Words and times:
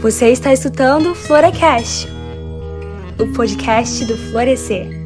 Você 0.00 0.28
está 0.28 0.52
escutando 0.52 1.12
Florecast, 1.12 2.06
o 3.18 3.26
podcast 3.34 4.04
do 4.04 4.16
Florescer. 4.16 4.97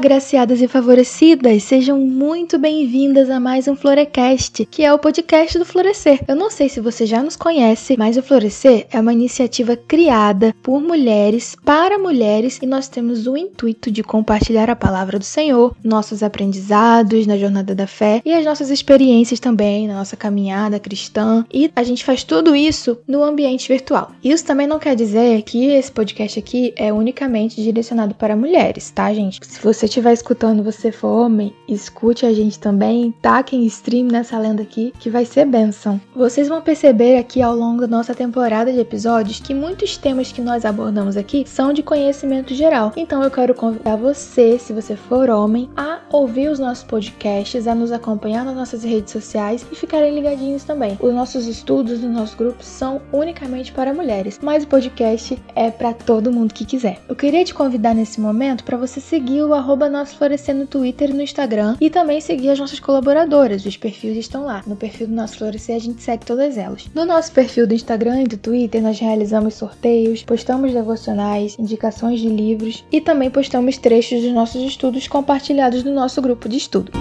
Agraciadas 0.00 0.62
e 0.62 0.66
favorecidas! 0.66 1.62
Sejam 1.62 2.00
muito 2.00 2.58
bem-vindas 2.58 3.28
a 3.28 3.38
mais 3.38 3.68
um 3.68 3.76
Florecast, 3.76 4.64
que 4.64 4.82
é 4.82 4.90
o 4.90 4.98
podcast 4.98 5.58
do 5.58 5.64
Florescer. 5.66 6.20
Eu 6.26 6.34
não 6.34 6.50
sei 6.50 6.70
se 6.70 6.80
você 6.80 7.04
já 7.04 7.22
nos 7.22 7.36
conhece, 7.36 7.96
mas 7.98 8.16
o 8.16 8.22
Florescer 8.22 8.86
é 8.90 8.98
uma 8.98 9.12
iniciativa 9.12 9.76
criada 9.76 10.54
por 10.62 10.80
mulheres 10.80 11.54
para 11.66 11.98
mulheres 11.98 12.58
e 12.62 12.66
nós 12.66 12.88
temos 12.88 13.26
o 13.26 13.36
intuito 13.36 13.90
de 13.90 14.02
compartilhar 14.02 14.70
a 14.70 14.74
palavra 14.74 15.18
do 15.18 15.24
Senhor, 15.24 15.76
nossos 15.84 16.22
aprendizados 16.22 17.26
na 17.26 17.36
jornada 17.36 17.74
da 17.74 17.86
fé 17.86 18.22
e 18.24 18.32
as 18.32 18.46
nossas 18.46 18.70
experiências 18.70 19.38
também 19.38 19.86
na 19.86 19.96
nossa 19.96 20.16
caminhada 20.16 20.80
cristã. 20.80 21.44
E 21.52 21.70
a 21.76 21.82
gente 21.82 22.06
faz 22.06 22.24
tudo 22.24 22.56
isso 22.56 22.96
no 23.06 23.22
ambiente 23.22 23.68
virtual. 23.68 24.12
Isso 24.24 24.46
também 24.46 24.66
não 24.66 24.78
quer 24.78 24.96
dizer 24.96 25.42
que 25.42 25.66
esse 25.66 25.92
podcast 25.92 26.38
aqui 26.38 26.72
é 26.74 26.90
unicamente 26.90 27.62
direcionado 27.62 28.14
para 28.14 28.34
mulheres, 28.34 28.90
tá, 28.90 29.12
gente? 29.12 29.38
Se 29.46 29.60
você 29.60 29.89
estiver 29.90 30.12
escutando, 30.12 30.62
você 30.62 30.90
for 30.92 31.08
homem, 31.08 31.52
escute 31.68 32.24
a 32.24 32.32
gente 32.32 32.58
também, 32.58 33.12
taquem 33.20 33.66
stream 33.66 34.06
nessa 34.06 34.38
lenda 34.38 34.62
aqui, 34.62 34.92
que 34.98 35.10
vai 35.10 35.24
ser 35.24 35.44
benção. 35.44 36.00
Vocês 36.14 36.48
vão 36.48 36.62
perceber 36.62 37.18
aqui 37.18 37.42
ao 37.42 37.54
longo 37.54 37.82
da 37.82 37.88
nossa 37.88 38.14
temporada 38.14 38.72
de 38.72 38.78
episódios 38.78 39.40
que 39.40 39.52
muitos 39.52 39.96
temas 39.96 40.30
que 40.32 40.40
nós 40.40 40.64
abordamos 40.64 41.16
aqui 41.16 41.44
são 41.46 41.72
de 41.72 41.82
conhecimento 41.82 42.54
geral. 42.54 42.92
Então 42.96 43.22
eu 43.22 43.30
quero 43.30 43.54
convidar 43.54 43.96
você, 43.96 44.58
se 44.58 44.72
você 44.72 44.94
for 44.94 45.28
homem, 45.28 45.68
a 45.76 46.00
ouvir 46.12 46.48
os 46.48 46.58
nossos 46.58 46.84
podcasts, 46.84 47.66
a 47.66 47.74
nos 47.74 47.92
acompanhar 47.92 48.44
nas 48.44 48.54
nossas 48.54 48.84
redes 48.84 49.12
sociais 49.12 49.66
e 49.70 49.74
ficarem 49.74 50.14
ligadinhos 50.14 50.64
também. 50.64 50.96
Os 51.00 51.12
nossos 51.12 51.46
estudos 51.46 52.00
no 52.00 52.08
nosso 52.08 52.36
grupo 52.36 52.62
são 52.62 53.02
unicamente 53.12 53.72
para 53.72 53.92
mulheres, 53.92 54.38
mas 54.42 54.64
o 54.64 54.68
podcast 54.68 55.36
é 55.54 55.70
para 55.70 55.92
todo 55.92 56.32
mundo 56.32 56.54
que 56.54 56.64
quiser. 56.64 57.00
Eu 57.08 57.16
queria 57.16 57.44
te 57.44 57.54
convidar 57.54 57.94
nesse 57.94 58.20
momento 58.20 58.62
para 58.62 58.76
você 58.76 59.00
seguir 59.00 59.42
o 59.42 59.54
arroba 59.80 59.88
Nosso 59.88 60.16
Florescer 60.16 60.54
no 60.54 60.66
Twitter 60.66 61.08
e 61.08 61.12
no 61.14 61.22
Instagram 61.22 61.76
e 61.80 61.88
também 61.88 62.20
seguir 62.20 62.50
as 62.50 62.58
nossas 62.58 62.78
colaboradoras. 62.78 63.64
Os 63.64 63.76
perfis 63.76 64.16
estão 64.16 64.44
lá. 64.44 64.62
No 64.66 64.76
perfil 64.76 65.06
do 65.06 65.14
Nosso 65.14 65.38
Florescer 65.38 65.76
a 65.76 65.78
gente 65.78 66.02
segue 66.02 66.26
todas 66.26 66.58
elas. 66.58 66.86
No 66.94 67.06
nosso 67.06 67.32
perfil 67.32 67.66
do 67.66 67.74
Instagram 67.74 68.22
e 68.22 68.26
do 68.26 68.36
Twitter 68.36 68.82
nós 68.82 68.98
realizamos 68.98 69.54
sorteios, 69.54 70.22
postamos 70.22 70.72
devocionais, 70.72 71.56
indicações 71.58 72.20
de 72.20 72.28
livros 72.28 72.84
e 72.92 73.00
também 73.00 73.30
postamos 73.30 73.78
trechos 73.78 74.22
dos 74.22 74.32
nossos 74.32 74.62
estudos 74.62 75.08
compartilhados 75.08 75.82
no 75.82 75.94
nosso 75.94 76.20
grupo 76.20 76.48
de 76.48 76.58
estudo. 76.58 76.92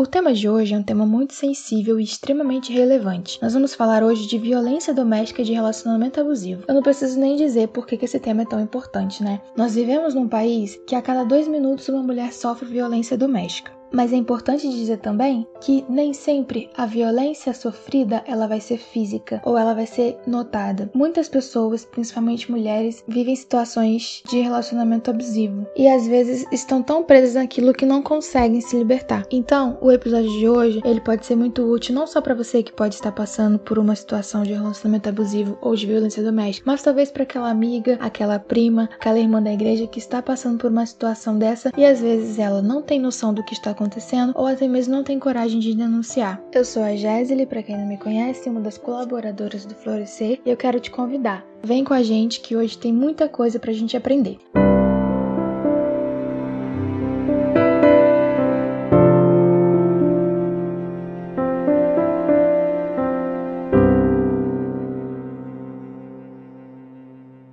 O 0.00 0.06
tema 0.06 0.32
de 0.32 0.48
hoje 0.48 0.74
é 0.74 0.78
um 0.78 0.82
tema 0.82 1.04
muito 1.04 1.34
sensível 1.34 2.00
e 2.00 2.04
extremamente 2.04 2.72
relevante. 2.72 3.38
Nós 3.42 3.52
vamos 3.52 3.74
falar 3.74 4.02
hoje 4.02 4.26
de 4.26 4.38
violência 4.38 4.94
doméstica 4.94 5.42
e 5.42 5.44
de 5.44 5.52
relacionamento 5.52 6.18
abusivo. 6.18 6.64
Eu 6.66 6.74
não 6.74 6.82
preciso 6.82 7.20
nem 7.20 7.36
dizer 7.36 7.68
por 7.68 7.86
que 7.86 8.02
esse 8.02 8.18
tema 8.18 8.40
é 8.40 8.46
tão 8.46 8.58
importante, 8.58 9.22
né? 9.22 9.42
Nós 9.54 9.74
vivemos 9.74 10.14
num 10.14 10.26
país 10.26 10.80
que 10.86 10.94
a 10.94 11.02
cada 11.02 11.22
dois 11.22 11.46
minutos 11.46 11.86
uma 11.90 12.02
mulher 12.02 12.32
sofre 12.32 12.66
violência 12.66 13.14
doméstica. 13.14 13.78
Mas 13.92 14.12
é 14.12 14.16
importante 14.16 14.68
dizer 14.68 14.98
também 14.98 15.46
que 15.60 15.84
nem 15.88 16.12
sempre 16.12 16.70
a 16.76 16.86
violência 16.86 17.52
sofrida 17.52 18.22
ela 18.26 18.46
vai 18.46 18.60
ser 18.60 18.78
física 18.78 19.42
ou 19.44 19.58
ela 19.58 19.74
vai 19.74 19.86
ser 19.86 20.18
notada. 20.26 20.90
Muitas 20.94 21.28
pessoas, 21.28 21.84
principalmente 21.84 22.50
mulheres, 22.50 23.04
vivem 23.06 23.34
situações 23.34 24.22
de 24.28 24.40
relacionamento 24.40 25.10
abusivo 25.10 25.66
e 25.76 25.88
às 25.88 26.06
vezes 26.06 26.46
estão 26.52 26.82
tão 26.82 27.02
presas 27.02 27.34
naquilo 27.34 27.72
que 27.72 27.86
não 27.86 28.02
conseguem 28.02 28.60
se 28.60 28.76
libertar. 28.76 29.26
Então, 29.30 29.78
o 29.80 29.90
episódio 29.90 30.30
de 30.30 30.48
hoje, 30.48 30.80
ele 30.84 31.00
pode 31.00 31.26
ser 31.26 31.36
muito 31.36 31.62
útil 31.62 31.94
não 31.94 32.06
só 32.06 32.20
para 32.20 32.34
você 32.34 32.62
que 32.62 32.72
pode 32.72 32.94
estar 32.94 33.12
passando 33.12 33.58
por 33.58 33.78
uma 33.78 33.94
situação 33.94 34.42
de 34.42 34.52
relacionamento 34.52 35.08
abusivo 35.08 35.58
ou 35.60 35.74
de 35.74 35.86
violência 35.86 36.22
doméstica, 36.22 36.70
mas 36.70 36.82
talvez 36.82 37.10
para 37.10 37.24
aquela 37.24 37.50
amiga, 37.50 37.98
aquela 38.00 38.38
prima, 38.38 38.88
aquela 38.94 39.18
irmã 39.18 39.42
da 39.42 39.52
igreja 39.52 39.86
que 39.86 39.98
está 39.98 40.22
passando 40.22 40.58
por 40.58 40.70
uma 40.70 40.86
situação 40.86 41.38
dessa 41.38 41.70
e 41.76 41.84
às 41.84 42.00
vezes 42.00 42.38
ela 42.38 42.62
não 42.62 42.82
tem 42.82 43.00
noção 43.00 43.34
do 43.34 43.42
que 43.42 43.54
está 43.54 43.74
acontecendo 43.80 44.32
ou 44.36 44.46
até 44.46 44.68
mesmo 44.68 44.94
não 44.94 45.02
tem 45.02 45.18
coragem 45.18 45.58
de 45.58 45.74
denunciar. 45.74 46.40
Eu 46.52 46.64
sou 46.64 46.82
a 46.82 46.94
Jéssile, 46.94 47.46
para 47.46 47.62
quem 47.62 47.76
não 47.76 47.86
me 47.86 47.96
conhece, 47.96 48.50
uma 48.50 48.60
das 48.60 48.76
colaboradoras 48.76 49.64
do 49.64 49.74
Florescer, 49.74 50.40
e 50.44 50.50
eu 50.50 50.56
quero 50.56 50.78
te 50.78 50.90
convidar. 50.90 51.44
Vem 51.62 51.82
com 51.82 51.94
a 51.94 52.02
gente 52.02 52.40
que 52.40 52.54
hoje 52.54 52.76
tem 52.76 52.92
muita 52.92 53.28
coisa 53.28 53.58
pra 53.58 53.72
gente 53.72 53.96
aprender. 53.96 54.38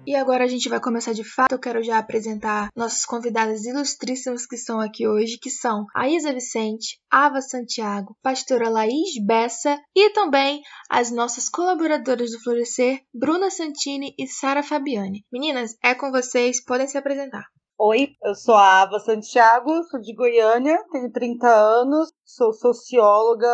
E 0.08 0.16
agora 0.16 0.46
a 0.46 0.48
gente 0.48 0.70
vai 0.70 0.80
começar 0.80 1.12
de 1.12 1.26
fato. 1.26 1.52
Eu 1.52 1.60
quero 1.60 1.84
já 1.84 1.98
apresentar 1.98 2.70
nossas 2.74 3.04
convidadas 3.04 3.66
ilustríssimas 3.66 4.46
que 4.46 4.56
estão 4.56 4.80
aqui 4.80 5.06
hoje, 5.06 5.38
que 5.38 5.50
são 5.50 5.86
a 5.94 6.08
Isa 6.08 6.32
Vicente, 6.32 6.98
Ava 7.12 7.42
Santiago, 7.42 8.16
pastora 8.24 8.70
Laís 8.70 9.22
Bessa 9.22 9.78
e 9.94 10.10
também 10.12 10.62
as 10.90 11.12
nossas 11.12 11.50
colaboradoras 11.50 12.32
do 12.32 12.42
Florescer, 12.42 13.02
Bruna 13.14 13.52
Santini 13.52 14.16
e 14.18 14.26
Sara 14.28 14.64
Fabiani. 14.64 15.26
Meninas, 15.30 15.76
é 15.84 15.94
com 15.94 16.10
vocês, 16.10 16.64
podem 16.64 16.88
se 16.88 16.98
apresentar. 16.98 17.44
Oi, 17.78 18.08
eu 18.24 18.34
sou 18.34 18.56
a 18.56 18.84
Ava 18.84 19.00
Santiago, 19.00 19.84
sou 19.92 20.00
de 20.00 20.16
Goiânia, 20.16 20.82
tenho 20.90 21.12
30 21.12 21.48
anos, 21.50 22.14
sou 22.24 22.54
socióloga, 22.54 23.52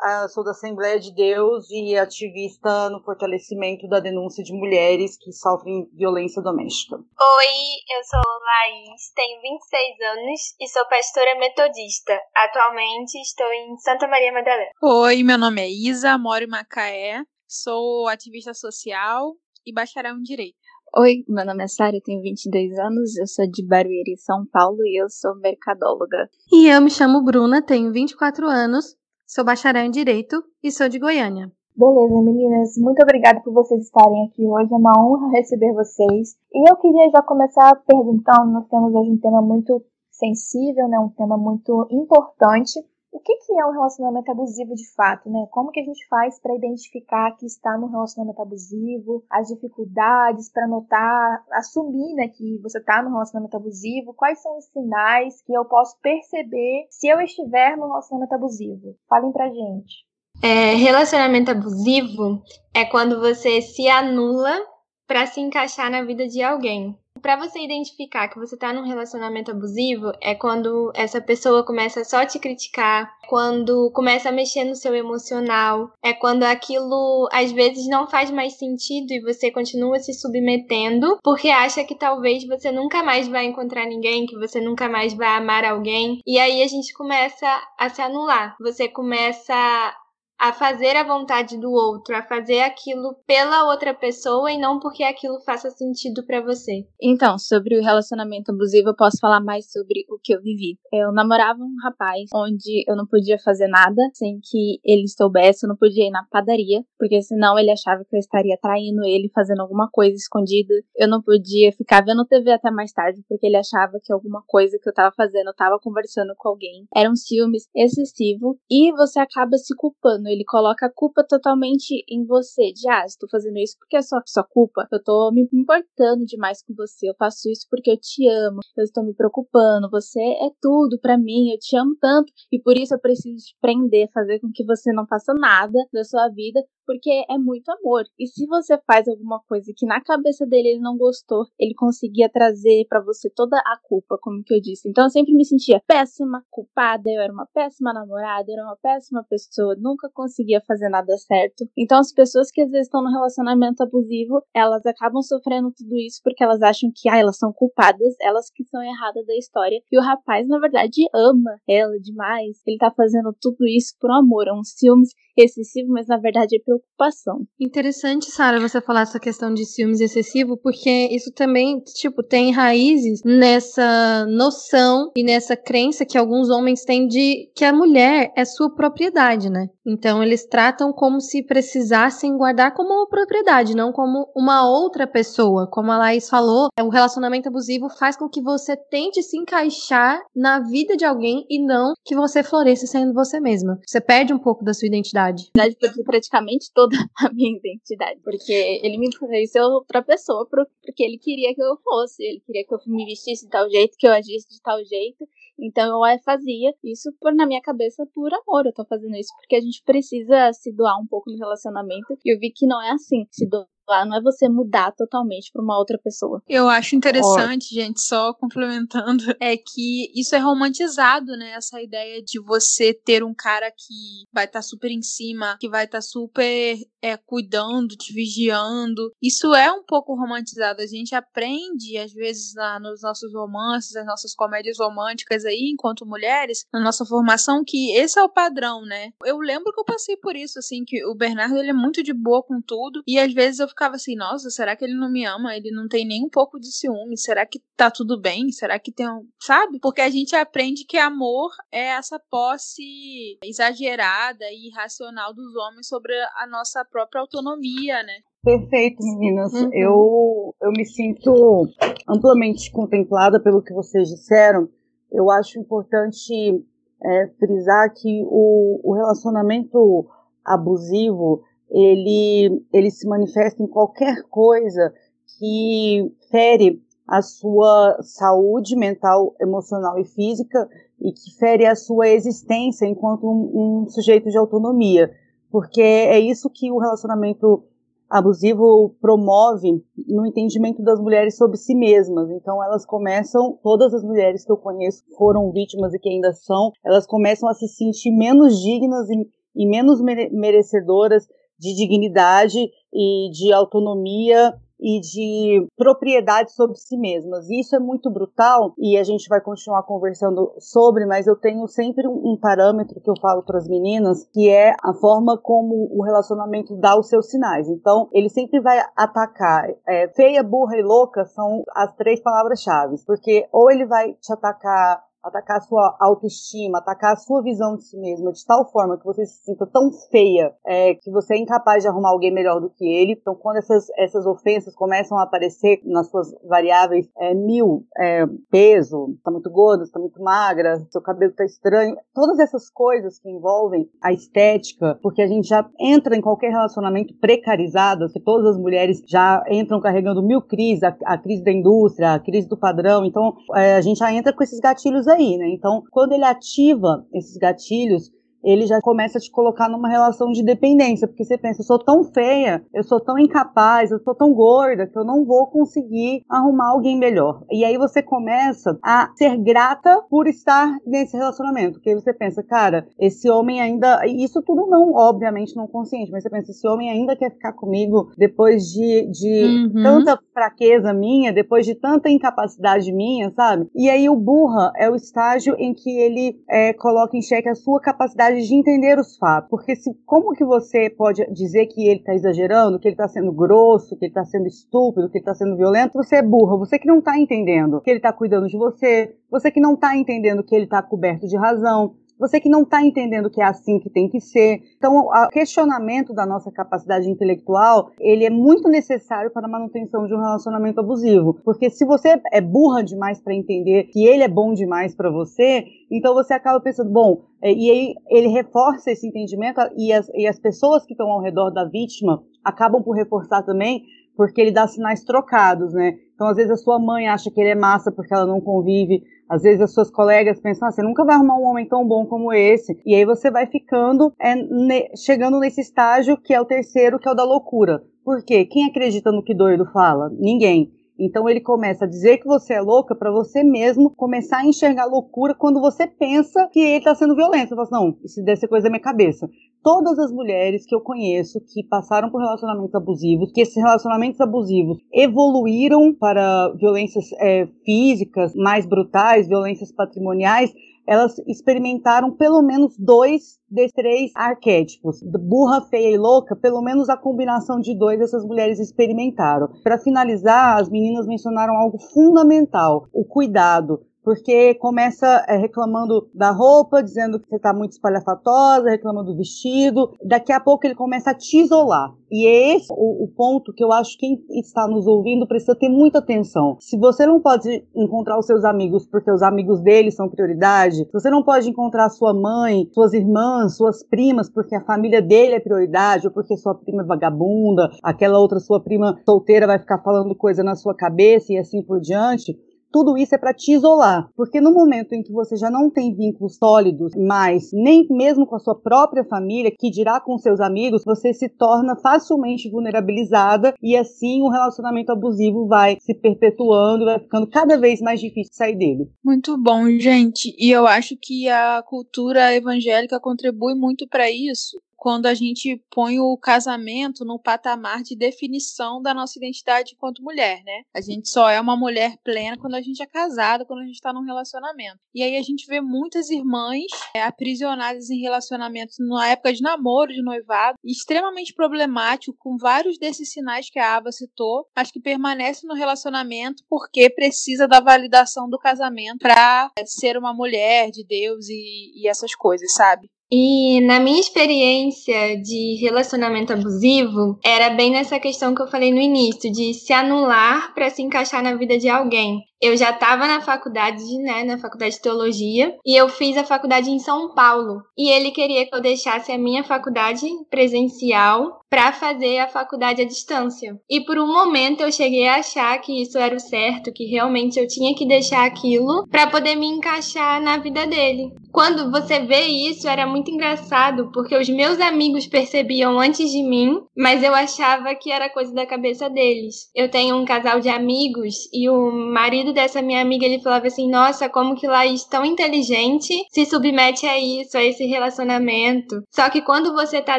ah, 0.00 0.26
sou 0.28 0.44
da 0.44 0.50
Assembleia 0.50 0.98
de 0.98 1.14
Deus 1.14 1.70
e 1.70 1.96
ativista 1.96 2.90
no 2.90 3.02
fortalecimento 3.02 3.88
da 3.88 4.00
denúncia 4.00 4.42
de 4.42 4.52
mulheres 4.52 5.16
que 5.16 5.32
sofrem 5.32 5.88
violência 5.92 6.42
doméstica. 6.42 6.96
Oi, 6.96 7.96
eu 7.96 8.04
sou 8.04 8.20
Laís, 8.20 9.12
tenho 9.14 9.40
26 9.40 10.00
anos 10.18 10.40
e 10.60 10.68
sou 10.68 10.86
pastora 10.88 11.38
metodista. 11.38 12.18
Atualmente 12.36 13.20
estou 13.20 13.50
em 13.52 13.76
Santa 13.78 14.06
Maria 14.08 14.32
Madalena. 14.32 14.70
Oi, 14.82 15.22
meu 15.22 15.38
nome 15.38 15.62
é 15.62 15.68
Isa, 15.68 16.18
moro 16.18 16.44
em 16.44 16.48
Macaé, 16.48 17.22
sou 17.46 18.08
ativista 18.08 18.52
social 18.52 19.34
e 19.66 19.72
bacharel 19.72 20.16
em 20.16 20.22
Direito. 20.22 20.56
Oi, 20.96 21.24
meu 21.28 21.44
nome 21.44 21.64
é 21.64 21.66
Sara, 21.66 21.96
eu 21.96 22.00
tenho 22.00 22.22
22 22.22 22.78
anos, 22.78 23.16
eu 23.16 23.26
sou 23.26 23.50
de 23.50 23.66
Barueri, 23.66 24.16
São 24.16 24.46
Paulo 24.46 24.78
e 24.84 25.02
eu 25.02 25.08
sou 25.08 25.34
mercadóloga. 25.40 26.28
E 26.52 26.68
eu 26.68 26.80
me 26.80 26.88
chamo 26.88 27.24
Bruna, 27.24 27.60
tenho 27.60 27.92
24 27.92 28.46
anos, 28.46 28.94
Sou 29.26 29.42
bacharel 29.42 29.86
em 29.86 29.90
Direito 29.90 30.44
e 30.62 30.70
sou 30.70 30.88
de 30.88 30.98
Goiânia. 30.98 31.50
Beleza, 31.74 32.22
meninas, 32.22 32.76
muito 32.76 33.02
obrigada 33.02 33.40
por 33.40 33.52
vocês 33.52 33.82
estarem 33.82 34.26
aqui 34.26 34.46
hoje. 34.46 34.72
É 34.72 34.76
uma 34.76 34.92
honra 34.98 35.30
receber 35.30 35.72
vocês. 35.72 36.36
E 36.52 36.70
eu 36.70 36.76
queria 36.76 37.10
já 37.10 37.22
começar 37.22 37.74
perguntando: 37.86 38.52
nós 38.52 38.68
temos 38.68 38.94
hoje 38.94 39.10
um 39.10 39.18
tema 39.18 39.40
muito 39.40 39.82
sensível, 40.10 40.86
né? 40.88 40.98
um 40.98 41.08
tema 41.08 41.36
muito 41.38 41.88
importante. 41.90 42.78
O 43.14 43.20
que, 43.20 43.36
que 43.36 43.52
é 43.52 43.64
um 43.64 43.70
relacionamento 43.70 44.28
abusivo 44.28 44.74
de 44.74 44.92
fato, 44.92 45.30
né? 45.30 45.46
Como 45.52 45.70
que 45.70 45.78
a 45.78 45.84
gente 45.84 46.04
faz 46.08 46.40
para 46.40 46.56
identificar 46.56 47.30
que 47.36 47.46
está 47.46 47.78
num 47.78 47.86
relacionamento 47.86 48.42
abusivo, 48.42 49.24
as 49.30 49.46
dificuldades 49.46 50.50
para 50.50 50.66
notar, 50.66 51.44
assumir, 51.52 52.12
né, 52.16 52.26
que 52.26 52.58
você 52.60 52.78
está 52.78 53.00
num 53.04 53.12
relacionamento 53.12 53.56
abusivo? 53.56 54.14
Quais 54.14 54.42
são 54.42 54.58
os 54.58 54.64
sinais 54.64 55.40
que 55.42 55.56
eu 55.56 55.64
posso 55.64 55.96
perceber 56.00 56.88
se 56.90 57.06
eu 57.06 57.20
estiver 57.20 57.76
num 57.76 57.86
relacionamento 57.86 58.34
abusivo? 58.34 58.96
Falem 59.08 59.30
pra 59.30 59.48
gente. 59.48 60.04
É, 60.42 60.74
relacionamento 60.74 61.52
abusivo 61.52 62.42
é 62.74 62.84
quando 62.84 63.20
você 63.20 63.62
se 63.62 63.88
anula 63.88 64.58
para 65.06 65.26
se 65.26 65.40
encaixar 65.40 65.90
na 65.90 66.02
vida 66.02 66.26
de 66.26 66.42
alguém 66.42 66.96
para 67.24 67.36
você 67.36 67.58
identificar 67.58 68.28
que 68.28 68.38
você 68.38 68.54
tá 68.54 68.70
num 68.70 68.86
relacionamento 68.86 69.50
abusivo 69.50 70.12
é 70.20 70.34
quando 70.34 70.92
essa 70.94 71.22
pessoa 71.22 71.64
começa 71.64 72.04
só 72.04 72.18
a 72.18 72.26
te 72.26 72.38
criticar, 72.38 73.10
quando 73.26 73.90
começa 73.92 74.28
a 74.28 74.32
mexer 74.32 74.62
no 74.64 74.76
seu 74.76 74.94
emocional, 74.94 75.90
é 76.02 76.12
quando 76.12 76.42
aquilo 76.42 77.26
às 77.32 77.50
vezes 77.50 77.88
não 77.88 78.06
faz 78.06 78.30
mais 78.30 78.58
sentido 78.58 79.10
e 79.10 79.22
você 79.22 79.50
continua 79.50 79.98
se 80.00 80.12
submetendo 80.12 81.18
porque 81.22 81.48
acha 81.48 81.82
que 81.82 81.94
talvez 81.94 82.46
você 82.46 82.70
nunca 82.70 83.02
mais 83.02 83.26
vai 83.26 83.46
encontrar 83.46 83.86
ninguém, 83.86 84.26
que 84.26 84.36
você 84.36 84.60
nunca 84.60 84.86
mais 84.86 85.14
vai 85.14 85.28
amar 85.28 85.64
alguém, 85.64 86.20
e 86.26 86.38
aí 86.38 86.62
a 86.62 86.68
gente 86.68 86.92
começa 86.92 87.46
a 87.78 87.88
se 87.88 88.02
anular. 88.02 88.54
Você 88.60 88.86
começa 88.86 89.94
a 90.38 90.52
fazer 90.52 90.96
a 90.96 91.04
vontade 91.04 91.58
do 91.58 91.70
outro, 91.70 92.16
a 92.16 92.22
fazer 92.22 92.60
aquilo 92.60 93.14
pela 93.26 93.70
outra 93.70 93.94
pessoa 93.94 94.50
e 94.50 94.58
não 94.58 94.78
porque 94.78 95.02
aquilo 95.02 95.40
faça 95.40 95.70
sentido 95.70 96.24
para 96.26 96.40
você. 96.40 96.86
Então, 97.00 97.38
sobre 97.38 97.78
o 97.78 97.82
relacionamento 97.82 98.52
abusivo, 98.52 98.90
eu 98.90 98.96
posso 98.96 99.18
falar 99.20 99.40
mais 99.40 99.70
sobre 99.70 100.04
o 100.08 100.18
que 100.22 100.34
eu 100.34 100.42
vivi. 100.42 100.78
Eu 100.92 101.12
namorava 101.12 101.60
um 101.60 101.76
rapaz 101.82 102.28
onde 102.34 102.84
eu 102.86 102.96
não 102.96 103.06
podia 103.06 103.38
fazer 103.38 103.68
nada 103.68 104.02
sem 104.12 104.38
que 104.42 104.80
ele 104.84 105.08
soubesse, 105.08 105.64
eu 105.64 105.68
não 105.68 105.76
podia 105.76 106.06
ir 106.06 106.10
na 106.10 106.26
padaria, 106.30 106.84
porque 106.98 107.22
senão 107.22 107.58
ele 107.58 107.70
achava 107.70 108.04
que 108.04 108.14
eu 108.14 108.20
estaria 108.20 108.58
traindo 108.60 109.04
ele, 109.04 109.30
fazendo 109.34 109.60
alguma 109.60 109.88
coisa 109.90 110.14
escondida. 110.14 110.74
Eu 110.96 111.08
não 111.08 111.22
podia 111.22 111.72
ficar 111.72 112.04
vendo 112.04 112.24
TV 112.26 112.52
até 112.52 112.70
mais 112.70 112.92
tarde, 112.92 113.22
porque 113.28 113.46
ele 113.46 113.56
achava 113.56 113.98
que 114.02 114.12
alguma 114.12 114.42
coisa 114.46 114.78
que 114.80 114.88
eu 114.88 114.94
tava 114.94 115.14
fazendo, 115.16 115.48
eu 115.48 115.54
tava 115.54 115.78
conversando 115.80 116.34
com 116.36 116.48
alguém. 116.48 116.86
Eram 116.94 117.14
ciúmes 117.14 117.68
excessivo 117.74 118.58
e 118.70 118.92
você 118.92 119.18
acaba 119.18 119.56
se 119.56 119.74
culpando 119.76 120.23
ele 120.28 120.44
coloca 120.44 120.86
a 120.86 120.92
culpa 120.92 121.24
totalmente 121.26 122.04
em 122.08 122.24
você. 122.24 122.72
De, 122.72 122.88
ah, 122.88 123.04
estou 123.04 123.28
fazendo 123.30 123.58
isso 123.58 123.76
porque 123.78 123.96
é 123.96 124.02
só 124.02 124.20
sua 124.26 124.44
culpa. 124.44 124.86
Eu 124.92 125.02
tô 125.02 125.30
me 125.32 125.48
importando 125.52 126.24
demais 126.24 126.62
com 126.62 126.74
você. 126.74 127.08
Eu 127.08 127.14
faço 127.18 127.50
isso 127.50 127.66
porque 127.70 127.90
eu 127.90 127.98
te 127.98 128.28
amo. 128.28 128.60
Eu 128.76 128.84
estou 128.84 129.04
me 129.04 129.14
preocupando. 129.14 129.90
Você 129.90 130.20
é 130.20 130.50
tudo 130.60 130.98
para 131.00 131.18
mim. 131.18 131.50
Eu 131.50 131.58
te 131.58 131.76
amo 131.76 131.96
tanto. 132.00 132.32
E 132.52 132.60
por 132.60 132.76
isso 132.76 132.94
eu 132.94 133.00
preciso 133.00 133.44
te 133.44 133.56
prender, 133.60 134.10
fazer 134.12 134.40
com 134.40 134.50
que 134.52 134.64
você 134.64 134.92
não 134.92 135.06
faça 135.06 135.32
nada 135.34 135.78
da 135.92 136.04
sua 136.04 136.28
vida 136.28 136.60
porque 136.86 137.24
é 137.28 137.38
muito 137.38 137.68
amor. 137.70 138.04
E 138.18 138.26
se 138.26 138.46
você 138.46 138.78
faz 138.86 139.08
alguma 139.08 139.40
coisa 139.48 139.72
que 139.76 139.86
na 139.86 140.00
cabeça 140.02 140.46
dele 140.46 140.68
ele 140.68 140.80
não 140.80 140.96
gostou, 140.96 141.46
ele 141.58 141.74
conseguia 141.74 142.28
trazer 142.28 142.86
para 142.88 143.02
você 143.02 143.30
toda 143.30 143.56
a 143.56 143.78
culpa, 143.82 144.18
como 144.20 144.42
que 144.42 144.54
eu 144.54 144.60
disse. 144.60 144.88
Então 144.88 145.04
eu 145.04 145.10
sempre 145.10 145.34
me 145.34 145.44
sentia 145.44 145.80
péssima, 145.86 146.44
culpada, 146.50 147.10
eu 147.10 147.20
era 147.20 147.32
uma 147.32 147.46
péssima 147.52 147.92
namorada, 147.92 148.44
eu 148.48 148.54
era 148.54 148.64
uma 148.64 148.76
péssima 148.76 149.24
pessoa, 149.28 149.76
nunca 149.78 150.08
conseguia 150.12 150.60
fazer 150.66 150.88
nada 150.88 151.16
certo. 151.16 151.68
Então 151.76 151.98
as 151.98 152.12
pessoas 152.12 152.50
que 152.50 152.60
às 152.60 152.70
vezes 152.70 152.86
estão 152.86 153.02
no 153.02 153.10
relacionamento 153.10 153.82
abusivo, 153.82 154.42
elas 154.54 154.84
acabam 154.86 155.22
sofrendo 155.22 155.72
tudo 155.76 155.96
isso 155.96 156.20
porque 156.22 156.42
elas 156.42 156.62
acham 156.62 156.90
que 156.94 157.08
ah, 157.08 157.18
elas 157.18 157.38
são 157.38 157.52
culpadas, 157.52 158.14
elas 158.20 158.50
que 158.50 158.64
são 158.64 158.82
erradas 158.82 159.26
da 159.26 159.36
história. 159.36 159.80
E 159.90 159.98
o 159.98 160.02
rapaz, 160.02 160.46
na 160.48 160.58
verdade, 160.58 161.06
ama 161.14 161.58
ela 161.68 161.98
demais. 162.00 162.60
Ele 162.66 162.78
tá 162.78 162.90
fazendo 162.90 163.34
tudo 163.40 163.66
isso 163.66 163.94
por 164.00 164.10
amor, 164.10 164.48
é 164.48 164.52
um 164.52 164.64
ciúmes 164.64 165.10
excessivo, 165.36 165.88
mas 165.92 166.06
na 166.06 166.16
verdade 166.18 166.56
é 166.56 166.60
preocupação. 166.78 167.46
Interessante, 167.60 168.30
Sara, 168.30 168.60
você 168.60 168.80
falar 168.80 169.02
essa 169.02 169.20
questão 169.20 169.52
de 169.52 169.64
ciúmes 169.64 170.00
excessivo, 170.00 170.56
porque 170.56 171.08
isso 171.10 171.32
também, 171.32 171.80
tipo, 171.80 172.22
tem 172.22 172.52
raízes 172.52 173.20
nessa 173.24 174.26
noção 174.26 175.10
e 175.16 175.22
nessa 175.22 175.56
crença 175.56 176.04
que 176.04 176.18
alguns 176.18 176.50
homens 176.50 176.84
têm 176.84 177.06
de 177.06 177.50
que 177.54 177.64
a 177.64 177.72
mulher 177.72 178.32
é 178.36 178.44
sua 178.44 178.74
propriedade, 178.74 179.50
né? 179.50 179.68
Então 179.86 180.22
eles 180.22 180.46
tratam 180.46 180.92
como 180.92 181.20
se 181.20 181.42
precisassem 181.42 182.36
guardar 182.36 182.72
como 182.72 182.94
uma 182.94 183.08
propriedade, 183.08 183.76
não 183.76 183.92
como 183.92 184.30
uma 184.34 184.66
outra 184.66 185.06
pessoa. 185.06 185.68
Como 185.70 185.92
a 185.92 185.98
Laís 185.98 186.28
falou, 186.28 186.68
o 186.80 186.88
relacionamento 186.88 187.48
abusivo 187.48 187.88
faz 187.90 188.16
com 188.16 188.28
que 188.28 188.42
você 188.42 188.76
tente 188.76 189.22
se 189.22 189.36
encaixar 189.36 190.20
na 190.34 190.60
vida 190.60 190.96
de 190.96 191.04
alguém 191.04 191.44
e 191.50 191.64
não 191.64 191.92
que 192.04 192.14
você 192.14 192.42
floresça 192.42 192.86
sendo 192.86 193.12
você 193.12 193.40
mesma. 193.40 193.78
Você 193.86 194.00
perde 194.00 194.32
um 194.32 194.38
pouco 194.38 194.64
da 194.64 194.72
sua 194.72 194.88
identidade. 194.88 195.50
verdade, 195.54 195.76
perdi 196.04 196.28
toda 196.72 196.96
a 197.18 197.32
minha 197.32 197.56
identidade, 197.56 198.20
porque 198.22 198.52
ele 198.52 198.98
me 198.98 199.08
ser 199.46 199.60
outra 199.60 200.02
pessoa 200.02 200.46
porque 200.48 201.02
ele 201.02 201.18
queria 201.18 201.54
que 201.54 201.62
eu 201.62 201.76
fosse, 201.78 202.22
ele 202.22 202.40
queria 202.40 202.64
que 202.64 202.74
eu 202.74 202.78
me 202.86 203.04
vestisse 203.04 203.44
de 203.44 203.50
tal 203.50 203.68
jeito, 203.68 203.96
que 203.98 204.06
eu 204.06 204.12
agisse 204.12 204.48
de 204.48 204.60
tal 204.62 204.84
jeito, 204.84 205.26
então 205.58 206.04
eu 206.04 206.18
fazia 206.20 206.74
isso 206.82 207.12
por, 207.20 207.34
na 207.34 207.46
minha 207.46 207.60
cabeça 207.60 208.04
por 208.14 208.32
amor. 208.32 208.66
Eu 208.66 208.72
tô 208.72 208.84
fazendo 208.84 209.16
isso 209.16 209.32
porque 209.36 209.56
a 209.56 209.60
gente 209.60 209.82
precisa 209.84 210.52
se 210.52 210.72
doar 210.72 211.00
um 211.00 211.06
pouco 211.06 211.30
no 211.30 211.38
relacionamento. 211.38 212.18
E 212.24 212.34
eu 212.34 212.38
vi 212.38 212.50
que 212.50 212.66
não 212.66 212.82
é 212.82 212.90
assim. 212.90 213.26
Se 213.30 213.46
doar 213.48 213.68
não 213.88 214.16
é 214.16 214.22
você 214.22 214.48
mudar 214.48 214.92
totalmente 214.92 215.50
para 215.52 215.62
uma 215.62 215.78
outra 215.78 215.98
pessoa. 216.02 216.42
Eu 216.48 216.68
acho 216.68 216.96
interessante, 216.96 217.68
oh. 217.72 217.74
gente, 217.74 218.00
só 218.00 218.32
complementando, 218.34 219.24
é 219.40 219.56
que 219.56 220.10
isso 220.14 220.34
é 220.34 220.38
romantizado, 220.38 221.36
né? 221.36 221.52
Essa 221.52 221.80
ideia 221.80 222.22
de 222.22 222.40
você 222.40 222.94
ter 222.94 223.22
um 223.24 223.34
cara 223.34 223.70
que 223.70 224.24
vai 224.32 224.44
estar 224.44 224.58
tá 224.58 224.62
super 224.62 224.90
em 224.90 225.02
cima, 225.02 225.56
que 225.60 225.68
vai 225.68 225.84
estar 225.84 225.98
tá 225.98 226.02
super 226.02 226.76
é, 227.02 227.16
cuidando, 227.16 227.96
te 227.96 228.12
vigiando. 228.12 229.12
Isso 229.22 229.54
é 229.54 229.70
um 229.70 229.82
pouco 229.82 230.14
romantizado. 230.14 230.80
A 230.80 230.86
gente 230.86 231.14
aprende, 231.14 231.98
às 231.98 232.12
vezes, 232.12 232.54
na, 232.54 232.80
nos 232.80 233.02
nossos 233.02 233.32
romances, 233.34 233.92
nas 233.92 234.06
nossas 234.06 234.34
comédias 234.34 234.78
românticas 234.78 235.44
aí, 235.44 235.70
enquanto 235.72 236.06
mulheres, 236.06 236.64
na 236.72 236.80
nossa 236.80 237.04
formação, 237.04 237.62
que 237.66 237.94
esse 237.96 238.18
é 238.18 238.22
o 238.22 238.28
padrão, 238.28 238.82
né? 238.82 239.10
Eu 239.24 239.38
lembro 239.38 239.72
que 239.72 239.80
eu 239.80 239.84
passei 239.84 240.16
por 240.16 240.34
isso, 240.34 240.58
assim, 240.58 240.84
que 240.86 241.04
o 241.04 241.14
Bernardo 241.14 241.56
ele 241.58 241.70
é 241.70 241.74
muito 241.74 242.02
de 242.02 242.12
boa 242.12 242.42
com 242.42 242.60
tudo, 242.60 243.02
e 243.06 243.18
às 243.18 243.32
vezes 243.32 243.60
eu 243.60 243.68
ficava 243.74 243.96
assim, 243.96 244.14
nossa, 244.16 244.48
será 244.48 244.74
que 244.74 244.84
ele 244.84 244.94
não 244.94 245.10
me 245.10 245.26
ama? 245.26 245.54
Ele 245.54 245.70
não 245.70 245.88
tem 245.88 246.06
nem 246.06 246.24
um 246.24 246.30
pouco 246.30 246.58
de 246.58 246.72
ciúme? 246.72 247.18
Será 247.18 247.44
que 247.44 247.60
tá 247.76 247.90
tudo 247.90 248.18
bem? 248.20 248.50
Será 248.50 248.78
que 248.78 248.92
tem 248.92 249.08
um. 249.08 249.26
Sabe? 249.40 249.78
Porque 249.80 250.00
a 250.00 250.08
gente 250.08 250.34
aprende 250.34 250.84
que 250.86 250.96
amor 250.96 251.50
é 251.70 251.88
essa 251.88 252.18
posse 252.30 253.38
exagerada 253.44 254.44
e 254.50 254.68
irracional 254.68 255.34
dos 255.34 255.54
homens 255.56 255.88
sobre 255.88 256.12
a 256.36 256.46
nossa 256.46 256.84
própria 256.84 257.20
autonomia, 257.20 258.02
né? 258.02 258.20
Perfeito, 258.42 259.02
meninas. 259.02 259.52
Uhum. 259.52 259.70
Eu, 259.72 260.54
eu 260.62 260.70
me 260.70 260.84
sinto 260.84 261.68
amplamente 262.08 262.70
contemplada 262.70 263.42
pelo 263.42 263.62
que 263.62 263.74
vocês 263.74 264.08
disseram. 264.08 264.68
Eu 265.10 265.30
acho 265.30 265.58
importante 265.58 266.64
é, 267.02 267.26
frisar 267.38 267.92
que 267.94 268.22
o, 268.26 268.80
o 268.82 268.94
relacionamento 268.94 270.08
abusivo 270.44 271.42
ele, 271.70 272.62
ele 272.72 272.90
se 272.90 273.06
manifesta 273.06 273.62
em 273.62 273.66
qualquer 273.66 274.22
coisa 274.28 274.92
que 275.38 276.12
fere 276.30 276.82
a 277.06 277.20
sua 277.20 277.98
saúde 278.00 278.76
mental, 278.76 279.34
emocional 279.40 279.98
e 279.98 280.04
física 280.04 280.68
e 281.00 281.12
que 281.12 281.36
fere 281.38 281.66
a 281.66 281.74
sua 281.74 282.08
existência 282.08 282.86
enquanto 282.86 283.26
um, 283.26 283.82
um 283.82 283.88
sujeito 283.88 284.30
de 284.30 284.38
autonomia, 284.38 285.10
porque 285.50 285.82
é 285.82 286.18
isso 286.18 286.48
que 286.48 286.70
o 286.72 286.78
relacionamento 286.78 287.62
abusivo 288.08 288.94
promove 289.00 289.82
no 290.06 290.26
entendimento 290.26 290.82
das 290.82 291.00
mulheres 291.00 291.36
sobre 291.36 291.56
si 291.56 291.74
mesmas. 291.74 292.30
Então 292.30 292.62
elas 292.62 292.86
começam, 292.86 293.58
todas 293.62 293.92
as 293.92 294.04
mulheres 294.04 294.44
que 294.44 294.52
eu 294.52 294.56
conheço 294.56 295.02
foram 295.16 295.50
vítimas 295.50 295.92
e 295.92 295.98
que 295.98 296.08
ainda 296.08 296.32
são, 296.32 296.70
elas 296.84 297.06
começam 297.06 297.48
a 297.48 297.54
se 297.54 297.66
sentir 297.66 298.12
menos 298.12 298.60
dignas 298.60 299.08
e, 299.10 299.28
e 299.56 299.66
menos 299.66 300.00
merecedoras 300.00 301.26
de 301.58 301.74
dignidade 301.74 302.58
e 302.92 303.30
de 303.30 303.52
autonomia 303.52 304.54
e 304.80 305.00
de 305.00 305.66
propriedade 305.76 306.52
sobre 306.52 306.76
si 306.76 306.96
mesmas. 306.98 307.48
Isso 307.48 307.74
é 307.74 307.78
muito 307.78 308.10
brutal 308.10 308.74
e 308.78 308.98
a 308.98 309.02
gente 309.02 309.28
vai 309.28 309.40
continuar 309.40 309.82
conversando 309.84 310.52
sobre, 310.58 311.06
mas 311.06 311.26
eu 311.26 311.36
tenho 311.36 311.66
sempre 311.66 312.06
um, 312.06 312.36
parâmetro 312.38 313.00
que 313.00 313.10
eu 313.10 313.14
falo 313.20 313.42
para 313.42 313.58
as 313.58 313.66
meninas, 313.66 314.28
que 314.32 314.50
é 314.50 314.74
a 314.82 314.92
forma 314.92 315.38
como 315.38 315.88
o 315.90 316.02
relacionamento 316.02 316.76
dá 316.76 316.98
os 316.98 317.08
seus 317.08 317.30
sinais. 317.30 317.68
Então, 317.68 318.08
ele 318.12 318.28
sempre 318.28 318.60
vai 318.60 318.78
atacar. 318.94 319.70
É, 319.88 320.08
feia, 320.08 320.42
burra 320.42 320.76
e 320.76 320.82
louca 320.82 321.24
são 321.24 321.62
as 321.74 321.94
três 321.96 322.20
palavras-chave, 322.20 322.96
porque 323.06 323.48
ou 323.50 323.70
ele 323.70 323.86
vai 323.86 324.12
te 324.14 324.32
atacar 324.32 325.02
atacar 325.24 325.56
a 325.56 325.60
sua 325.60 325.96
autoestima, 325.98 326.78
atacar 326.78 327.14
a 327.14 327.16
sua 327.16 327.42
visão 327.42 327.76
de 327.76 327.84
si 327.84 327.96
mesma 327.98 328.32
de 328.32 328.44
tal 328.44 328.70
forma 328.70 328.98
que 328.98 329.04
você 329.04 329.24
se 329.24 329.44
sinta 329.44 329.66
tão 329.66 329.90
feia 330.10 330.52
é, 330.66 330.94
que 330.94 331.10
você 331.10 331.34
é 331.34 331.38
incapaz 331.38 331.82
de 331.82 331.88
arrumar 331.88 332.10
alguém 332.10 332.32
melhor 332.32 332.60
do 332.60 332.68
que 332.68 332.84
ele. 332.84 333.12
Então, 333.12 333.34
quando 333.34 333.56
essas, 333.56 333.86
essas 333.96 334.26
ofensas 334.26 334.74
começam 334.74 335.18
a 335.18 335.22
aparecer 335.22 335.80
nas 335.84 336.10
suas 336.10 336.28
variáveis 336.46 337.08
é, 337.18 337.34
mil, 337.34 337.84
é, 337.98 338.26
peso, 338.50 339.16
tá 339.24 339.30
muito 339.30 339.50
gordo, 339.50 339.90
tá 339.90 339.98
muito 339.98 340.22
magra, 340.22 340.84
seu 340.90 341.00
cabelo 341.00 341.32
tá 341.32 341.44
estranho, 341.44 341.96
todas 342.14 342.38
essas 342.38 342.68
coisas 342.68 343.18
que 343.18 343.30
envolvem 343.30 343.88
a 344.02 344.12
estética, 344.12 344.98
porque 345.02 345.22
a 345.22 345.26
gente 345.26 345.48
já 345.48 345.68
entra 345.80 346.16
em 346.16 346.20
qualquer 346.20 346.50
relacionamento 346.50 347.14
precarizado, 347.14 348.10
que 348.12 348.20
todas 348.20 348.54
as 348.54 348.58
mulheres 348.58 349.02
já 349.06 349.42
entram 349.48 349.80
carregando 349.80 350.22
mil 350.22 350.42
crises, 350.42 350.82
a, 350.82 350.94
a 351.04 351.18
crise 351.18 351.42
da 351.42 351.52
indústria, 351.52 352.14
a 352.14 352.20
crise 352.20 352.48
do 352.48 352.56
padrão, 352.56 353.04
então 353.04 353.34
é, 353.54 353.76
a 353.76 353.80
gente 353.80 353.98
já 353.98 354.12
entra 354.12 354.32
com 354.32 354.42
esses 354.42 354.60
gatilhos 354.60 355.06
aí, 355.08 355.13
né? 355.16 355.48
Então, 355.48 355.82
quando 355.90 356.12
ele 356.12 356.24
ativa 356.24 357.06
esses 357.12 357.36
gatilhos, 357.36 358.10
ele 358.44 358.66
já 358.66 358.80
começa 358.80 359.18
a 359.18 359.20
te 359.20 359.30
colocar 359.30 359.68
numa 359.68 359.88
relação 359.88 360.30
de 360.30 360.44
dependência, 360.44 361.08
porque 361.08 361.24
você 361.24 361.38
pensa, 361.38 361.62
eu 361.62 361.66
sou 361.66 361.78
tão 361.78 362.04
feia, 362.04 362.62
eu 362.72 362.84
sou 362.84 363.00
tão 363.00 363.18
incapaz, 363.18 363.90
eu 363.90 363.98
sou 364.00 364.14
tão 364.14 364.32
gorda 364.34 364.86
que 364.86 364.98
eu 364.98 365.04
não 365.04 365.24
vou 365.24 365.46
conseguir 365.46 366.22
arrumar 366.28 366.70
alguém 366.70 366.98
melhor. 366.98 367.42
E 367.50 367.64
aí 367.64 367.78
você 367.78 368.02
começa 368.02 368.78
a 368.82 369.10
ser 369.16 369.36
grata 369.38 370.02
por 370.10 370.26
estar 370.26 370.76
nesse 370.86 371.16
relacionamento, 371.16 371.74
porque 371.74 371.94
você 371.94 372.12
pensa, 372.12 372.42
cara, 372.42 372.86
esse 372.98 373.30
homem 373.30 373.60
ainda, 373.60 374.06
isso 374.06 374.42
tudo 374.42 374.66
não, 374.66 374.92
obviamente 374.94 375.56
não 375.56 375.66
consciente, 375.66 376.10
mas 376.10 376.22
você 376.22 376.30
pensa, 376.30 376.50
esse 376.50 376.66
homem 376.68 376.90
ainda 376.90 377.16
quer 377.16 377.30
ficar 377.30 377.52
comigo 377.52 378.10
depois 378.16 378.64
de, 378.64 379.10
de 379.10 379.70
uhum. 379.74 379.82
tanta 379.82 380.18
fraqueza 380.32 380.92
minha, 380.92 381.32
depois 381.32 381.64
de 381.64 381.74
tanta 381.74 382.10
incapacidade 382.10 382.92
minha, 382.92 383.30
sabe? 383.30 383.68
E 383.74 383.88
aí 383.88 384.08
o 384.08 384.16
burra 384.16 384.72
é 384.76 384.90
o 384.90 384.94
estágio 384.94 385.54
em 385.58 385.72
que 385.72 385.90
ele 385.90 386.42
é, 386.48 386.72
coloca 386.72 387.16
em 387.16 387.22
xeque 387.22 387.48
a 387.48 387.54
sua 387.54 387.80
capacidade 387.80 388.33
de 388.42 388.54
entender 388.54 388.98
os 388.98 389.16
fatos. 389.16 389.48
Porque 389.50 389.76
se, 389.76 389.92
como 390.04 390.32
que 390.32 390.44
você 390.44 390.90
pode 390.90 391.24
dizer 391.32 391.66
que 391.66 391.88
ele 391.88 392.00
está 392.00 392.14
exagerando, 392.14 392.78
que 392.78 392.88
ele 392.88 392.94
está 392.94 393.08
sendo 393.08 393.32
grosso, 393.32 393.96
que 393.96 394.04
ele 394.04 394.10
está 394.10 394.24
sendo 394.24 394.46
estúpido, 394.46 395.08
que 395.10 395.18
ele 395.18 395.22
está 395.22 395.34
sendo 395.34 395.56
violento? 395.56 395.94
Você 395.94 396.16
é 396.16 396.22
burra, 396.22 396.56
você 396.56 396.78
que 396.78 396.88
não 396.88 396.98
está 396.98 397.18
entendendo 397.18 397.80
que 397.80 397.90
ele 397.90 397.98
está 397.98 398.12
cuidando 398.12 398.46
de 398.46 398.56
você, 398.56 399.14
você 399.30 399.50
que 399.50 399.60
não 399.60 399.74
está 399.74 399.96
entendendo 399.96 400.44
que 400.44 400.54
ele 400.54 400.64
está 400.64 400.82
coberto 400.82 401.26
de 401.26 401.36
razão, 401.36 401.94
você 402.18 402.40
que 402.40 402.48
não 402.48 402.62
está 402.62 402.82
entendendo 402.82 403.30
que 403.30 403.40
é 403.40 403.44
assim 403.44 403.78
que 403.78 403.90
tem 403.90 404.08
que 404.08 404.20
ser. 404.20 404.60
Então, 404.76 404.96
o 404.96 405.28
questionamento 405.28 406.14
da 406.14 406.24
nossa 406.24 406.50
capacidade 406.50 407.08
intelectual, 407.08 407.90
ele 407.98 408.24
é 408.24 408.30
muito 408.30 408.68
necessário 408.68 409.30
para 409.30 409.46
a 409.46 409.50
manutenção 409.50 410.06
de 410.06 410.14
um 410.14 410.20
relacionamento 410.20 410.80
abusivo. 410.80 411.34
Porque 411.44 411.70
se 411.70 411.84
você 411.84 412.20
é 412.32 412.40
burra 412.40 412.82
demais 412.82 413.20
para 413.20 413.34
entender 413.34 413.84
que 413.84 414.04
ele 414.04 414.22
é 414.22 414.28
bom 414.28 414.54
demais 414.54 414.94
para 414.94 415.10
você, 415.10 415.64
então 415.90 416.14
você 416.14 416.34
acaba 416.34 416.60
pensando, 416.60 416.90
bom, 416.90 417.22
é, 417.42 417.52
e 417.52 417.70
aí 417.70 417.94
ele 418.08 418.28
reforça 418.28 418.90
esse 418.90 419.06
entendimento 419.06 419.60
e 419.76 419.92
as, 419.92 420.08
e 420.14 420.26
as 420.26 420.38
pessoas 420.38 420.84
que 420.84 420.92
estão 420.92 421.10
ao 421.10 421.20
redor 421.20 421.50
da 421.50 421.64
vítima 421.64 422.22
acabam 422.44 422.82
por 422.82 422.96
reforçar 422.96 423.42
também, 423.42 423.82
porque 424.16 424.40
ele 424.40 424.52
dá 424.52 424.66
sinais 424.66 425.02
trocados, 425.02 425.72
né? 425.72 425.94
Então, 426.14 426.28
às 426.28 426.36
vezes, 426.36 426.52
a 426.52 426.56
sua 426.56 426.78
mãe 426.78 427.08
acha 427.08 427.30
que 427.30 427.40
ele 427.40 427.50
é 427.50 427.54
massa 427.54 427.90
porque 427.90 428.14
ela 428.14 428.26
não 428.26 428.40
convive 428.40 429.02
às 429.28 429.42
vezes 429.42 429.60
as 429.60 429.72
suas 429.72 429.90
colegas 429.90 430.40
pensam, 430.40 430.68
ah, 430.68 430.70
você 430.70 430.82
nunca 430.82 431.04
vai 431.04 431.14
arrumar 431.14 431.38
um 431.38 431.44
homem 431.44 431.66
tão 431.66 431.86
bom 431.86 432.06
como 432.06 432.32
esse. 432.32 432.78
E 432.84 432.94
aí 432.94 433.04
você 433.04 433.30
vai 433.30 433.46
ficando, 433.46 434.12
é, 434.20 434.34
ne 434.34 434.90
chegando 434.96 435.38
nesse 435.38 435.60
estágio 435.60 436.16
que 436.16 436.34
é 436.34 436.40
o 436.40 436.44
terceiro, 436.44 436.98
que 436.98 437.08
é 437.08 437.12
o 437.12 437.14
da 437.14 437.24
loucura. 437.24 437.82
Por 438.04 438.22
quê? 438.22 438.44
Quem 438.44 438.66
acredita 438.66 439.10
no 439.10 439.22
que 439.22 439.34
doido 439.34 439.64
fala? 439.72 440.10
Ninguém. 440.10 440.70
Então 440.98 441.28
ele 441.28 441.40
começa 441.40 441.84
a 441.84 441.88
dizer 441.88 442.18
que 442.18 442.26
você 442.26 442.54
é 442.54 442.60
louca 442.60 442.94
para 442.94 443.10
você 443.10 443.42
mesmo 443.42 443.90
começar 443.90 444.38
a 444.38 444.46
enxergar 444.46 444.84
loucura 444.84 445.34
quando 445.34 445.60
você 445.60 445.86
pensa 445.86 446.48
que 446.52 446.60
ele 446.60 446.78
está 446.78 446.94
sendo 446.94 447.16
violento. 447.16 447.48
Você 447.48 447.54
fala 447.54 447.62
assim, 447.62 447.74
não, 447.74 447.96
isso 448.04 448.24
deve 448.24 448.36
ser 448.36 448.48
coisa 448.48 448.64
da 448.64 448.70
minha 448.70 448.80
cabeça. 448.80 449.28
Todas 449.62 449.98
as 449.98 450.12
mulheres 450.12 450.64
que 450.64 450.74
eu 450.74 450.80
conheço 450.80 451.40
que 451.40 451.64
passaram 451.64 452.10
por 452.10 452.20
relacionamentos 452.20 452.74
abusivos, 452.74 453.32
que 453.32 453.40
esses 453.40 453.56
relacionamentos 453.56 454.20
abusivos 454.20 454.78
evoluíram 454.92 455.92
para 455.92 456.50
violências 456.50 457.06
é, 457.18 457.48
físicas 457.64 458.34
mais 458.34 458.66
brutais, 458.66 459.26
violências 459.26 459.72
patrimoniais, 459.72 460.52
elas 460.86 461.18
experimentaram 461.26 462.10
pelo 462.10 462.42
menos 462.42 462.76
dois 462.78 463.38
desses 463.50 463.72
três 463.72 464.10
arquétipos. 464.14 465.02
Burra, 465.02 465.62
feia 465.62 465.94
e 465.94 465.98
louca, 465.98 466.36
pelo 466.36 466.62
menos 466.62 466.88
a 466.88 466.96
combinação 466.96 467.60
de 467.60 467.76
dois 467.76 468.00
essas 468.00 468.24
mulheres 468.24 468.58
experimentaram. 468.58 469.48
Para 469.62 469.78
finalizar, 469.78 470.60
as 470.60 470.68
meninas 470.68 471.06
mencionaram 471.06 471.56
algo 471.56 471.78
fundamental: 471.78 472.88
o 472.92 473.04
cuidado 473.04 473.80
porque 474.04 474.54
começa 474.56 475.24
é, 475.26 475.36
reclamando 475.36 476.08
da 476.14 476.30
roupa, 476.30 476.82
dizendo 476.82 477.18
que 477.18 477.28
você 477.28 477.36
está 477.36 477.52
muito 477.54 477.72
espalhafatosa, 477.72 478.68
reclamando 478.68 479.12
do 479.12 479.16
vestido. 479.16 479.92
Daqui 480.04 480.30
a 480.30 480.38
pouco 480.38 480.66
ele 480.66 480.74
começa 480.74 481.10
a 481.10 481.14
te 481.14 481.40
isolar. 481.40 481.94
E 482.10 482.26
é 482.26 482.56
esse 482.56 482.72
o, 482.72 483.04
o, 483.04 483.08
ponto 483.08 483.52
que 483.52 483.64
eu 483.64 483.72
acho 483.72 483.98
que 483.98 484.06
quem 484.06 484.38
está 484.38 484.68
nos 484.68 484.86
ouvindo 484.86 485.26
precisa 485.26 485.56
ter 485.56 485.68
muita 485.68 485.98
atenção. 485.98 486.56
Se 486.60 486.78
você 486.78 487.06
não 487.06 487.20
pode 487.20 487.64
encontrar 487.74 488.18
os 488.18 488.26
seus 488.26 488.44
amigos 488.44 488.86
porque 488.86 489.10
os 489.10 489.22
amigos 489.22 489.60
deles 489.62 489.96
são 489.96 490.08
prioridade, 490.08 490.76
se 490.76 490.92
você 490.92 491.10
não 491.10 491.24
pode 491.24 491.48
encontrar 491.48 491.88
sua 491.88 492.12
mãe, 492.12 492.68
suas 492.72 492.92
irmãs, 492.92 493.56
suas 493.56 493.82
primas 493.82 494.30
porque 494.30 494.54
a 494.54 494.64
família 494.64 495.00
dele 495.00 495.34
é 495.34 495.40
prioridade, 495.40 496.06
ou 496.06 496.12
porque 496.12 496.36
sua 496.36 496.54
prima 496.54 496.82
é 496.82 496.86
vagabunda, 496.86 497.70
aquela 497.82 498.18
outra 498.18 498.38
sua 498.38 498.60
prima 498.60 498.96
solteira 499.04 499.46
vai 499.46 499.58
ficar 499.58 499.82
falando 499.82 500.14
coisa 500.14 500.42
na 500.42 500.54
sua 500.54 500.74
cabeça 500.74 501.32
e 501.32 501.38
assim 501.38 501.62
por 501.62 501.80
diante, 501.80 502.36
tudo 502.74 502.98
isso 502.98 503.14
é 503.14 503.18
para 503.18 503.32
te 503.32 503.52
isolar, 503.52 504.08
porque 504.16 504.40
no 504.40 504.52
momento 504.52 504.94
em 504.94 505.02
que 505.04 505.12
você 505.12 505.36
já 505.36 505.48
não 505.48 505.70
tem 505.70 505.94
vínculos 505.94 506.36
sólidos 506.36 506.92
mais, 506.96 507.50
nem 507.52 507.86
mesmo 507.88 508.26
com 508.26 508.34
a 508.34 508.40
sua 508.40 508.60
própria 508.60 509.04
família, 509.04 509.54
que 509.56 509.70
dirá 509.70 510.00
com 510.00 510.18
seus 510.18 510.40
amigos, 510.40 510.82
você 510.84 511.14
se 511.14 511.28
torna 511.28 511.76
facilmente 511.76 512.50
vulnerabilizada 512.50 513.54
e 513.62 513.76
assim 513.76 514.22
o 514.22 514.28
relacionamento 514.28 514.90
abusivo 514.90 515.46
vai 515.46 515.76
se 515.80 515.94
perpetuando 515.94 516.86
vai 516.86 516.98
ficando 516.98 517.28
cada 517.28 517.56
vez 517.56 517.80
mais 517.80 518.00
difícil 518.00 518.34
sair 518.34 518.56
dele. 518.56 518.88
Muito 519.04 519.40
bom, 519.40 519.68
gente. 519.78 520.34
E 520.36 520.50
eu 520.50 520.66
acho 520.66 520.96
que 521.00 521.28
a 521.28 521.62
cultura 521.62 522.34
evangélica 522.34 522.98
contribui 522.98 523.54
muito 523.54 523.86
para 523.88 524.10
isso, 524.10 524.60
quando 524.84 525.06
a 525.06 525.14
gente 525.14 525.56
põe 525.70 525.98
o 525.98 526.14
casamento 526.18 527.06
no 527.06 527.18
patamar 527.18 527.82
de 527.82 527.96
definição 527.96 528.82
da 528.82 528.92
nossa 528.92 529.18
identidade 529.18 529.72
enquanto 529.72 530.02
mulher, 530.02 530.42
né? 530.44 530.60
A 530.76 530.80
gente 530.82 531.08
só 531.08 531.30
é 531.30 531.40
uma 531.40 531.56
mulher 531.56 531.96
plena 532.04 532.36
quando 532.36 532.54
a 532.54 532.60
gente 532.60 532.82
é 532.82 532.86
casada, 532.86 533.46
quando 533.46 533.60
a 533.60 533.64
gente 533.64 533.76
está 533.76 533.94
num 533.94 534.04
relacionamento. 534.04 534.76
E 534.94 535.02
aí 535.02 535.16
a 535.16 535.22
gente 535.22 535.46
vê 535.46 535.58
muitas 535.58 536.10
irmãs 536.10 536.66
é, 536.94 537.00
aprisionadas 537.00 537.88
em 537.88 537.98
relacionamentos 537.98 538.76
na 538.78 539.08
época 539.08 539.32
de 539.32 539.40
namoro, 539.40 539.90
de 539.90 540.02
noivado, 540.02 540.58
extremamente 540.62 541.32
problemático, 541.32 542.14
com 542.18 542.36
vários 542.36 542.76
desses 542.76 543.10
sinais 543.10 543.48
que 543.48 543.58
a 543.58 543.76
Ava 543.76 543.90
citou, 543.90 544.46
mas 544.54 544.70
que 544.70 544.80
permanece 544.80 545.46
no 545.46 545.54
relacionamento 545.54 546.42
porque 546.46 546.90
precisa 546.90 547.48
da 547.48 547.58
validação 547.58 548.28
do 548.28 548.38
casamento 548.38 548.98
para 548.98 549.50
ser 549.64 549.96
uma 549.96 550.12
mulher 550.12 550.70
de 550.70 550.84
Deus 550.84 551.26
e, 551.30 551.72
e 551.74 551.88
essas 551.88 552.14
coisas, 552.14 552.52
sabe? 552.52 552.90
E 553.16 553.60
na 553.60 553.78
minha 553.78 554.00
experiência 554.00 555.16
de 555.22 555.56
relacionamento 555.60 556.32
abusivo, 556.32 557.16
era 557.24 557.50
bem 557.50 557.70
nessa 557.70 558.00
questão 558.00 558.34
que 558.34 558.42
eu 558.42 558.48
falei 558.48 558.72
no 558.72 558.80
início, 558.80 559.30
de 559.30 559.54
se 559.54 559.72
anular 559.72 560.52
para 560.52 560.68
se 560.68 560.82
encaixar 560.82 561.22
na 561.22 561.36
vida 561.36 561.56
de 561.56 561.68
alguém 561.68 562.24
eu 562.44 562.56
já 562.56 562.70
estava 562.70 563.06
na 563.06 563.20
faculdade, 563.20 563.82
né, 563.98 564.22
na 564.24 564.38
faculdade 564.38 564.74
de 564.74 564.82
teologia, 564.82 565.54
e 565.64 565.74
eu 565.74 565.88
fiz 565.88 566.16
a 566.16 566.24
faculdade 566.24 566.70
em 566.70 566.78
São 566.78 567.14
Paulo. 567.14 567.62
E 567.76 567.90
ele 567.90 568.10
queria 568.10 568.46
que 568.46 568.54
eu 568.54 568.60
deixasse 568.60 569.10
a 569.10 569.18
minha 569.18 569.42
faculdade 569.42 570.06
presencial 570.30 571.40
para 571.48 571.72
fazer 571.72 572.18
a 572.18 572.28
faculdade 572.28 572.82
à 572.82 572.84
distância. 572.84 573.56
E 573.70 573.80
por 573.80 573.96
um 573.96 574.12
momento 574.12 574.60
eu 574.60 574.72
cheguei 574.72 575.06
a 575.06 575.16
achar 575.16 575.56
que 575.60 575.80
isso 575.80 575.96
era 575.96 576.16
o 576.16 576.20
certo, 576.20 576.72
que 576.72 576.84
realmente 576.84 577.38
eu 577.38 577.46
tinha 577.46 577.74
que 577.74 577.86
deixar 577.86 578.26
aquilo 578.26 578.86
para 578.88 579.06
poder 579.06 579.36
me 579.36 579.46
encaixar 579.46 580.20
na 580.20 580.36
vida 580.36 580.66
dele. 580.66 581.12
Quando 581.32 581.70
você 581.70 582.00
vê 582.00 582.26
isso, 582.26 582.68
era 582.68 582.86
muito 582.86 583.10
engraçado, 583.10 583.90
porque 583.92 584.16
os 584.16 584.28
meus 584.28 584.60
amigos 584.60 585.06
percebiam 585.06 585.80
antes 585.80 586.10
de 586.10 586.22
mim, 586.22 586.60
mas 586.76 587.02
eu 587.02 587.14
achava 587.14 587.74
que 587.74 587.90
era 587.90 588.08
coisa 588.08 588.32
da 588.34 588.46
cabeça 588.46 588.90
deles. 588.90 589.48
Eu 589.54 589.68
tenho 589.68 589.96
um 589.96 590.04
casal 590.04 590.40
de 590.40 590.48
amigos 590.48 591.28
e 591.32 591.48
o 591.48 591.70
marido 591.70 592.32
dessa 592.34 592.60
minha 592.60 592.82
amiga, 592.82 593.06
ele 593.06 593.22
falava 593.22 593.46
assim: 593.46 593.70
Nossa, 593.70 594.08
como 594.08 594.34
que 594.34 594.46
Laís, 594.46 594.84
tão 594.84 595.04
inteligente, 595.04 595.94
se 596.10 596.26
submete 596.26 596.86
a 596.86 596.98
isso, 596.98 597.38
a 597.38 597.42
esse 597.42 597.64
relacionamento. 597.64 598.82
Só 598.90 599.08
que 599.08 599.22
quando 599.22 599.52
você 599.52 599.80
tá 599.80 599.98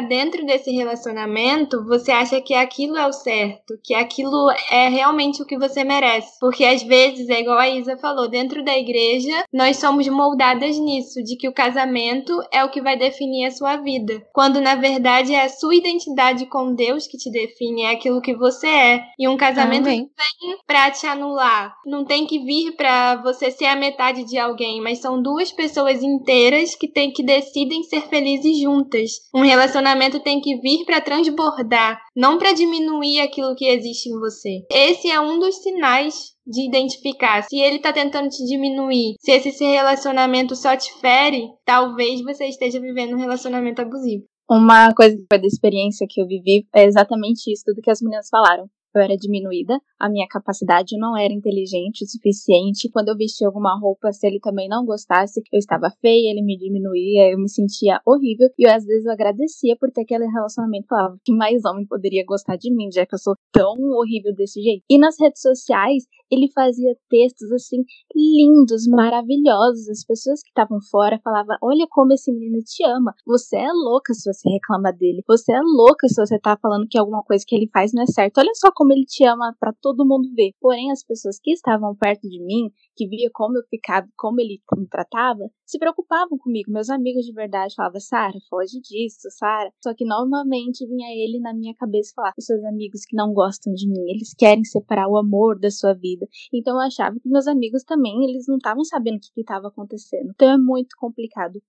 dentro 0.00 0.44
desse 0.46 0.70
relacionamento, 0.70 1.84
você 1.84 2.12
acha 2.12 2.40
que 2.40 2.54
aquilo 2.54 2.96
é 2.96 3.06
o 3.06 3.12
certo, 3.12 3.78
que 3.82 3.94
aquilo 3.94 4.50
é 4.70 4.88
realmente 4.88 5.42
o 5.42 5.46
que 5.46 5.58
você 5.58 5.82
merece. 5.82 6.38
Porque 6.38 6.64
às 6.64 6.82
vezes, 6.82 7.28
é 7.28 7.40
igual 7.40 7.58
a 7.58 7.68
Isa 7.68 7.96
falou, 7.96 8.28
dentro 8.28 8.64
da 8.64 8.76
igreja, 8.76 9.44
nós 9.52 9.78
somos 9.78 10.06
moldadas 10.08 10.78
nisso, 10.78 11.22
de 11.22 11.36
que 11.36 11.48
o 11.48 11.54
casamento 11.54 12.40
é 12.52 12.64
o 12.64 12.70
que 12.70 12.82
vai 12.82 12.96
definir 12.96 13.46
a 13.46 13.50
sua 13.50 13.76
vida. 13.76 14.22
Quando 14.32 14.60
na 14.60 14.74
verdade 14.74 15.34
é 15.34 15.44
a 15.44 15.48
sua 15.48 15.74
identidade 15.74 16.46
com 16.46 16.74
Deus 16.74 17.06
que 17.06 17.16
te 17.16 17.30
define, 17.30 17.82
é 17.82 17.90
aquilo 17.92 18.20
que 18.20 18.34
você 18.34 18.66
é. 18.66 19.02
E 19.18 19.28
um 19.28 19.36
casamento 19.36 19.86
Amém. 19.86 20.10
vem 20.16 20.56
pra 20.66 20.90
te 20.90 21.06
anular. 21.06 21.74
Não 21.86 22.04
tem 22.04 22.25
que 22.26 22.38
vir 22.40 22.76
para 22.76 23.16
você 23.22 23.50
ser 23.50 23.66
a 23.66 23.76
metade 23.76 24.24
de 24.24 24.38
alguém, 24.38 24.80
mas 24.80 24.98
são 24.98 25.22
duas 25.22 25.52
pessoas 25.52 26.02
inteiras 26.02 26.74
que 26.74 26.88
tem 26.88 27.12
que 27.12 27.24
decidem 27.24 27.82
ser 27.84 28.02
felizes 28.08 28.60
juntas. 28.60 29.10
Um 29.34 29.42
relacionamento 29.42 30.20
tem 30.20 30.40
que 30.40 30.56
vir 30.60 30.84
para 30.84 31.00
transbordar, 31.00 32.00
não 32.14 32.38
para 32.38 32.52
diminuir 32.52 33.20
aquilo 33.20 33.54
que 33.54 33.66
existe 33.66 34.08
em 34.08 34.18
você. 34.18 34.64
Esse 34.70 35.10
é 35.10 35.20
um 35.20 35.38
dos 35.38 35.56
sinais 35.62 36.36
de 36.46 36.66
identificar 36.66 37.42
se 37.42 37.58
ele 37.58 37.80
tá 37.80 37.92
tentando 37.92 38.28
te 38.28 38.44
diminuir, 38.44 39.14
se 39.20 39.32
esse 39.32 39.64
relacionamento 39.64 40.54
só 40.54 40.76
te 40.76 40.92
fere, 41.00 41.48
talvez 41.64 42.22
você 42.22 42.46
esteja 42.46 42.80
vivendo 42.80 43.14
um 43.14 43.20
relacionamento 43.20 43.82
abusivo. 43.82 44.24
Uma 44.48 44.94
coisa 44.94 45.16
da 45.28 45.38
experiência 45.38 46.06
que 46.08 46.20
eu 46.20 46.26
vivi 46.26 46.64
é 46.72 46.84
exatamente 46.84 47.50
isso, 47.50 47.64
tudo 47.66 47.82
que 47.82 47.90
as 47.90 48.00
meninas 48.00 48.28
falaram 48.30 48.68
eu 48.98 49.02
era 49.02 49.16
diminuída, 49.16 49.80
a 49.98 50.08
minha 50.08 50.26
capacidade 50.28 50.96
não 50.98 51.16
era 51.16 51.32
inteligente 51.32 52.04
o 52.04 52.08
suficiente. 52.08 52.90
Quando 52.90 53.08
eu 53.08 53.16
vestia 53.16 53.46
alguma 53.46 53.78
roupa, 53.78 54.12
se 54.12 54.26
ele 54.26 54.38
também 54.40 54.68
não 54.68 54.84
gostasse, 54.84 55.42
eu 55.52 55.58
estava 55.58 55.90
feia, 56.00 56.30
ele 56.30 56.42
me 56.42 56.56
diminuía, 56.56 57.30
eu 57.30 57.38
me 57.38 57.48
sentia 57.48 58.00
horrível. 58.06 58.48
E 58.58 58.66
eu, 58.66 58.74
às 58.74 58.84
vezes 58.84 59.06
eu 59.06 59.12
agradecia 59.12 59.76
por 59.78 59.90
ter 59.90 60.02
aquele 60.02 60.26
relacionamento. 60.26 60.86
Falava 60.88 61.16
que 61.24 61.32
mais 61.32 61.64
homem 61.64 61.86
poderia 61.86 62.24
gostar 62.26 62.56
de 62.56 62.74
mim, 62.74 62.90
já 62.92 63.06
que 63.06 63.14
eu 63.14 63.18
sou 63.18 63.34
tão 63.52 63.74
horrível 63.92 64.34
desse 64.34 64.60
jeito. 64.60 64.82
E 64.88 64.98
nas 64.98 65.16
redes 65.20 65.40
sociais, 65.40 66.04
ele 66.30 66.50
fazia 66.52 66.96
textos 67.08 67.50
assim 67.52 67.84
lindos, 68.14 68.86
maravilhosos. 68.88 69.88
As 69.88 70.04
pessoas 70.04 70.42
que 70.42 70.48
estavam 70.48 70.78
fora 70.90 71.20
falavam: 71.22 71.56
Olha 71.62 71.86
como 71.90 72.12
esse 72.12 72.32
menino 72.32 72.58
te 72.62 72.84
ama. 72.84 73.14
Você 73.26 73.56
é 73.56 73.72
louca 73.72 74.12
se 74.14 74.32
você 74.32 74.48
reclama 74.48 74.92
dele. 74.92 75.22
Você 75.26 75.52
é 75.52 75.60
louca 75.60 76.08
se 76.08 76.14
você 76.14 76.38
tá 76.38 76.56
falando 76.60 76.88
que 76.88 76.98
alguma 76.98 77.22
coisa 77.22 77.44
que 77.46 77.54
ele 77.54 77.68
faz 77.72 77.92
não 77.92 78.02
é 78.02 78.06
certo. 78.06 78.38
Olha 78.38 78.52
só 78.54 78.70
como 78.74 78.92
ele 78.92 79.04
te 79.04 79.24
ama 79.24 79.54
para 79.58 79.72
todo 79.80 80.06
mundo 80.06 80.28
ver. 80.34 80.52
Porém, 80.60 80.90
as 80.90 81.04
pessoas 81.04 81.38
que 81.42 81.52
estavam 81.52 81.94
perto 81.94 82.28
de 82.28 82.42
mim, 82.44 82.70
que 82.96 83.06
via 83.08 83.30
como 83.32 83.56
eu 83.58 83.62
ficava, 83.68 84.06
como 84.16 84.40
ele 84.40 84.60
me 84.76 84.88
tratava, 84.88 85.48
se 85.66 85.78
preocupavam 85.78 86.38
comigo. 86.38 86.70
Meus 86.70 86.88
amigos 86.88 87.24
de 87.26 87.32
verdade 87.32 87.74
falavam, 87.74 88.00
Sara, 88.00 88.38
foge 88.48 88.80
disso, 88.80 89.28
Sara. 89.30 89.70
Só 89.82 89.92
que 89.94 90.04
novamente 90.04 90.86
vinha 90.86 91.08
ele 91.12 91.40
na 91.40 91.52
minha 91.52 91.74
cabeça 91.74 92.12
falar, 92.14 92.32
os 92.38 92.44
seus 92.44 92.64
amigos 92.64 93.04
que 93.04 93.16
não 93.16 93.34
gostam 93.34 93.74
de 93.74 93.88
mim, 93.88 94.10
eles 94.10 94.32
querem 94.34 94.64
separar 94.64 95.08
o 95.08 95.18
amor 95.18 95.58
da 95.58 95.70
sua 95.70 95.92
vida. 95.94 96.26
Então 96.52 96.74
eu 96.74 96.80
achava 96.80 97.18
que 97.18 97.28
meus 97.28 97.46
amigos 97.46 97.82
também, 97.84 98.24
eles 98.24 98.46
não 98.46 98.56
estavam 98.56 98.84
sabendo 98.84 99.16
o 99.16 99.20
que 99.20 99.40
estava 99.40 99.68
acontecendo. 99.68 100.30
Então 100.34 100.50
é 100.50 100.58
muito 100.58 100.96
complicado 100.98 101.60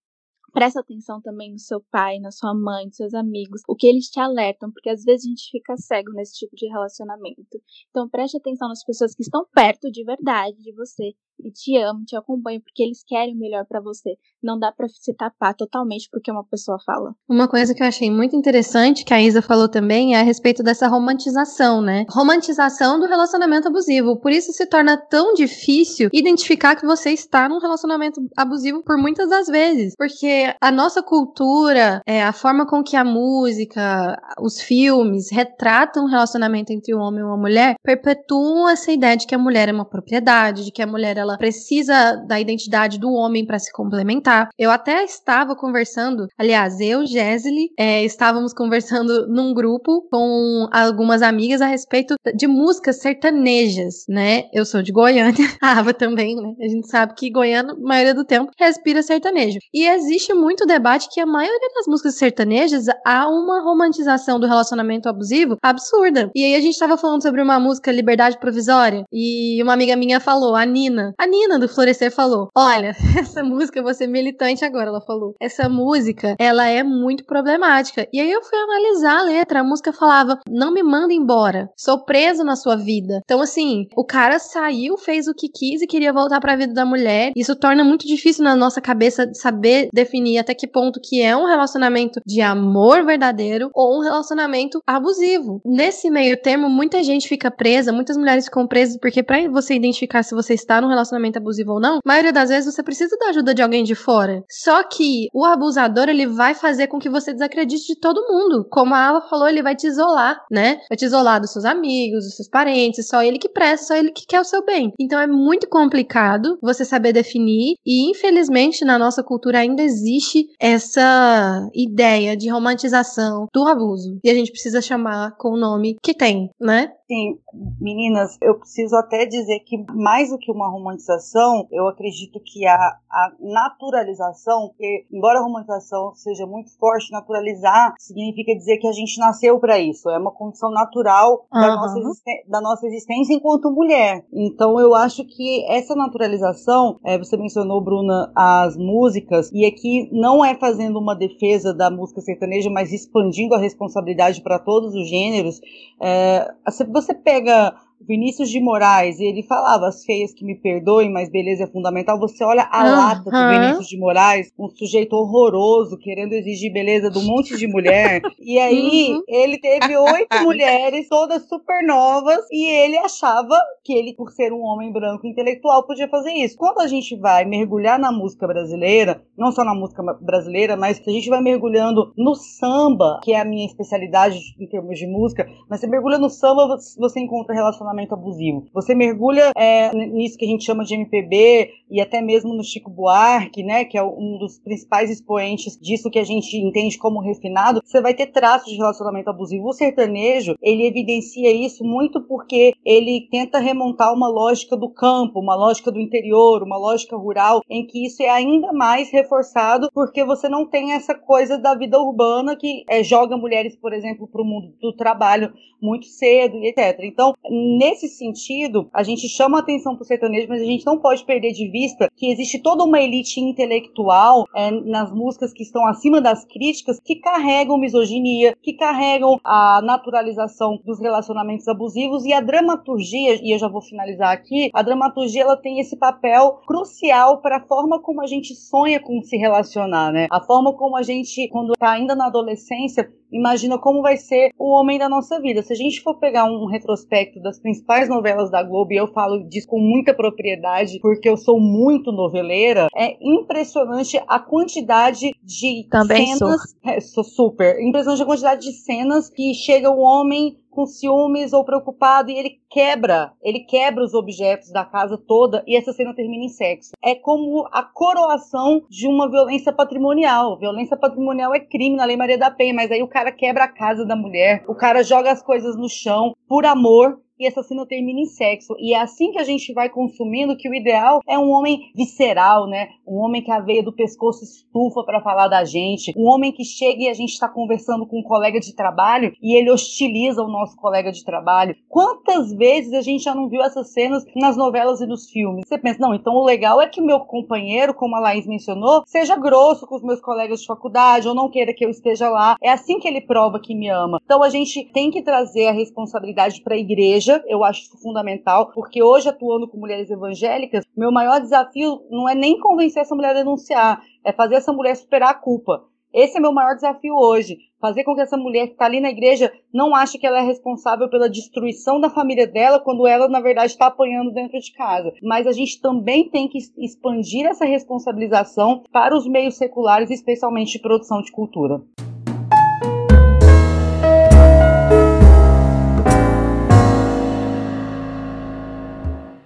Presta 0.54 0.80
atenção 0.80 1.22
também 1.22 1.52
no 1.52 1.60
seu 1.60 1.80
pai, 1.92 2.20
na 2.20 2.32
sua 2.32 2.52
mãe, 2.54 2.86
nos 2.86 2.96
seus 2.96 3.14
amigos, 3.14 3.62
o 3.68 3.76
que 3.76 3.86
eles 3.86 4.10
te 4.10 4.20
alertam, 4.20 4.72
porque 4.72 4.90
às 4.90 5.04
vezes 5.04 5.26
a 5.26 5.30
gente 5.30 5.50
fica 5.52 5.78
cego 5.78 6.12
nesse 6.14 6.34
tipo 6.34 6.56
de 6.56 6.68
relacionamento. 6.68 7.62
Então 7.90 8.10
preste 8.10 8.38
atenção 8.38 8.68
nas 8.70 8.84
pessoas 8.84 9.14
que 9.14 9.22
estão 9.22 9.46
perto 9.54 9.92
de 9.92 10.04
verdade 10.04 10.58
de 10.58 10.74
você 10.74 11.14
e 11.40 11.52
te 11.52 11.78
amam, 11.78 12.04
te 12.06 12.16
acompanham 12.16 12.62
porque 12.62 12.84
eles 12.84 13.04
querem 13.06 13.36
o 13.36 13.40
melhor 13.40 13.66
para 13.66 13.80
você. 13.80 14.18
Não 14.42 14.58
dá 14.58 14.72
para 14.72 14.88
se 14.88 15.14
tapar 15.14 15.56
totalmente 15.56 16.10
porque 16.12 16.32
uma 16.32 16.44
pessoa 16.44 16.78
fala. 16.86 17.14
Uma 17.28 17.48
coisa 17.48 17.74
que 17.74 17.82
eu 17.82 17.88
achei 17.88 18.10
muito 18.10 18.36
interessante 18.36 19.06
que 19.06 19.14
a 19.14 19.22
Isa 19.22 19.42
falou 19.42 19.70
também 19.70 20.16
é 20.16 20.20
a 20.20 20.24
respeito 20.24 20.64
dessa 20.64 20.88
romantização, 20.88 21.82
né? 21.82 22.06
Romantização 22.10 23.00
do 23.00 23.06
relacionamento 23.06 23.68
abusivo. 23.68 24.20
Por 24.20 24.32
isso 24.32 24.52
se 24.52 24.66
torna 24.68 24.98
tão 24.98 25.34
difícil 25.34 26.10
identificar 26.14 26.76
que 26.76 26.86
você 26.86 27.12
está 27.12 27.48
num 27.50 27.60
relacionamento 27.60 28.22
abusivo 28.36 28.84
por 28.84 28.98
muitas 28.98 29.30
das 29.30 29.48
vezes, 29.48 29.94
porque 29.98 30.54
a 30.62 30.72
nossa 30.72 31.02
cultura, 31.04 32.02
é, 32.06 32.24
a 32.24 32.34
forma 32.34 32.66
com 32.66 32.84
que 32.84 32.96
a 32.96 33.04
música, 33.04 34.18
os 34.40 34.60
filmes 34.60 35.32
retratam 35.32 36.06
o 36.06 36.10
relacionamento 36.10 36.72
entre 36.72 36.96
um 36.96 37.00
homem 37.00 37.22
e 37.22 37.24
uma 37.24 37.38
mulher, 37.38 37.76
perpetuam 37.84 38.70
essa 38.70 38.92
ideia 38.92 39.16
de 39.16 39.26
que 39.26 39.36
a 39.36 39.40
mulher 39.40 39.70
é 39.70 39.72
uma 39.72 39.86
propriedade, 39.86 40.66
de 40.66 40.72
que 40.72 40.82
a 40.82 40.88
mulher 40.88 41.18
precisa 41.36 42.16
da 42.28 42.40
identidade 42.40 43.00
do 43.00 43.12
homem 43.12 43.46
para 43.46 43.58
se 43.58 43.72
complementar. 43.72 44.50
Eu 44.58 44.70
até 44.70 45.04
estava 45.04 45.56
conversando, 45.56 46.28
aliás, 46.38 46.80
eu, 46.80 47.06
Jesly, 47.06 47.72
é, 47.78 48.04
estávamos 48.06 48.54
conversando 48.54 49.28
num 49.34 49.54
grupo 49.54 50.08
com 50.12 50.68
algumas 50.72 51.24
amigas 51.24 51.62
a 51.62 51.66
respeito 51.66 52.16
de 52.36 52.46
músicas 52.46 53.02
sertanejas, 53.02 54.06
né? 54.08 54.44
Eu 54.54 54.66
sou 54.66 54.84
de 54.84 54.92
Goiânia, 54.92 55.34
a 55.62 55.80
Ava 55.80 55.94
também, 55.94 56.36
né? 56.36 56.54
A 56.62 56.68
gente 56.68 56.88
sabe 56.88 57.16
que 57.16 57.32
Goiânia, 57.32 57.76
maioria 57.80 58.14
do 58.14 58.24
tempo, 58.24 58.52
respira 58.60 59.02
sertanejo. 59.02 59.58
E 59.74 59.88
existe 59.88 60.34
muito 60.34 60.66
debate 60.66 61.10
que 61.12 61.20
a 61.20 61.26
maioria 61.26 61.70
das 61.76 61.88
músicas 61.88 62.16
sertanejas 62.16 62.86
há 63.06 63.28
uma 63.28 63.62
romantização 63.62 64.40
do 64.40 64.48
relacionamento 64.48 65.10
abusivo 65.10 65.58
absurda. 65.62 66.30
E 66.36 66.44
aí 66.44 66.56
a 66.56 66.62
gente 66.62 66.74
estava 66.74 66.98
falando 66.98 67.24
sobre 67.24 67.42
uma 67.42 67.60
música 67.60 67.92
Liberdade 67.92 68.40
Provisória 68.40 69.04
e 69.12 69.62
uma 69.64 69.74
amiga 69.74 69.96
minha 69.96 70.20
falou, 70.20 70.56
a 70.56 70.66
Nina, 70.66 71.14
a 71.18 71.26
Nina 71.26 71.58
do 71.58 71.68
Florescer 71.68 72.12
falou: 72.12 72.50
Olha, 72.56 72.96
essa 73.20 73.44
música, 73.44 73.80
eu 73.80 73.84
vou 73.84 73.94
ser 73.94 74.08
militante 74.08 74.64
agora, 74.64 74.90
ela 74.90 75.02
falou. 75.02 75.34
Essa 75.42 75.68
música, 75.68 76.36
ela 76.38 76.68
é 76.68 76.84
muito 76.84 77.26
problemática. 77.26 78.08
E 78.14 78.22
aí 78.22 78.32
eu 78.32 78.44
fui 78.44 78.58
analisar 78.58 79.20
a 79.20 79.24
letra. 79.24 79.62
A 79.62 79.64
música 79.64 79.92
falava: 79.92 80.40
Não 80.48 80.72
me 80.72 80.84
manda 80.84 81.12
embora. 81.14 81.70
Sou 81.76 82.06
preso 82.06 82.44
na 82.44 82.56
sua 82.56 82.76
vida. 82.76 83.22
Então, 83.24 83.42
assim, 83.42 83.88
o 83.96 84.06
cara 84.06 84.38
saiu, 84.38 84.96
fez 84.98 85.28
o 85.28 85.34
que 85.34 85.50
quis 85.50 85.82
e 85.82 85.88
queria 85.88 86.14
voltar 86.14 86.40
para 86.40 86.54
a 86.54 86.58
vida 86.58 86.74
da 86.74 86.86
mulher. 86.86 87.32
Isso 87.36 87.56
torna 87.56 87.84
muito 87.84 88.06
difícil 88.06 88.44
na 88.44 88.56
nossa 88.56 88.80
cabeça 88.80 89.30
saber 89.34 89.90
definir 89.92 90.38
até 90.38 90.54
que 90.54 90.68
ponto 90.68 91.00
que 91.02 91.22
é 91.22 91.36
um 91.36 91.46
relacionamento 91.46 92.22
de 92.26 92.42
amor 92.42 93.04
verdadeiro 93.04 93.72
ou 93.74 93.98
um 93.98 94.04
relacionamento 94.04 94.82
abusivo. 94.86 95.62
Nesse 95.66 96.12
meio 96.12 96.40
termo, 96.40 96.70
muita 96.70 97.02
gente 97.04 97.28
fica 97.28 97.50
presa, 97.50 97.92
muitas 97.92 98.18
mulheres 98.18 98.46
ficam 98.46 98.68
presas 98.68 98.98
porque 99.00 99.24
para 99.24 99.50
você 99.50 99.74
identificar 99.74 100.22
se 100.22 100.36
você 100.36 100.54
está 100.54 100.80
num 100.80 100.88
relacionamento 100.88 101.07
relacionamento 101.08 101.40
abusivo 101.40 101.74
ou 101.74 101.80
não, 101.80 101.98
a 101.98 102.02
maioria 102.06 102.34
das 102.34 102.50
vezes 102.50 102.74
você 102.74 102.84
precisa 102.84 103.16
da 103.18 103.28
ajuda 103.28 103.54
de 103.54 103.62
alguém 103.62 103.84
de 103.84 103.96
fora. 103.96 104.44
Só 104.50 104.84
que 104.84 105.28
o 105.34 105.46
abusador, 105.46 106.10
ele 106.10 106.28
vai 106.28 106.54
fazer 106.54 106.88
com 106.88 107.00
que 107.00 107.10
você 107.10 107.34
desacredite 107.34 107.88
de 107.88 108.00
todo 108.00 108.28
mundo. 108.28 108.68
Como 108.70 108.94
a 108.94 109.10
Ava 109.10 109.22
falou, 109.22 109.48
ele 109.48 109.64
vai 109.64 109.76
te 109.76 109.88
isolar, 109.88 110.40
né? 110.52 110.80
Vai 110.90 110.98
te 110.98 111.06
isolar 111.06 111.40
dos 111.40 111.52
seus 111.52 111.66
amigos, 111.66 112.26
dos 112.26 112.36
seus 112.36 112.50
parentes, 112.50 113.08
só 113.08 113.24
ele 113.24 113.38
que 113.38 113.50
presta, 113.50 113.88
só 113.88 113.96
ele 113.96 114.12
que 114.12 114.26
quer 114.28 114.42
o 114.42 114.46
seu 114.46 114.64
bem. 114.66 114.92
Então 115.00 115.20
é 115.20 115.28
muito 115.28 115.68
complicado 115.68 116.58
você 116.62 116.84
saber 116.84 117.14
definir 117.14 117.76
e 117.86 118.10
infelizmente 118.10 118.84
na 118.84 119.00
nossa 119.00 119.24
cultura 119.24 119.60
ainda 119.60 119.82
existe 119.82 120.48
essa 120.60 121.68
ideia 121.74 122.36
de 122.36 122.50
romantização 122.50 123.48
do 123.54 123.68
abuso. 123.68 124.20
E 124.24 124.30
a 124.30 124.34
gente 124.34 124.52
precisa 124.52 124.82
chamar 124.82 125.36
com 125.38 125.50
o 125.50 125.58
nome 125.58 125.98
que 126.02 126.14
tem, 126.14 126.50
né? 126.60 126.92
Sim, 127.08 127.40
meninas, 127.80 128.38
eu 128.42 128.60
preciso 128.60 128.94
até 128.98 129.26
dizer 129.26 129.62
que 129.62 129.78
mais 129.94 130.30
do 130.30 130.38
que 130.38 130.52
uma 130.52 130.70
romantização, 130.70 131.66
eu 131.72 131.88
acredito 131.88 132.38
que 132.44 132.68
a, 132.68 132.76
a 132.76 133.32
naturalização, 133.40 134.68
porque 134.68 135.06
embora 135.10 135.40
a 135.40 135.42
romantização 135.42 136.14
seja 136.16 136.46
muito 136.46 136.78
forte, 136.78 137.10
naturalizar 137.14 137.94
significa 137.98 138.54
dizer 138.54 138.78
que 138.80 138.88
a 138.88 138.92
gente 138.92 139.18
nasceu 139.20 139.58
para 139.58 139.80
isso, 139.80 140.10
é 140.10 140.18
uma 140.18 140.34
condição 140.34 140.70
natural 140.70 141.48
uhum. 141.54 141.62
da, 141.62 141.76
nossa 141.78 142.22
da, 142.46 142.62
nossa 142.62 142.86
existência 142.88 143.34
enquanto 143.34 143.72
mulher. 143.72 144.26
Então 144.34 144.78
eu 144.78 144.94
acho 144.94 145.24
que 145.24 145.66
essa 145.70 145.96
naturalização, 145.96 147.00
é, 147.06 147.18
você 147.18 147.38
mencionou, 147.38 147.80
Bruna, 147.80 148.34
as 148.36 148.76
músicas, 148.76 149.50
e 149.54 149.66
aqui 149.66 150.10
não 150.12 150.44
é 150.44 150.56
fazendo 150.56 151.00
uma 151.00 151.16
defesa 151.16 151.74
da 151.74 151.90
música 151.90 152.20
sertaneja, 152.20 152.70
mas 152.70 152.92
expandindo 152.92 153.56
a 153.56 153.60
responsabilidade 153.60 154.42
para 154.42 154.60
todos 154.60 154.94
os 154.94 155.08
gêneros. 155.08 155.62
É, 156.02 156.54
você 157.02 157.14
pega 157.14 157.76
Vinícius 158.02 158.50
de 158.50 158.60
Moraes, 158.60 159.20
e 159.20 159.26
ele 159.26 159.44
falava, 159.44 159.88
as 159.88 160.06
feias 160.06 160.34
que 160.34 160.46
me 160.46 160.56
perdoem, 160.56 161.12
mas 161.12 161.30
beleza 161.30 161.64
é 161.64 161.68
fundamental. 161.68 162.20
Você 162.20 162.44
olha 162.44 162.68
a 162.72 162.84
uhum. 162.84 162.92
lata 162.92 163.32
do 163.32 163.50
Vinícius 163.50 163.88
de 163.88 163.98
Moraes, 163.98 164.52
um 164.58 164.70
sujeito 164.70 165.14
horroroso, 165.14 165.98
querendo 165.98 166.34
exigir 166.34 166.72
beleza 166.72 167.10
de 167.10 167.18
um 167.18 167.24
monte 167.24 167.58
de 167.58 167.68
mulher. 167.68 168.22
e 168.40 168.60
aí, 168.60 169.14
uhum. 169.14 169.24
ele 169.28 169.58
teve 169.60 169.98
oito 169.98 170.28
mulheres, 170.44 171.10
todas 171.10 171.48
super 171.48 171.84
novas, 171.86 172.46
e 172.52 172.68
ele 172.68 172.98
achava 172.98 173.58
que 173.84 173.94
ele, 173.94 174.14
por 174.14 174.32
ser 174.32 174.54
um 174.54 174.62
homem 174.62 174.92
branco 174.92 175.26
intelectual, 175.26 175.86
podia 175.86 176.08
fazer 176.08 176.32
isso. 176.32 176.58
Quando 176.58 176.80
a 176.80 176.88
gente 176.88 177.16
vai 177.16 177.46
mergulhar 177.46 177.98
na 177.98 178.12
música 178.12 178.48
brasileira, 178.48 179.22
não 179.38 179.52
só 179.52 179.64
na 179.64 179.74
música 179.74 180.04
brasileira, 180.22 180.78
mas 180.78 181.02
a 181.06 181.12
gente 181.12 181.30
vai 181.30 181.42
mergulhando 181.42 182.14
no 182.18 182.36
samba, 182.36 183.20
que 183.24 183.34
é 183.34 183.40
a 183.40 183.46
minha 183.46 183.66
especialidade 183.66 184.38
em 184.60 184.68
termos 184.68 184.98
de 184.98 185.08
música, 185.08 185.48
mas 185.70 185.80
você 185.80 185.88
mergulha 185.88 186.18
no 186.18 186.30
samba, 186.30 186.78
você 186.98 187.20
encontra 187.20 187.56
relacionamento 187.56 187.87
relacionamento 187.88 188.14
abusivo. 188.14 188.66
Você 188.74 188.94
mergulha 188.94 189.52
é, 189.56 189.94
nisso 189.94 190.38
que 190.38 190.46
a 190.46 190.48
gente 190.48 190.66
chama 190.66 190.84
de 190.84 190.94
MPB 190.94 191.72
e 191.90 192.02
até 192.02 192.22
mesmo 192.22 192.54
no 192.54 192.64
Chico 192.64 192.90
Buarque, 192.90 193.64
né, 193.64 193.86
que 193.86 193.98
é 193.98 194.04
um 194.04 194.38
dos 194.38 194.60
principais 194.60 195.10
expoentes 195.10 195.78
disso 195.80 196.10
que 196.10 196.20
a 196.20 196.24
gente 196.24 196.58
entende 196.58 196.98
como 196.98 197.22
refinado, 197.22 197.82
você 197.84 198.02
vai 198.02 198.14
ter 198.14 198.28
traços 198.28 198.72
de 198.72 198.78
relacionamento 198.78 199.30
abusivo. 199.30 199.68
O 199.68 199.74
sertanejo, 199.74 200.56
ele 200.62 200.86
evidencia 200.86 201.52
isso 201.52 201.84
muito 201.84 202.22
porque 202.22 202.74
ele 202.86 203.28
tenta 203.32 203.60
remontar 203.60 204.14
uma 204.14 204.28
lógica 204.28 204.76
do 204.76 204.90
campo, 204.90 205.40
uma 205.40 205.56
lógica 205.56 205.92
do 205.92 206.00
interior, 206.00 206.62
uma 206.64 206.78
lógica 206.78 207.16
rural, 207.16 207.62
em 207.70 207.86
que 207.86 208.06
isso 208.06 208.22
é 208.22 208.30
ainda 208.30 208.74
mais 208.74 209.10
reforçado 209.12 209.90
porque 209.94 210.24
você 210.26 210.50
não 210.50 210.66
tem 210.66 210.94
essa 210.94 211.16
coisa 211.16 211.58
da 211.58 211.74
vida 211.76 212.00
urbana 212.00 212.56
que 212.56 212.84
é, 212.90 213.04
joga 213.04 213.38
mulheres, 213.38 213.76
por 213.76 213.94
exemplo, 213.94 214.28
para 214.28 214.42
o 214.42 214.46
mundo 214.46 214.74
do 214.82 214.94
trabalho 214.94 215.54
muito 215.82 216.08
cedo 216.08 216.58
e 216.58 216.68
etc. 216.70 217.00
Então, 217.04 217.34
nesse 217.78 218.08
sentido, 218.08 218.90
a 218.94 219.04
gente 219.04 219.28
chama 219.30 219.60
atenção 219.60 219.96
para 219.96 220.04
o 220.04 220.06
sertanejo, 220.06 220.48
mas 220.50 220.62
a 220.62 220.66
gente 220.66 220.86
não 220.86 220.98
pode 221.00 221.24
perder 221.24 221.52
de 221.52 221.70
vista 221.70 222.10
que 222.16 222.32
existe 222.32 222.60
toda 222.60 222.84
uma 222.84 223.00
elite 223.00 223.40
intelectual 223.40 224.46
é, 224.56 224.72
nas 224.72 225.12
músicas 225.12 225.54
que 225.54 225.64
estão 225.64 225.86
acima 225.88 226.20
das 226.20 226.46
críticas 226.46 227.00
que 227.00 227.16
carregam 227.16 227.78
misoginia, 227.78 228.56
que 228.62 228.74
carregam 228.74 229.40
a 229.44 229.82
naturalização 229.84 230.80
dos 230.84 231.00
relacionamentos 231.00 231.68
abusivos 231.68 232.26
e 232.26 232.34
a 232.34 232.42
dramaturgia, 232.42 233.40
e 233.42 233.54
eu 233.54 233.60
já 233.60 233.68
vou 233.68 233.82
finalizar 233.82 234.32
aqui, 234.32 234.70
a 234.74 234.82
dramaturgia 234.82 235.44
ela 235.44 235.58
tem 235.58 235.80
esse 235.80 235.98
papel 235.98 236.62
crucial 236.66 237.42
para 237.42 237.58
a 237.58 237.68
forma 237.68 238.02
como 238.02 238.22
a 238.22 238.28
gente 238.28 238.56
sonha 238.56 239.00
com 239.00 239.22
se 239.22 239.38
relacionar, 239.38 240.12
né? 240.12 240.28
A 240.32 240.42
forma 240.42 240.74
como 240.74 240.98
a 240.98 241.04
gente, 241.04 241.48
quando 241.50 241.74
está 241.74 241.92
ainda 241.92 242.16
na 242.16 242.28
adolescência, 242.28 243.10
imagina 243.32 243.78
como 243.78 244.02
vai 244.02 244.18
ser 244.18 244.52
o 244.58 244.72
homem 244.72 244.98
da 244.98 245.10
nossa 245.10 245.40
vida. 245.40 245.62
Se 245.62 245.74
a 245.74 245.76
gente 245.76 246.02
for 246.02 246.16
pegar 246.16 246.46
um 246.46 246.66
retrospecto 246.66 247.42
das 247.42 247.60
principais 247.68 248.08
novelas 248.08 248.50
da 248.50 248.64
Globo, 248.64 248.94
e 248.94 248.96
eu 248.96 249.08
falo 249.08 249.44
disso 249.44 249.68
com 249.68 249.78
muita 249.78 250.14
propriedade, 250.14 251.00
porque 251.02 251.28
eu 251.28 251.36
sou 251.36 251.60
muito 251.60 252.14
noveleira, 252.14 252.88
é 252.96 253.18
impressionante 253.22 254.18
a 254.26 254.40
quantidade 254.40 255.32
de 255.44 255.86
Também 255.92 256.28
cenas. 256.28 256.62
Sou. 256.62 256.92
É, 256.92 257.02
sou 257.02 257.24
super. 257.26 257.78
Impressionante 257.82 258.24
a 258.24 258.26
quantidade 258.26 258.62
de 258.62 258.72
cenas 258.72 259.30
que 259.30 259.54
chega 259.54 259.92
o 259.92 260.00
homem 260.00 260.58
com 260.70 260.86
ciúmes 260.86 261.52
ou 261.52 261.66
preocupado 261.66 262.30
e 262.30 262.38
ele 262.38 262.52
quebra, 262.70 263.34
ele 263.42 263.62
quebra 263.62 264.04
os 264.04 264.14
objetos 264.14 264.72
da 264.72 264.86
casa 264.86 265.18
toda 265.18 265.64
e 265.68 265.76
essa 265.76 265.92
cena 265.92 266.14
termina 266.14 266.46
em 266.46 266.50
sexo. 266.50 266.92
É 267.04 267.16
como 267.16 267.68
a 267.72 267.82
coroação 267.82 268.84
de 268.88 269.08
uma 269.08 269.30
violência 269.30 269.74
patrimonial. 269.74 270.58
Violência 270.60 270.96
patrimonial 270.96 271.54
é 271.54 271.60
crime 271.60 271.96
na 271.96 272.06
Lei 272.06 272.16
Maria 272.16 272.38
da 272.38 272.52
Penha, 272.52 272.76
mas 272.76 272.92
aí 272.92 273.02
o 273.02 273.08
cara 273.08 273.32
quebra 273.32 273.64
a 273.64 273.68
casa 273.68 274.06
da 274.06 274.16
mulher, 274.16 274.64
o 274.70 274.76
cara 274.76 275.04
joga 275.04 275.32
as 275.32 275.42
coisas 275.42 275.76
no 275.76 275.90
chão 275.90 276.34
por 276.48 276.64
amor 276.64 277.20
e 277.40 277.48
essa 277.48 277.64
cena 277.64 277.86
termina 277.86 278.20
em 278.20 278.26
sexo. 278.26 278.76
E 278.80 278.94
é 278.94 279.00
assim 279.00 279.32
que 279.32 279.40
a 279.40 279.44
gente 279.44 279.74
vai 279.74 279.90
consumindo 279.90 280.58
que 280.58 280.70
o 280.70 280.74
ideal 280.74 281.22
é 281.28 281.38
um 281.38 281.50
homem 281.50 281.92
visceral, 281.96 282.68
né? 282.68 282.90
Um 283.08 283.18
homem 283.18 283.42
que 283.42 283.52
a 283.52 283.60
veia 283.60 283.84
do 283.84 283.94
pescoço 283.94 284.44
estufa 284.44 285.04
para 285.04 285.22
falar 285.22 285.48
da 285.48 285.64
gente, 285.64 286.14
um 286.18 286.28
homem 286.28 286.52
que 286.52 286.64
chega 286.64 287.04
e 287.04 287.10
a 287.10 287.14
gente 287.14 287.32
está 287.32 287.48
conversando 287.48 288.06
com 288.06 288.20
um 288.20 288.24
colega 288.24 288.60
de 288.60 288.76
trabalho 288.76 289.34
e 289.42 289.56
ele 289.56 289.72
hostiliza 289.72 290.42
o 290.42 290.48
nosso 290.48 290.76
colega 290.76 291.12
de 291.12 291.24
trabalho. 291.24 291.76
Quantas 291.88 292.52
vezes 292.54 292.94
a 292.94 293.02
gente 293.02 293.24
já 293.24 293.36
não 293.36 293.50
viu 293.50 293.62
essas 293.62 293.92
cenas 293.94 294.24
nas 294.36 294.58
novelas 294.58 295.02
e 295.02 295.06
nos 295.06 295.30
filmes? 295.30 295.64
Você 295.68 295.78
pensa, 295.78 296.00
não, 296.00 296.14
então 296.14 296.34
o 296.34 296.46
legal 296.46 296.82
é 296.82 296.88
que 296.88 297.02
meu 297.02 297.20
companheiro, 297.22 297.94
como 297.94 298.16
a 298.16 298.20
Laís 298.20 298.48
mencionou, 298.48 299.04
seja 299.06 299.36
grosso 299.36 299.86
com 299.88 299.96
os 299.96 300.04
meus 300.04 300.22
colegas 300.22 300.62
de 300.62 300.68
faculdade 300.68 301.28
ou 301.28 301.36
não 301.36 301.50
queira 301.50 301.74
que 301.74 301.86
eu 301.86 301.90
esteja 301.90 302.30
lá. 302.30 302.56
É 302.62 302.70
assim 302.70 303.00
que 303.00 303.08
ele 303.08 303.22
prova 303.22 303.60
que 303.60 303.76
me 303.76 303.90
ama. 303.90 304.20
Então 304.24 304.44
a 304.44 304.50
gente 304.50 304.84
tem 304.94 305.12
que 305.12 305.22
trazer 305.22 305.68
a 305.68 305.72
responsabilidade 305.72 306.62
para 306.62 306.76
a 306.76 306.80
igreja, 306.80 307.27
eu 307.48 307.64
acho 307.64 307.82
isso 307.82 308.02
fundamental, 308.02 308.72
porque 308.74 309.04
hoje 309.04 309.30
atuando 309.30 309.68
com 309.68 309.78
mulheres 309.78 310.10
evangélicas, 310.10 310.86
meu 310.96 311.12
maior 311.12 311.40
desafio 311.40 312.02
não 312.10 312.28
é 312.28 312.36
nem 312.36 312.60
convencer 312.60 313.02
essa 313.02 313.16
mulher 313.16 313.32
a 313.32 313.40
denunciar, 313.40 314.02
é 314.24 314.32
fazer 314.32 314.56
essa 314.56 314.74
mulher 314.74 314.96
superar 314.96 315.32
a 315.32 315.34
culpa. 315.34 315.84
Esse 316.14 316.38
é 316.38 316.42
meu 316.42 316.54
maior 316.54 316.74
desafio 316.74 317.16
hoje. 317.16 317.58
Fazer 317.80 318.04
com 318.04 318.16
que 318.16 318.22
essa 318.22 318.38
mulher 318.38 318.66
que 318.68 318.74
está 318.74 318.86
ali 318.86 319.00
na 319.00 319.12
igreja 319.12 319.54
não 319.72 319.94
ache 319.94 320.18
que 320.18 320.26
ela 320.26 320.40
é 320.40 320.42
responsável 320.42 321.08
pela 321.10 321.30
destruição 321.30 322.00
da 322.00 322.10
família 322.10 322.48
dela, 322.48 322.80
quando 322.80 323.06
ela, 323.06 323.28
na 323.28 323.40
verdade, 323.40 323.72
está 323.72 323.86
apanhando 323.86 324.34
dentro 324.34 324.60
de 324.60 324.74
casa. 324.74 325.14
Mas 325.22 325.46
a 325.46 325.52
gente 325.52 325.80
também 325.80 326.28
tem 326.28 326.48
que 326.48 326.58
expandir 326.78 327.46
essa 327.46 327.66
responsabilização 327.66 328.84
para 328.92 329.16
os 329.16 329.28
meios 329.28 329.58
seculares, 329.58 330.10
especialmente 330.10 330.72
de 330.72 330.80
produção 330.80 331.22
de 331.22 331.32
cultura. 331.32 331.82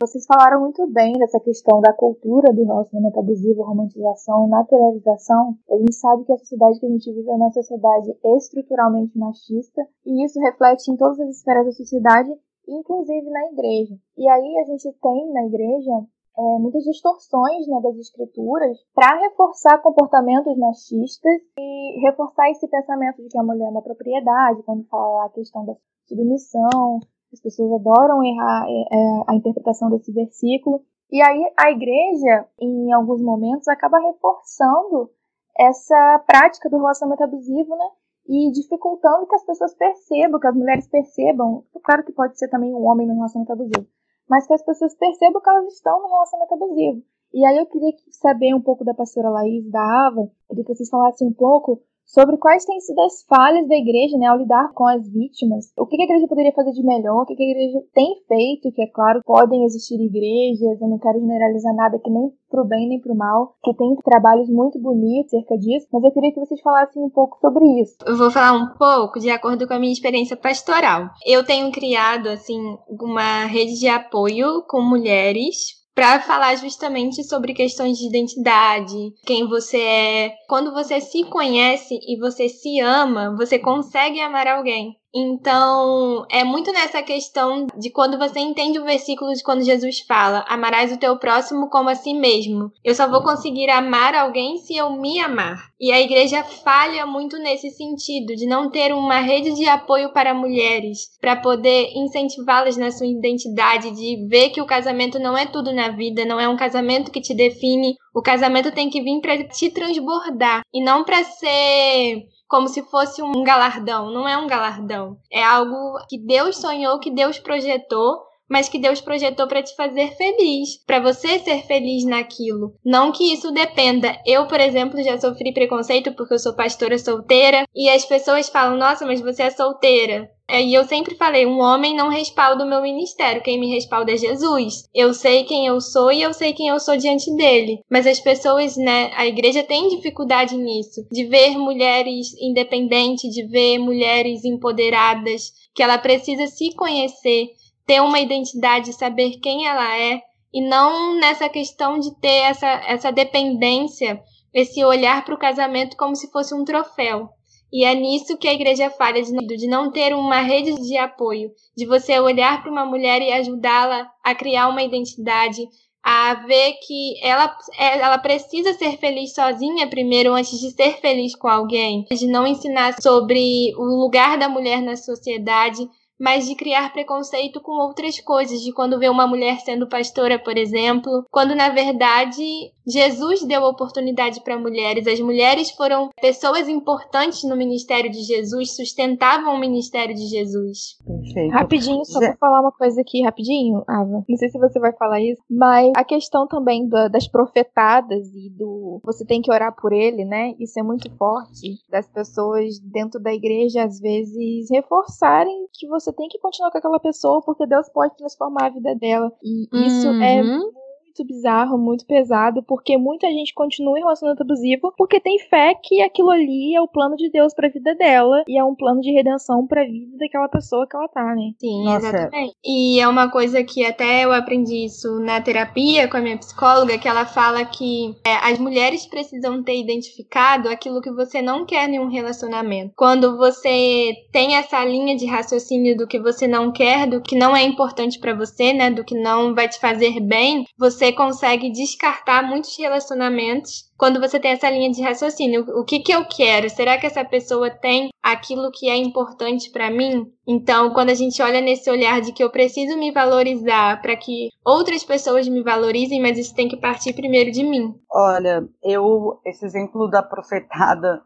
Vocês 0.02 0.26
falaram 0.26 0.62
muito 0.62 0.88
bem 0.88 1.14
dessa 1.14 1.40
questão 1.40 1.80
da 1.80 1.94
cultura 1.94 2.52
do 2.52 2.66
relacionamento 2.66 3.20
abusivo, 3.20 3.62
romantização, 3.62 4.48
naturalização. 4.48 5.56
A 5.70 5.78
gente 5.78 5.94
sabe 5.94 6.26
que 6.26 6.34
a 6.34 6.38
sociedade 6.40 6.80
que 6.80 6.88
a 6.88 6.90
gente 6.90 7.14
vive 7.14 7.30
é 7.30 7.36
uma 7.36 7.52
sociedade 7.52 8.12
estruturalmente 8.36 9.16
machista 9.16 9.80
e 10.04 10.26
isso 10.26 10.40
reflete 10.40 10.90
em 10.90 10.98
todas 10.98 11.20
as 11.20 11.30
esferas 11.30 11.68
da 11.68 11.72
sociedade, 11.74 12.32
inclusive 12.68 13.30
na 13.30 13.46
igreja. 13.52 13.96
E 14.18 14.28
aí 14.28 14.58
a 14.58 14.66
gente 14.66 14.92
tem 14.92 15.34
na 15.34 15.46
igreja 15.46 15.94
é, 16.36 16.42
muitas 16.58 16.84
distorções 16.84 17.68
né, 17.68 17.80
das 17.84 17.96
escrituras 17.98 18.80
para 18.96 19.20
reforçar 19.20 19.84
comportamentos 19.84 20.58
machistas 20.58 21.42
e 21.60 22.02
reforçar 22.08 22.50
esse 22.50 22.68
pensamento 22.68 23.22
de 23.22 23.30
que 23.30 23.38
a 23.38 23.44
mulher 23.44 23.68
é 23.68 23.70
uma 23.70 23.84
propriedade, 23.84 24.64
quando 24.64 24.84
fala 24.86 25.26
a 25.26 25.30
questão 25.30 25.64
da 25.64 25.76
submissão, 26.08 27.02
as 27.34 27.42
pessoas 27.42 27.72
adoram 27.74 28.24
errar 28.24 28.66
é, 28.68 28.82
é, 28.92 29.24
a 29.28 29.36
interpretação 29.36 29.90
desse 29.90 30.12
versículo. 30.12 30.84
E 31.12 31.22
aí 31.22 31.42
a 31.58 31.72
igreja, 31.72 32.48
em 32.60 32.92
alguns 32.94 33.22
momentos, 33.22 33.68
acaba 33.68 34.00
reforçando 34.00 35.10
essa 35.58 36.24
prática 36.26 36.70
do 36.70 36.78
relacionamento 36.78 37.24
abusivo, 37.24 37.76
né? 37.76 37.90
E 38.28 38.52
dificultando 38.52 39.28
que 39.28 39.36
as 39.36 39.46
pessoas 39.46 39.74
percebam, 39.76 40.40
que 40.40 40.48
as 40.48 40.56
mulheres 40.56 40.88
percebam, 40.88 41.64
claro 41.84 42.04
que 42.04 42.14
pode 42.14 42.38
ser 42.38 42.48
também 42.50 42.74
um 42.74 42.86
homem 42.86 43.08
no 43.08 43.16
relacionamento 43.16 43.54
abusivo, 43.54 43.88
mas 44.30 44.48
que 44.48 44.54
as 44.54 44.64
pessoas 44.64 44.96
percebam 44.96 45.42
que 45.42 45.50
elas 45.50 45.74
estão 45.74 46.02
no 46.02 46.08
relacionamento 46.08 46.54
abusivo. 46.54 47.04
E 47.34 47.46
aí 47.46 47.58
eu 47.58 47.66
queria 47.66 47.92
saber 48.12 48.54
um 48.54 48.62
pouco 48.62 48.84
da 48.86 48.94
pastora 48.94 49.30
Laís, 49.30 49.70
da 49.70 49.82
Ava, 49.82 50.30
queria 50.48 50.64
que 50.64 50.76
vocês 50.76 50.90
falassem 50.90 51.28
um 51.28 51.34
pouco 51.34 51.82
sobre 52.06 52.38
quais 52.38 52.66
têm 52.66 52.80
sido 52.80 53.00
as 53.02 53.24
falhas 53.24 53.68
da 53.68 53.76
igreja 53.76 54.18
né, 54.18 54.28
ao 54.28 54.38
lidar 54.38 54.72
com 54.74 54.86
as 54.86 55.08
vítimas. 55.08 55.72
O 55.78 55.86
que 55.86 56.02
a 56.02 56.06
igreja 56.06 56.28
poderia 56.28 56.52
fazer 56.54 56.72
de 56.72 56.84
melhor, 56.84 57.22
o 57.22 57.26
que 57.26 57.34
a 57.34 57.50
igreja 57.50 57.80
tem 57.94 58.16
feito, 58.28 58.72
que 58.74 58.82
é 58.82 58.88
claro, 58.88 59.22
podem 59.26 59.66
existir 59.66 59.96
igrejas, 59.96 60.82
eu 60.82 60.88
não 60.88 61.00
quero 61.00 61.20
generalizar 61.20 61.74
nada 61.74 62.00
que 62.00 62.10
nem 62.10 62.32
pro 62.50 62.66
bem 62.66 62.90
nem 62.90 63.00
pro 63.00 63.16
mal, 63.16 63.56
que 63.64 63.74
tem 63.74 63.96
trabalhos 64.04 64.50
muito 64.50 64.78
bonitos 64.78 65.34
acerca 65.34 65.58
disso, 65.58 65.88
mas 65.92 66.04
eu 66.04 66.12
queria 66.12 66.34
que 66.34 66.40
vocês 66.40 66.62
falassem 66.62 67.02
um 67.02 67.10
pouco 67.10 67.38
sobre 67.40 67.64
isso. 67.82 67.96
Eu 68.06 68.18
vou 68.18 68.30
falar 68.30 68.54
um 68.54 68.78
pouco 68.78 69.20
de 69.20 69.30
acordo 69.30 69.68
com 69.68 69.74
a 69.74 69.80
minha 69.80 69.94
experiência 69.94 70.36
pastoral. 70.36 71.10
Eu 71.26 71.46
tenho 71.46 71.72
criado, 71.72 72.28
assim, 72.28 72.60
uma 72.90 73.46
rede 73.46 73.80
de 73.80 73.88
apoio 73.88 74.64
com 74.68 74.82
mulheres 74.82 75.81
para 76.02 76.20
falar 76.20 76.56
justamente 76.56 77.24
sobre 77.24 77.54
questões 77.54 77.96
de 78.00 78.08
identidade, 78.08 79.14
quem 79.24 79.48
você 79.48 79.80
é. 79.80 80.34
Quando 80.48 80.74
você 80.74 81.00
se 81.00 81.24
conhece 81.26 82.00
e 82.08 82.18
você 82.18 82.50
se 82.50 82.80
ama, 82.80 83.36
você 83.38 83.60
consegue 83.60 84.20
amar 84.20 84.48
alguém. 84.48 84.96
Então, 85.14 86.26
é 86.32 86.42
muito 86.44 86.72
nessa 86.72 87.04
questão 87.04 87.68
de 87.78 87.90
quando 87.90 88.18
você 88.18 88.40
entende 88.40 88.80
o 88.80 88.86
versículo 88.86 89.34
de 89.34 89.44
quando 89.44 89.64
Jesus 89.64 90.00
fala: 90.00 90.46
Amarás 90.48 90.92
o 90.92 90.98
teu 90.98 91.18
próximo 91.18 91.70
como 91.70 91.90
a 91.90 91.96
si 91.96 92.14
mesmo. 92.14 92.72
Eu 92.84 92.96
só 92.96 93.10
vou 93.10 93.22
conseguir 93.22 93.70
amar 93.70 94.16
alguém 94.16 94.58
se 94.58 94.76
eu 94.76 94.90
me 94.92 95.20
amar. 95.20 95.70
E 95.80 95.92
a 95.92 96.00
igreja 96.00 96.44
falha 96.44 97.06
muito 97.06 97.38
nesse 97.38 97.72
sentido, 97.72 98.36
de 98.36 98.46
não 98.46 98.70
ter 98.70 98.94
uma 98.94 99.20
rede 99.20 99.54
de 99.54 99.68
apoio 99.68 100.14
para 100.14 100.34
mulheres, 100.34 101.10
para 101.20 101.36
poder 101.36 101.92
incentivá-las 101.94 102.78
na 102.78 102.92
sua 102.92 103.08
identidade, 103.08 103.92
de 103.92 104.28
ver 104.28 104.52
que 104.52 104.62
o 104.62 104.66
casamento 104.66 105.20
não 105.20 105.38
é 105.38 105.46
tudo 105.46 105.74
na 105.74 105.90
vida, 105.90 106.24
não 106.24 106.40
é 106.40 106.48
um 106.48 106.56
casamento 106.56 107.12
que 107.12 107.20
te 107.20 107.34
define. 107.34 107.96
O 108.16 108.22
casamento 108.22 108.72
tem 108.72 108.90
que 108.90 109.02
vir 109.02 109.20
para 109.20 109.44
te 109.44 109.70
transbordar 109.70 110.62
e 110.74 110.82
não 110.84 111.04
para 111.04 111.24
ser 111.24 112.28
como 112.52 112.68
se 112.68 112.84
fosse 112.84 113.24
um 113.24 113.44
galardão. 113.46 114.12
Não 114.12 114.28
é 114.28 114.38
um 114.38 114.46
galardão. 114.46 115.18
É 115.32 115.42
algo 115.42 115.98
que 116.10 116.18
Deus 116.18 116.58
sonhou, 116.58 117.00
que 117.00 117.10
Deus 117.10 117.40
projetou, 117.40 118.22
mas 118.52 118.68
que 118.68 118.78
Deus 118.78 119.00
projetou 119.00 119.48
para 119.48 119.64
te 119.64 119.74
fazer 119.78 120.12
feliz, 120.18 120.78
para 120.86 121.00
você 121.00 121.40
ser 121.40 121.64
feliz 121.64 122.04
naquilo. 122.04 122.74
Não 122.84 123.14
que 123.14 123.32
isso 123.34 123.50
dependa. 123.50 124.20
Eu, 124.26 124.46
por 124.46 124.60
exemplo, 124.60 125.02
já 125.02 125.18
sofri 125.18 125.54
preconceito 125.54 126.12
porque 126.12 126.34
eu 126.34 126.40
sou 126.40 126.54
pastora 126.54 127.00
solteira 127.00 127.66
e 127.74 127.90
as 127.90 128.04
pessoas 128.04 128.50
falam: 128.50 128.78
"Nossa, 128.78 129.06
mas 129.06 129.22
você 129.22 129.44
é 129.44 129.50
solteira". 129.50 130.30
E 130.54 130.74
eu 130.74 130.84
sempre 130.84 131.16
falei, 131.16 131.46
um 131.46 131.62
homem 131.62 131.96
não 131.96 132.10
respalda 132.10 132.66
o 132.66 132.68
meu 132.68 132.82
ministério, 132.82 133.42
quem 133.42 133.58
me 133.58 133.74
respalda 133.74 134.12
é 134.12 134.18
Jesus. 134.18 134.84
Eu 134.94 135.14
sei 135.14 135.46
quem 135.46 135.66
eu 135.66 135.80
sou 135.80 136.12
e 136.12 136.22
eu 136.22 136.34
sei 136.34 136.52
quem 136.52 136.68
eu 136.68 136.78
sou 136.78 136.98
diante 136.98 137.34
dele. 137.38 137.80
Mas 137.90 138.06
as 138.06 138.20
pessoas, 138.20 138.76
né, 138.76 139.12
a 139.16 139.26
igreja 139.26 139.64
tem 139.64 139.88
dificuldade 139.88 140.58
nisso, 140.58 141.08
de 141.10 141.24
ver 141.24 141.58
mulheres 141.58 142.36
independentes, 142.38 143.34
de 143.34 143.44
ver 143.44 143.78
mulheres 143.80 144.44
empoderadas, 144.44 145.54
que 145.74 145.82
ela 145.82 145.98
precisa 145.98 146.46
se 146.48 146.76
conhecer, 146.76 147.48
ter 147.92 148.02
uma 148.02 148.22
identidade, 148.22 148.94
saber 148.94 149.32
quem 149.42 149.68
ela 149.68 149.98
é, 149.98 150.22
e 150.54 150.62
não 150.62 151.20
nessa 151.20 151.50
questão 151.50 152.00
de 152.00 152.18
ter 152.22 152.44
essa, 152.44 152.70
essa 152.88 153.12
dependência, 153.12 154.22
esse 154.54 154.82
olhar 154.86 155.26
para 155.26 155.36
o 155.36 155.38
casamento 155.38 155.98
como 155.98 156.16
se 156.16 156.32
fosse 156.32 156.56
um 156.56 156.64
troféu. 156.64 157.28
E 157.70 157.84
é 157.84 157.94
nisso 157.94 158.38
que 158.38 158.48
a 158.48 158.54
igreja 158.54 158.90
falha, 158.90 159.22
de 159.22 159.68
não 159.68 159.92
ter 159.92 160.16
uma 160.16 160.40
rede 160.40 160.74
de 160.82 160.98
apoio, 160.98 161.52
de 161.76 161.86
você 161.86 162.18
olhar 162.18 162.62
para 162.62 162.72
uma 162.72 162.86
mulher 162.86 163.22
e 163.22 163.34
ajudá-la 163.34 164.10
a 164.24 164.34
criar 164.34 164.70
uma 164.70 164.84
identidade, 164.84 165.62
a 166.02 166.34
ver 166.34 166.76
que 166.88 167.22
ela, 167.22 167.54
ela 167.78 168.18
precisa 168.20 168.72
ser 168.74 169.00
feliz 169.00 169.34
sozinha 169.34 169.90
primeiro 169.90 170.34
antes 170.34 170.62
de 170.62 170.72
ser 170.72 171.02
feliz 171.02 171.36
com 171.36 171.50
alguém, 171.50 172.06
de 172.10 172.28
não 172.28 172.48
ensinar 172.48 173.02
sobre 173.02 173.76
o 173.76 173.84
lugar 173.84 174.38
da 174.38 174.48
mulher 174.48 174.82
na 174.82 174.96
sociedade, 174.96 175.86
mas 176.22 176.48
de 176.48 176.54
criar 176.54 176.94
preconceito 176.94 177.60
com 177.60 177.72
outras 177.72 178.20
coisas, 178.20 178.62
de 178.62 178.72
quando 178.72 179.00
vê 179.00 179.10
uma 179.10 179.26
mulher 179.26 179.60
sendo 179.62 179.90
pastora, 179.90 180.38
por 180.38 180.56
exemplo, 180.56 181.26
quando 181.32 181.56
na 181.56 181.70
verdade 181.70 182.44
Jesus 182.88 183.44
deu 183.44 183.64
oportunidade 183.64 184.42
para 184.44 184.58
mulheres. 184.58 185.08
As 185.08 185.20
mulheres 185.20 185.72
foram 185.72 186.10
pessoas 186.20 186.68
importantes 186.68 187.44
no 187.44 187.56
ministério 187.56 188.12
de 188.12 188.22
Jesus, 188.22 188.76
sustentavam 188.76 189.56
o 189.56 189.60
ministério 189.60 190.16
de 190.16 190.28
Jesus. 190.28 190.98
Perfeito. 191.06 191.54
Rapidinho, 191.54 192.06
só 192.06 192.20
para 192.20 192.38
falar 192.38 192.62
uma 192.62 192.72
coisa 192.72 193.02
aqui, 193.02 193.24
rapidinho, 193.24 193.84
Ava. 193.88 194.24
Não 194.28 194.38
sei 194.38 194.50
se 194.50 194.60
você 194.60 194.80
vai 194.80 194.94
falar 194.94 195.22
isso, 195.22 195.42
mas 195.50 195.92
a 195.96 196.04
questão 196.04 196.48
também 196.48 196.88
da, 196.88 197.08
das 197.08 197.28
profetadas 197.28 198.28
e 198.34 198.50
do 198.50 199.00
você 199.04 199.26
tem 199.26 199.42
que 199.42 199.52
orar 199.52 199.76
por 199.76 199.92
ele, 199.92 200.26
né? 200.26 200.54
Isso 200.60 200.80
é 200.80 200.84
muito 200.84 201.10
forte. 201.18 201.80
Das 201.90 202.08
pessoas 202.08 202.80
dentro 202.80 203.20
da 203.20 203.34
igreja, 203.34 203.84
às 203.84 204.00
vezes, 204.00 204.70
reforçarem 204.70 205.68
que 205.74 205.88
você 205.88 206.11
tem 206.14 206.28
que 206.28 206.40
continuar 206.40 206.72
com 206.72 206.78
aquela 206.78 207.00
pessoa 207.00 207.42
porque 207.42 207.66
Deus 207.66 207.90
pode 207.90 208.16
transformar 208.18 208.68
a 208.68 208.70
vida 208.70 208.96
dela. 208.96 209.32
E 209.44 209.68
isso 209.74 210.08
é 210.08 210.42
uhum. 210.42 210.68
é 210.78 210.81
muito 211.12 211.26
bizarro, 211.26 211.78
muito 211.78 212.06
pesado, 212.06 212.64
porque 212.64 212.98
muita 212.98 213.28
gente 213.28 213.54
continua 213.54 213.98
em 213.98 214.02
relacionamento 214.02 214.44
abusivo 214.44 214.94
porque 214.98 215.20
tem 215.20 215.38
fé 215.40 215.76
que 215.82 216.02
aquilo 216.02 216.30
ali 216.30 216.74
é 216.74 216.82
o 216.82 216.88
plano 216.88 217.16
de 217.16 217.30
Deus 217.30 217.54
para 217.54 217.68
a 217.68 217.72
vida 217.72 217.94
dela 217.96 218.44
e 218.48 218.58
é 218.58 218.64
um 218.64 218.76
plano 218.76 219.02
de 219.02 219.12
redenção 219.12 219.68
para 219.68 219.82
a 219.82 219.86
vida 219.86 220.18
daquela 220.18 220.48
pessoa 220.48 220.88
que 220.88 220.96
ela 220.96 221.08
tá, 221.10 221.36
né? 221.36 221.52
Sim, 221.60 221.84
Nossa. 221.84 222.08
exatamente. 222.08 222.56
E 222.64 223.00
é 223.00 223.08
uma 223.08 223.30
coisa 223.30 223.64
que 223.64 223.86
até 223.86 224.24
eu 224.24 224.32
aprendi 224.32 224.86
isso 224.86 225.20
na 225.20 225.42
terapia 225.42 226.08
com 226.08 226.18
a 226.18 226.22
minha 226.22 226.38
psicóloga, 226.38 226.98
que 226.98 227.08
ela 227.08 227.26
fala 227.26 227.66
que 227.66 228.16
é, 228.26 228.36
as 228.50 228.58
mulheres 228.58 229.06
precisam 229.06 229.62
ter 229.64 229.80
identificado 229.80 230.70
aquilo 230.70 231.02
que 231.02 231.12
você 231.12 231.42
não 231.42 231.66
quer 231.66 231.90
em 231.90 232.00
um 232.00 232.10
relacionamento. 232.10 232.94
Quando 232.96 233.38
você 233.38 234.14
tem 234.32 234.56
essa 234.56 234.84
linha 234.86 235.16
de 235.16 235.26
raciocínio 235.26 235.98
do 235.98 236.08
que 236.08 236.20
você 236.20 236.48
não 236.48 236.72
quer, 236.72 237.08
do 237.08 237.22
que 237.22 237.36
não 237.36 237.56
é 237.56 237.64
importante 237.64 238.20
para 238.20 238.34
você, 238.34 238.72
né, 238.72 238.90
do 238.90 239.04
que 239.04 239.16
não 239.16 239.54
vai 239.54 239.68
te 239.68 239.80
fazer 239.80 240.20
bem, 240.20 240.66
você 240.78 241.01
consegue 241.10 241.72
descartar 241.72 242.44
muitos 242.44 242.78
relacionamentos 242.78 243.90
quando 243.98 244.20
você 244.20 244.38
tem 244.42 244.52
essa 244.52 244.70
linha 244.70 244.92
de 244.92 245.02
raciocínio. 245.02 245.66
O 245.80 245.86
que 245.86 246.00
que 246.00 246.12
eu 246.12 246.26
quero? 246.26 246.70
Será 246.70 246.98
que 246.98 247.06
essa 247.06 247.24
pessoa 247.24 247.70
tem 247.70 248.10
aquilo 248.22 248.72
que 248.72 248.90
é 248.90 248.98
importante 248.98 249.72
para 249.72 249.90
mim? 249.90 250.30
Então, 250.46 250.92
quando 250.92 251.12
a 251.12 251.14
gente 251.14 251.42
olha 251.42 251.62
nesse 251.62 251.90
olhar 251.90 252.20
de 252.20 252.34
que 252.34 252.44
eu 252.44 252.50
preciso 252.50 252.98
me 252.98 253.12
valorizar 253.12 254.02
para 254.02 254.18
que 254.18 254.50
outras 254.66 255.06
pessoas 255.06 255.48
me 255.48 255.64
valorizem, 255.64 256.22
mas 256.22 256.38
isso 256.38 256.54
tem 256.54 256.68
que 256.68 256.76
partir 256.76 257.14
primeiro 257.14 257.52
de 257.52 257.64
mim. 257.64 257.96
Olha, 258.12 258.68
eu 258.84 259.40
esse 259.46 259.64
exemplo 259.64 260.10
da 260.10 260.22
profetada 260.22 261.22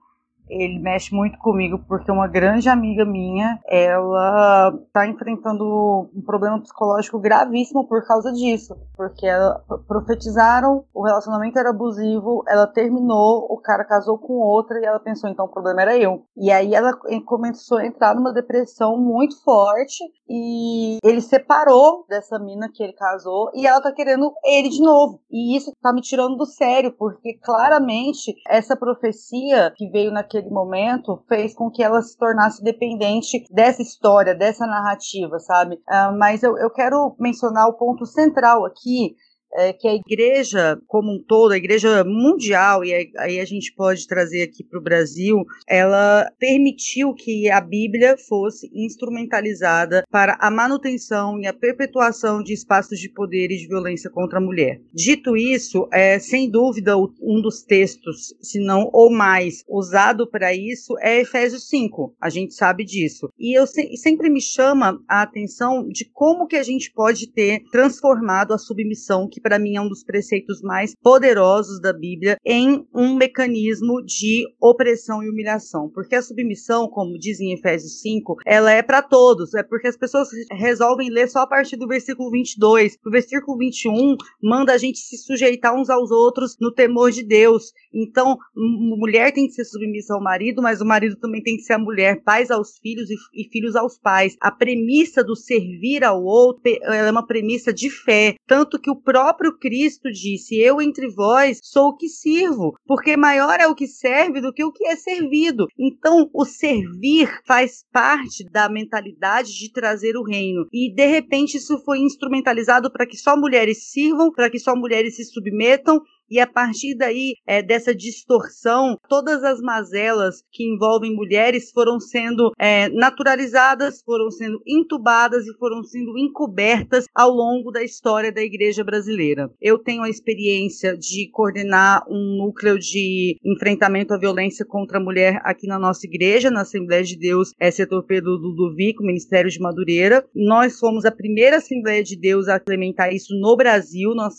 ele 0.49 0.79
mexe 0.79 1.13
muito 1.13 1.37
comigo 1.39 1.79
porque 1.87 2.11
uma 2.11 2.27
grande 2.27 2.69
amiga 2.69 3.05
minha, 3.05 3.59
ela 3.67 4.73
tá 4.93 5.07
enfrentando 5.07 6.09
um 6.15 6.21
problema 6.21 6.59
psicológico 6.61 7.19
gravíssimo 7.19 7.87
por 7.87 8.05
causa 8.05 8.31
disso, 8.31 8.75
porque 8.95 9.25
ela 9.25 9.63
profetizaram, 9.87 10.85
o 10.93 11.03
relacionamento 11.03 11.57
era 11.57 11.69
abusivo, 11.69 12.43
ela 12.47 12.67
terminou, 12.67 13.47
o 13.49 13.57
cara 13.57 13.83
casou 13.83 14.17
com 14.17 14.33
outra 14.33 14.79
e 14.79 14.85
ela 14.85 14.99
pensou 14.99 15.29
então 15.29 15.45
o 15.45 15.51
problema 15.51 15.81
era 15.81 15.97
eu. 15.97 16.23
E 16.37 16.51
aí 16.51 16.73
ela 16.73 16.93
começou 17.25 17.77
a 17.77 17.85
entrar 17.85 18.15
numa 18.15 18.33
depressão 18.33 18.97
muito 18.97 19.41
forte 19.43 20.03
e 20.29 20.97
ele 21.03 21.21
separou 21.21 22.05
dessa 22.07 22.39
mina 22.39 22.69
que 22.73 22.83
ele 22.83 22.93
casou 22.93 23.51
e 23.53 23.65
ela 23.67 23.81
tá 23.81 23.91
querendo 23.91 24.33
ele 24.43 24.69
de 24.69 24.81
novo. 24.81 25.19
E 25.31 25.55
isso 25.55 25.71
tá 25.81 25.93
me 25.93 26.01
tirando 26.01 26.35
do 26.35 26.45
sério, 26.45 26.91
porque 26.97 27.37
claramente 27.43 28.33
essa 28.47 28.75
profecia 28.75 29.71
que 29.75 29.89
veio 29.89 30.11
naquele 30.11 30.34
naquele 30.35 30.53
momento 30.53 31.23
fez 31.27 31.53
com 31.53 31.69
que 31.69 31.81
ela 31.83 32.01
se 32.01 32.17
tornasse 32.17 32.63
dependente 32.63 33.43
dessa 33.51 33.81
história, 33.81 34.35
dessa 34.35 34.65
narrativa, 34.67 35.39
sabe? 35.39 35.75
Uh, 35.75 36.17
mas 36.17 36.43
eu, 36.43 36.57
eu 36.57 36.69
quero 36.69 37.15
mencionar 37.19 37.67
o 37.67 37.73
ponto 37.73 38.05
central 38.05 38.65
aqui, 38.65 39.15
é, 39.55 39.73
que 39.73 39.87
a 39.87 39.95
igreja 39.95 40.79
como 40.87 41.13
um 41.13 41.23
todo, 41.23 41.51
a 41.51 41.57
igreja 41.57 42.03
mundial, 42.03 42.83
e 42.83 43.11
aí 43.17 43.39
a 43.39 43.45
gente 43.45 43.73
pode 43.73 44.07
trazer 44.07 44.43
aqui 44.43 44.63
para 44.63 44.79
o 44.79 44.83
Brasil, 44.83 45.43
ela 45.67 46.29
permitiu 46.39 47.13
que 47.13 47.49
a 47.49 47.61
Bíblia 47.61 48.17
fosse 48.17 48.69
instrumentalizada 48.73 50.03
para 50.11 50.37
a 50.39 50.51
manutenção 50.51 51.39
e 51.39 51.47
a 51.47 51.53
perpetuação 51.53 52.43
de 52.43 52.53
espaços 52.53 52.99
de 52.99 53.09
poder 53.09 53.51
e 53.51 53.57
de 53.57 53.67
violência 53.67 54.09
contra 54.09 54.39
a 54.39 54.41
mulher. 54.41 54.79
Dito 54.93 55.35
isso, 55.35 55.87
é 55.91 56.19
sem 56.19 56.49
dúvida 56.49 56.97
um 56.97 57.41
dos 57.41 57.63
textos, 57.63 58.35
se 58.41 58.59
não 58.59 58.89
ou 58.93 59.11
mais, 59.11 59.63
usado 59.67 60.29
para 60.29 60.53
isso 60.53 60.95
é 61.01 61.21
Efésios 61.21 61.67
5. 61.69 62.15
A 62.21 62.29
gente 62.29 62.53
sabe 62.53 62.83
disso. 62.83 63.29
E 63.37 63.57
eu 63.57 63.65
se, 63.67 63.95
sempre 63.97 64.29
me 64.29 64.41
chama 64.41 64.99
a 65.07 65.21
atenção 65.21 65.87
de 65.87 66.05
como 66.05 66.47
que 66.47 66.55
a 66.55 66.63
gente 66.63 66.91
pode 66.91 67.31
ter 67.31 67.63
transformado 67.71 68.53
a 68.53 68.57
submissão 68.57 69.27
que 69.27 69.41
para 69.45 69.59
mim 69.59 69.75
é 69.75 69.81
um 69.81 69.87
dos 69.87 70.03
preceitos 70.03 70.59
mais 70.63 70.95
poderosos 71.03 71.79
da 71.79 71.93
Bíblia, 71.93 72.35
em 72.43 72.83
um 72.91 73.13
mecanismo 73.13 74.03
de 74.03 74.43
opressão 74.59 75.21
e 75.21 75.29
humilhação. 75.29 75.87
Porque 75.87 76.15
a 76.15 76.21
submissão, 76.23 76.87
como 76.87 77.19
diz 77.19 77.39
em 77.39 77.53
Efésios 77.53 78.01
5, 78.01 78.37
ela 78.43 78.71
é 78.71 78.81
para 78.81 79.03
todos. 79.03 79.53
É 79.53 79.61
porque 79.61 79.87
as 79.87 79.95
pessoas 79.95 80.29
resolvem 80.49 81.11
ler 81.11 81.29
só 81.29 81.41
a 81.41 81.47
partir 81.47 81.77
do 81.77 81.87
versículo 81.87 82.31
22. 82.31 82.97
O 83.05 83.11
versículo 83.11 83.55
21 83.55 84.15
manda 84.41 84.73
a 84.73 84.79
gente 84.79 84.97
se 84.97 85.15
sujeitar 85.15 85.75
uns 85.75 85.91
aos 85.91 86.09
outros 86.09 86.57
no 86.59 86.71
temor 86.71 87.11
de 87.11 87.21
Deus. 87.21 87.71
Então, 87.93 88.39
mulher 88.55 89.31
tem 89.31 89.45
que 89.45 89.53
ser 89.53 89.65
submissa 89.65 90.15
ao 90.15 90.23
marido, 90.23 90.59
mas 90.59 90.81
o 90.81 90.85
marido 90.85 91.17
também 91.17 91.43
tem 91.43 91.55
que 91.55 91.61
ser 91.61 91.73
a 91.73 91.79
mulher, 91.79 92.23
pais 92.23 92.49
aos 92.49 92.79
filhos 92.79 93.11
e, 93.11 93.15
e 93.31 93.47
filhos 93.47 93.75
aos 93.75 93.95
pais. 93.99 94.35
A 94.41 94.49
premissa 94.49 95.23
do 95.23 95.35
servir 95.35 96.03
ao 96.03 96.23
outro 96.23 96.63
é 96.65 97.11
uma 97.11 97.27
premissa 97.27 97.71
de 97.71 97.91
fé, 97.91 98.33
tanto 98.47 98.79
que 98.79 98.89
o 98.89 98.95
próprio 98.95 99.24
próprio 99.25 99.57
Cristo 99.57 100.11
disse: 100.11 100.55
Eu 100.55 100.79
entre 100.79 101.07
vós 101.07 101.59
sou 101.63 101.89
o 101.89 101.97
que 101.97 102.07
sirvo, 102.07 102.77
porque 102.85 103.17
maior 103.17 103.59
é 103.59 103.67
o 103.67 103.73
que 103.73 103.87
serve 103.87 104.39
do 104.39 104.53
que 104.53 104.63
o 104.63 104.71
que 104.71 104.85
é 104.85 104.95
servido. 104.95 105.65
Então, 105.79 106.29
o 106.31 106.45
servir 106.45 107.27
faz 107.43 107.83
parte 107.91 108.43
da 108.51 108.69
mentalidade 108.69 109.57
de 109.57 109.71
trazer 109.71 110.15
o 110.15 110.23
reino. 110.23 110.67
E 110.71 110.93
de 110.93 111.07
repente 111.07 111.57
isso 111.57 111.79
foi 111.83 111.99
instrumentalizado 111.99 112.91
para 112.91 113.07
que 113.07 113.17
só 113.17 113.35
mulheres 113.35 113.89
sirvam, 113.91 114.31
para 114.31 114.49
que 114.49 114.59
só 114.59 114.75
mulheres 114.75 115.15
se 115.15 115.25
submetam 115.25 115.99
e 116.29 116.39
a 116.39 116.47
partir 116.47 116.95
daí, 116.95 117.35
é, 117.47 117.61
dessa 117.61 117.93
distorção, 117.93 118.97
todas 119.07 119.43
as 119.43 119.59
mazelas 119.61 120.43
que 120.51 120.63
envolvem 120.63 121.15
mulheres 121.15 121.71
foram 121.71 121.99
sendo 121.99 122.51
é, 122.57 122.89
naturalizadas, 122.89 124.01
foram 124.03 124.31
sendo 124.31 124.59
entubadas 124.65 125.45
e 125.45 125.57
foram 125.57 125.83
sendo 125.83 126.17
encobertas 126.17 127.05
ao 127.13 127.29
longo 127.29 127.71
da 127.71 127.83
história 127.83 128.31
da 128.31 128.41
igreja 128.41 128.83
brasileira. 128.83 129.49
Eu 129.61 129.77
tenho 129.77 130.03
a 130.03 130.09
experiência 130.09 130.97
de 130.97 131.29
coordenar 131.31 132.03
um 132.09 132.37
núcleo 132.37 132.79
de 132.79 133.37
enfrentamento 133.45 134.13
à 134.13 134.17
violência 134.17 134.65
contra 134.65 134.97
a 134.97 135.03
mulher 135.03 135.39
aqui 135.43 135.67
na 135.67 135.77
nossa 135.77 136.05
igreja, 136.07 136.49
na 136.49 136.61
Assembleia 136.61 137.03
de 137.03 137.17
Deus, 137.17 137.51
é 137.59 137.69
setor 137.69 138.03
Pedro 138.03 138.31
Ludovico, 138.31 139.03
Ministério 139.03 139.49
de 139.49 139.59
Madureira. 139.59 140.25
Nós 140.33 140.79
fomos 140.79 141.05
a 141.05 141.11
primeira 141.11 141.57
Assembleia 141.57 142.03
de 142.03 142.17
Deus 142.17 142.47
a 142.47 142.57
implementar 142.57 143.13
isso 143.13 143.33
no 143.39 143.55
Brasil. 143.55 144.13
Nosso, 144.15 144.37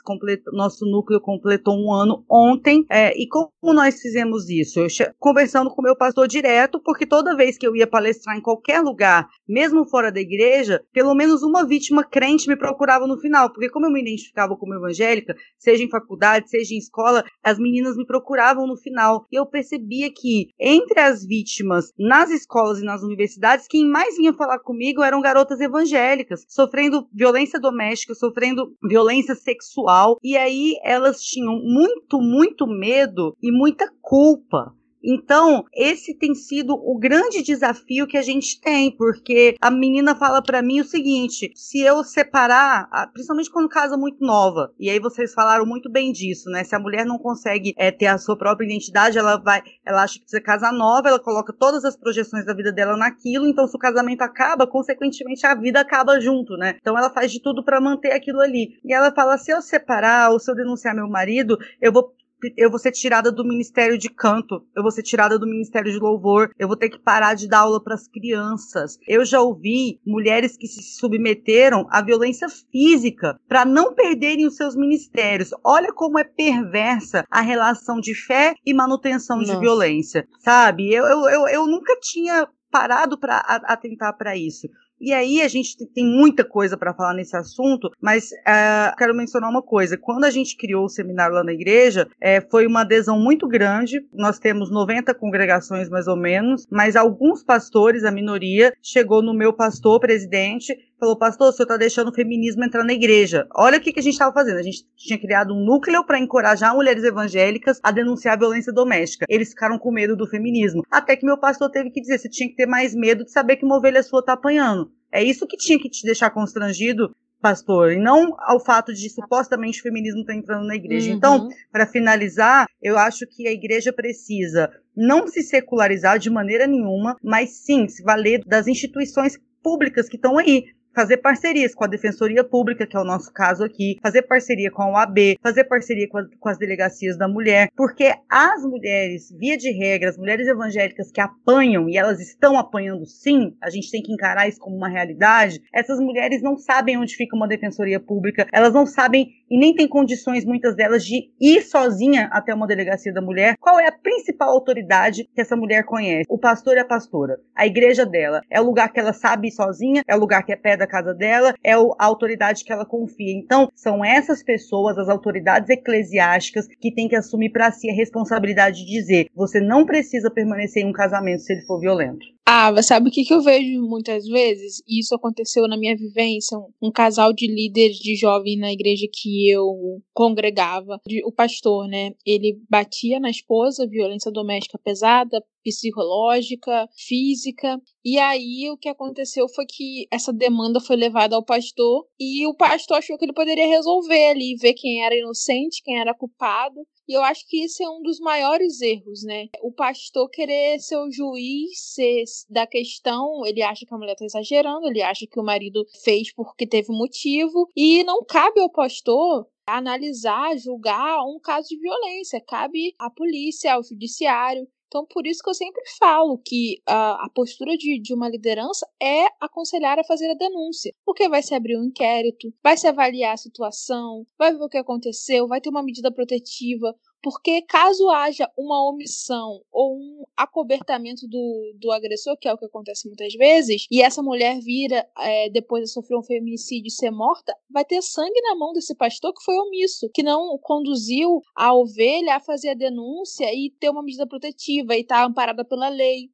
nosso 0.53 0.85
núcleo 0.87 1.21
completou 1.21 1.76
um 1.77 1.93
ano 1.93 2.25
ontem. 2.31 2.85
É, 2.91 3.13
e 3.17 3.29
como 3.29 3.51
nós 3.63 4.01
fizemos 4.01 4.49
isso? 4.49 4.81
Eu 4.81 4.87
conversando 5.19 5.71
com 5.71 5.83
meu 5.83 5.97
pastor 5.97 6.27
direto, 6.27 6.81
porque 6.83 7.07
toda 7.07 7.37
vez 7.37 7.59
que 7.59 7.67
eu 7.67 7.77
ia 7.77 7.87
palestrar 7.87 8.37
em 8.37 8.41
qualquer 8.41 8.81
lugar, 8.81 9.29
mesmo 9.49 9.89
fora 9.89 10.11
da 10.11 10.21
igreja, 10.21 10.83
pelo 10.93 11.15
menos 11.15 11.43
uma 11.43 11.67
vítima 11.67 12.05
crente 12.05 12.49
me 12.49 12.57
procurava 12.57 13.07
no 13.07 13.19
final, 13.19 13.53
porque 13.53 13.69
como 13.69 13.87
eu 13.87 13.91
me 13.91 14.01
identificava 14.01 14.57
como 14.57 14.75
evangélica, 14.75 15.35
seja 15.59 15.85
em 15.85 15.91
faculdade, 15.91 16.49
seja 16.49 16.75
em 16.75 16.79
escola, 16.79 17.25
as 17.43 17.59
meninas 17.59 17.97
me 17.97 18.07
procuravam 18.07 18.67
no 18.67 18.77
final. 18.77 19.27
E 19.31 19.37
eu 19.37 19.47
percebia 19.47 20.11
que 20.13 20.49
entre 20.59 21.01
as 21.01 21.25
vítimas 21.25 21.93
nas 21.99 22.31
escolas 22.31 22.81
e 22.81 22.85
nas 22.85 23.03
universidades, 23.03 23.67
quem 23.69 23.87
mais 23.89 24.17
vinha 24.17 24.33
falar 24.33 24.59
comigo 24.61 25.03
eram 25.03 25.21
garotas 25.21 25.61
evangélicas, 25.61 26.45
sofrendo 26.49 27.09
violência 27.13 27.61
doméstica, 27.61 28.15
sofrendo 28.15 28.73
violência 28.83 29.35
sexual, 29.35 30.19
e 30.23 30.37
aí 30.37 30.75
elas 30.83 31.21
tinham 31.21 31.55
muito, 31.67 32.21
muito 32.21 32.67
medo 32.67 33.37
e 33.43 33.51
muita 33.51 33.93
culpa 34.01 34.73
então, 35.07 35.65
esse 35.73 36.13
tem 36.15 36.35
sido 36.35 36.75
o 36.75 36.99
grande 36.99 37.41
desafio 37.41 38.09
que 38.09 38.17
a 38.17 38.23
gente 38.23 38.61
tem, 38.61 38.91
porque 38.91 39.55
a 39.61 39.71
menina 39.71 40.17
fala 40.17 40.43
para 40.43 40.61
mim 40.61 40.81
o 40.81 40.85
seguinte: 40.85 41.53
se 41.55 41.81
eu 41.81 42.03
separar, 42.03 42.89
principalmente 43.13 43.51
quando 43.51 43.69
casa 43.69 43.97
muito 43.97 44.25
nova, 44.25 44.73
e 44.81 44.91
aí 44.91 44.99
vocês 44.99 45.33
falaram 45.33 45.65
muito 45.65 45.89
bem 45.89 46.11
disso, 46.11 46.51
né? 46.51 46.65
Se 46.65 46.75
a 46.75 46.81
mulher 46.81 47.07
não 47.07 47.19
consegue 47.19 47.73
é, 47.79 47.93
ter 47.93 48.07
a 48.07 48.19
sua 48.19 48.37
própria 48.37 48.67
identidade, 48.67 49.17
ela 49.17 49.37
vai, 49.37 49.63
ela 49.85 50.03
acha 50.03 50.15
que 50.15 50.23
precisa 50.23 50.43
casar 50.43 50.73
nova, 50.73 51.09
ela 51.09 51.21
coloca 51.21 51.53
todas 51.53 51.85
as 51.85 51.97
projeções 51.97 52.45
da 52.45 52.53
vida 52.53 52.73
dela 52.73 52.97
naquilo, 52.97 53.47
então 53.47 53.69
se 53.69 53.77
o 53.77 53.79
casamento 53.79 54.23
acaba, 54.23 54.67
consequentemente 54.67 55.47
a 55.47 55.55
vida 55.55 55.79
acaba 55.79 56.21
junto, 56.21 56.57
né? 56.57 56.77
Então 56.81 56.99
ela 56.99 57.11
faz 57.11 57.31
de 57.31 57.41
tudo 57.41 57.65
para 57.65 57.81
manter 57.81 58.11
aquilo 58.11 58.41
ali. 58.41 58.81
E 58.85 58.93
ela 58.93 59.13
fala: 59.13 59.39
se 59.39 59.53
eu 59.53 59.63
separar 59.63 60.33
ou 60.33 60.41
se 60.41 60.51
eu 60.51 60.57
denunciar 60.57 60.97
meu 60.97 61.09
marido, 61.09 61.57
eu 61.81 61.93
vou 61.93 62.13
eu 62.57 62.71
vou 62.71 62.79
ser 62.79 62.93
tirada 62.93 63.33
do 63.33 63.45
ministério 63.45 63.99
de 63.99 64.09
canto, 64.09 64.63
eu 64.75 64.83
vou 64.83 64.91
ser 64.91 65.03
tirada 65.03 65.39
do 65.39 65.47
ministério 65.47 65.91
de 65.91 65.99
louvor, 65.99 66.51
eu 66.59 66.69
vou 66.69 66.77
ter 66.77 66.91
que 66.91 66.99
parar 66.99 67.35
de 67.35 67.49
dar 67.49 67.61
aula 67.61 67.83
para 67.83 67.95
as 67.95 68.07
crianças. 68.09 68.99
Eu 69.07 69.25
já 69.25 69.41
ouvi 69.41 70.01
mulheres 70.07 70.57
que 70.57 70.67
se 70.67 70.83
submeteram 70.99 71.87
à 71.91 72.03
violência 72.03 72.49
física 72.71 73.39
para 73.49 73.65
não 73.65 73.95
perderem 73.95 74.47
os 74.47 74.57
seus 74.57 74.77
ministérios. 74.77 75.51
Olha 75.65 75.93
como 75.93 76.19
é 76.19 76.25
perversa 76.25 77.25
a 77.31 77.41
relação 77.41 78.01
de 78.01 78.15
fé 78.15 78.55
e 78.65 78.75
manutenção 78.75 79.39
Nossa. 79.39 79.55
de 79.55 79.61
violência, 79.61 80.27
sabe? 80.41 80.93
Eu, 80.93 81.05
eu, 81.05 81.29
eu, 81.29 81.49
eu 81.49 81.67
nunca 81.67 81.97
tinha 82.01 82.49
parado 82.71 83.19
para 83.19 83.39
atentar 83.39 84.17
para 84.17 84.37
isso. 84.37 84.69
E 85.01 85.13
aí 85.13 85.43
a 85.43 85.49
gente 85.49 85.77
tem 85.87 86.07
muita 86.07 86.45
coisa 86.45 86.77
para 86.77 86.95
falar 86.95 87.15
nesse 87.15 87.37
assunto, 87.37 87.91
mas 88.01 88.31
uh, 88.31 88.97
quero 88.97 89.15
mencionar 89.15 89.51
uma 89.51 89.63
coisa. 89.63 89.99
Quando 89.99 90.25
a 90.25 90.31
gente 90.31 90.57
criou 90.57 90.85
o 90.85 90.89
seminário 90.89 91.35
lá 91.35 91.45
na 91.45 91.53
igreja, 91.53 92.09
é, 92.21 92.41
foi 92.41 92.67
uma 92.67 92.81
adesão 92.81 93.19
muito 93.19 93.47
grande. 93.47 94.05
Nós 94.13 94.39
temos 94.39 94.71
90 94.71 95.15
congregações 95.15 95.89
mais 95.89 96.07
ou 96.07 96.17
menos, 96.17 96.67
mas 96.71 96.97
alguns 96.97 97.43
pastores, 97.43 98.05
a 98.05 98.11
minoria, 98.11 98.73
chegou 98.83 99.23
no 99.23 99.35
meu 99.35 99.53
pastor 99.53 100.01
presidente 100.01 100.75
falou, 100.99 101.17
pastor, 101.17 101.49
o 101.49 101.53
senhor 101.53 101.65
está 101.65 101.77
deixando 101.77 102.09
o 102.09 102.15
feminismo 102.15 102.65
entrar 102.65 102.85
na 102.85 102.93
igreja. 102.93 103.47
Olha 103.55 103.79
o 103.79 103.81
que, 103.81 103.93
que 103.93 104.01
a 104.01 104.03
gente 104.03 104.15
estava 104.15 104.33
fazendo. 104.33 104.59
A 104.59 104.63
gente 104.63 104.87
tinha 104.97 105.19
criado 105.19 105.55
um 105.55 105.65
núcleo 105.65 106.05
para 106.05 106.19
encorajar 106.19 106.75
mulheres 106.75 107.05
evangélicas 107.05 107.79
a 107.83 107.91
denunciar 107.91 108.35
a 108.35 108.39
violência 108.39 108.73
doméstica. 108.73 109.27
Eles 109.29 109.51
ficaram 109.51 109.79
com 109.79 109.91
medo 109.91 110.17
do 110.17 110.27
feminismo. 110.27 110.83
Até 110.91 111.17
que 111.17 111.27
meu 111.27 111.39
pastor 111.39 111.71
teve 111.71 111.91
que 111.91 112.01
dizer, 112.01 112.19
você 112.19 112.29
tinha 112.29 112.49
que 112.49 112.57
ter 112.57 112.67
mais 112.67 112.95
medo 112.95 113.25
de 113.25 113.33
saber 113.33 113.57
que 113.57 113.65
uma 113.65 113.77
ovelha 113.77 114.03
sua 114.03 114.25
tá 114.25 114.33
apanhando. 114.33 114.91
É 115.13 115.23
isso 115.23 115.47
que 115.47 115.57
tinha 115.57 115.79
que 115.79 115.89
te 115.89 116.05
deixar 116.05 116.31
constrangido 116.31 117.11
pastor, 117.41 117.93
e 117.93 117.97
não 117.97 118.35
ao 118.41 118.59
fato 118.59 118.93
de 118.93 119.09
supostamente 119.11 119.79
o 119.79 119.83
feminismo 119.83 120.21
estar 120.21 120.33
tá 120.33 120.39
entrando 120.39 120.67
na 120.67 120.75
igreja. 120.75 121.11
Uhum. 121.11 121.17
Então, 121.17 121.49
para 121.71 121.87
finalizar, 121.87 122.67
eu 122.83 122.99
acho 122.99 123.27
que 123.27 123.47
a 123.47 123.53
igreja 123.53 123.93
precisa 123.93 124.71
não 124.97 125.27
se 125.27 125.43
secularizar 125.43 126.19
de 126.19 126.31
maneira 126.31 126.67
nenhuma, 126.67 127.17
mas 127.23 127.51
sim 127.51 127.87
se 127.87 128.03
valer 128.03 128.43
das 128.45 128.67
instituições 128.67 129.39
públicas 129.63 130.09
que 130.09 130.17
estão 130.17 130.39
aí 130.39 130.65
fazer 130.97 131.19
parcerias 131.19 131.75
com 131.75 131.85
a 131.85 131.87
Defensoria 131.87 132.43
Pública, 132.43 132.87
que 132.87 132.97
é 132.97 133.01
o 133.01 133.05
nosso 133.05 133.31
caso 133.31 133.63
aqui, 133.63 133.99
fazer 134.03 134.23
parceria 134.23 134.71
com 134.71 134.83
a 134.83 134.91
OAB, 134.93 135.37
fazer 135.43 135.65
parceria 135.65 136.09
com, 136.09 136.17
a, 136.17 136.27
com, 136.41 136.49
as 136.49 136.57
delegacias 136.57 137.19
da 137.19 137.29
mulher, 137.29 137.69
porque 137.77 138.15
as 138.31 138.63
mulheres, 138.63 139.31
via 139.39 139.59
de 139.59 139.71
regra, 139.71 140.09
as 140.09 140.17
mulheres 140.17 140.49
evangélicas 140.49 141.13
que 141.13 141.21
apanham, 141.21 141.87
e 141.87 141.99
elas 141.99 142.19
estão 142.19 142.59
apanhando 142.59 143.05
sim, 143.05 143.55
a 143.61 143.69
gente 143.69 143.91
tem 143.91 144.03
que 144.03 144.11
encarar 144.11 144.49
isso 144.49 144.59
como 144.59 144.75
uma 144.75 144.89
realidade, 144.89 145.61
essas 145.71 146.01
mulheres 146.01 146.41
não 146.41 146.57
sabem 146.57 146.97
onde 146.97 147.15
fica 147.15 147.37
uma 147.37 147.47
Defensoria 147.47 148.01
Pública, 148.01 148.47
elas 148.51 148.73
não 148.73 148.87
sabem 148.87 149.29
e 149.51 149.59
nem 149.59 149.75
têm 149.75 149.89
condições, 149.89 150.45
muitas 150.45 150.75
delas, 150.75 151.05
de 151.05 151.31
ir 151.41 151.63
sozinha 151.63 152.29
até 152.33 152.55
uma 152.55 152.67
delegacia 152.67 153.13
da 153.13 153.21
mulher. 153.21 153.57
Qual 153.61 153.79
é 153.79 153.87
a 153.87 153.93
principal 153.93 154.51
autoridade 154.51 155.29
que 155.35 155.41
essa 155.41 155.57
mulher 155.57 155.85
conhece? 155.85 156.27
O 156.29 156.39
pastor 156.39 156.77
e 156.77 156.81
a 156.81 156.85
pastora. 156.85 157.39
A 157.55 157.67
igreja 157.67 158.05
dela. 158.05 158.43
É 158.51 158.61
o 158.61 158.65
lugar 158.65 158.93
que 158.93 159.01
ela 159.01 159.13
sabe 159.13 159.49
ir 159.49 159.53
sozinha, 159.53 160.03
é 160.07 160.15
o 160.15 160.19
lugar 160.19 160.43
que 160.43 160.53
é 160.53 160.57
pé 160.57 160.77
da 160.77 160.87
casa 160.87 161.15
dela, 161.15 161.55
é 161.63 161.73
a 161.73 161.95
autoridade 161.99 162.65
que 162.65 162.73
ela 162.73 162.85
confia. 162.85 163.33
Então, 163.33 163.71
são 163.75 164.05
essas 164.05 164.43
pessoas, 164.43 164.99
as 164.99 165.09
autoridades 165.09 165.71
eclesiásticas, 165.71 166.67
que 166.67 166.93
têm 166.93 167.09
que 167.09 167.17
assumir 167.17 167.51
para 167.51 167.71
si 167.71 167.91
a 167.91 167.95
responsabilidade 167.95 168.85
de 168.85 168.91
dizer: 168.91 169.29
você 169.35 169.61
não 169.61 169.85
precisa 169.85 170.31
permanecer 170.31 170.83
em 170.83 170.89
um 170.89 170.93
casamento 170.93 171.43
se 171.43 171.53
ele 171.53 171.63
for 171.63 171.81
violento. 171.81 172.36
Ah, 172.49 172.71
sabe 172.81 173.09
o 173.09 173.13
que, 173.13 173.25
que 173.25 173.35
eu 173.35 173.43
vejo 173.43 173.83
muitas 173.83 174.25
vezes? 174.25 174.81
E 174.87 175.01
isso 175.01 175.13
aconteceu 175.17 175.67
na 175.67 175.77
minha 175.77 175.97
vivência. 175.97 176.57
Um, 176.57 176.69
um 176.81 176.93
casal 176.93 177.33
de 177.33 177.49
líderes 177.49 177.97
de 177.97 178.15
jovem 178.15 178.57
na 178.57 178.73
igreja 178.73 179.05
que 179.13 179.51
eu 179.51 180.01
congregava. 180.15 181.01
O 181.25 181.33
pastor, 181.33 181.89
né? 181.89 182.13
Ele 182.25 182.57
batia 182.71 183.19
na 183.19 183.31
esposa, 183.31 183.89
violência 183.89 184.31
doméstica 184.31 184.79
pesada, 184.79 185.43
psicológica, 185.65 186.89
física. 186.97 187.81
E 188.05 188.17
aí 188.17 188.71
o 188.71 188.79
que 188.79 188.89
aconteceu 188.89 189.49
foi 189.49 189.67
que 189.67 190.07
essa 190.09 190.33
demanda 190.33 190.81
foi 190.81 190.95
levada 190.95 191.35
ao 191.35 191.45
pastor 191.45 192.07
e 192.17 192.47
o 192.47 192.55
pastor 192.55 192.99
achou 192.99 193.19
que 193.19 193.25
ele 193.25 193.33
poderia 193.33 193.67
resolver 193.67 194.31
ali, 194.31 194.55
ver 194.55 194.75
quem 194.75 195.05
era 195.05 195.17
inocente, 195.17 195.83
quem 195.83 195.99
era 195.99 196.15
culpado. 196.15 196.77
E 197.09 197.13
eu 197.13 197.23
acho 197.23 197.47
que 197.47 197.65
isso 197.65 197.83
é 197.83 197.89
um 197.89 198.03
dos 198.03 198.19
maiores 198.19 198.81
erros, 198.81 199.23
né? 199.23 199.49
O 199.63 199.73
pastor 199.73 200.29
querer 200.29 200.79
ser 200.81 200.97
o 200.97 201.11
juiz 201.11 201.79
ser 201.95 202.25
da 202.51 202.67
questão, 202.67 203.47
ele 203.47 203.63
acha 203.63 203.87
que 203.87 203.95
a 203.95 203.99
mulher 203.99 204.13
está 204.13 204.25
exagerando, 204.25 204.87
ele 204.87 205.03
acha 205.03 205.27
que 205.27 205.39
o 205.39 205.45
marido 205.45 205.85
fez 206.03 206.33
porque 206.33 206.67
teve 206.67 206.89
motivo, 206.91 207.69
e 207.77 208.03
não 208.05 208.25
cabe 208.25 208.61
ao 208.61 208.71
pastor 208.71 209.47
analisar, 209.67 210.57
julgar 210.57 211.25
um 211.25 211.41
caso 211.41 211.69
de 211.69 211.79
violência, 211.79 212.41
cabe 212.41 212.95
à 212.99 213.11
polícia, 213.11 213.75
ao 213.75 213.83
judiciário. 213.83 214.67
Então, 214.97 215.07
por 215.11 215.27
isso 215.27 215.43
que 215.43 215.51
eu 215.51 215.55
sempre 215.55 215.83
falo 215.99 216.39
que 216.39 216.81
a, 216.87 217.27
a 217.27 217.31
postura 217.35 217.77
de, 217.77 218.01
de, 218.01 218.15
uma 218.15 218.31
liderança 218.31 218.87
é 218.99 219.27
aconselhar 219.39 219.99
a 219.99 220.05
fazer 220.05 220.31
a 220.31 220.35
denúncia. 220.35 220.91
Porque 221.05 221.29
vai 221.29 221.43
se 221.43 221.55
abrir 221.55 221.77
um 221.77 221.85
inquérito, 221.85 222.51
vai 222.65 222.79
se 222.79 222.87
avaliar 222.87 223.35
a 223.35 223.37
situação, 223.37 224.25
vai 224.39 224.53
ver 224.53 224.63
o 224.63 224.71
que 224.71 224.79
aconteceu, 224.79 225.47
vai 225.47 225.61
ter 225.61 225.69
uma 225.69 225.83
medida 225.83 226.11
protetiva. 226.11 226.95
Porque 227.27 227.61
caso 227.63 228.09
haja 228.09 228.49
uma 228.57 228.89
omissão 228.89 229.61
ou 229.73 229.97
um 229.97 230.23
acobertamento 230.37 231.27
do, 231.27 231.73
do 231.75 231.91
agressor, 231.91 232.37
que 232.39 232.47
é 232.47 232.55
o 232.55 232.57
que 232.57 232.67
acontece 232.67 233.09
muitas 233.09 233.35
vezes, 233.35 233.85
e 233.91 234.01
essa 234.01 234.23
mulher 234.23 234.61
vira, 234.61 235.05
é, 235.19 235.51
depois 235.51 235.83
de 235.83 235.91
sofrer 235.91 236.17
um 236.17 236.23
feminicídio 236.23 236.87
e 236.87 236.93
ser 236.93 237.11
morta, 237.11 237.53
vai 237.69 237.85
ter 237.85 238.01
sangue 238.01 238.41
na 238.43 238.55
mão 238.55 238.73
desse 238.73 238.95
pastor 238.95 239.35
que 239.35 239.43
foi 239.43 239.57
omisso, 239.57 240.09
que 240.15 240.23
não 240.23 240.57
conduziu 240.63 241.41
a 241.57 241.75
ovelha 241.75 242.37
a 242.37 242.41
fazer 242.41 242.69
a 242.69 242.75
denúncia 242.75 243.53
e 243.53 243.73
ter 243.81 243.91
uma 243.91 244.05
medida 244.05 244.25
protetiva 244.25 244.95
e 244.95 245.01
estar 245.01 245.23
tá 245.23 245.27
amparada 245.27 245.65
pela 245.65 245.89
lei. 245.89 246.31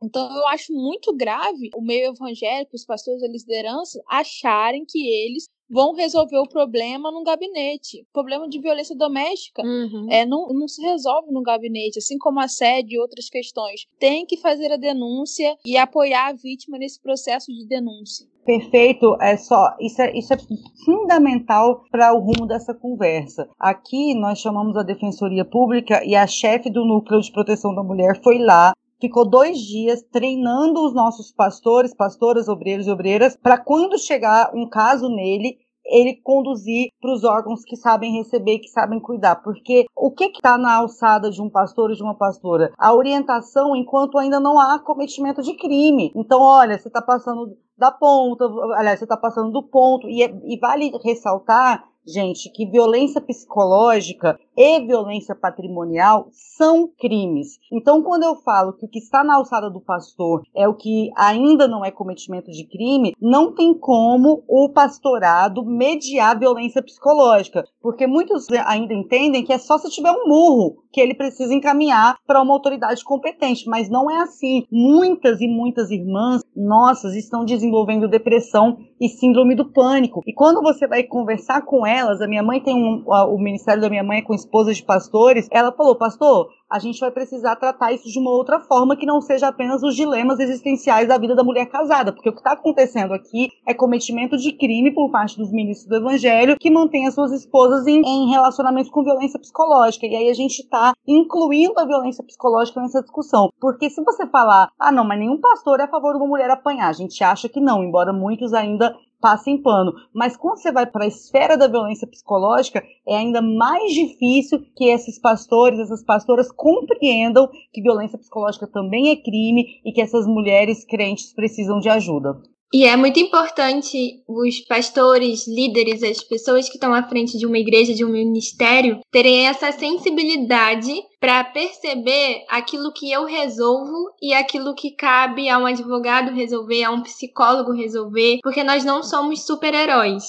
Então 0.00 0.32
eu 0.32 0.46
acho 0.46 0.72
muito 0.72 1.12
grave 1.16 1.70
o 1.74 1.82
meio 1.82 2.12
evangélico, 2.12 2.76
os 2.76 2.84
pastores 2.84 3.20
da 3.20 3.26
liderança, 3.26 4.00
acharem 4.08 4.84
que 4.86 5.08
eles 5.08 5.48
vão 5.68 5.94
resolver 5.94 6.38
o 6.38 6.48
problema 6.48 7.10
num 7.10 7.24
gabinete. 7.24 8.06
Problema 8.12 8.48
de 8.48 8.60
violência 8.60 8.96
doméstica 8.96 9.62
uhum. 9.62 10.06
é, 10.10 10.24
não, 10.24 10.48
não 10.48 10.68
se 10.68 10.82
resolve 10.82 11.32
no 11.32 11.42
gabinete, 11.42 11.98
assim 11.98 12.18
como 12.18 12.40
assédio 12.40 12.96
e 12.96 13.00
outras 13.00 13.28
questões. 13.28 13.86
Tem 13.98 14.24
que 14.24 14.36
fazer 14.36 14.72
a 14.72 14.76
denúncia 14.76 15.56
e 15.64 15.76
apoiar 15.76 16.28
a 16.28 16.32
vítima 16.32 16.78
nesse 16.78 17.00
processo 17.00 17.52
de 17.52 17.66
denúncia. 17.66 18.26
Perfeito, 18.44 19.16
é 19.20 19.36
só 19.36 19.74
isso 19.80 20.00
é, 20.00 20.16
isso 20.16 20.32
é 20.32 20.36
fundamental 20.84 21.82
para 21.90 22.14
o 22.14 22.20
rumo 22.20 22.46
dessa 22.46 22.72
conversa. 22.72 23.48
Aqui 23.58 24.14
nós 24.14 24.38
chamamos 24.38 24.76
a 24.76 24.84
Defensoria 24.84 25.44
Pública 25.44 26.00
e 26.04 26.14
a 26.14 26.28
chefe 26.28 26.70
do 26.70 26.84
Núcleo 26.84 27.20
de 27.20 27.32
Proteção 27.32 27.74
da 27.74 27.82
Mulher 27.82 28.20
foi 28.22 28.38
lá 28.38 28.72
ficou 29.00 29.28
dois 29.28 29.58
dias 29.58 30.02
treinando 30.10 30.84
os 30.84 30.94
nossos 30.94 31.32
pastores, 31.32 31.94
pastoras, 31.94 32.48
obreiros 32.48 32.86
e 32.86 32.90
obreiras, 32.90 33.36
para 33.36 33.58
quando 33.58 33.98
chegar 33.98 34.50
um 34.54 34.68
caso 34.68 35.08
nele, 35.08 35.58
ele 35.88 36.20
conduzir 36.22 36.88
para 37.00 37.12
os 37.12 37.24
órgãos 37.24 37.62
que 37.64 37.76
sabem 37.76 38.16
receber, 38.16 38.58
que 38.58 38.68
sabem 38.68 38.98
cuidar. 38.98 39.36
Porque 39.36 39.86
o 39.94 40.10
que 40.10 40.24
está 40.24 40.58
na 40.58 40.74
alçada 40.74 41.30
de 41.30 41.40
um 41.40 41.48
pastor 41.48 41.92
e 41.92 41.94
de 41.94 42.02
uma 42.02 42.16
pastora? 42.16 42.72
A 42.76 42.94
orientação 42.94 43.76
enquanto 43.76 44.18
ainda 44.18 44.40
não 44.40 44.58
há 44.58 44.78
cometimento 44.78 45.42
de 45.42 45.54
crime. 45.54 46.12
Então, 46.14 46.40
olha, 46.40 46.78
você 46.78 46.88
está 46.88 47.00
passando 47.00 47.56
da 47.78 47.92
ponta, 47.92 48.44
aliás, 48.74 48.98
você 48.98 49.04
está 49.04 49.16
passando 49.16 49.52
do 49.52 49.62
ponto, 49.62 50.08
e, 50.08 50.22
é, 50.22 50.34
e 50.44 50.58
vale 50.58 50.90
ressaltar 51.04 51.84
gente, 52.06 52.50
que 52.52 52.66
violência 52.66 53.20
psicológica 53.20 54.38
e 54.56 54.80
violência 54.80 55.34
patrimonial 55.34 56.28
são 56.30 56.88
crimes. 56.98 57.58
Então, 57.70 58.02
quando 58.02 58.22
eu 58.22 58.36
falo 58.36 58.72
que 58.72 58.86
o 58.86 58.88
que 58.88 58.98
está 58.98 59.22
na 59.22 59.36
alçada 59.36 59.68
do 59.68 59.80
pastor 59.80 60.42
é 60.54 60.66
o 60.66 60.74
que 60.74 61.10
ainda 61.16 61.68
não 61.68 61.84
é 61.84 61.90
cometimento 61.90 62.50
de 62.50 62.64
crime, 62.64 63.14
não 63.20 63.54
tem 63.54 63.74
como 63.74 64.42
o 64.48 64.70
pastorado 64.70 65.64
mediar 65.64 66.38
violência 66.38 66.82
psicológica, 66.82 67.64
porque 67.82 68.06
muitos 68.06 68.46
ainda 68.64 68.94
entendem 68.94 69.44
que 69.44 69.52
é 69.52 69.58
só 69.58 69.76
se 69.78 69.90
tiver 69.90 70.12
um 70.12 70.26
murro 70.26 70.86
que 70.96 71.00
ele 71.00 71.14
precisa 71.14 71.52
encaminhar 71.52 72.16
para 72.26 72.40
uma 72.40 72.54
autoridade 72.54 73.04
competente, 73.04 73.68
mas 73.68 73.90
não 73.90 74.10
é 74.10 74.22
assim. 74.22 74.64
Muitas 74.72 75.42
e 75.42 75.46
muitas 75.46 75.90
irmãs 75.90 76.40
nossas 76.56 77.14
estão 77.14 77.44
desenvolvendo 77.44 78.08
depressão 78.08 78.78
e 78.98 79.06
síndrome 79.06 79.54
do 79.54 79.70
pânico. 79.70 80.22
E 80.26 80.32
quando 80.32 80.62
você 80.62 80.86
vai 80.86 81.02
conversar 81.02 81.62
com 81.66 81.86
elas, 81.96 82.20
a 82.20 82.26
minha 82.26 82.42
mãe 82.42 82.60
tem 82.60 82.74
um, 82.74 83.04
o 83.06 83.38
ministério 83.38 83.80
da 83.80 83.88
minha 83.88 84.04
mãe 84.04 84.18
é 84.18 84.22
com 84.22 84.34
esposas 84.34 84.76
de 84.76 84.84
pastores, 84.84 85.48
ela 85.50 85.72
falou, 85.72 85.96
pastor, 85.96 86.48
a 86.70 86.78
gente 86.78 86.98
vai 86.98 87.10
precisar 87.10 87.54
tratar 87.56 87.92
isso 87.92 88.08
de 88.08 88.18
uma 88.18 88.30
outra 88.30 88.58
forma 88.58 88.96
que 88.96 89.06
não 89.06 89.20
seja 89.20 89.48
apenas 89.48 89.82
os 89.82 89.94
dilemas 89.94 90.40
existenciais 90.40 91.06
da 91.06 91.16
vida 91.16 91.34
da 91.34 91.44
mulher 91.44 91.66
casada, 91.66 92.12
porque 92.12 92.28
o 92.28 92.32
que 92.32 92.38
está 92.38 92.52
acontecendo 92.52 93.14
aqui 93.14 93.50
é 93.66 93.72
cometimento 93.72 94.36
de 94.36 94.52
crime 94.52 94.92
por 94.92 95.10
parte 95.10 95.38
dos 95.38 95.52
ministros 95.52 95.88
do 95.88 95.96
evangelho 95.96 96.56
que 96.58 96.70
mantêm 96.70 97.06
as 97.06 97.14
suas 97.14 97.32
esposas 97.32 97.86
em, 97.86 98.00
em 98.00 98.30
relacionamentos 98.30 98.90
com 98.90 99.04
violência 99.04 99.38
psicológica. 99.38 100.06
E 100.06 100.16
aí 100.16 100.28
a 100.28 100.34
gente 100.34 100.58
está 100.58 100.92
incluindo 101.06 101.78
a 101.78 101.86
violência 101.86 102.24
psicológica 102.24 102.80
nessa 102.80 103.00
discussão. 103.00 103.48
Porque 103.60 103.88
se 103.88 104.02
você 104.02 104.26
falar, 104.26 104.70
ah, 104.78 104.90
não, 104.90 105.04
mas 105.04 105.18
nenhum 105.18 105.40
pastor 105.40 105.78
é 105.78 105.84
a 105.84 105.88
favor 105.88 106.12
de 106.12 106.18
uma 106.18 106.26
mulher 106.26 106.50
apanhar, 106.50 106.88
a 106.88 106.92
gente 106.92 107.22
acha 107.22 107.48
que 107.48 107.60
não, 107.60 107.84
embora 107.84 108.12
muitos 108.12 108.52
ainda 108.52 108.94
passem 109.26 109.60
pano. 109.60 109.92
Mas 110.14 110.36
quando 110.36 110.58
você 110.58 110.70
vai 110.70 110.86
para 110.86 111.02
a 111.02 111.08
esfera 111.08 111.56
da 111.56 111.66
violência 111.66 112.06
psicológica, 112.06 112.80
é 113.04 113.16
ainda 113.16 113.42
mais 113.42 113.92
difícil 113.92 114.64
que 114.76 114.84
esses 114.84 115.18
pastores, 115.18 115.80
essas 115.80 116.04
pastoras 116.04 116.52
compreendam 116.52 117.50
que 117.72 117.82
violência 117.82 118.16
psicológica 118.16 118.68
também 118.68 119.10
é 119.10 119.16
crime 119.16 119.80
e 119.84 119.90
que 119.90 120.00
essas 120.00 120.28
mulheres 120.28 120.84
crentes 120.84 121.32
precisam 121.32 121.80
de 121.80 121.88
ajuda. 121.88 122.40
E 122.76 122.84
é 122.84 122.94
muito 122.94 123.18
importante 123.18 124.22
os 124.28 124.60
pastores, 124.60 125.48
líderes, 125.48 126.02
as 126.02 126.22
pessoas 126.22 126.68
que 126.68 126.74
estão 126.74 126.92
à 126.92 127.02
frente 127.08 127.38
de 127.38 127.46
uma 127.46 127.56
igreja, 127.56 127.94
de 127.94 128.04
um 128.04 128.10
ministério, 128.10 129.00
terem 129.10 129.46
essa 129.46 129.72
sensibilidade 129.72 130.92
para 131.18 131.42
perceber 131.42 132.44
aquilo 132.50 132.92
que 132.92 133.10
eu 133.10 133.24
resolvo 133.24 134.10
e 134.20 134.34
aquilo 134.34 134.74
que 134.74 134.90
cabe 134.90 135.48
a 135.48 135.58
um 135.58 135.64
advogado 135.64 136.34
resolver, 136.34 136.84
a 136.84 136.90
um 136.90 137.00
psicólogo 137.00 137.72
resolver, 137.72 138.40
porque 138.42 138.62
nós 138.62 138.84
não 138.84 139.02
somos 139.02 139.46
super-heróis. 139.46 140.24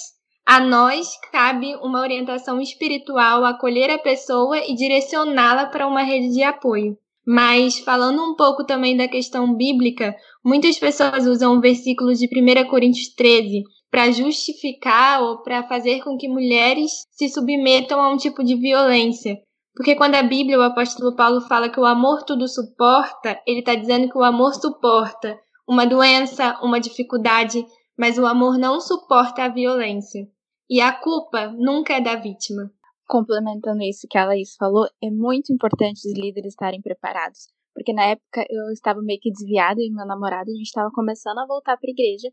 A 0.46 0.62
nós 0.62 1.20
cabe 1.34 1.76
uma 1.82 2.00
orientação 2.00 2.62
espiritual, 2.62 3.44
acolher 3.44 3.90
a 3.90 4.00
pessoa 4.00 4.58
e 4.60 4.74
direcioná-la 4.74 5.66
para 5.66 5.86
uma 5.86 6.02
rede 6.02 6.30
de 6.30 6.44
apoio. 6.44 6.98
Mas 7.28 7.80
falando 7.80 8.24
um 8.24 8.36
pouco 8.38 8.66
também 8.66 8.96
da 8.96 9.06
questão 9.06 9.54
bíblica, 9.54 10.16
muitas 10.46 10.80
pessoas 10.80 11.28
usam 11.28 11.58
o 11.58 11.60
versículo 11.60 12.14
de 12.14 12.26
1 12.26 12.70
Coríntios 12.70 13.14
13, 13.14 13.64
para 13.92 14.12
justificar 14.12 15.22
ou 15.22 15.44
para 15.44 15.68
fazer 15.68 16.02
com 16.06 16.16
que 16.18 16.30
mulheres 16.30 16.92
se 17.12 17.28
submetam 17.28 18.00
a 18.00 18.14
um 18.14 18.16
tipo 18.16 18.46
de 18.46 18.56
violência. 18.56 19.38
Porque 19.76 19.94
quando 19.94 20.16
a 20.16 20.24
Bíblia, 20.24 20.58
o 20.58 20.62
apóstolo 20.62 21.18
Paulo 21.18 21.42
fala 21.42 21.70
que 21.70 21.80
o 21.80 21.86
amor 21.86 22.24
tudo 22.24 22.48
suporta, 22.48 23.38
ele 23.46 23.60
está 23.60 23.76
dizendo 23.76 24.10
que 24.10 24.18
o 24.18 24.24
amor 24.24 24.54
suporta 24.56 25.38
uma 25.68 25.86
doença, 25.86 26.58
uma 26.64 26.80
dificuldade, 26.80 27.62
mas 28.00 28.18
o 28.18 28.26
amor 28.26 28.58
não 28.58 28.80
suporta 28.80 29.44
a 29.44 29.50
violência. 29.50 30.26
E 30.70 30.80
a 30.80 30.94
culpa 30.94 31.54
nunca 31.58 31.94
é 31.94 32.02
da 32.02 32.16
vítima. 32.16 32.72
Complementando 33.08 33.82
isso 33.84 34.08
que 34.10 34.18
a 34.18 34.26
Laís 34.26 34.56
falou, 34.58 34.86
é 35.02 35.10
muito 35.10 35.54
importante 35.54 36.08
os 36.08 36.14
líderes 36.14 36.54
estarem 36.54 36.82
preparados. 36.82 37.48
Porque 37.74 37.94
na 37.94 38.04
época 38.04 38.46
eu 38.50 38.70
estava 38.72 39.02
meio 39.02 39.20
que 39.22 39.32
desviada 39.32 39.82
e 39.82 39.90
meu 39.90 40.06
namorado, 40.06 40.52
a 40.52 40.54
gente 40.54 40.66
estava 40.66 40.92
começando 40.92 41.38
a 41.38 41.46
voltar 41.46 41.78
para 41.78 41.90
a 41.90 41.92
igreja. 41.92 42.30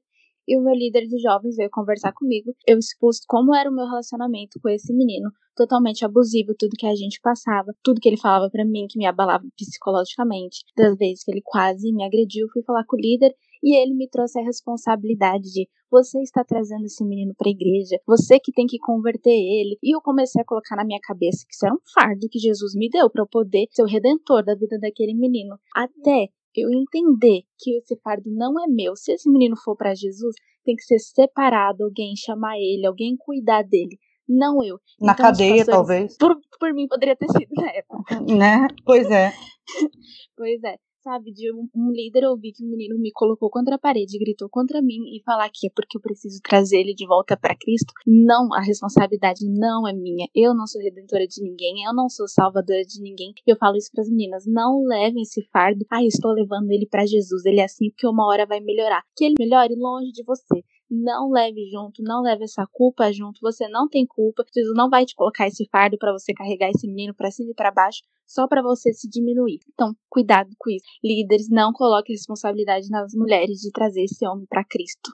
E 0.48 0.58
o 0.58 0.62
meu 0.62 0.74
líder 0.74 1.06
de 1.06 1.18
jovens 1.20 1.56
veio 1.56 1.70
conversar 1.70 2.12
comigo. 2.12 2.52
Eu 2.66 2.78
expus 2.78 3.20
como 3.26 3.54
era 3.54 3.70
o 3.70 3.72
meu 3.72 3.86
relacionamento 3.86 4.58
com 4.60 4.68
esse 4.68 4.92
menino, 4.92 5.30
totalmente 5.54 6.04
abusivo, 6.04 6.54
tudo 6.58 6.76
que 6.76 6.86
a 6.86 6.94
gente 6.94 7.20
passava, 7.22 7.72
tudo 7.82 8.00
que 8.00 8.08
ele 8.08 8.18
falava 8.18 8.50
para 8.50 8.64
mim 8.64 8.86
que 8.88 8.98
me 8.98 9.06
abalava 9.06 9.44
psicologicamente, 9.56 10.64
das 10.76 10.96
vezes 10.98 11.24
que 11.24 11.30
ele 11.30 11.40
quase 11.42 11.92
me 11.92 12.04
agrediu, 12.04 12.48
fui 12.52 12.62
falar 12.62 12.84
com 12.84 12.96
o 12.96 13.00
líder 13.00 13.32
e 13.64 13.74
ele 13.74 13.94
me 13.94 14.06
trouxe 14.06 14.38
a 14.38 14.44
responsabilidade 14.44 15.44
de 15.44 15.66
você 15.90 16.20
está 16.20 16.44
trazendo 16.44 16.84
esse 16.84 17.02
menino 17.02 17.32
para 17.36 17.48
a 17.48 17.52
igreja, 17.52 17.98
você 18.06 18.38
que 18.38 18.52
tem 18.52 18.66
que 18.66 18.78
converter 18.78 19.30
ele. 19.30 19.78
E 19.82 19.96
eu 19.96 20.02
comecei 20.02 20.42
a 20.42 20.44
colocar 20.44 20.76
na 20.76 20.84
minha 20.84 21.00
cabeça 21.02 21.46
que 21.48 21.54
isso 21.54 21.64
era 21.64 21.74
um 21.74 21.78
fardo 21.94 22.28
que 22.30 22.38
Jesus 22.38 22.74
me 22.74 22.90
deu 22.90 23.08
para 23.08 23.22
eu 23.22 23.28
poder 23.28 23.66
ser 23.70 23.82
o 23.82 23.86
redentor 23.86 24.44
da 24.44 24.54
vida 24.54 24.78
daquele 24.78 25.14
menino. 25.14 25.56
Até 25.74 26.28
eu 26.54 26.68
entender 26.70 27.42
que 27.58 27.78
esse 27.78 27.96
fardo 28.02 28.30
não 28.30 28.52
é 28.62 28.66
meu. 28.68 28.94
Se 28.96 29.12
esse 29.12 29.30
menino 29.30 29.56
for 29.56 29.76
para 29.76 29.94
Jesus, 29.94 30.34
tem 30.64 30.76
que 30.76 30.82
ser 30.82 30.98
separado, 30.98 31.84
alguém 31.84 32.14
chamar 32.16 32.56
ele, 32.58 32.86
alguém 32.86 33.16
cuidar 33.16 33.62
dele. 33.62 33.98
Não 34.28 34.62
eu. 34.62 34.78
Na 35.00 35.12
então, 35.12 35.26
cadeia, 35.26 35.64
talvez. 35.64 36.16
Por, 36.16 36.36
por 36.58 36.72
mim, 36.72 36.86
poderia 36.88 37.16
ter 37.16 37.28
sido 37.28 37.50
na 37.54 37.70
época. 37.70 38.20
Né? 38.20 38.66
Pois 38.84 39.10
é. 39.10 39.32
pois 40.36 40.62
é 40.64 40.76
sabe, 41.04 41.32
de 41.32 41.52
um, 41.52 41.68
um, 41.76 41.90
líder 41.90 42.24
ouvir 42.24 42.52
que 42.52 42.64
um 42.64 42.70
menino 42.70 42.98
me 42.98 43.12
colocou 43.12 43.50
contra 43.50 43.74
a 43.74 43.78
parede, 43.78 44.18
gritou 44.18 44.48
contra 44.48 44.80
mim 44.80 45.14
e 45.14 45.22
falar 45.22 45.50
que 45.50 45.66
é 45.66 45.70
porque 45.70 45.98
eu 45.98 46.00
preciso 46.00 46.40
trazer 46.42 46.78
ele 46.78 46.94
de 46.94 47.06
volta 47.06 47.36
para 47.36 47.54
Cristo. 47.54 47.92
Não, 48.06 48.48
a 48.54 48.62
responsabilidade 48.62 49.46
não 49.46 49.86
é 49.86 49.92
minha. 49.92 50.26
Eu 50.34 50.54
não 50.54 50.66
sou 50.66 50.80
redentora 50.80 51.26
de 51.26 51.42
ninguém, 51.42 51.84
eu 51.84 51.94
não 51.94 52.08
sou 52.08 52.26
salvadora 52.26 52.82
de 52.82 53.02
ninguém. 53.02 53.34
E 53.46 53.50
eu 53.50 53.56
falo 53.56 53.76
isso 53.76 53.90
para 53.92 54.02
as 54.02 54.08
meninas, 54.08 54.46
não 54.46 54.82
levem 54.84 55.22
esse 55.22 55.42
fardo. 55.52 55.84
Ah, 55.90 56.02
estou 56.02 56.32
levando 56.32 56.70
ele 56.70 56.86
para 56.86 57.04
Jesus, 57.04 57.44
ele 57.44 57.60
é 57.60 57.64
assim 57.64 57.90
porque 57.90 58.06
uma 58.06 58.26
hora 58.26 58.46
vai 58.46 58.60
melhorar. 58.60 59.02
Que 59.14 59.26
ele 59.26 59.34
melhore 59.38 59.74
longe 59.76 60.10
de 60.10 60.24
você 60.24 60.64
não 60.94 61.30
leve 61.30 61.68
junto, 61.70 62.02
não 62.02 62.22
leve 62.22 62.44
essa 62.44 62.66
culpa 62.70 63.12
junto. 63.12 63.40
Você 63.40 63.68
não 63.68 63.88
tem 63.88 64.06
culpa. 64.06 64.44
Jesus 64.54 64.74
não 64.76 64.88
vai 64.88 65.04
te 65.04 65.14
colocar 65.14 65.46
esse 65.46 65.66
fardo 65.70 65.98
para 65.98 66.12
você 66.12 66.32
carregar 66.32 66.70
esse 66.70 66.86
menino 66.86 67.14
para 67.14 67.30
cima 67.30 67.50
e 67.50 67.54
para 67.54 67.70
baixo 67.70 68.02
só 68.26 68.46
para 68.48 68.62
você 68.62 68.92
se 68.92 69.08
diminuir. 69.08 69.60
Então, 69.72 69.94
cuidado 70.08 70.50
com 70.58 70.70
isso. 70.70 70.86
Líderes, 71.02 71.48
não 71.50 71.72
coloquem 71.72 72.14
responsabilidade 72.14 72.88
nas 72.88 73.12
mulheres 73.14 73.60
de 73.60 73.70
trazer 73.70 74.04
esse 74.04 74.26
homem 74.26 74.46
para 74.46 74.64
Cristo. 74.64 75.12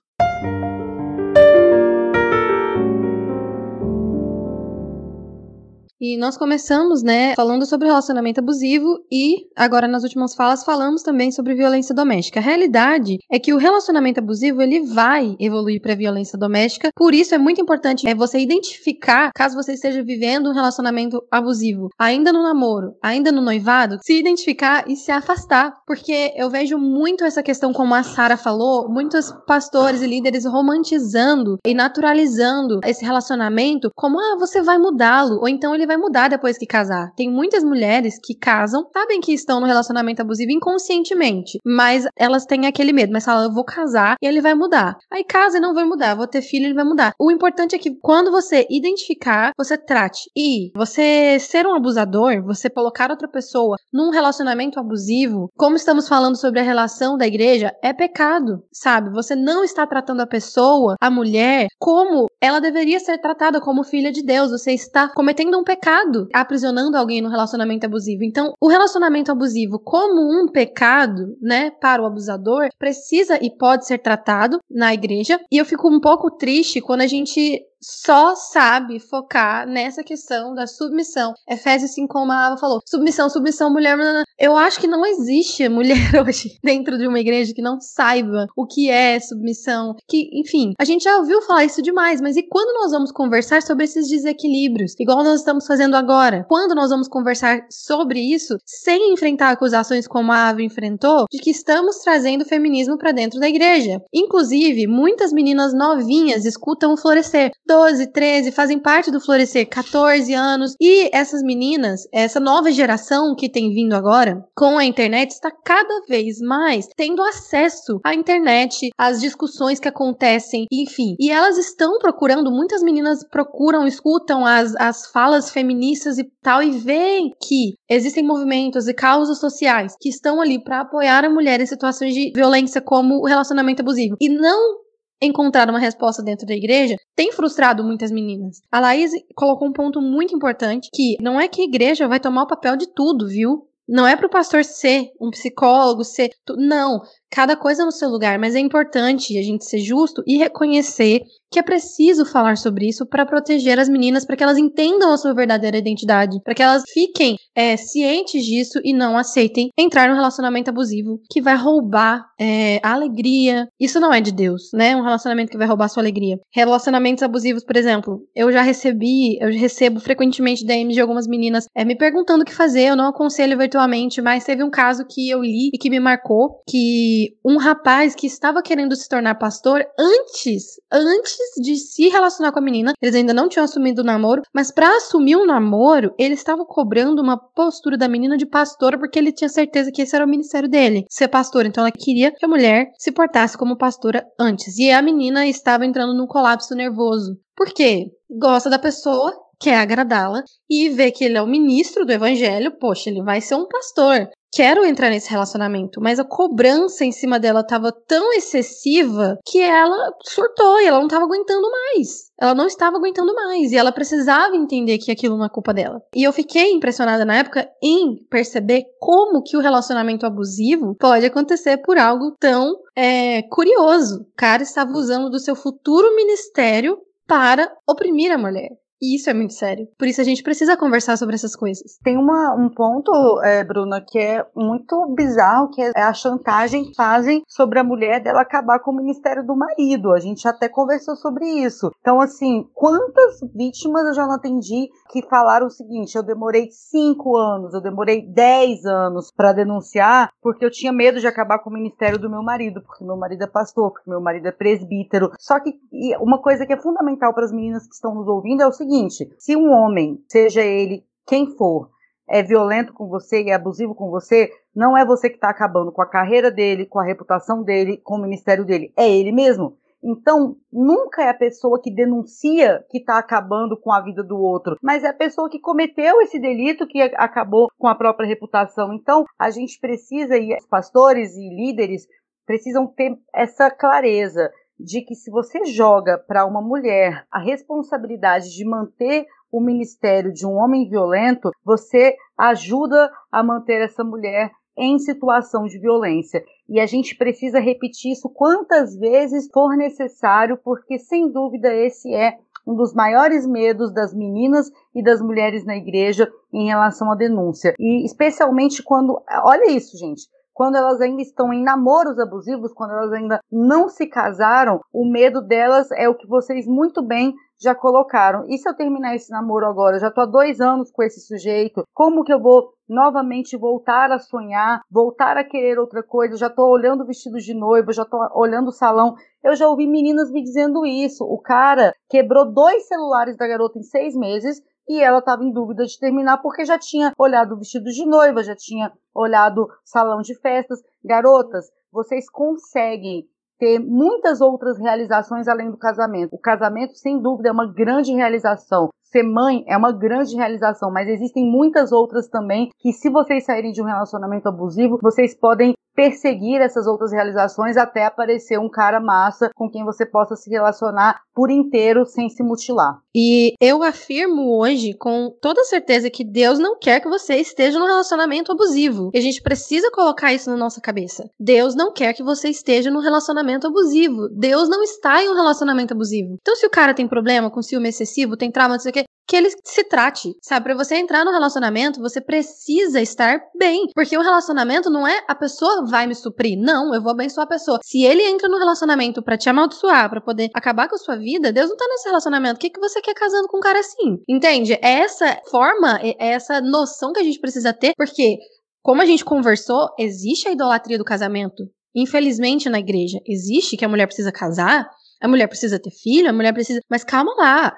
E 6.02 6.16
nós 6.16 6.34
começamos, 6.34 7.02
né, 7.02 7.34
falando 7.34 7.66
sobre 7.66 7.86
relacionamento 7.86 8.40
abusivo 8.40 9.04
e 9.12 9.46
agora 9.54 9.86
nas 9.86 10.02
últimas 10.02 10.34
falas 10.34 10.64
falamos 10.64 11.02
também 11.02 11.30
sobre 11.30 11.54
violência 11.54 11.94
doméstica. 11.94 12.40
A 12.40 12.42
realidade 12.42 13.18
é 13.30 13.38
que 13.38 13.52
o 13.52 13.58
relacionamento 13.58 14.18
abusivo 14.18 14.62
ele 14.62 14.80
vai 14.80 15.36
evoluir 15.38 15.78
para 15.82 15.94
violência 15.94 16.38
doméstica. 16.38 16.88
Por 16.96 17.12
isso 17.12 17.34
é 17.34 17.38
muito 17.38 17.60
importante 17.60 18.08
é 18.08 18.14
você 18.14 18.38
identificar, 18.38 19.30
caso 19.34 19.54
você 19.54 19.74
esteja 19.74 20.02
vivendo 20.02 20.48
um 20.48 20.54
relacionamento 20.54 21.22
abusivo, 21.30 21.90
ainda 21.98 22.32
no 22.32 22.42
namoro, 22.42 22.94
ainda 23.02 23.30
no 23.30 23.42
noivado, 23.42 23.98
se 24.00 24.18
identificar 24.18 24.84
e 24.88 24.96
se 24.96 25.12
afastar, 25.12 25.82
porque 25.86 26.32
eu 26.34 26.48
vejo 26.48 26.78
muito 26.78 27.24
essa 27.24 27.42
questão 27.42 27.74
como 27.74 27.94
a 27.94 28.02
Sara 28.02 28.38
falou, 28.38 28.88
muitos 28.88 29.30
pastores 29.46 30.00
e 30.00 30.06
líderes 30.06 30.46
romantizando 30.46 31.58
e 31.62 31.74
naturalizando 31.74 32.80
esse 32.86 33.04
relacionamento 33.04 33.90
como 33.94 34.18
ah, 34.18 34.36
você 34.38 34.62
vai 34.62 34.78
mudá-lo, 34.78 35.40
ou 35.40 35.48
então 35.48 35.74
ele 35.74 35.89
vai 35.90 35.96
mudar 35.96 36.28
depois 36.28 36.56
que 36.56 36.66
casar. 36.66 37.12
Tem 37.16 37.28
muitas 37.28 37.64
mulheres 37.64 38.16
que 38.22 38.32
casam, 38.32 38.86
sabem 38.92 39.20
que 39.20 39.32
estão 39.32 39.58
no 39.58 39.66
relacionamento 39.66 40.22
abusivo 40.22 40.52
inconscientemente, 40.52 41.58
mas 41.66 42.06
elas 42.16 42.46
têm 42.46 42.66
aquele 42.66 42.92
medo, 42.92 43.12
mas 43.12 43.24
falam, 43.24 43.44
eu 43.44 43.52
vou 43.52 43.64
casar 43.64 44.16
e 44.22 44.26
ele 44.26 44.40
vai 44.40 44.54
mudar. 44.54 44.96
Aí 45.10 45.24
casa 45.24 45.58
e 45.58 45.60
não 45.60 45.74
vai 45.74 45.84
mudar, 45.84 46.14
vou 46.14 46.28
ter 46.28 46.42
filho 46.42 46.62
e 46.62 46.66
ele 46.66 46.74
vai 46.74 46.84
mudar. 46.84 47.12
O 47.18 47.32
importante 47.32 47.74
é 47.74 47.78
que 47.78 47.96
quando 48.00 48.30
você 48.30 48.66
identificar, 48.70 49.50
você 49.58 49.76
trate. 49.76 50.30
E 50.36 50.70
você 50.76 51.38
ser 51.40 51.66
um 51.66 51.74
abusador, 51.74 52.40
você 52.44 52.70
colocar 52.70 53.10
outra 53.10 53.26
pessoa 53.26 53.76
num 53.92 54.10
relacionamento 54.10 54.78
abusivo, 54.78 55.50
como 55.56 55.74
estamos 55.74 56.06
falando 56.06 56.36
sobre 56.36 56.60
a 56.60 56.64
relação 56.64 57.18
da 57.18 57.26
igreja, 57.26 57.72
é 57.82 57.92
pecado, 57.92 58.62
sabe? 58.72 59.10
Você 59.10 59.34
não 59.34 59.64
está 59.64 59.84
tratando 59.86 60.20
a 60.20 60.26
pessoa, 60.26 60.94
a 61.00 61.10
mulher, 61.10 61.66
como 61.78 62.26
ela 62.40 62.60
deveria 62.60 63.00
ser 63.00 63.18
tratada 63.18 63.60
como 63.60 63.82
filha 63.82 64.12
de 64.12 64.22
Deus. 64.22 64.52
Você 64.52 64.72
está 64.72 65.08
cometendo 65.08 65.58
um 65.58 65.64
pecado 65.64 65.79
pecado 65.80 66.28
aprisionando 66.32 66.96
alguém 66.96 67.22
no 67.22 67.28
relacionamento 67.28 67.86
abusivo. 67.86 68.22
Então, 68.22 68.54
o 68.60 68.68
relacionamento 68.68 69.32
abusivo, 69.32 69.78
como 69.78 70.20
um 70.20 70.46
pecado, 70.46 71.36
né, 71.40 71.70
para 71.70 72.02
o 72.02 72.06
abusador, 72.06 72.68
precisa 72.78 73.38
e 73.42 73.50
pode 73.50 73.86
ser 73.86 73.98
tratado 73.98 74.58
na 74.70 74.92
igreja. 74.92 75.40
E 75.50 75.56
eu 75.56 75.64
fico 75.64 75.88
um 75.88 76.00
pouco 76.00 76.30
triste 76.30 76.80
quando 76.80 77.00
a 77.00 77.06
gente 77.06 77.62
só 77.82 78.34
sabe 78.34 79.00
focar 79.00 79.66
nessa 79.66 80.02
questão 80.02 80.54
da 80.54 80.66
submissão. 80.66 81.32
Efésios 81.48 81.92
5, 81.94 82.08
como 82.08 82.32
a 82.32 82.46
Ava 82.46 82.56
falou, 82.56 82.80
submissão, 82.86 83.30
submissão, 83.30 83.70
mulher. 83.70 83.96
Eu 84.38 84.56
acho 84.56 84.80
que 84.80 84.86
não 84.86 85.04
existe 85.04 85.68
mulher 85.68 85.96
hoje 86.26 86.58
dentro 86.62 86.98
de 86.98 87.06
uma 87.06 87.18
igreja 87.18 87.52
que 87.54 87.62
não 87.62 87.80
saiba 87.80 88.46
o 88.56 88.66
que 88.66 88.90
é 88.90 89.18
submissão. 89.20 89.94
Que, 90.08 90.28
enfim, 90.34 90.72
a 90.78 90.84
gente 90.84 91.04
já 91.04 91.16
ouviu 91.18 91.42
falar 91.42 91.64
isso 91.64 91.82
demais, 91.82 92.20
mas 92.20 92.36
e 92.36 92.42
quando 92.42 92.74
nós 92.80 92.92
vamos 92.92 93.12
conversar 93.12 93.62
sobre 93.62 93.84
esses 93.84 94.08
desequilíbrios? 94.08 94.94
Igual 94.98 95.24
nós 95.24 95.40
estamos 95.40 95.66
fazendo 95.66 95.94
agora. 95.94 96.44
Quando 96.48 96.74
nós 96.74 96.90
vamos 96.90 97.08
conversar 97.08 97.60
sobre 97.70 98.20
isso, 98.20 98.56
sem 98.64 99.12
enfrentar 99.12 99.50
acusações 99.50 100.06
como 100.06 100.32
a 100.32 100.48
Ava 100.48 100.62
enfrentou, 100.62 101.24
de 101.30 101.38
que 101.38 101.50
estamos 101.50 101.96
trazendo 101.98 102.42
o 102.42 102.48
feminismo 102.48 102.98
para 102.98 103.12
dentro 103.12 103.40
da 103.40 103.48
igreja. 103.48 104.00
Inclusive, 104.12 104.86
muitas 104.86 105.32
meninas 105.32 105.72
novinhas 105.74 106.44
escutam 106.44 106.92
o 106.92 106.96
florescer 106.96 107.50
12, 107.70 108.08
13, 108.08 108.50
fazem 108.50 108.80
parte 108.80 109.12
do 109.12 109.20
Florescer, 109.20 109.64
14 109.68 110.34
anos. 110.34 110.74
E 110.80 111.08
essas 111.16 111.40
meninas, 111.40 112.00
essa 112.12 112.40
nova 112.40 112.72
geração 112.72 113.32
que 113.36 113.48
tem 113.48 113.72
vindo 113.72 113.94
agora, 113.94 114.44
com 114.56 114.76
a 114.76 114.84
internet, 114.84 115.30
está 115.30 115.52
cada 115.52 116.00
vez 116.08 116.40
mais 116.40 116.88
tendo 116.96 117.22
acesso 117.22 118.00
à 118.04 118.12
internet, 118.12 118.90
às 118.98 119.20
discussões 119.20 119.78
que 119.78 119.86
acontecem, 119.86 120.66
enfim. 120.72 121.14
E 121.20 121.30
elas 121.30 121.58
estão 121.58 122.00
procurando, 122.00 122.50
muitas 122.50 122.82
meninas 122.82 123.24
procuram, 123.30 123.86
escutam 123.86 124.44
as, 124.44 124.74
as 124.74 125.06
falas 125.06 125.48
feministas 125.48 126.18
e 126.18 126.24
tal, 126.42 126.60
e 126.60 126.72
veem 126.72 127.30
que 127.40 127.74
existem 127.88 128.26
movimentos 128.26 128.88
e 128.88 128.94
causas 128.94 129.38
sociais 129.38 129.94
que 130.00 130.08
estão 130.08 130.40
ali 130.40 130.60
para 130.60 130.80
apoiar 130.80 131.24
a 131.24 131.30
mulher 131.30 131.60
em 131.60 131.66
situações 131.66 132.14
de 132.14 132.32
violência, 132.34 132.80
como 132.80 133.20
o 133.20 133.26
relacionamento 133.26 133.82
abusivo. 133.82 134.16
E 134.20 134.28
não 134.28 134.89
encontrar 135.20 135.68
uma 135.68 135.78
resposta 135.78 136.22
dentro 136.22 136.46
da 136.46 136.54
igreja 136.54 136.96
tem 137.14 137.32
frustrado 137.32 137.84
muitas 137.84 138.10
meninas. 138.10 138.60
A 138.70 138.80
Laís 138.80 139.10
colocou 139.34 139.68
um 139.68 139.72
ponto 139.72 140.00
muito 140.00 140.34
importante 140.34 140.88
que 140.92 141.16
não 141.20 141.40
é 141.40 141.48
que 141.48 141.62
a 141.62 141.64
igreja 141.64 142.08
vai 142.08 142.18
tomar 142.18 142.44
o 142.44 142.48
papel 142.48 142.76
de 142.76 142.92
tudo, 142.94 143.28
viu? 143.28 143.68
Não 143.88 144.06
é 144.06 144.16
para 144.16 144.26
o 144.26 144.30
pastor 144.30 144.64
ser 144.64 145.10
um 145.20 145.30
psicólogo, 145.30 146.04
ser. 146.04 146.30
Não. 146.56 147.00
Cada 147.32 147.56
coisa 147.56 147.84
no 147.84 147.92
seu 147.92 148.08
lugar, 148.08 148.38
mas 148.38 148.54
é 148.54 148.58
importante 148.58 149.38
a 149.38 149.42
gente 149.42 149.64
ser 149.64 149.78
justo 149.78 150.22
e 150.26 150.36
reconhecer 150.36 151.22
que 151.50 151.58
é 151.58 151.62
preciso 151.62 152.24
falar 152.24 152.56
sobre 152.56 152.88
isso 152.88 153.04
para 153.04 153.26
proteger 153.26 153.78
as 153.78 153.88
meninas, 153.88 154.24
para 154.24 154.36
que 154.36 154.42
elas 154.42 154.56
entendam 154.56 155.12
a 155.12 155.16
sua 155.16 155.34
verdadeira 155.34 155.78
identidade, 155.78 156.40
para 156.44 156.54
que 156.54 156.62
elas 156.62 156.84
fiquem 156.92 157.36
é, 157.56 157.76
cientes 157.76 158.44
disso 158.44 158.80
e 158.84 158.92
não 158.92 159.18
aceitem 159.18 159.68
entrar 159.76 160.08
num 160.08 160.14
relacionamento 160.14 160.70
abusivo 160.70 161.20
que 161.28 161.40
vai 161.40 161.56
roubar 161.56 162.24
é, 162.38 162.78
a 162.82 162.92
alegria. 162.92 163.66
Isso 163.80 163.98
não 163.98 164.14
é 164.14 164.20
de 164.20 164.32
Deus, 164.32 164.70
né? 164.72 164.94
Um 164.94 165.02
relacionamento 165.02 165.50
que 165.50 165.58
vai 165.58 165.66
roubar 165.66 165.86
a 165.86 165.88
sua 165.88 166.02
alegria. 166.02 166.38
Relacionamentos 166.54 167.22
abusivos, 167.22 167.64
por 167.64 167.76
exemplo, 167.76 168.20
eu 168.34 168.52
já 168.52 168.62
recebi, 168.62 169.36
eu 169.40 169.50
recebo 169.50 169.98
frequentemente 169.98 170.64
DMs 170.64 170.94
de 170.94 171.00
algumas 171.00 171.26
meninas 171.26 171.66
é, 171.74 171.84
me 171.84 171.96
perguntando 171.96 172.42
o 172.42 172.46
que 172.46 172.54
fazer. 172.54 172.84
Eu 172.84 172.96
não 172.96 173.08
aconselho 173.08 173.58
virtualmente, 173.58 174.22
mas 174.22 174.44
teve 174.44 174.62
um 174.62 174.70
caso 174.70 175.04
que 175.08 175.28
eu 175.28 175.42
li 175.42 175.70
e 175.74 175.78
que 175.78 175.90
me 175.90 175.98
marcou, 175.98 176.62
que 176.68 177.19
um 177.44 177.56
rapaz 177.56 178.14
que 178.14 178.26
estava 178.26 178.62
querendo 178.62 178.94
se 178.96 179.08
tornar 179.08 179.34
pastor 179.36 179.84
antes, 179.98 180.80
antes 180.90 181.36
de 181.62 181.76
se 181.76 182.08
relacionar 182.08 182.52
com 182.52 182.58
a 182.58 182.62
menina, 182.62 182.92
eles 183.00 183.14
ainda 183.14 183.34
não 183.34 183.48
tinham 183.48 183.64
assumido 183.64 184.02
o 184.02 184.04
namoro, 184.04 184.42
mas 184.54 184.70
para 184.70 184.96
assumir 184.96 185.36
o 185.36 185.42
um 185.42 185.46
namoro, 185.46 186.14
eles 186.18 186.38
estavam 186.38 186.64
cobrando 186.64 187.22
uma 187.22 187.36
postura 187.36 187.96
da 187.96 188.08
menina 188.08 188.36
de 188.36 188.46
pastora, 188.46 188.98
porque 188.98 189.18
ele 189.18 189.32
tinha 189.32 189.48
certeza 189.48 189.90
que 189.92 190.02
esse 190.02 190.14
era 190.14 190.24
o 190.24 190.28
ministério 190.28 190.68
dele, 190.68 191.04
ser 191.08 191.28
pastor. 191.28 191.66
Então 191.66 191.82
ela 191.82 191.92
queria 191.92 192.32
que 192.32 192.44
a 192.44 192.48
mulher 192.48 192.90
se 192.98 193.12
portasse 193.12 193.56
como 193.56 193.76
pastora 193.76 194.24
antes. 194.38 194.78
E 194.78 194.90
a 194.90 195.02
menina 195.02 195.46
estava 195.46 195.84
entrando 195.84 196.14
num 196.14 196.26
colapso 196.26 196.74
nervoso. 196.74 197.36
Por 197.56 197.68
quê? 197.72 198.06
Gosta 198.30 198.70
da 198.70 198.78
pessoa, 198.78 199.32
quer 199.60 199.76
agradá-la 199.76 200.42
e 200.68 200.88
vê 200.88 201.10
que 201.10 201.24
ele 201.24 201.36
é 201.36 201.42
o 201.42 201.46
ministro 201.46 202.06
do 202.06 202.12
evangelho, 202.12 202.76
poxa, 202.78 203.10
ele 203.10 203.22
vai 203.22 203.40
ser 203.40 203.56
um 203.56 203.68
pastor. 203.68 204.28
Quero 204.52 204.84
entrar 204.84 205.10
nesse 205.10 205.30
relacionamento, 205.30 206.00
mas 206.00 206.18
a 206.18 206.24
cobrança 206.24 207.04
em 207.04 207.12
cima 207.12 207.38
dela 207.38 207.60
estava 207.60 207.92
tão 207.92 208.32
excessiva 208.32 209.38
que 209.46 209.60
ela 209.60 210.12
surtou 210.24 210.80
e 210.80 210.86
ela 210.86 210.98
não 210.98 211.06
estava 211.06 211.24
aguentando 211.24 211.70
mais. 211.70 212.30
Ela 212.40 212.54
não 212.54 212.66
estava 212.66 212.96
aguentando 212.96 213.32
mais 213.32 213.70
e 213.70 213.76
ela 213.76 213.92
precisava 213.92 214.56
entender 214.56 214.98
que 214.98 215.12
aquilo 215.12 215.36
não 215.36 215.44
é 215.44 215.48
culpa 215.48 215.72
dela. 215.72 216.02
E 216.14 216.24
eu 216.24 216.32
fiquei 216.32 216.72
impressionada 216.72 217.24
na 217.24 217.36
época 217.36 217.68
em 217.80 218.16
perceber 218.28 218.84
como 218.98 219.42
que 219.42 219.56
o 219.56 219.60
relacionamento 219.60 220.26
abusivo 220.26 220.96
pode 220.98 221.24
acontecer 221.24 221.78
por 221.78 221.96
algo 221.96 222.32
tão 222.40 222.74
é, 222.96 223.42
curioso. 223.42 224.22
O 224.22 224.36
cara 224.36 224.64
estava 224.64 224.90
usando 224.92 225.30
do 225.30 225.38
seu 225.38 225.54
futuro 225.54 226.16
ministério 226.16 226.98
para 227.24 227.72
oprimir 227.86 228.32
a 228.32 228.38
mulher. 228.38 228.70
E 229.00 229.16
isso 229.16 229.30
é 229.30 229.34
muito 229.34 229.54
sério. 229.54 229.88
Por 229.98 230.06
isso 230.06 230.20
a 230.20 230.24
gente 230.24 230.42
precisa 230.42 230.76
conversar 230.76 231.16
sobre 231.16 231.34
essas 231.34 231.56
coisas. 231.56 231.98
Tem 232.04 232.18
uma, 232.18 232.54
um 232.54 232.68
ponto, 232.68 233.40
é, 233.42 233.64
Bruna, 233.64 234.04
que 234.06 234.18
é 234.18 234.44
muito 234.54 235.06
bizarro, 235.14 235.70
que 235.70 235.80
é 235.80 236.02
a 236.02 236.12
chantagem 236.12 236.84
que 236.84 236.94
fazem 236.94 237.42
sobre 237.48 237.78
a 237.78 237.84
mulher 237.84 238.22
dela 238.22 238.42
acabar 238.42 238.78
com 238.80 238.90
o 238.90 238.96
ministério 238.96 239.44
do 239.44 239.56
marido. 239.56 240.12
A 240.12 240.20
gente 240.20 240.46
até 240.46 240.68
conversou 240.68 241.16
sobre 241.16 241.46
isso. 241.46 241.90
Então, 242.00 242.20
assim, 242.20 242.68
quantas 242.74 243.40
vítimas 243.54 244.04
eu 244.06 244.14
já 244.14 244.26
não 244.26 244.34
atendi 244.34 244.88
que 245.10 245.26
falaram 245.28 245.66
o 245.66 245.70
seguinte: 245.70 246.14
eu 246.14 246.22
demorei 246.22 246.68
cinco 246.70 247.36
anos, 247.36 247.72
eu 247.72 247.80
demorei 247.80 248.26
dez 248.26 248.84
anos 248.84 249.32
para 249.34 249.52
denunciar, 249.52 250.30
porque 250.42 250.64
eu 250.64 250.70
tinha 250.70 250.92
medo 250.92 251.20
de 251.20 251.26
acabar 251.26 251.58
com 251.60 251.70
o 251.70 251.72
ministério 251.72 252.18
do 252.18 252.28
meu 252.28 252.42
marido, 252.42 252.82
porque 252.82 253.04
meu 253.04 253.16
marido 253.16 253.44
é 253.44 253.46
pastor, 253.46 253.92
porque 253.92 254.10
meu 254.10 254.20
marido 254.20 254.46
é 254.46 254.52
presbítero. 254.52 255.30
Só 255.38 255.58
que 255.58 255.72
uma 256.20 256.40
coisa 256.42 256.66
que 256.66 256.72
é 256.74 256.76
fundamental 256.76 257.32
para 257.32 257.44
as 257.46 257.52
meninas 257.52 257.86
que 257.86 257.94
estão 257.94 258.14
nos 258.14 258.28
ouvindo 258.28 258.62
é 258.62 258.66
o 258.66 258.72
seguinte 258.72 258.89
seguinte: 258.90 259.32
se 259.38 259.56
um 259.56 259.70
homem, 259.70 260.22
seja 260.28 260.62
ele 260.62 261.04
quem 261.26 261.46
for, 261.56 261.90
é 262.28 262.42
violento 262.42 262.92
com 262.92 263.08
você 263.08 263.42
e 263.42 263.50
é 263.50 263.54
abusivo 263.54 263.94
com 263.94 264.10
você, 264.10 264.50
não 264.74 264.96
é 264.96 265.04
você 265.04 265.28
que 265.28 265.36
está 265.36 265.48
acabando 265.48 265.92
com 265.92 266.02
a 266.02 266.08
carreira 266.08 266.50
dele, 266.50 266.86
com 266.86 266.98
a 266.98 267.04
reputação 267.04 267.62
dele, 267.62 267.96
com 267.98 268.16
o 268.16 268.22
ministério 268.22 268.64
dele, 268.64 268.92
é 268.96 269.08
ele 269.08 269.32
mesmo. 269.32 269.76
Então, 270.02 270.56
nunca 270.72 271.22
é 271.22 271.28
a 271.28 271.34
pessoa 271.34 271.80
que 271.80 271.90
denuncia 271.90 272.82
que 272.88 272.98
está 272.98 273.18
acabando 273.18 273.76
com 273.78 273.92
a 273.92 274.00
vida 274.00 274.24
do 274.24 274.38
outro, 274.38 274.76
mas 274.82 275.04
é 275.04 275.08
a 275.08 275.14
pessoa 275.14 275.50
que 275.50 275.60
cometeu 275.60 276.22
esse 276.22 276.38
delito 276.38 276.86
que 276.86 277.02
acabou 277.02 277.68
com 277.78 277.86
a 277.86 277.94
própria 277.94 278.26
reputação. 278.26 278.94
Então, 278.94 279.24
a 279.38 279.50
gente 279.50 279.78
precisa, 279.78 280.38
e 280.38 280.54
os 280.54 280.66
pastores 280.66 281.36
e 281.36 281.54
líderes 281.54 282.06
precisam 282.46 282.86
ter 282.86 283.14
essa 283.34 283.70
clareza 283.70 284.50
de 284.84 285.02
que 285.02 285.14
se 285.14 285.30
você 285.30 285.64
joga 285.66 286.18
para 286.18 286.46
uma 286.46 286.60
mulher 286.60 287.26
a 287.30 287.38
responsabilidade 287.38 288.50
de 288.54 288.64
manter 288.64 289.26
o 289.52 289.60
ministério 289.60 290.32
de 290.32 290.46
um 290.46 290.56
homem 290.56 290.88
violento, 290.88 291.50
você 291.64 292.14
ajuda 292.38 293.10
a 293.30 293.42
manter 293.42 293.82
essa 293.82 294.04
mulher 294.04 294.50
em 294.76 294.98
situação 294.98 295.64
de 295.64 295.78
violência. 295.78 296.42
E 296.68 296.80
a 296.80 296.86
gente 296.86 297.16
precisa 297.16 297.58
repetir 297.58 298.12
isso 298.12 298.28
quantas 298.28 298.96
vezes 298.96 299.48
for 299.52 299.76
necessário, 299.76 300.56
porque 300.56 300.98
sem 300.98 301.30
dúvida 301.30 301.74
esse 301.74 302.14
é 302.14 302.38
um 302.66 302.74
dos 302.74 302.94
maiores 302.94 303.46
medos 303.46 303.92
das 303.92 304.14
meninas 304.14 304.70
e 304.94 305.02
das 305.02 305.20
mulheres 305.20 305.64
na 305.64 305.76
igreja 305.76 306.30
em 306.52 306.68
relação 306.68 307.10
à 307.10 307.14
denúncia. 307.14 307.74
E 307.78 308.04
especialmente 308.04 308.82
quando. 308.82 309.20
Olha 309.44 309.70
isso, 309.70 309.98
gente 309.98 310.28
quando 310.60 310.76
elas 310.76 311.00
ainda 311.00 311.22
estão 311.22 311.54
em 311.54 311.62
namoros 311.62 312.18
abusivos, 312.18 312.70
quando 312.74 312.90
elas 312.90 313.10
ainda 313.14 313.40
não 313.50 313.88
se 313.88 314.06
casaram, 314.06 314.78
o 314.92 315.10
medo 315.10 315.40
delas 315.40 315.90
é 315.92 316.06
o 316.06 316.14
que 316.14 316.26
vocês 316.26 316.66
muito 316.66 317.00
bem 317.00 317.34
já 317.58 317.74
colocaram. 317.74 318.44
E 318.46 318.58
se 318.58 318.68
eu 318.68 318.76
terminar 318.76 319.14
esse 319.14 319.30
namoro 319.30 319.64
agora? 319.64 319.96
Eu 319.96 320.00
já 320.00 320.10
tô 320.10 320.20
há 320.20 320.26
dois 320.26 320.60
anos 320.60 320.90
com 320.90 321.02
esse 321.02 321.18
sujeito. 321.20 321.82
Como 321.94 322.24
que 322.24 322.32
eu 322.32 322.38
vou 322.38 322.74
novamente 322.86 323.56
voltar 323.56 324.12
a 324.12 324.18
sonhar, 324.18 324.82
voltar 324.90 325.38
a 325.38 325.44
querer 325.44 325.78
outra 325.78 326.02
coisa? 326.02 326.34
Eu 326.34 326.38
já 326.38 326.50
tô 326.50 326.68
olhando 326.68 327.06
vestidos 327.06 327.42
de 327.42 327.54
noiva, 327.54 327.90
já 327.90 328.04
tô 328.04 328.18
olhando 328.34 328.68
o 328.68 328.72
salão. 328.72 329.14
Eu 329.42 329.56
já 329.56 329.66
ouvi 329.66 329.86
meninas 329.86 330.30
me 330.30 330.42
dizendo 330.42 330.84
isso. 330.84 331.24
O 331.24 331.38
cara 331.38 331.94
quebrou 332.06 332.52
dois 332.52 332.86
celulares 332.86 333.34
da 333.34 333.48
garota 333.48 333.78
em 333.78 333.82
seis 333.82 334.14
meses 334.14 334.60
e 334.88 335.02
ela 335.02 335.18
estava 335.18 335.44
em 335.44 335.52
dúvida 335.52 335.84
de 335.84 335.98
terminar 335.98 336.38
porque 336.38 336.64
já 336.64 336.78
tinha 336.78 337.12
olhado 337.18 337.54
o 337.54 337.58
vestido 337.58 337.90
de 337.90 338.04
noiva, 338.06 338.42
já 338.42 338.56
tinha 338.56 338.92
olhado 339.14 339.68
salão 339.84 340.20
de 340.20 340.34
festas. 340.40 340.80
Garotas, 341.04 341.66
vocês 341.92 342.28
conseguem 342.30 343.26
ter 343.58 343.78
muitas 343.78 344.40
outras 344.40 344.78
realizações 344.78 345.46
além 345.46 345.70
do 345.70 345.76
casamento. 345.76 346.34
O 346.34 346.38
casamento, 346.38 346.96
sem 346.96 347.20
dúvida, 347.20 347.50
é 347.50 347.52
uma 347.52 347.70
grande 347.70 348.12
realização. 348.12 348.88
Ser 349.02 349.22
mãe 349.22 349.64
é 349.66 349.76
uma 349.76 349.92
grande 349.92 350.34
realização, 350.34 350.90
mas 350.90 351.08
existem 351.08 351.44
muitas 351.44 351.92
outras 351.92 352.28
também 352.28 352.70
que, 352.78 352.92
se 352.92 353.10
vocês 353.10 353.44
saírem 353.44 353.72
de 353.72 353.82
um 353.82 353.86
relacionamento 353.86 354.48
abusivo, 354.48 354.98
vocês 355.02 355.34
podem 355.38 355.74
perseguir 356.00 356.62
essas 356.62 356.86
outras 356.86 357.12
realizações 357.12 357.76
até 357.76 358.06
aparecer 358.06 358.58
um 358.58 358.70
cara 358.70 358.98
massa 358.98 359.50
com 359.54 359.68
quem 359.68 359.84
você 359.84 360.06
possa 360.06 360.34
se 360.34 360.48
relacionar 360.48 361.20
por 361.34 361.50
inteiro 361.50 362.06
sem 362.06 362.30
se 362.30 362.42
mutilar. 362.42 362.98
E 363.14 363.52
eu 363.60 363.82
afirmo 363.82 364.58
hoje 364.58 364.94
com 364.94 365.30
toda 365.42 365.62
certeza 365.64 366.08
que 366.08 366.24
Deus 366.24 366.58
não 366.58 366.78
quer 366.78 367.00
que 367.00 367.08
você 367.08 367.36
esteja 367.36 367.78
num 367.78 367.86
relacionamento 367.86 368.50
abusivo. 368.50 369.10
E 369.12 369.18
a 369.18 369.20
gente 369.20 369.42
precisa 369.42 369.90
colocar 369.90 370.32
isso 370.32 370.48
na 370.48 370.56
nossa 370.56 370.80
cabeça. 370.80 371.28
Deus 371.38 371.74
não 371.74 371.92
quer 371.92 372.14
que 372.14 372.22
você 372.22 372.48
esteja 372.48 372.90
num 372.90 373.00
relacionamento 373.00 373.66
abusivo. 373.66 374.28
Deus 374.30 374.70
não 374.70 374.82
está 374.82 375.22
em 375.22 375.28
um 375.28 375.34
relacionamento 375.34 375.92
abusivo. 375.92 376.38
Então, 376.40 376.56
se 376.56 376.66
o 376.66 376.70
cara 376.70 376.94
tem 376.94 377.06
problema 377.06 377.50
com 377.50 377.60
ciúme 377.60 377.90
excessivo, 377.90 378.38
tem 378.38 378.50
trauma, 378.50 378.74
não 378.74 378.80
sei 378.80 378.90
o 378.90 378.94
quê, 378.94 379.04
que 379.30 379.36
ele 379.36 379.48
se 379.64 379.84
trate, 379.84 380.34
sabe? 380.42 380.64
Para 380.64 380.74
você 380.74 380.96
entrar 380.96 381.24
no 381.24 381.30
relacionamento, 381.30 382.00
você 382.00 382.20
precisa 382.20 383.00
estar 383.00 383.40
bem, 383.56 383.86
porque 383.94 384.18
o 384.18 384.22
relacionamento 384.22 384.90
não 384.90 385.06
é 385.06 385.22
a 385.28 385.36
pessoa 385.36 385.86
vai 385.86 386.04
me 386.08 386.16
suprir, 386.16 386.58
não, 386.58 386.92
eu 386.92 387.00
vou 387.00 387.12
abençoar 387.12 387.46
a 387.46 387.48
pessoa. 387.48 387.78
Se 387.80 388.02
ele 388.02 388.24
entra 388.24 388.48
no 388.48 388.58
relacionamento 388.58 389.22
para 389.22 389.38
te 389.38 389.48
amaldiçoar, 389.48 390.10
para 390.10 390.20
poder 390.20 390.50
acabar 390.52 390.88
com 390.88 390.96
a 390.96 390.98
sua 390.98 391.14
vida, 391.14 391.52
Deus 391.52 391.70
não 391.70 391.76
tá 391.76 391.86
nesse 391.88 392.08
relacionamento. 392.08 392.56
O 392.56 392.58
que 392.58 392.70
que 392.70 392.80
você 392.80 393.00
quer 393.00 393.14
casando 393.14 393.46
com 393.46 393.58
um 393.58 393.60
cara 393.60 393.78
assim? 393.78 394.18
Entende? 394.28 394.72
É 394.82 394.98
essa 394.98 395.40
forma, 395.48 396.00
é 396.02 396.32
essa 396.32 396.60
noção 396.60 397.12
que 397.12 397.20
a 397.20 397.24
gente 397.24 397.38
precisa 397.38 397.72
ter, 397.72 397.92
porque 397.96 398.36
como 398.82 399.00
a 399.00 399.06
gente 399.06 399.24
conversou, 399.24 399.90
existe 399.96 400.48
a 400.48 400.52
idolatria 400.52 400.98
do 400.98 401.04
casamento. 401.04 401.62
Infelizmente 401.94 402.68
na 402.68 402.80
igreja 402.80 403.20
existe 403.24 403.76
que 403.76 403.84
a 403.84 403.88
mulher 403.88 404.06
precisa 404.06 404.32
casar, 404.32 404.90
a 405.20 405.28
mulher 405.28 405.46
precisa 405.46 405.78
ter 405.78 405.90
filho, 405.90 406.28
a 406.28 406.32
mulher 406.32 406.52
precisa, 406.52 406.80
mas 406.90 407.04
calma 407.04 407.32
lá. 407.38 407.76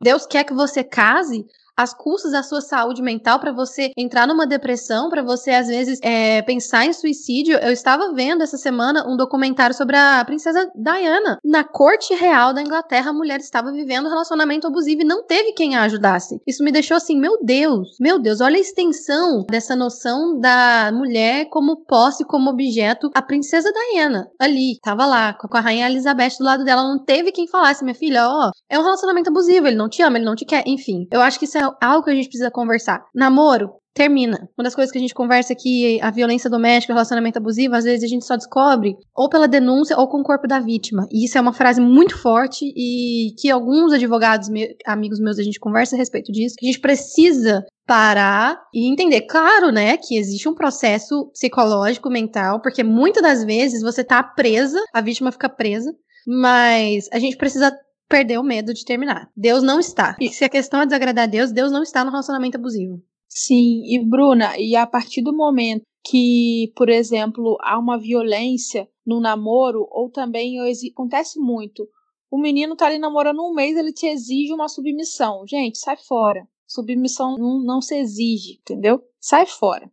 Deus 0.00 0.26
quer 0.26 0.44
que 0.44 0.54
você 0.54 0.82
case 0.82 1.46
às 1.80 1.94
custas 1.94 2.32
da 2.32 2.42
sua 2.42 2.60
saúde 2.60 3.02
mental, 3.02 3.40
para 3.40 3.52
você 3.52 3.90
entrar 3.96 4.26
numa 4.26 4.46
depressão, 4.46 5.08
para 5.08 5.22
você 5.22 5.50
às 5.50 5.68
vezes 5.68 5.98
é, 6.02 6.42
pensar 6.42 6.84
em 6.84 6.92
suicídio. 6.92 7.56
Eu 7.58 7.72
estava 7.72 8.12
vendo 8.12 8.42
essa 8.42 8.56
semana 8.56 9.08
um 9.08 9.16
documentário 9.16 9.74
sobre 9.74 9.96
a 9.96 10.22
princesa 10.24 10.70
Diana. 10.74 11.38
Na 11.44 11.64
corte 11.64 12.14
real 12.14 12.52
da 12.52 12.60
Inglaterra, 12.60 13.10
a 13.10 13.14
mulher 13.14 13.40
estava 13.40 13.72
vivendo 13.72 14.06
um 14.06 14.10
relacionamento 14.10 14.66
abusivo 14.66 15.02
e 15.02 15.06
não 15.06 15.24
teve 15.24 15.52
quem 15.52 15.76
a 15.76 15.82
ajudasse. 15.82 16.40
Isso 16.46 16.62
me 16.62 16.72
deixou 16.72 16.96
assim, 16.96 17.18
meu 17.18 17.38
Deus, 17.42 17.96
meu 17.98 18.18
Deus, 18.18 18.40
olha 18.40 18.56
a 18.56 18.60
extensão 18.60 19.44
dessa 19.48 19.74
noção 19.74 20.38
da 20.38 20.90
mulher 20.92 21.46
como 21.50 21.84
posse, 21.84 22.24
como 22.24 22.50
objeto. 22.50 23.10
A 23.14 23.22
princesa 23.22 23.72
Diana, 23.72 24.28
ali, 24.38 24.72
estava 24.72 25.06
lá, 25.06 25.32
com 25.34 25.56
a 25.56 25.60
rainha 25.60 25.88
Elizabeth 25.88 26.36
do 26.38 26.44
lado 26.44 26.64
dela, 26.64 26.82
não 26.82 27.02
teve 27.02 27.32
quem 27.32 27.48
falasse, 27.48 27.84
minha 27.84 27.94
filha, 27.94 28.28
ó, 28.28 28.50
é 28.68 28.78
um 28.78 28.82
relacionamento 28.82 29.30
abusivo, 29.30 29.66
ele 29.66 29.76
não 29.76 29.88
te 29.88 30.02
ama, 30.02 30.18
ele 30.18 30.24
não 30.24 30.34
te 30.34 30.44
quer, 30.44 30.62
enfim. 30.66 31.06
Eu 31.10 31.20
acho 31.20 31.38
que 31.38 31.44
isso 31.44 31.58
é 31.58 31.69
algo 31.80 32.04
que 32.04 32.10
a 32.10 32.14
gente 32.14 32.28
precisa 32.28 32.50
conversar. 32.50 33.04
Namoro, 33.14 33.70
termina. 33.94 34.48
Uma 34.56 34.64
das 34.64 34.74
coisas 34.74 34.92
que 34.92 34.98
a 34.98 35.00
gente 35.00 35.14
conversa 35.14 35.52
aqui, 35.52 36.00
a 36.00 36.10
violência 36.10 36.48
doméstica, 36.48 36.92
o 36.92 36.96
relacionamento 36.96 37.38
abusivo, 37.38 37.74
às 37.74 37.84
vezes 37.84 38.04
a 38.04 38.06
gente 38.06 38.24
só 38.24 38.36
descobre 38.36 38.96
ou 39.14 39.28
pela 39.28 39.48
denúncia 39.48 39.98
ou 39.98 40.08
com 40.08 40.20
o 40.20 40.24
corpo 40.24 40.46
da 40.46 40.60
vítima. 40.60 41.06
E 41.10 41.24
isso 41.24 41.36
é 41.36 41.40
uma 41.40 41.52
frase 41.52 41.80
muito 41.80 42.16
forte 42.16 42.64
e 42.76 43.34
que 43.38 43.50
alguns 43.50 43.92
advogados, 43.92 44.48
amigos 44.86 45.20
meus, 45.20 45.38
a 45.38 45.42
gente 45.42 45.58
conversa 45.58 45.96
a 45.96 45.98
respeito 45.98 46.32
disso, 46.32 46.54
que 46.58 46.66
a 46.66 46.70
gente 46.70 46.80
precisa 46.80 47.64
parar 47.86 48.60
e 48.72 48.90
entender, 48.90 49.22
claro, 49.22 49.72
né, 49.72 49.96
que 49.96 50.16
existe 50.16 50.48
um 50.48 50.54
processo 50.54 51.28
psicológico, 51.32 52.08
mental, 52.08 52.60
porque 52.62 52.84
muitas 52.84 53.22
das 53.22 53.44
vezes 53.44 53.82
você 53.82 54.04
tá 54.04 54.22
presa, 54.22 54.80
a 54.94 55.00
vítima 55.00 55.32
fica 55.32 55.48
presa, 55.48 55.92
mas 56.26 57.08
a 57.12 57.18
gente 57.18 57.36
precisa 57.36 57.76
perder 58.10 58.38
o 58.38 58.42
medo 58.42 58.74
de 58.74 58.84
terminar. 58.84 59.30
Deus 59.36 59.62
não 59.62 59.78
está. 59.78 60.16
E 60.20 60.28
se 60.28 60.44
a 60.44 60.48
questão 60.48 60.82
é 60.82 60.84
desagradar 60.84 61.24
a 61.24 61.28
Deus, 61.28 61.52
Deus 61.52 61.70
não 61.70 61.82
está 61.82 62.04
no 62.04 62.10
relacionamento 62.10 62.58
abusivo. 62.58 63.00
Sim, 63.28 63.82
e 63.86 64.04
Bruna, 64.04 64.58
e 64.58 64.74
a 64.74 64.84
partir 64.84 65.22
do 65.22 65.32
momento 65.32 65.84
que, 66.04 66.72
por 66.74 66.88
exemplo, 66.88 67.56
há 67.60 67.78
uma 67.78 67.98
violência 67.98 68.88
no 69.06 69.20
namoro, 69.20 69.86
ou 69.90 70.10
também 70.10 70.56
acontece 70.92 71.38
muito, 71.38 71.88
o 72.28 72.38
menino 72.38 72.74
tá 72.74 72.86
ali 72.86 72.98
namorando 72.98 73.40
um 73.40 73.54
mês, 73.54 73.76
ele 73.76 73.92
te 73.92 74.06
exige 74.06 74.52
uma 74.52 74.68
submissão. 74.68 75.46
Gente, 75.46 75.78
sai 75.78 75.96
fora. 75.96 76.46
Submissão 76.66 77.36
não, 77.36 77.62
não 77.62 77.80
se 77.80 77.96
exige, 77.96 78.58
entendeu? 78.60 79.00
Sai 79.20 79.46
fora 79.46 79.90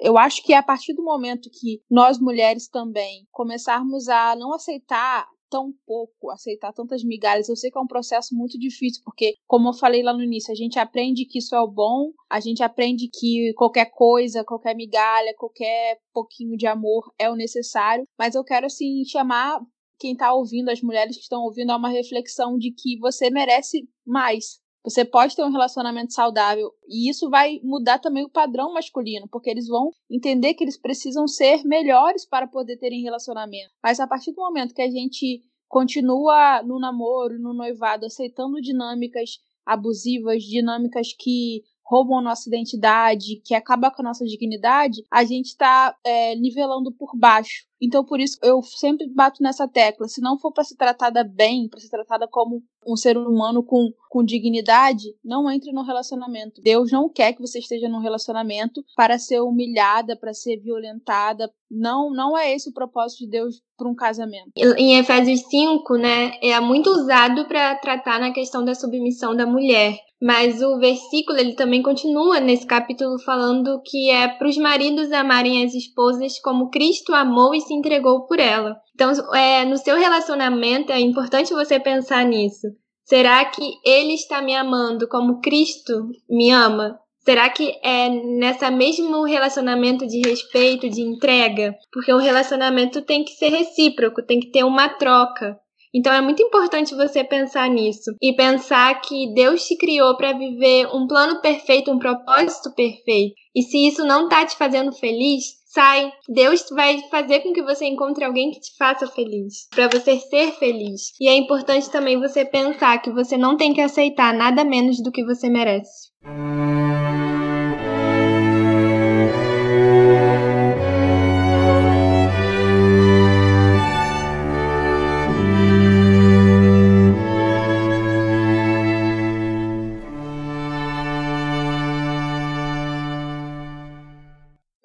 eu 0.00 0.16
acho 0.16 0.42
que 0.42 0.54
a 0.54 0.62
partir 0.62 0.94
do 0.94 1.04
momento 1.04 1.50
que 1.50 1.82
nós 1.90 2.18
mulheres 2.18 2.68
também 2.68 3.26
começarmos 3.30 4.08
a 4.08 4.34
não 4.34 4.54
aceitar 4.54 5.28
tão 5.50 5.72
pouco, 5.86 6.30
aceitar 6.30 6.72
tantas 6.72 7.02
migalhas. 7.04 7.48
Eu 7.48 7.56
sei 7.56 7.70
que 7.70 7.78
é 7.78 7.80
um 7.80 7.86
processo 7.86 8.34
muito 8.34 8.58
difícil, 8.58 9.02
porque, 9.04 9.34
como 9.46 9.68
eu 9.68 9.72
falei 9.72 10.02
lá 10.02 10.12
no 10.12 10.22
início, 10.22 10.52
a 10.52 10.56
gente 10.56 10.78
aprende 10.78 11.24
que 11.24 11.38
isso 11.38 11.54
é 11.54 11.60
o 11.60 11.70
bom, 11.70 12.10
a 12.30 12.40
gente 12.40 12.62
aprende 12.62 13.08
que 13.12 13.52
qualquer 13.54 13.90
coisa, 13.90 14.44
qualquer 14.44 14.74
migalha, 14.74 15.34
qualquer 15.36 15.98
pouquinho 16.12 16.56
de 16.56 16.66
amor 16.66 17.12
é 17.18 17.30
o 17.30 17.36
necessário, 17.36 18.04
mas 18.18 18.34
eu 18.34 18.44
quero, 18.44 18.66
assim, 18.66 19.04
chamar 19.04 19.60
quem 19.98 20.12
está 20.12 20.34
ouvindo, 20.34 20.70
as 20.70 20.82
mulheres 20.82 21.16
que 21.16 21.22
estão 21.22 21.42
ouvindo, 21.42 21.70
a 21.70 21.76
uma 21.76 21.88
reflexão 21.88 22.58
de 22.58 22.70
que 22.70 22.98
você 22.98 23.30
merece 23.30 23.88
mais, 24.06 24.60
você 24.86 25.04
pode 25.04 25.34
ter 25.34 25.42
um 25.42 25.50
relacionamento 25.50 26.12
saudável 26.12 26.70
e 26.88 27.10
isso 27.10 27.28
vai 27.28 27.58
mudar 27.64 27.98
também 27.98 28.24
o 28.24 28.30
padrão 28.30 28.72
masculino, 28.72 29.26
porque 29.28 29.50
eles 29.50 29.66
vão 29.66 29.90
entender 30.08 30.54
que 30.54 30.62
eles 30.62 30.78
precisam 30.78 31.26
ser 31.26 31.64
melhores 31.64 32.24
para 32.24 32.46
poder 32.46 32.76
terem 32.76 33.02
relacionamento. 33.02 33.72
Mas 33.82 33.98
a 33.98 34.06
partir 34.06 34.30
do 34.30 34.40
momento 34.40 34.72
que 34.72 34.82
a 34.82 34.90
gente 34.90 35.42
continua 35.66 36.62
no 36.62 36.78
namoro, 36.78 37.36
no 37.36 37.52
noivado, 37.52 38.06
aceitando 38.06 38.60
dinâmicas 38.60 39.40
abusivas, 39.66 40.44
dinâmicas 40.44 41.08
que 41.12 41.64
roubam 41.84 42.22
nossa 42.22 42.48
identidade, 42.48 43.42
que 43.44 43.54
acabam 43.54 43.90
com 43.90 44.02
a 44.02 44.04
nossa 44.04 44.24
dignidade, 44.24 45.04
a 45.10 45.24
gente 45.24 45.46
está 45.46 45.96
é, 46.04 46.36
nivelando 46.36 46.92
por 46.92 47.16
baixo. 47.16 47.66
Então, 47.80 48.04
por 48.04 48.20
isso, 48.20 48.38
eu 48.42 48.62
sempre 48.62 49.06
bato 49.12 49.42
nessa 49.42 49.68
tecla. 49.68 50.08
Se 50.08 50.20
não 50.20 50.38
for 50.38 50.52
para 50.52 50.64
ser 50.64 50.76
tratada 50.76 51.22
bem, 51.22 51.68
para 51.68 51.80
ser 51.80 51.88
tratada 51.88 52.26
como 52.26 52.62
um 52.86 52.96
ser 52.96 53.18
humano 53.18 53.62
com, 53.62 53.90
com 54.08 54.24
dignidade, 54.24 55.04
não 55.24 55.50
entre 55.50 55.72
no 55.72 55.82
relacionamento. 55.82 56.62
Deus 56.62 56.90
não 56.92 57.08
quer 57.08 57.32
que 57.32 57.40
você 57.40 57.58
esteja 57.58 57.88
num 57.88 58.00
relacionamento 58.00 58.82
para 58.94 59.18
ser 59.18 59.40
humilhada, 59.40 60.16
para 60.16 60.32
ser 60.32 60.58
violentada. 60.58 61.50
Não, 61.70 62.10
não 62.10 62.38
é 62.38 62.54
esse 62.54 62.70
o 62.70 62.72
propósito 62.72 63.24
de 63.24 63.30
Deus 63.30 63.60
para 63.76 63.88
um 63.88 63.94
casamento. 63.94 64.52
Em 64.56 64.98
Efésios 64.98 65.40
5, 65.48 65.96
né, 65.96 66.38
é 66.40 66.58
muito 66.60 66.88
usado 66.90 67.46
para 67.46 67.74
tratar 67.76 68.20
na 68.20 68.32
questão 68.32 68.64
da 68.64 68.74
submissão 68.74 69.34
da 69.34 69.44
mulher. 69.44 69.98
Mas 70.22 70.62
o 70.62 70.78
versículo 70.78 71.38
ele 71.38 71.54
também 71.54 71.82
continua 71.82 72.40
nesse 72.40 72.66
capítulo 72.66 73.18
falando 73.18 73.82
que 73.84 74.10
é 74.10 74.26
para 74.26 74.48
os 74.48 74.56
maridos 74.56 75.12
amarem 75.12 75.62
as 75.62 75.74
esposas 75.74 76.40
como 76.40 76.70
Cristo 76.70 77.12
amou 77.12 77.54
e 77.54 77.60
se 77.66 77.74
entregou 77.74 78.26
por 78.26 78.38
ela. 78.38 78.76
Então, 78.94 79.12
é, 79.34 79.64
no 79.64 79.76
seu 79.76 79.96
relacionamento 79.96 80.92
é 80.92 81.00
importante 81.00 81.52
você 81.52 81.78
pensar 81.78 82.24
nisso. 82.24 82.66
Será 83.04 83.44
que 83.44 83.62
ele 83.84 84.14
está 84.14 84.42
me 84.42 84.54
amando 84.54 85.08
como 85.08 85.40
Cristo 85.40 86.08
me 86.28 86.50
ama? 86.50 86.98
Será 87.24 87.50
que 87.50 87.72
é 87.82 88.08
nessa 88.08 88.70
mesmo 88.70 89.24
relacionamento 89.24 90.06
de 90.06 90.20
respeito, 90.28 90.88
de 90.88 91.02
entrega? 91.02 91.74
Porque 91.92 92.12
o 92.12 92.18
relacionamento 92.18 93.02
tem 93.02 93.24
que 93.24 93.32
ser 93.32 93.48
recíproco, 93.48 94.24
tem 94.24 94.38
que 94.38 94.50
ter 94.50 94.64
uma 94.64 94.88
troca. 94.88 95.58
Então 95.94 96.12
é 96.12 96.20
muito 96.20 96.42
importante 96.42 96.94
você 96.94 97.24
pensar 97.24 97.70
nisso 97.70 98.12
e 98.20 98.34
pensar 98.36 99.00
que 99.00 99.32
Deus 99.34 99.66
te 99.66 99.76
criou 99.76 100.16
para 100.16 100.32
viver 100.34 100.86
um 100.94 101.06
plano 101.06 101.40
perfeito, 101.40 101.90
um 101.90 101.98
propósito 101.98 102.72
perfeito. 102.74 103.34
E 103.54 103.62
se 103.62 103.88
isso 103.88 104.04
não 104.04 104.28
tá 104.28 104.44
te 104.44 104.56
fazendo 104.56 104.92
feliz, 104.92 105.44
sai. 105.76 106.10
Deus 106.26 106.64
vai 106.70 106.98
fazer 107.10 107.40
com 107.40 107.52
que 107.52 107.62
você 107.62 107.84
encontre 107.84 108.24
alguém 108.24 108.50
que 108.50 108.60
te 108.60 108.74
faça 108.78 109.06
feliz, 109.06 109.68
para 109.70 109.88
você 109.88 110.18
ser 110.18 110.52
feliz. 110.52 111.12
E 111.20 111.28
é 111.28 111.36
importante 111.36 111.90
também 111.90 112.18
você 112.18 112.46
pensar 112.46 112.98
que 113.02 113.12
você 113.12 113.36
não 113.36 113.58
tem 113.58 113.74
que 113.74 113.82
aceitar 113.82 114.32
nada 114.32 114.64
menos 114.64 115.02
do 115.02 115.12
que 115.12 115.22
você 115.22 115.50
merece. 115.50 116.10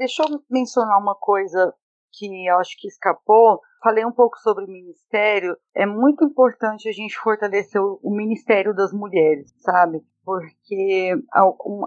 Deixa 0.01 0.23
eu 0.23 0.41
mencionar 0.49 0.97
uma 0.97 1.13
coisa 1.13 1.71
que 2.11 2.47
eu 2.47 2.57
acho 2.57 2.75
que 2.79 2.87
escapou. 2.87 3.61
Falei 3.83 4.03
um 4.03 4.11
pouco 4.11 4.35
sobre 4.39 4.65
o 4.65 4.67
ministério. 4.67 5.55
É 5.75 5.85
muito 5.85 6.25
importante 6.25 6.89
a 6.89 6.91
gente 6.91 7.15
fortalecer 7.19 7.79
o, 7.79 7.99
o 8.01 8.09
ministério 8.09 8.73
das 8.73 8.91
mulheres, 8.91 9.53
sabe? 9.59 10.01
Porque 10.25 11.13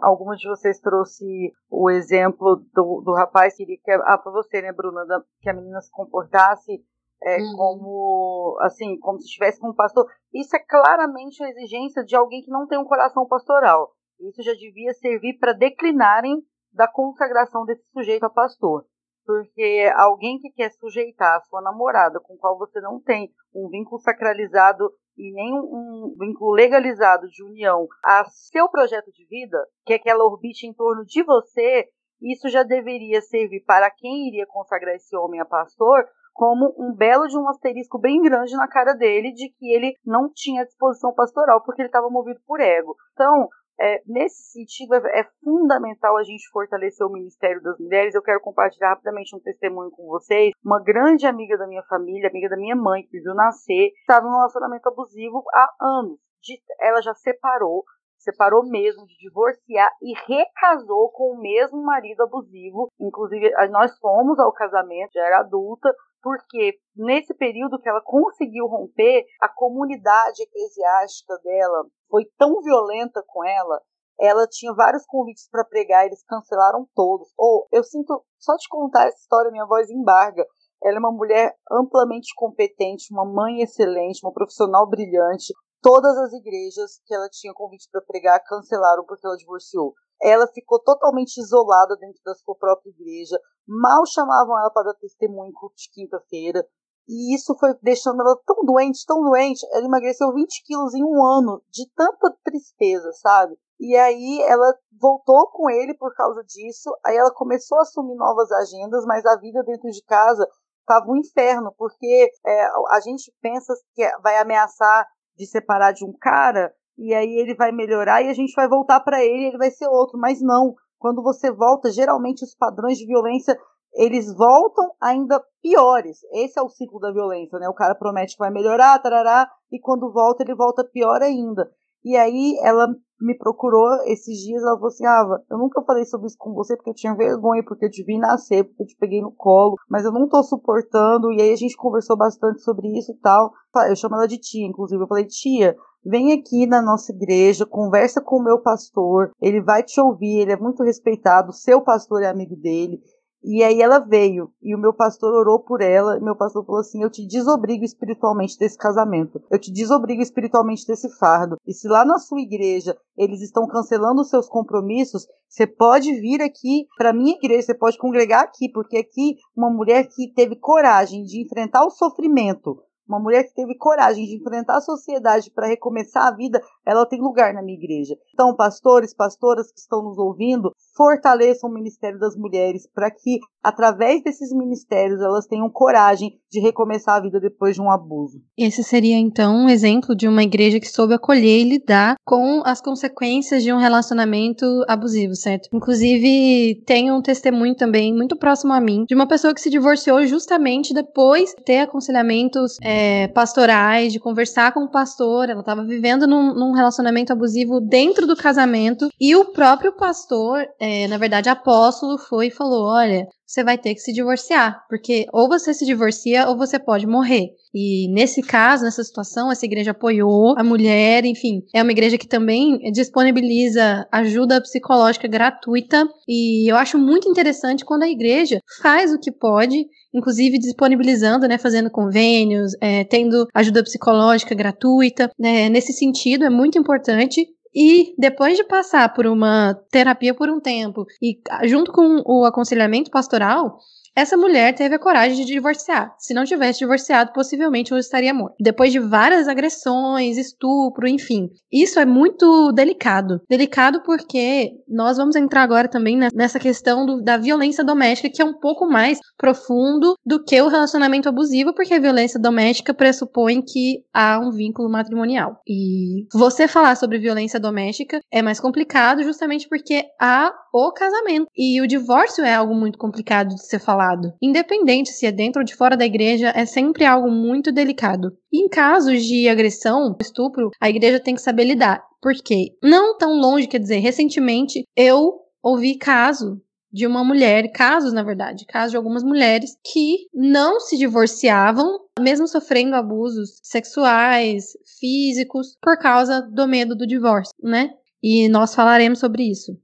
algumas 0.01 0.39
de 0.39 0.49
vocês 0.49 0.79
trouxe 0.79 1.53
o 1.69 1.91
exemplo 1.91 2.65
do, 2.73 3.03
do 3.05 3.15
rapaz 3.15 3.57
que 3.57 3.65
queria 3.65 4.01
ah, 4.05 4.17
para 4.17 4.31
você, 4.31 4.63
né, 4.63 4.73
Bruna, 4.73 5.05
da, 5.05 5.21
que 5.41 5.51
a 5.51 5.53
menina 5.53 5.81
se 5.81 5.91
comportasse 5.91 6.85
é, 7.21 7.39
uhum. 7.39 7.57
como 7.57 8.59
assim, 8.61 8.97
como 9.01 9.19
se 9.19 9.27
estivesse 9.27 9.59
com 9.59 9.71
um 9.71 9.75
pastor. 9.75 10.07
Isso 10.33 10.55
é 10.55 10.61
claramente 10.61 11.43
a 11.43 11.51
exigência 11.51 12.05
de 12.05 12.15
alguém 12.15 12.43
que 12.43 12.51
não 12.51 12.69
tem 12.69 12.79
um 12.79 12.85
coração 12.85 13.27
pastoral. 13.27 13.91
Isso 14.21 14.41
já 14.41 14.53
devia 14.53 14.93
servir 14.95 15.37
para 15.41 15.53
declinarem 15.53 16.41
da 16.75 16.89
consagração 16.89 17.65
desse 17.65 17.85
sujeito 17.93 18.25
a 18.25 18.31
pastor. 18.31 18.85
Porque 19.25 19.91
alguém 19.97 20.39
que 20.39 20.51
quer 20.51 20.71
sujeitar 20.73 21.37
a 21.37 21.41
sua 21.43 21.63
namorada, 21.63 22.21
com 22.21 22.37
qual 22.37 22.59
você 22.59 22.81
não 22.81 23.01
tem 23.01 23.31
um 23.55 23.69
vínculo 23.71 23.99
sacralizado 24.01 24.93
e 25.17 25.33
nem 25.33 25.55
um 25.55 26.15
vínculo 26.19 26.53
legalizado 26.53 27.27
de 27.29 27.43
união, 27.43 27.87
a 28.05 28.25
seu 28.27 28.69
projeto 28.69 29.11
de 29.13 29.25
vida, 29.27 29.57
que 29.87 29.95
é 29.95 29.99
que 29.99 30.11
ela 30.11 30.25
orbite 30.25 30.67
em 30.67 30.75
torno 30.75 31.05
de 31.05 31.23
você, 31.23 31.89
isso 32.21 32.49
já 32.49 32.63
deveria 32.63 33.23
servir 33.23 33.65
para 33.65 33.91
quem 33.91 34.29
iria 34.29 34.47
consagrar 34.47 34.95
esse 34.95 35.17
homem 35.17 35.41
a 35.41 35.45
pastor 35.45 36.05
como 36.35 36.75
um 36.77 36.93
belo 36.93 37.29
de 37.29 37.39
um 37.39 37.49
asterisco 37.49 37.99
bem 37.99 38.21
grande 38.21 38.57
na 38.57 38.67
cara 38.67 38.93
dele 38.93 39.33
de 39.33 39.51
que 39.51 39.73
ele 39.73 39.95
não 40.05 40.29
tinha 40.33 40.65
disposição 40.65 41.15
pastoral 41.15 41.63
porque 41.63 41.81
ele 41.81 41.89
estava 41.89 42.11
movido 42.11 42.41
por 42.45 42.61
ego. 42.61 42.97
Então, 43.13 43.49
é, 43.81 44.03
nesse 44.07 44.53
sentido, 44.53 44.95
é, 44.95 45.21
é, 45.21 45.25
fundamental 45.43 46.17
a 46.17 46.23
gente 46.23 46.49
fortalecer 46.51 47.07
o 47.07 47.13
Ministério 47.13 47.63
das 47.63 47.79
Mulheres. 47.79 48.15
Eu 48.15 48.23
quero 48.23 48.41
compartilhar 48.41 48.91
rapidamente 48.91 49.35
um 49.35 49.41
testemunho 49.41 49.91
com 49.91 50.07
vocês. 50.07 50.53
Uma 50.65 50.83
grande 50.83 51.27
amiga 51.27 51.57
da 51.57 51.67
minha 51.67 51.83
família, 51.85 52.29
amiga 52.29 52.49
da 52.49 52.57
minha 52.57 52.77
mãe, 52.77 53.03
que 53.03 53.21
viu 53.21 53.35
nascer, 53.35 53.93
estava 54.01 54.27
em 54.27 54.31
um 54.31 54.37
relacionamento 54.37 54.89
abusivo 54.89 55.43
há 55.53 55.69
anos. 55.81 56.19
De, 56.43 56.61
ela 56.81 57.01
já 57.01 57.15
separou, 57.15 57.85
separou 58.25 58.65
mesmo 58.67 59.07
de 59.07 59.17
divorciar 59.19 59.91
e 60.03 60.15
recasou 60.27 61.11
com 61.13 61.35
o 61.35 61.41
mesmo 61.41 61.83
marido 61.83 62.23
abusivo. 62.23 62.89
Inclusive, 63.01 63.51
nós 63.71 63.97
fomos 63.99 64.39
ao 64.39 64.53
casamento, 64.53 65.13
já 65.13 65.25
era 65.25 65.41
adulta, 65.41 65.95
porque 66.23 66.79
nesse 66.97 67.35
período 67.35 67.79
que 67.79 67.89
ela 67.89 68.01
conseguiu 68.03 68.67
romper, 68.67 69.25
a 69.41 69.49
comunidade 69.49 70.43
eclesiástica 70.43 71.39
dela 71.45 71.85
foi 72.11 72.25
tão 72.39 72.61
violenta 72.63 73.23
com 73.27 73.45
ela, 73.45 73.81
ela 74.19 74.47
tinha 74.47 74.73
vários 74.73 75.05
convites 75.07 75.49
para 75.51 75.65
pregar, 75.65 76.07
eles 76.07 76.25
cancelaram 76.25 76.87
todos. 76.95 77.29
Ou 77.37 77.67
eu 77.73 77.83
sinto, 77.83 78.25
só 78.39 78.55
de 78.55 78.69
contar 78.69 79.07
essa 79.07 79.19
história, 79.19 79.51
minha 79.51 79.67
voz 79.67 79.91
embarga. 79.91 80.47
Ela 80.83 80.97
é 80.97 80.99
uma 80.99 81.13
mulher 81.13 81.55
amplamente 81.71 82.29
competente, 82.37 83.13
uma 83.13 83.25
mãe 83.25 83.63
excelente, 83.63 84.25
uma 84.25 84.33
profissional 84.33 84.89
brilhante. 84.89 85.53
Todas 85.85 86.17
as 86.17 86.33
igrejas 86.33 86.99
que 87.05 87.15
ela 87.15 87.29
tinha 87.29 87.53
convite 87.53 87.91
para 87.93 88.01
pregar 88.01 88.43
cancelaram 88.43 89.05
porque 89.05 89.27
ela 89.27 89.37
divorciou. 89.37 89.93
Ela 90.23 90.47
ficou 90.47 90.83
totalmente 90.83 91.37
isolada 91.37 91.95
dentro 91.99 92.23
da 92.25 92.35
sua 92.37 92.55
própria 92.55 92.89
igreja. 92.89 93.39
Mal 93.69 94.07
chamavam 94.07 94.59
ela 94.59 94.71
para 94.71 94.85
dar 94.85 94.95
testemunho 94.95 95.53
de 95.77 95.91
quinta-feira. 95.93 96.67
E 97.07 97.35
isso 97.37 97.55
foi 97.59 97.75
deixando 97.83 98.23
ela 98.23 98.35
tão 98.47 98.65
doente, 98.65 99.05
tão 99.07 99.23
doente. 99.23 99.61
Ela 99.73 99.85
emagreceu 99.85 100.33
20 100.33 100.65
quilos 100.65 100.95
em 100.95 101.05
um 101.05 101.23
ano, 101.23 101.63
de 101.71 101.87
tanta 101.95 102.35
tristeza, 102.43 103.13
sabe? 103.13 103.55
E 103.79 103.95
aí 103.95 104.41
ela 104.49 104.75
voltou 104.99 105.51
com 105.51 105.69
ele 105.69 105.93
por 105.99 106.15
causa 106.15 106.43
disso. 106.45 106.97
Aí 107.05 107.15
ela 107.15 107.31
começou 107.31 107.77
a 107.77 107.83
assumir 107.83 108.15
novas 108.15 108.51
agendas, 108.53 109.05
mas 109.05 109.27
a 109.27 109.37
vida 109.37 109.63
dentro 109.63 109.91
de 109.91 110.03
casa 110.05 110.49
estava 110.81 111.11
um 111.11 111.17
inferno, 111.17 111.75
porque 111.77 112.31
é, 112.47 112.67
a 112.91 113.01
gente 113.01 113.31
pensa 113.43 113.75
que 113.95 114.03
vai 114.23 114.39
ameaçar 114.39 115.07
de 115.37 115.47
separar 115.47 115.93
de 115.93 116.05
um 116.05 116.13
cara, 116.21 116.73
e 116.97 117.13
aí 117.13 117.39
ele 117.39 117.55
vai 117.55 117.73
melhorar 117.73 118.23
e 118.23 118.29
a 118.29 118.35
gente 118.35 118.55
vai 118.55 118.69
voltar 118.69 119.01
para 119.01 119.23
ele, 119.23 119.49
ele 119.49 119.59
vai 119.59 119.71
ser 119.71 119.89
outro, 119.89 120.19
mas 120.19 120.41
não. 120.41 120.75
Quando 120.99 121.23
você 121.23 121.51
volta, 121.51 121.91
geralmente 121.91 122.45
os 122.45 122.55
padrões 122.55 122.97
de 122.99 123.07
violência 123.07 123.59
eles 123.95 124.33
voltam 124.35 124.91
ainda 125.01 125.43
piores. 125.63 126.19
Esse 126.33 126.59
é 126.59 126.63
o 126.63 126.69
ciclo 126.69 126.99
da 126.99 127.13
violência, 127.13 127.59
né? 127.59 127.69
O 127.69 127.75
cara 127.75 127.95
promete 127.95 128.35
que 128.35 128.41
vai 128.41 128.51
melhorar, 128.51 128.99
tarará, 128.99 129.49
e 129.71 129.79
quando 129.79 130.13
volta, 130.13 130.43
ele 130.43 130.55
volta 130.55 130.85
pior 130.85 131.23
ainda. 131.23 131.71
E 132.05 132.17
aí 132.17 132.59
ela 132.63 132.89
me 133.21 133.37
procurou 133.39 133.89
esses 134.07 134.39
dias, 134.39 134.63
ela 134.63 134.75
falou 134.75 134.89
assim, 134.89 135.07
Ava, 135.07 135.43
eu 135.51 135.57
nunca 135.57 135.83
falei 135.83 136.05
sobre 136.05 136.27
isso 136.27 136.37
com 136.39 136.53
você 136.53 136.77
porque 136.77 136.91
eu 136.91 136.95
tinha 136.95 137.15
vergonha, 137.15 137.65
porque 137.65 137.87
eu 137.87 137.91
te 137.91 138.05
vi 138.05 138.19
nascer, 138.19 138.65
porque 138.65 138.83
eu 138.83 138.87
te 138.87 138.97
peguei 138.97 139.23
no 139.23 139.33
colo, 139.33 139.77
mas 139.89 140.05
eu 140.05 140.13
não 140.13 140.29
tô 140.29 140.43
suportando, 140.43 141.33
e 141.33 141.41
aí 141.41 141.53
a 141.53 141.57
gente 141.57 141.77
conversou 141.77 142.17
bastante 142.17 142.61
sobre 142.63 142.89
isso 142.99 143.13
e 143.13 143.17
tal. 143.17 143.53
Eu 143.89 143.97
chamo 143.97 144.17
ela 144.17 144.29
de 144.29 144.39
tia, 144.39 144.67
inclusive, 144.67 145.03
eu 145.03 145.09
falei, 145.09 145.25
tia, 145.25 145.75
vem 146.05 146.33
aqui 146.33 146.67
na 146.67 146.83
nossa 146.83 147.13
igreja, 147.13 147.65
conversa 147.65 148.21
com 148.21 148.37
o 148.37 148.45
meu 148.45 148.61
pastor, 148.61 149.31
ele 149.41 149.63
vai 149.63 149.83
te 149.83 150.01
ouvir, 150.01 150.41
ele 150.41 150.53
é 150.53 150.57
muito 150.57 150.83
respeitado, 150.83 151.53
seu 151.53 151.81
pastor 151.81 152.23
é 152.23 152.27
amigo 152.29 152.57
dele, 152.57 153.01
e 153.47 153.63
aí 153.63 153.83
ela 153.83 153.99
veio, 153.99 154.51
e 154.63 154.75
o 154.75 154.79
meu 154.79 154.95
pastor 154.95 155.35
orou 155.35 155.61
por 155.61 155.83
ela, 155.83 156.19
meu 156.19 156.35
pastor 156.35 156.65
falou 156.65 156.81
assim: 156.81 157.03
Eu 157.03 157.11
te 157.11 157.27
desobrigo 157.27 157.85
espiritualmente 157.85 158.59
desse 158.59 158.79
casamento, 158.79 159.39
eu 159.51 159.59
te 159.59 159.71
desobrigo 159.71 160.23
espiritualmente 160.23 160.87
desse 160.87 161.11
fardo. 161.19 161.57
E 161.67 161.75
se 161.75 161.87
lá 161.87 162.07
na 162.07 162.19
sua 162.19 162.41
igreja 162.41 162.97
eles 163.19 163.43
estão 163.43 163.67
cancelando 163.67 164.23
os 164.23 164.31
seus 164.31 164.49
compromissos, 164.49 165.27
você 165.47 165.67
pode 165.67 166.11
vir 166.15 166.41
aqui 166.41 166.87
para 166.97 167.13
minha 167.13 167.37
igreja, 167.37 167.67
você 167.67 167.75
pode 167.75 167.99
congregar 167.99 168.43
aqui, 168.43 168.71
porque 168.73 168.97
aqui 168.97 169.37
uma 169.55 169.71
mulher 169.71 170.09
que 170.09 170.33
teve 170.33 170.57
coragem 170.57 171.23
de 171.23 171.45
enfrentar 171.45 171.85
o 171.85 171.91
sofrimento, 171.91 172.83
uma 173.09 173.21
mulher 173.21 173.45
que 173.45 173.55
teve 173.55 173.77
coragem 173.77 174.25
de 174.25 174.37
enfrentar 174.37 174.77
a 174.77 174.81
sociedade 174.81 175.51
para 175.51 175.67
recomeçar 175.67 176.27
a 176.27 176.35
vida, 176.35 176.61
ela 176.87 177.07
tem 177.07 177.21
lugar 177.21 177.53
na 177.53 177.63
minha 177.63 177.79
igreja. 177.79 178.17
Então, 178.33 178.55
pastores, 178.57 179.15
pastoras 179.15 179.71
que 179.71 179.79
estão 179.79 180.03
nos 180.03 180.19
ouvindo, 180.19 180.73
fortaleçam 180.97 181.69
o 181.69 181.75
Ministério 181.75 182.19
das 182.19 182.37
Mulheres 182.37 182.89
para 182.95 183.11
que, 183.11 183.39
através 183.63 184.23
desses 184.23 184.53
ministérios, 184.53 185.21
elas 185.21 185.47
tenham 185.47 185.69
coragem 185.71 186.39
de 186.51 186.61
recomeçar 186.61 187.17
a 187.17 187.21
vida 187.21 187.41
depois 187.41 187.75
de 187.75 187.83
um 187.83 187.91
abuso. 187.91 188.41
Esse 188.57 188.83
seria, 188.83 189.17
então, 189.17 189.65
um 189.65 189.69
exemplo 189.69 190.15
de 190.15 190.29
uma 190.29 190.43
igreja 190.43 190.81
que 190.81 190.89
soube 190.89 191.15
acolher 191.15 191.61
e 191.61 191.69
lidar 191.69 192.17
com 192.25 192.63
as 192.65 192.81
consequências 192.81 193.63
de 193.63 193.73
um 193.73 193.79
relacionamento 193.79 194.65
abusivo, 194.89 195.35
certo? 195.35 195.69
Inclusive, 195.73 196.83
tem 196.87 197.11
um 197.11 197.21
testemunho 197.21 197.75
também 197.75 198.15
muito 198.15 198.37
próximo 198.37 198.73
a 198.73 198.81
mim 198.81 199.05
de 199.07 199.15
uma 199.15 199.27
pessoa 199.27 199.53
que 199.53 199.61
se 199.61 199.71
divorciou 199.71 200.25
justamente 200.27 200.95
depois 200.95 201.51
de 201.51 201.65
ter 201.65 201.79
aconselhamentos 201.81 202.77
é, 202.83 202.94
pastorais, 203.35 204.13
de 204.13 204.21
conversar 204.21 204.73
com 204.73 204.85
o 204.85 204.91
pastor. 204.91 205.49
Ela 205.49 205.61
estava 205.61 205.85
vivendo 205.85 206.27
num, 206.27 206.55
num 206.55 206.73
relacionamento 206.73 207.33
abusivo 207.33 207.81
dentro 207.81 208.27
do 208.27 208.37
casamento 208.37 209.09
e 209.21 209.35
o 209.35 209.47
próprio 209.47 209.93
pastor 209.93 210.67
é, 210.79 211.07
na 211.09 211.19
verdade, 211.19 211.49
apóstolo 211.49 212.19
foi 212.19 212.49
e 212.49 212.51
falou: 212.51 212.87
olha, 212.87 213.27
você 213.55 213.63
vai 213.63 213.79
ter 213.79 213.95
que 213.95 214.01
se 214.01 214.13
divorciar, 214.13 214.85
porque 214.89 215.27
ou 215.33 215.49
você 215.49 215.73
se 215.73 215.87
divorcia 215.87 216.49
ou 216.49 216.59
você 216.59 216.79
pode 216.79 217.07
morrer. 217.07 217.51
E 217.73 218.09
nesse 218.13 218.43
caso, 218.43 218.85
nessa 218.85 219.03
situação, 219.05 219.51
essa 219.51 219.65
igreja 219.65 219.93
apoiou 219.93 220.55
a 220.59 220.65
mulher, 220.65 221.25
enfim, 221.25 221.63
é 221.73 221.83
uma 221.83 221.93
igreja 221.93 222.19
que 222.19 222.27
também 222.27 222.79
disponibiliza 222.93 224.07
ajuda 224.11 224.61
psicológica 224.61 225.29
gratuita. 225.29 226.07
E 226.29 226.71
eu 226.71 226.77
acho 226.77 226.99
muito 226.99 227.29
interessante 227.29 227.85
quando 227.85 228.03
a 228.03 228.11
igreja 228.11 228.61
faz 228.83 229.13
o 229.13 229.19
que 229.19 229.31
pode 229.31 229.87
inclusive 230.17 230.61
disponibilizando, 230.61 231.49
né, 231.49 231.59
fazendo 231.59 231.91
convênios, 231.91 232.71
é, 232.81 233.03
tendo 233.03 233.49
ajuda 233.53 233.83
psicológica 233.83 234.55
gratuita. 234.55 235.29
Né, 235.37 235.69
nesse 235.69 235.93
sentido, 235.93 236.45
é 236.45 236.51
muito 236.51 236.79
importante 236.79 237.45
e 237.75 238.15
depois 238.17 238.57
de 238.57 238.65
passar 238.65 239.13
por 239.13 239.27
uma 239.27 239.75
terapia 239.91 240.35
por 240.35 240.49
um 240.49 240.61
tempo 240.61 241.07
e 241.21 241.41
junto 241.65 241.93
com 241.93 242.23
o 242.25 242.45
aconselhamento 242.45 243.11
pastoral, 243.11 243.79
essa 244.17 244.37
mulher 244.37 244.75
teve 244.75 244.95
a 244.95 244.99
coragem 244.99 245.37
de 245.37 245.45
divorciar. 245.45 246.15
Se 246.19 246.33
não 246.33 246.45
tivesse 246.45 246.79
divorciado, 246.79 247.33
possivelmente 247.33 247.93
hoje 247.93 248.05
estaria 248.05 248.33
morta. 248.33 248.55
Depois 248.61 248.93
de 248.93 249.01
várias 249.01 249.49
agressões, 249.49 250.39
estupro, 250.39 251.09
enfim. 251.09 251.51
Isso 251.73 251.99
é 251.99 252.05
muito 252.05 252.71
delicado. 252.73 253.41
Delicado 253.51 254.03
porque 254.05 254.73
nós 254.89 255.17
vamos 255.17 255.35
entrar 255.35 255.63
agora 255.63 255.89
também 255.89 256.17
nessa 256.33 256.61
questão 256.61 257.05
do, 257.05 257.23
da 257.23 257.37
violência 257.37 257.83
doméstica, 257.83 258.31
que 258.33 258.43
é 258.43 258.45
um 258.45 258.55
pouco 258.55 258.87
mais 258.87 259.19
profundo 259.37 260.15
do 260.25 260.43
que 260.43 260.61
o 260.63 260.69
relacionamento 260.69 261.29
abusivo, 261.29 261.75
porque 261.75 261.95
a 261.95 262.01
violência 262.01 262.39
doméstica 262.39 262.95
pressupõe 262.95 263.63
que 263.63 264.05
há 264.13 264.39
um 264.39 264.53
vínculo 264.53 264.89
matrimonial. 264.89 265.61
E 265.67 266.27
você 266.33 266.69
falar 266.69 266.97
sobre 266.97 267.19
violência 267.19 267.59
doméstica 267.59 268.21
é 268.33 268.43
mais 268.43 268.61
complicado 268.61 269.23
justamente 269.23 269.69
porque 269.69 270.05
há 270.21 270.53
o 270.73 270.93
casamento. 270.93 271.49
E 271.57 271.81
o 271.81 271.87
divórcio 271.87 272.45
é 272.45 272.55
algo 272.55 272.75
muito 272.75 272.99
complicado 272.99 273.49
de 273.49 273.67
ser 273.67 273.79
falado 273.79 274.04
falado. 274.05 274.35
Independente 274.43 275.11
se 275.11 275.27
é 275.27 275.33
dentro 275.33 275.61
ou 275.61 275.65
de 275.65 275.75
fora 275.75 275.97
da 275.97 276.05
igreja, 276.05 276.53
é 276.55 276.67
sempre 276.67 277.05
algo 277.05 277.31
muito 277.31 277.73
delicado. 277.73 278.37
Em 278.53 278.69
casos 278.69 279.25
de 279.25 279.49
agressão, 279.49 280.15
estupro, 280.21 280.71
a 280.81 280.89
igreja 280.89 281.21
tem 281.21 281.35
que 281.35 281.41
saber 281.41 281.65
lidar. 281.65 282.03
Porque 282.21 282.75
não 282.83 283.17
tão 283.17 283.39
longe, 283.39 283.67
quer 283.67 283.79
dizer, 283.79 283.99
recentemente 283.99 284.85
eu 284.97 285.41
ouvi 285.63 285.97
caso 285.97 286.61
de 286.93 287.07
uma 287.07 287.25
mulher, 287.25 287.73
casos 287.73 288.13
na 288.13 288.23
verdade, 288.23 288.67
casos 288.67 288.93
de 288.93 288.97
algumas 288.97 289.25
mulheres 289.25 289.77
que 289.85 290.29
não 290.33 290.79
se 290.79 290.97
divorciavam, 290.97 291.99
mesmo 292.21 292.47
sofrendo 292.47 292.95
abusos 292.95 293.59
sexuais, 293.63 294.67
físicos, 295.01 295.77
por 295.83 295.99
causa 295.99 296.41
do 296.41 296.69
medo 296.69 296.95
do 296.95 297.07
divórcio, 297.07 297.53
né? 297.61 297.91
E 298.23 298.49
nós 298.49 298.75
falaremos 298.75 299.19
sobre 299.19 299.43
isso. 299.43 299.77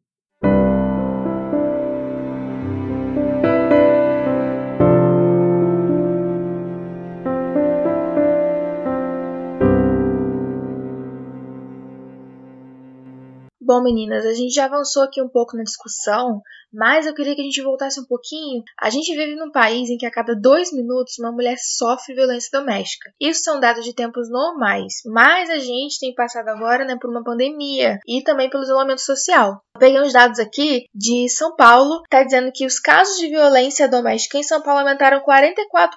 Bom, 13.71 13.85
meninas, 13.85 14.27
a 14.27 14.35
gente 14.35 14.53
já 14.53 14.65
avançou 14.65 15.01
aqui 15.01 15.23
um 15.23 15.29
pouco 15.29 15.57
na 15.57 15.63
discussão, 15.63 16.43
mas 16.73 17.07
eu 17.07 17.15
queria 17.15 17.35
que 17.35 17.41
a 17.41 17.45
gente 17.45 17.63
voltasse 17.63 18.01
um 18.01 18.05
pouquinho. 18.05 18.63
A 18.81 18.91
gente 18.91 19.15
vive 19.15 19.37
num 19.37 19.51
país 19.51 19.91
em 19.91 19.97
que 19.97 20.07
a 20.07 20.11
cada 20.11 20.35
dois 20.35 20.73
minutos 20.73 21.19
uma 21.19 21.33
mulher 21.33 21.57
sofre 21.59 22.15
violência 22.15 22.51
doméstica. 22.53 23.13
Isso 23.21 23.43
são 23.43 23.61
dados 23.61 23.85
de 23.85 23.95
tempos 23.95 24.31
normais, 24.31 24.95
mas 25.07 25.51
a 25.51 25.59
gente 25.59 25.99
tem 25.99 26.15
passado 26.15 26.49
agora 26.49 26.85
né, 26.85 26.97
por 27.01 27.11
uma 27.11 27.25
pandemia 27.25 27.99
e 28.07 28.23
também 28.23 28.49
pelo 28.49 28.63
isolamento 28.63 29.01
social. 29.01 29.63
Eu 29.75 29.81
peguei 29.81 30.01
uns 30.01 30.13
dados 30.13 30.39
aqui 30.39 30.85
de 30.95 31.29
São 31.29 31.55
Paulo, 31.57 32.03
está 32.05 32.23
dizendo 32.23 32.51
que 32.53 32.67
os 32.67 32.79
casos 32.79 33.17
de 33.19 33.29
violência 33.29 33.89
doméstica 33.89 34.39
em 34.39 34.43
São 34.43 34.61
Paulo 34.61 34.81
aumentaram 34.81 35.23
44%. 35.23 35.89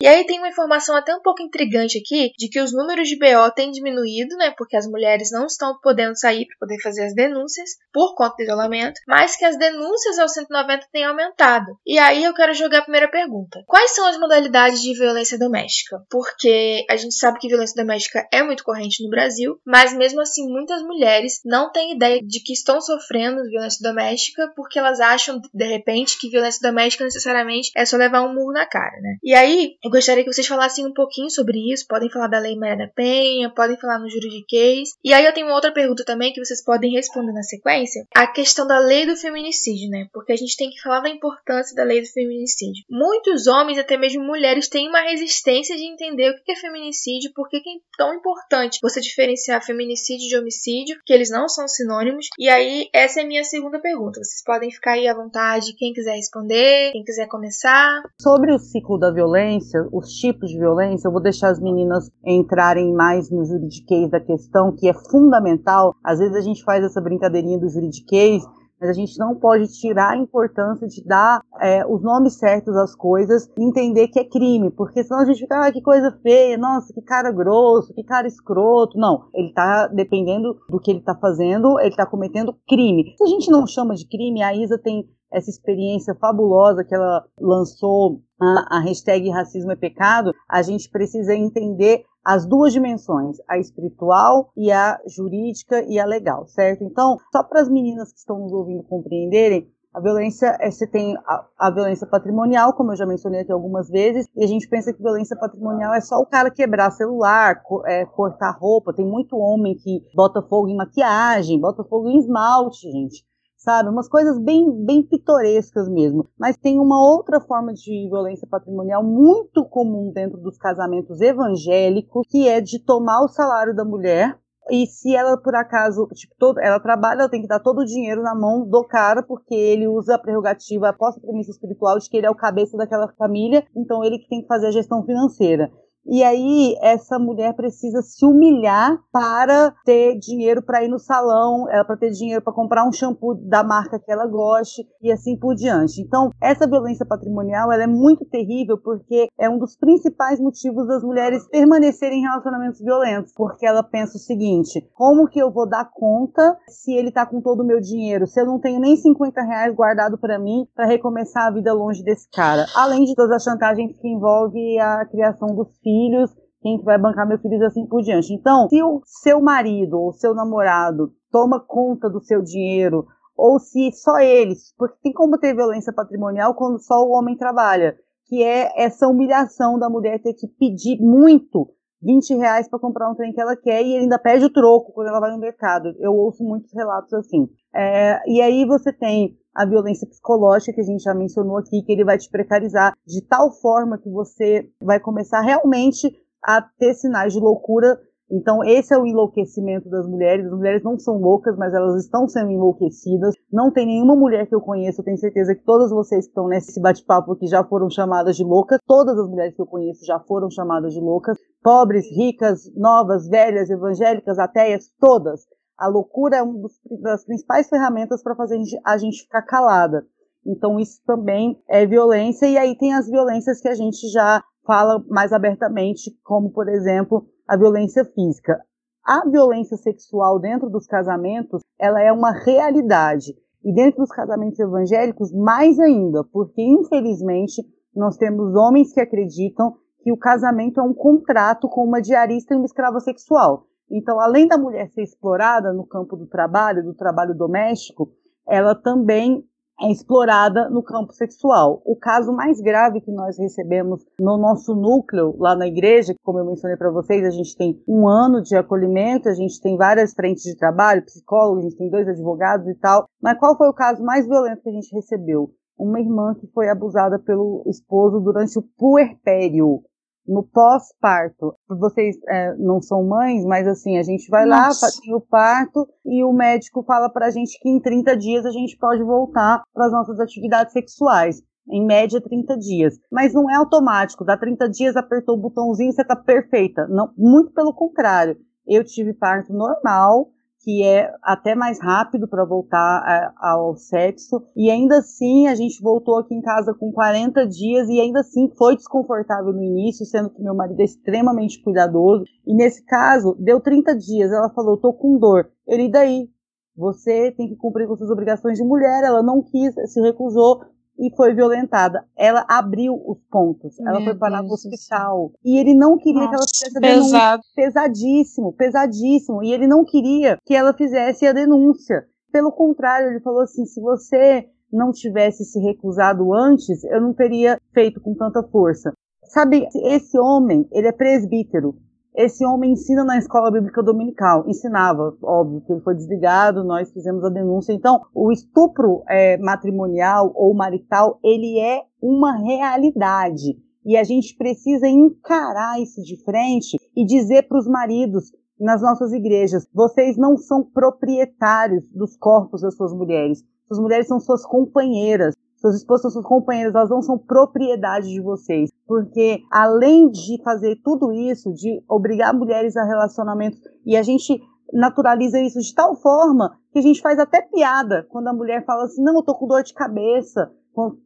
E 0.00 0.06
aí 0.06 0.24
tem 0.26 0.38
uma 0.38 0.48
informação 0.48 0.96
até 0.96 1.14
um 1.14 1.22
pouco 1.22 1.42
intrigante 1.42 1.98
aqui 1.98 2.32
de 2.38 2.48
que 2.48 2.60
os 2.60 2.72
números 2.72 3.08
de 3.08 3.18
BO 3.18 3.50
têm 3.54 3.70
diminuído, 3.70 4.36
né, 4.36 4.54
porque 4.56 4.76
as 4.76 4.86
mulheres 4.86 5.30
não 5.30 5.46
estão 5.46 5.78
podendo 5.82 6.18
sair 6.18 6.46
para 6.46 6.56
poder 6.60 6.80
fazer 6.82 7.04
as 7.04 7.14
denúncias 7.14 7.70
por 7.92 8.14
conta 8.14 8.34
do 8.36 8.42
isolamento, 8.42 9.00
mas 9.06 9.36
que 9.36 9.44
as 9.44 9.56
denúncias 9.58 9.87
ao 10.18 10.28
190 10.28 10.86
têm 10.92 11.04
aumentado. 11.04 11.76
E 11.86 11.98
aí 11.98 12.24
eu 12.24 12.34
quero 12.34 12.54
jogar 12.54 12.78
a 12.78 12.82
primeira 12.82 13.08
pergunta: 13.08 13.62
quais 13.66 13.94
são 13.94 14.06
as 14.06 14.18
modalidades 14.18 14.80
de 14.80 14.94
violência 14.94 15.38
doméstica? 15.38 16.02
Porque 16.10 16.84
a 16.88 16.96
gente 16.96 17.14
sabe 17.14 17.38
que 17.38 17.48
violência 17.48 17.80
doméstica 17.80 18.26
é 18.32 18.42
muito 18.42 18.64
corrente 18.64 19.02
no 19.02 19.10
Brasil, 19.10 19.58
mas 19.66 19.92
mesmo 19.94 20.20
assim 20.20 20.48
muitas 20.48 20.82
mulheres 20.82 21.40
não 21.44 21.70
têm 21.70 21.94
ideia 21.94 22.20
de 22.22 22.42
que 22.42 22.52
estão 22.52 22.80
sofrendo 22.80 23.42
violência 23.44 23.80
doméstica 23.82 24.52
porque 24.56 24.78
elas 24.78 25.00
acham 25.00 25.40
de 25.52 25.64
repente 25.64 26.18
que 26.18 26.30
violência 26.30 26.60
doméstica 26.62 27.04
necessariamente 27.04 27.70
é 27.76 27.84
só 27.84 27.96
levar 27.96 28.22
um 28.22 28.34
murro 28.34 28.52
na 28.52 28.66
cara, 28.66 29.00
né? 29.00 29.16
E 29.22 29.34
aí 29.34 29.76
eu 29.82 29.90
gostaria 29.90 30.24
que 30.24 30.32
vocês 30.32 30.46
falassem 30.46 30.86
um 30.86 30.92
pouquinho 30.92 31.30
sobre 31.30 31.72
isso. 31.72 31.86
Podem 31.88 32.10
falar 32.10 32.28
da 32.28 32.38
Lei 32.38 32.56
Maria 32.56 32.78
da 32.78 32.88
Penha, 32.88 33.52
podem 33.54 33.78
falar 33.78 33.98
no 33.98 34.10
juridiquês. 34.10 34.90
E 35.04 35.12
aí 35.12 35.24
eu 35.24 35.32
tenho 35.32 35.46
uma 35.46 35.54
outra 35.54 35.72
pergunta 35.72 36.04
também 36.04 36.32
que 36.32 36.44
vocês 36.44 36.62
podem 36.64 36.92
responder 36.92 37.32
na 37.32 37.42
sequência, 37.42 38.06
a 38.14 38.26
questão 38.26 38.66
da 38.66 38.78
lei 38.78 39.06
do 39.06 39.16
feminicídio, 39.16 39.77
né? 39.90 40.08
Porque 40.12 40.32
a 40.32 40.36
gente 40.36 40.56
tem 40.56 40.70
que 40.70 40.80
falar 40.80 41.00
da 41.00 41.10
importância 41.10 41.74
da 41.74 41.84
lei 41.84 42.00
do 42.00 42.08
feminicídio. 42.08 42.84
Muitos 42.90 43.46
homens, 43.46 43.78
até 43.78 43.96
mesmo 43.96 44.24
mulheres, 44.24 44.68
têm 44.68 44.88
uma 44.88 45.02
resistência 45.02 45.76
de 45.76 45.84
entender 45.84 46.30
o 46.30 46.42
que 46.42 46.52
é 46.52 46.56
feminicídio, 46.56 47.32
por 47.34 47.48
que 47.48 47.58
é 47.58 47.60
tão 47.96 48.14
importante 48.14 48.78
você 48.82 49.00
diferenciar 49.00 49.64
feminicídio 49.64 50.28
de 50.28 50.36
homicídio, 50.36 50.98
que 51.04 51.12
eles 51.12 51.30
não 51.30 51.48
são 51.48 51.68
sinônimos. 51.68 52.28
E 52.38 52.48
aí, 52.48 52.88
essa 52.94 53.20
é 53.20 53.24
a 53.24 53.26
minha 53.26 53.44
segunda 53.44 53.80
pergunta. 53.80 54.22
Vocês 54.22 54.42
podem 54.44 54.70
ficar 54.70 54.92
aí 54.92 55.06
à 55.06 55.14
vontade, 55.14 55.74
quem 55.76 55.92
quiser 55.92 56.14
responder, 56.14 56.92
quem 56.92 57.04
quiser 57.04 57.26
começar. 57.28 58.02
Sobre 58.20 58.52
o 58.52 58.58
ciclo 58.58 58.98
da 58.98 59.10
violência, 59.10 59.86
os 59.92 60.08
tipos 60.14 60.50
de 60.50 60.58
violência, 60.58 61.08
eu 61.08 61.12
vou 61.12 61.22
deixar 61.22 61.50
as 61.50 61.60
meninas 61.60 62.10
entrarem 62.24 62.92
mais 62.92 63.30
no 63.30 63.44
juridiquês 63.44 64.10
da 64.10 64.20
questão, 64.20 64.74
que 64.74 64.88
é 64.88 64.94
fundamental. 64.94 65.94
Às 66.04 66.18
vezes 66.18 66.36
a 66.36 66.40
gente 66.40 66.62
faz 66.62 66.84
essa 66.84 67.00
brincadeirinha 67.00 67.58
do 67.58 67.68
juridiquês, 67.68 68.42
mas 68.80 68.90
a 68.90 68.92
gente 68.92 69.18
não 69.18 69.34
pode 69.34 69.66
tirar 69.68 70.10
a 70.10 70.16
importância 70.16 70.86
de 70.86 71.04
dar 71.04 71.42
é, 71.60 71.84
os 71.86 72.02
nomes 72.02 72.34
certos 72.34 72.76
às 72.76 72.94
coisas 72.94 73.48
e 73.56 73.64
entender 73.64 74.08
que 74.08 74.18
é 74.18 74.24
crime, 74.24 74.70
porque 74.70 75.02
senão 75.02 75.20
a 75.20 75.24
gente 75.24 75.40
fica, 75.40 75.66
ah, 75.66 75.72
que 75.72 75.82
coisa 75.82 76.16
feia, 76.22 76.56
nossa, 76.56 76.92
que 76.92 77.02
cara 77.02 77.30
grosso, 77.30 77.94
que 77.94 78.04
cara 78.04 78.26
escroto. 78.26 78.98
Não, 78.98 79.28
ele 79.34 79.52
tá, 79.52 79.86
dependendo 79.88 80.56
do 80.68 80.80
que 80.80 80.90
ele 80.90 81.00
tá 81.00 81.14
fazendo, 81.14 81.78
ele 81.80 81.94
tá 81.96 82.06
cometendo 82.06 82.56
crime. 82.68 83.14
Se 83.16 83.24
a 83.24 83.26
gente 83.26 83.50
não 83.50 83.66
chama 83.66 83.94
de 83.94 84.06
crime, 84.06 84.42
a 84.42 84.54
Isa 84.54 84.78
tem 84.78 85.08
essa 85.32 85.50
experiência 85.50 86.14
fabulosa 86.14 86.84
que 86.84 86.94
ela 86.94 87.24
lançou, 87.40 88.20
a, 88.40 88.78
a 88.78 88.80
hashtag 88.80 89.28
Racismo 89.30 89.72
é 89.72 89.76
Pecado, 89.76 90.32
a 90.48 90.62
gente 90.62 90.90
precisa 90.90 91.34
entender 91.34 92.04
as 92.24 92.46
duas 92.46 92.72
dimensões, 92.72 93.38
a 93.48 93.58
espiritual 93.58 94.50
e 94.56 94.70
a 94.70 95.00
jurídica 95.06 95.82
e 95.88 95.98
a 95.98 96.04
legal, 96.04 96.46
certo? 96.46 96.84
Então, 96.84 97.16
só 97.32 97.42
para 97.42 97.60
as 97.60 97.68
meninas 97.68 98.12
que 98.12 98.18
estão 98.18 98.38
nos 98.38 98.52
ouvindo 98.52 98.82
compreenderem, 98.82 99.70
a 99.94 100.00
violência, 100.00 100.56
é, 100.60 100.70
você 100.70 100.86
tem 100.86 101.16
a, 101.26 101.46
a, 101.58 101.70
violência 101.70 102.06
patrimonial, 102.06 102.74
como 102.74 102.92
eu 102.92 102.96
já 102.96 103.06
mencionei 103.06 103.40
aqui 103.40 103.50
algumas 103.50 103.88
vezes, 103.88 104.28
e 104.36 104.44
a 104.44 104.46
gente 104.46 104.68
pensa 104.68 104.92
que 104.92 105.02
violência 105.02 105.36
patrimonial 105.36 105.94
é 105.94 106.00
só 106.00 106.16
o 106.18 106.26
cara 106.26 106.50
quebrar 106.50 106.90
celular, 106.90 107.62
co, 107.62 107.84
é, 107.86 108.04
cortar 108.04 108.56
roupa. 108.58 108.92
Tem 108.92 109.04
muito 109.04 109.36
homem 109.36 109.74
que 109.74 110.04
bota 110.14 110.42
fogo 110.42 110.68
em 110.68 110.76
maquiagem, 110.76 111.60
bota 111.60 111.82
fogo 111.82 112.08
em 112.08 112.18
esmalte, 112.18 112.90
gente. 112.90 113.24
Sabe? 113.58 113.90
Umas 113.90 114.08
coisas 114.08 114.38
bem, 114.38 114.84
bem 114.84 115.02
pitorescas 115.02 115.88
mesmo. 115.88 116.28
Mas 116.38 116.56
tem 116.56 116.78
uma 116.78 116.98
outra 116.98 117.40
forma 117.40 117.74
de 117.74 118.08
violência 118.08 118.48
patrimonial 118.48 119.02
muito 119.02 119.64
comum 119.64 120.10
dentro 120.12 120.38
dos 120.38 120.56
casamentos 120.56 121.20
evangélicos, 121.20 122.26
que 122.30 122.48
é 122.48 122.60
de 122.60 122.78
tomar 122.78 123.22
o 123.22 123.28
salário 123.28 123.74
da 123.74 123.84
mulher 123.84 124.38
e 124.70 124.86
se 124.86 125.14
ela, 125.14 125.36
por 125.36 125.54
acaso, 125.54 126.06
tipo, 126.14 126.34
todo, 126.38 126.60
ela 126.60 126.78
trabalha, 126.78 127.20
ela 127.20 127.28
tem 127.28 127.40
que 127.40 127.48
dar 127.48 127.60
todo 127.60 127.80
o 127.80 127.84
dinheiro 127.84 128.22
na 128.22 128.34
mão 128.34 128.68
do 128.68 128.84
cara, 128.84 129.22
porque 129.22 129.54
ele 129.54 129.88
usa 129.88 130.14
a 130.14 130.18
prerrogativa, 130.18 130.88
a 130.88 130.92
posse 130.92 131.20
premissa 131.20 131.50
espiritual 131.50 131.98
de 131.98 132.08
que 132.08 132.16
ele 132.16 132.26
é 132.26 132.30
o 132.30 132.34
cabeça 132.34 132.76
daquela 132.76 133.08
família, 133.16 133.66
então 133.74 134.04
ele 134.04 134.18
que 134.18 134.28
tem 134.28 134.42
que 134.42 134.46
fazer 134.46 134.66
a 134.66 134.72
gestão 134.72 135.04
financeira. 135.04 135.70
E 136.10 136.24
aí 136.24 136.74
essa 136.80 137.18
mulher 137.18 137.54
precisa 137.54 138.00
se 138.00 138.24
humilhar 138.24 138.98
para 139.12 139.74
ter 139.84 140.18
dinheiro 140.18 140.62
para 140.62 140.82
ir 140.82 140.88
no 140.88 140.98
salão, 140.98 141.68
ela 141.70 141.84
para 141.84 141.98
ter 141.98 142.10
dinheiro 142.10 142.42
para 142.42 142.54
comprar 142.54 142.88
um 142.88 142.92
shampoo 142.92 143.34
da 143.34 143.62
marca 143.62 144.00
que 144.00 144.10
ela 144.10 144.26
goste 144.26 144.86
e 145.02 145.12
assim 145.12 145.38
por 145.38 145.54
diante. 145.54 146.00
Então, 146.00 146.30
essa 146.42 146.66
violência 146.66 147.04
patrimonial, 147.04 147.70
ela 147.70 147.82
é 147.82 147.86
muito 147.86 148.24
terrível 148.24 148.78
porque 148.78 149.28
é 149.38 149.50
um 149.50 149.58
dos 149.58 149.76
principais 149.76 150.40
motivos 150.40 150.88
das 150.88 151.02
mulheres 151.02 151.46
permanecerem 151.50 152.20
em 152.20 152.22
relacionamentos 152.22 152.80
violentos, 152.80 153.34
porque 153.36 153.66
ela 153.66 153.82
pensa 153.82 154.16
o 154.16 154.20
seguinte: 154.20 154.80
como 154.94 155.28
que 155.28 155.38
eu 155.38 155.52
vou 155.52 155.68
dar 155.68 155.90
conta 155.92 156.56
se 156.68 156.94
ele 156.94 157.12
tá 157.12 157.26
com 157.26 157.42
todo 157.42 157.60
o 157.60 157.66
meu 157.66 157.80
dinheiro, 157.80 158.26
se 158.26 158.40
eu 158.40 158.46
não 158.46 158.58
tenho 158.58 158.80
nem 158.80 158.96
50 158.96 159.42
reais 159.42 159.74
guardado 159.74 160.16
para 160.16 160.38
mim 160.38 160.66
para 160.74 160.86
recomeçar 160.86 161.48
a 161.48 161.50
vida 161.50 161.74
longe 161.74 162.02
desse 162.02 162.26
cara? 162.30 162.64
Além 162.74 163.04
de 163.04 163.14
todas 163.14 163.32
as 163.32 163.42
chantagens 163.42 163.94
que 164.00 164.08
envolve 164.08 164.78
a 164.80 165.04
criação 165.04 165.54
dos 165.54 165.68
filhos 165.82 165.97
filhos, 165.98 166.30
quem 166.60 166.80
vai 166.82 166.98
bancar 166.98 167.26
meus 167.26 167.40
filhos 167.42 167.62
assim 167.62 167.86
por 167.86 168.02
diante. 168.02 168.32
Então, 168.32 168.68
se 168.68 168.82
o 168.82 169.00
seu 169.04 169.40
marido 169.40 169.98
ou 169.98 170.12
seu 170.12 170.34
namorado 170.34 171.12
toma 171.30 171.60
conta 171.60 172.08
do 172.08 172.20
seu 172.20 172.42
dinheiro, 172.42 173.06
ou 173.36 173.58
se 173.58 173.92
só 173.92 174.18
eles, 174.18 174.74
porque 174.76 174.98
tem 175.02 175.12
como 175.12 175.38
ter 175.38 175.54
violência 175.54 175.92
patrimonial 175.92 176.54
quando 176.54 176.82
só 176.82 177.02
o 177.02 177.12
homem 177.12 177.36
trabalha, 177.36 177.96
que 178.26 178.42
é 178.42 178.72
essa 178.76 179.06
humilhação 179.06 179.78
da 179.78 179.88
mulher 179.88 180.20
ter 180.20 180.34
que 180.34 180.46
pedir 180.46 181.00
muito 181.00 181.68
20 182.02 182.34
reais 182.34 182.68
para 182.68 182.78
comprar 182.78 183.10
um 183.10 183.14
trem 183.14 183.32
que 183.32 183.40
ela 183.40 183.56
quer 183.56 183.82
e 183.82 183.96
ainda 183.96 184.18
pede 184.18 184.44
o 184.44 184.52
troco 184.52 184.92
quando 184.92 185.08
ela 185.08 185.20
vai 185.20 185.32
no 185.32 185.38
mercado. 185.38 185.94
Eu 185.98 186.14
ouço 186.14 186.44
muitos 186.44 186.72
relatos 186.72 187.12
assim. 187.12 187.48
É, 187.74 188.20
e 188.26 188.40
aí 188.40 188.64
você 188.64 188.92
tem 188.92 189.36
a 189.58 189.66
violência 189.66 190.06
psicológica 190.06 190.72
que 190.72 190.80
a 190.80 190.84
gente 190.84 191.02
já 191.02 191.12
mencionou 191.12 191.56
aqui, 191.56 191.82
que 191.82 191.90
ele 191.90 192.04
vai 192.04 192.16
te 192.16 192.30
precarizar 192.30 192.92
de 193.04 193.20
tal 193.26 193.50
forma 193.50 193.98
que 193.98 194.08
você 194.08 194.70
vai 194.80 195.00
começar 195.00 195.40
realmente 195.40 196.08
a 196.44 196.62
ter 196.62 196.94
sinais 196.94 197.32
de 197.32 197.40
loucura. 197.40 197.98
Então, 198.30 198.62
esse 198.62 198.94
é 198.94 198.98
o 198.98 199.04
enlouquecimento 199.04 199.90
das 199.90 200.06
mulheres. 200.06 200.46
As 200.46 200.52
mulheres 200.52 200.84
não 200.84 200.96
são 200.96 201.18
loucas, 201.18 201.56
mas 201.56 201.74
elas 201.74 202.04
estão 202.04 202.28
sendo 202.28 202.52
enlouquecidas. 202.52 203.34
Não 203.52 203.72
tem 203.72 203.86
nenhuma 203.86 204.14
mulher 204.14 204.46
que 204.46 204.54
eu 204.54 204.60
conheço, 204.60 205.00
eu 205.00 205.04
tenho 205.04 205.18
certeza 205.18 205.56
que 205.56 205.64
todas 205.64 205.90
vocês 205.90 206.26
que 206.26 206.30
estão 206.30 206.46
nesse 206.46 206.80
bate-papo 206.80 207.32
aqui 207.32 207.48
já 207.48 207.64
foram 207.64 207.90
chamadas 207.90 208.36
de 208.36 208.44
loucas. 208.44 208.78
Todas 208.86 209.18
as 209.18 209.28
mulheres 209.28 209.56
que 209.56 209.62
eu 209.62 209.66
conheço 209.66 210.06
já 210.06 210.20
foram 210.20 210.48
chamadas 210.52 210.94
de 210.94 211.00
loucas. 211.00 211.36
Pobres, 211.64 212.04
ricas, 212.16 212.72
novas, 212.76 213.26
velhas, 213.26 213.70
evangélicas, 213.70 214.38
ateias, 214.38 214.84
todas 215.00 215.40
a 215.78 215.86
loucura 215.86 216.38
é 216.38 216.42
uma 216.42 216.68
das 217.02 217.24
principais 217.24 217.68
ferramentas 217.68 218.22
para 218.22 218.34
fazer 218.34 218.58
a 218.84 218.98
gente 218.98 219.22
ficar 219.22 219.42
calada. 219.42 220.04
Então, 220.44 220.78
isso 220.80 221.00
também 221.06 221.62
é 221.68 221.86
violência, 221.86 222.46
e 222.46 222.58
aí 222.58 222.76
tem 222.76 222.94
as 222.94 223.08
violências 223.08 223.60
que 223.60 223.68
a 223.68 223.74
gente 223.74 224.08
já 224.08 224.42
fala 224.66 225.02
mais 225.08 225.32
abertamente, 225.32 226.10
como, 226.24 226.50
por 226.50 226.68
exemplo, 226.68 227.26
a 227.46 227.56
violência 227.56 228.04
física. 228.04 228.60
A 229.04 229.26
violência 229.28 229.76
sexual 229.76 230.38
dentro 230.38 230.68
dos 230.68 230.86
casamentos, 230.86 231.62
ela 231.78 232.02
é 232.02 232.12
uma 232.12 232.32
realidade. 232.32 233.34
E 233.64 233.72
dentro 233.72 234.00
dos 234.00 234.10
casamentos 234.10 234.58
evangélicos, 234.58 235.32
mais 235.32 235.78
ainda, 235.78 236.22
porque 236.24 236.62
infelizmente 236.62 237.62
nós 237.94 238.16
temos 238.16 238.54
homens 238.54 238.92
que 238.92 239.00
acreditam 239.00 239.74
que 240.02 240.12
o 240.12 240.16
casamento 240.16 240.80
é 240.80 240.82
um 240.82 240.94
contrato 240.94 241.68
com 241.68 241.84
uma 241.84 242.00
diarista 242.00 242.54
e 242.54 242.56
uma 242.56 242.66
escrava 242.66 243.00
sexual. 243.00 243.66
Então, 243.90 244.20
além 244.20 244.46
da 244.46 244.58
mulher 244.58 244.88
ser 244.90 245.02
explorada 245.02 245.72
no 245.72 245.86
campo 245.86 246.16
do 246.16 246.26
trabalho, 246.26 246.84
do 246.84 246.94
trabalho 246.94 247.34
doméstico, 247.34 248.10
ela 248.46 248.74
também 248.74 249.44
é 249.80 249.92
explorada 249.92 250.68
no 250.68 250.82
campo 250.82 251.12
sexual. 251.12 251.80
O 251.84 251.94
caso 251.94 252.32
mais 252.32 252.60
grave 252.60 253.00
que 253.00 253.12
nós 253.12 253.38
recebemos 253.38 254.04
no 254.20 254.36
nosso 254.36 254.74
núcleo 254.74 255.36
lá 255.38 255.54
na 255.54 255.68
igreja, 255.68 256.14
como 256.24 256.40
eu 256.40 256.44
mencionei 256.44 256.76
para 256.76 256.90
vocês, 256.90 257.24
a 257.24 257.30
gente 257.30 257.56
tem 257.56 257.80
um 257.86 258.08
ano 258.08 258.42
de 258.42 258.56
acolhimento, 258.56 259.28
a 259.28 259.34
gente 259.34 259.60
tem 259.60 259.76
várias 259.76 260.12
frentes 260.14 260.42
de 260.42 260.56
trabalho, 260.56 261.04
psicólogos, 261.04 261.60
a 261.60 261.68
gente 261.68 261.78
tem 261.78 261.90
dois 261.90 262.08
advogados 262.08 262.66
e 262.66 262.74
tal. 262.74 263.06
Mas 263.22 263.38
qual 263.38 263.56
foi 263.56 263.68
o 263.68 263.74
caso 263.74 264.02
mais 264.02 264.26
violento 264.26 264.62
que 264.62 264.68
a 264.68 264.72
gente 264.72 264.92
recebeu? 264.92 265.50
Uma 265.78 266.00
irmã 266.00 266.34
que 266.34 266.48
foi 266.48 266.68
abusada 266.68 267.20
pelo 267.20 267.62
esposo 267.68 268.18
durante 268.18 268.58
o 268.58 268.62
puerpério 268.76 269.84
no 270.28 270.42
pós-parto. 270.42 271.54
Vocês 271.68 272.16
é, 272.28 272.54
não 272.56 272.80
são 272.82 273.02
mães, 273.02 273.44
mas 273.44 273.66
assim, 273.66 273.98
a 273.98 274.02
gente 274.02 274.28
vai 274.28 274.44
Nossa. 274.44 274.60
lá, 274.60 274.74
faz 274.74 274.98
o 275.08 275.20
parto 275.20 275.88
e 276.04 276.22
o 276.22 276.32
médico 276.32 276.84
fala 276.84 277.10
pra 277.10 277.30
gente 277.30 277.58
que 277.60 277.68
em 277.68 277.80
30 277.80 278.16
dias 278.16 278.44
a 278.44 278.50
gente 278.50 278.76
pode 278.76 279.02
voltar 279.02 279.62
para 279.72 279.86
as 279.86 279.92
nossas 279.92 280.20
atividades 280.20 280.72
sexuais. 280.72 281.42
Em 281.70 281.84
média, 281.84 282.20
30 282.20 282.56
dias. 282.56 282.94
Mas 283.12 283.34
não 283.34 283.50
é 283.50 283.54
automático. 283.54 284.24
Dá 284.24 284.38
30 284.38 284.70
dias, 284.70 284.96
apertou 284.96 285.36
o 285.36 285.40
botãozinho, 285.40 285.92
você 285.92 286.02
tá 286.02 286.16
perfeita. 286.16 286.86
Não, 286.88 287.10
muito 287.16 287.52
pelo 287.52 287.74
contrário. 287.74 288.38
Eu 288.66 288.82
tive 288.84 289.12
parto 289.12 289.52
normal, 289.52 290.28
que 290.60 290.82
é 290.84 291.10
até 291.22 291.54
mais 291.54 291.80
rápido 291.80 292.28
para 292.28 292.44
voltar 292.44 292.78
a, 292.78 293.52
ao 293.52 293.76
sexo. 293.76 294.42
E 294.56 294.70
ainda 294.70 294.98
assim, 294.98 295.46
a 295.46 295.54
gente 295.54 295.80
voltou 295.82 296.18
aqui 296.18 296.34
em 296.34 296.40
casa 296.40 296.74
com 296.74 296.92
40 296.92 297.46
dias 297.46 297.88
e 297.88 298.00
ainda 298.00 298.20
assim 298.20 298.50
foi 298.56 298.76
desconfortável 298.76 299.52
no 299.52 299.62
início, 299.62 300.04
sendo 300.04 300.30
que 300.30 300.42
meu 300.42 300.54
marido 300.54 300.80
é 300.80 300.84
extremamente 300.84 301.62
cuidadoso. 301.62 302.24
E 302.46 302.54
nesse 302.54 302.84
caso, 302.84 303.36
deu 303.38 303.60
30 303.60 303.96
dias. 303.96 304.32
Ela 304.32 304.50
falou: 304.50 304.76
tô 304.76 304.92
com 304.92 305.18
dor. 305.18 305.50
Ele, 305.66 305.90
daí? 305.90 306.28
Você 306.76 307.32
tem 307.32 307.48
que 307.48 307.56
cumprir 307.56 307.88
com 307.88 307.96
suas 307.96 308.10
obrigações 308.10 308.56
de 308.56 308.64
mulher. 308.64 309.02
Ela 309.04 309.22
não 309.22 309.42
quis, 309.42 309.74
se 309.92 310.00
recusou 310.00 310.60
e 310.98 311.14
foi 311.14 311.34
violentada. 311.34 312.04
Ela 312.16 312.44
abriu 312.48 312.94
os 312.94 313.18
pontos. 313.30 313.76
Meu 313.78 313.88
ela 313.88 314.04
foi 314.04 314.14
parar 314.14 314.42
no 314.42 314.52
hospital. 314.52 315.32
E 315.44 315.58
ele 315.58 315.74
não 315.74 315.96
queria 315.96 316.22
Nossa, 316.22 316.30
que 316.30 316.36
ela 316.36 316.46
fizesse 316.46 316.76
a 316.76 316.80
denúncia. 316.80 317.40
Pesadíssimo, 317.54 318.52
pesadíssimo. 318.52 319.42
E 319.42 319.52
ele 319.52 319.66
não 319.66 319.84
queria 319.84 320.38
que 320.44 320.54
ela 320.54 320.74
fizesse 320.74 321.26
a 321.26 321.32
denúncia. 321.32 322.04
Pelo 322.32 322.52
contrário, 322.52 323.08
ele 323.08 323.20
falou 323.20 323.42
assim: 323.42 323.64
se 323.64 323.80
você 323.80 324.48
não 324.72 324.92
tivesse 324.92 325.44
se 325.44 325.58
recusado 325.60 326.34
antes, 326.34 326.84
eu 326.84 327.00
não 327.00 327.14
teria 327.14 327.58
feito 327.72 328.00
com 328.00 328.14
tanta 328.14 328.42
força. 328.42 328.92
Sabe, 329.24 329.66
esse 329.84 330.18
homem, 330.18 330.66
ele 330.72 330.88
é 330.88 330.92
presbítero. 330.92 331.76
Esse 332.14 332.44
homem 332.44 332.72
ensina 332.72 333.04
na 333.04 333.16
escola 333.16 333.50
bíblica 333.50 333.82
dominical. 333.82 334.44
Ensinava, 334.48 335.16
óbvio, 335.22 335.60
que 335.60 335.72
ele 335.72 335.82
foi 335.82 335.94
desligado, 335.94 336.64
nós 336.64 336.90
fizemos 336.90 337.24
a 337.24 337.28
denúncia. 337.28 337.72
Então, 337.72 338.00
o 338.14 338.32
estupro 338.32 339.02
é, 339.08 339.36
matrimonial 339.38 340.32
ou 340.34 340.54
marital, 340.54 341.18
ele 341.22 341.58
é 341.60 341.82
uma 342.02 342.36
realidade. 342.36 343.56
E 343.84 343.96
a 343.96 344.04
gente 344.04 344.36
precisa 344.36 344.88
encarar 344.88 345.80
isso 345.80 346.02
de 346.02 346.22
frente 346.24 346.76
e 346.94 347.04
dizer 347.04 347.48
para 347.48 347.58
os 347.58 347.66
maridos 347.66 348.32
nas 348.58 348.82
nossas 348.82 349.12
igrejas: 349.12 349.66
vocês 349.72 350.16
não 350.16 350.36
são 350.36 350.62
proprietários 350.62 351.88
dos 351.90 352.16
corpos 352.16 352.62
das 352.62 352.74
suas 352.76 352.92
mulheres. 352.92 353.44
Suas 353.66 353.80
mulheres 353.80 354.08
são 354.08 354.18
suas 354.18 354.44
companheiras. 354.44 355.34
Suas 355.60 355.76
esposas 355.76 356.12
suas 356.12 356.24
companheiras, 356.24 356.74
elas 356.74 356.90
não 356.90 357.02
são 357.02 357.18
propriedade 357.18 358.08
de 358.08 358.20
vocês. 358.20 358.70
Porque 358.86 359.42
além 359.50 360.08
de 360.08 360.40
fazer 360.42 360.80
tudo 360.84 361.12
isso, 361.12 361.52
de 361.52 361.82
obrigar 361.88 362.32
mulheres 362.32 362.76
a 362.76 362.84
relacionamentos, 362.84 363.60
e 363.84 363.96
a 363.96 364.02
gente 364.02 364.40
naturaliza 364.72 365.40
isso 365.40 365.60
de 365.60 365.74
tal 365.74 365.96
forma 365.96 366.56
que 366.72 366.78
a 366.78 366.82
gente 366.82 367.00
faz 367.00 367.18
até 367.18 367.42
piada 367.42 368.06
quando 368.08 368.28
a 368.28 368.32
mulher 368.32 368.64
fala 368.64 368.84
assim: 368.84 369.02
não, 369.02 369.16
eu 369.16 369.22
tô 369.22 369.34
com 369.34 369.46
dor 369.46 369.62
de 369.62 369.74
cabeça, 369.74 370.50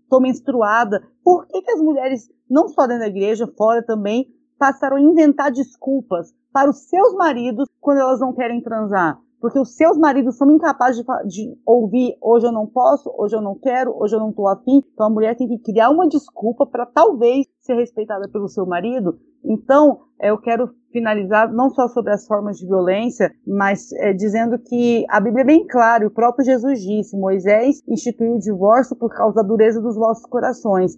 tô 0.09 0.21
menstruada. 0.21 1.03
Por 1.25 1.47
que, 1.47 1.63
que 1.63 1.71
as 1.71 1.81
mulheres, 1.81 2.29
não 2.49 2.69
só 2.69 2.87
dentro 2.87 3.05
da 3.05 3.09
igreja, 3.09 3.51
fora 3.57 3.83
também, 3.83 4.27
passaram 4.59 4.97
a 4.97 5.01
inventar 5.01 5.51
desculpas 5.51 6.35
para 6.53 6.69
os 6.69 6.89
seus 6.89 7.15
maridos 7.15 7.67
quando 7.81 7.99
elas 7.99 8.21
não 8.21 8.33
querem 8.33 8.61
transar? 8.61 9.19
Porque 9.43 9.59
os 9.59 9.75
seus 9.75 9.99
maridos 9.99 10.37
são 10.37 10.49
incapazes 10.53 11.05
de, 11.05 11.29
de, 11.29 11.59
ouvir 11.67 12.17
hoje 12.23 12.47
eu 12.47 12.53
não 12.53 12.65
posso, 12.65 13.13
hoje 13.19 13.35
eu 13.35 13.43
não 13.43 13.59
quero, 13.59 13.93
hoje 14.01 14.15
eu 14.15 14.21
não 14.21 14.31
estou 14.31 14.49
afim. 14.49 14.85
Então 14.95 15.09
a 15.09 15.11
mulher 15.11 15.37
tem 15.37 15.49
que 15.49 15.59
criar 15.59 15.91
uma 15.91 16.09
desculpa 16.09 16.65
para 16.65 16.87
talvez 16.87 17.49
ser 17.61 17.75
respeitada 17.75 18.29
pelo 18.29 18.47
seu 18.47 18.65
marido. 18.65 19.19
Então 19.45 20.03
eu 20.21 20.39
quero 20.39 20.71
finalizar 20.93 21.53
não 21.53 21.71
só 21.71 21.89
sobre 21.89 22.13
as 22.13 22.25
formas 22.25 22.57
de 22.57 22.67
violência, 22.69 23.33
mas 23.45 23.93
é, 23.95 24.13
dizendo 24.13 24.57
que 24.61 25.05
a 25.11 25.21
Bíblia 25.21 25.43
é 25.43 25.47
bem 25.47 25.67
clara, 25.67 26.07
o 26.07 26.11
próprio 26.11 26.45
Jesus 26.45 26.81
disse: 26.81 27.19
Moisés 27.19 27.83
instituiu 27.89 28.37
o 28.37 28.39
divórcio 28.39 28.95
por 28.95 29.13
causa 29.13 29.35
da 29.35 29.43
dureza 29.43 29.81
dos 29.81 29.97
vossos 29.97 30.25
corações. 30.25 30.93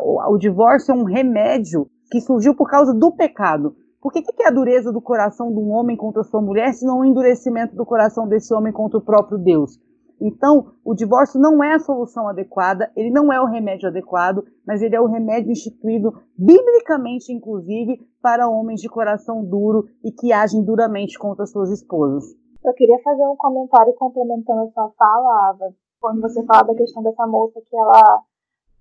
o, 0.00 0.38
divórcio 0.38 0.92
é 0.92 0.94
um 0.94 1.02
remédio 1.02 1.88
que 2.08 2.20
surgiu 2.20 2.54
por 2.54 2.70
causa 2.70 2.94
do 2.94 3.10
pecado. 3.10 3.74
Por 4.04 4.12
que, 4.12 4.20
que 4.20 4.42
é 4.42 4.48
a 4.48 4.52
dureza 4.52 4.92
do 4.92 5.00
coração 5.00 5.50
de 5.50 5.58
um 5.58 5.70
homem 5.70 5.96
contra 5.96 6.22
sua 6.22 6.42
mulher, 6.42 6.74
se 6.74 6.84
não 6.84 6.98
o 6.98 7.04
endurecimento 7.06 7.74
do 7.74 7.86
coração 7.86 8.28
desse 8.28 8.52
homem 8.52 8.70
contra 8.70 8.98
o 8.98 9.02
próprio 9.02 9.38
Deus? 9.38 9.80
Então, 10.20 10.74
o 10.84 10.94
divórcio 10.94 11.40
não 11.40 11.64
é 11.64 11.72
a 11.72 11.78
solução 11.78 12.28
adequada, 12.28 12.92
ele 12.94 13.10
não 13.10 13.32
é 13.32 13.40
o 13.40 13.46
remédio 13.46 13.88
adequado, 13.88 14.44
mas 14.66 14.82
ele 14.82 14.94
é 14.94 15.00
o 15.00 15.06
remédio 15.06 15.50
instituído 15.50 16.12
biblicamente, 16.36 17.32
inclusive, 17.32 17.98
para 18.20 18.46
homens 18.46 18.82
de 18.82 18.90
coração 18.90 19.42
duro 19.42 19.86
e 20.04 20.12
que 20.12 20.34
agem 20.34 20.62
duramente 20.62 21.18
contra 21.18 21.46
suas 21.46 21.70
esposas. 21.70 22.24
Eu 22.62 22.74
queria 22.74 22.98
fazer 23.02 23.26
um 23.26 23.36
comentário 23.36 23.94
complementando 23.94 24.64
a 24.64 24.70
sua 24.70 24.90
fala, 24.98 25.48
Ava, 25.48 25.74
quando 25.98 26.20
você 26.20 26.44
fala 26.44 26.64
da 26.64 26.74
questão 26.74 27.02
dessa 27.02 27.26
moça 27.26 27.58
que 27.64 27.74
ela 27.74 28.22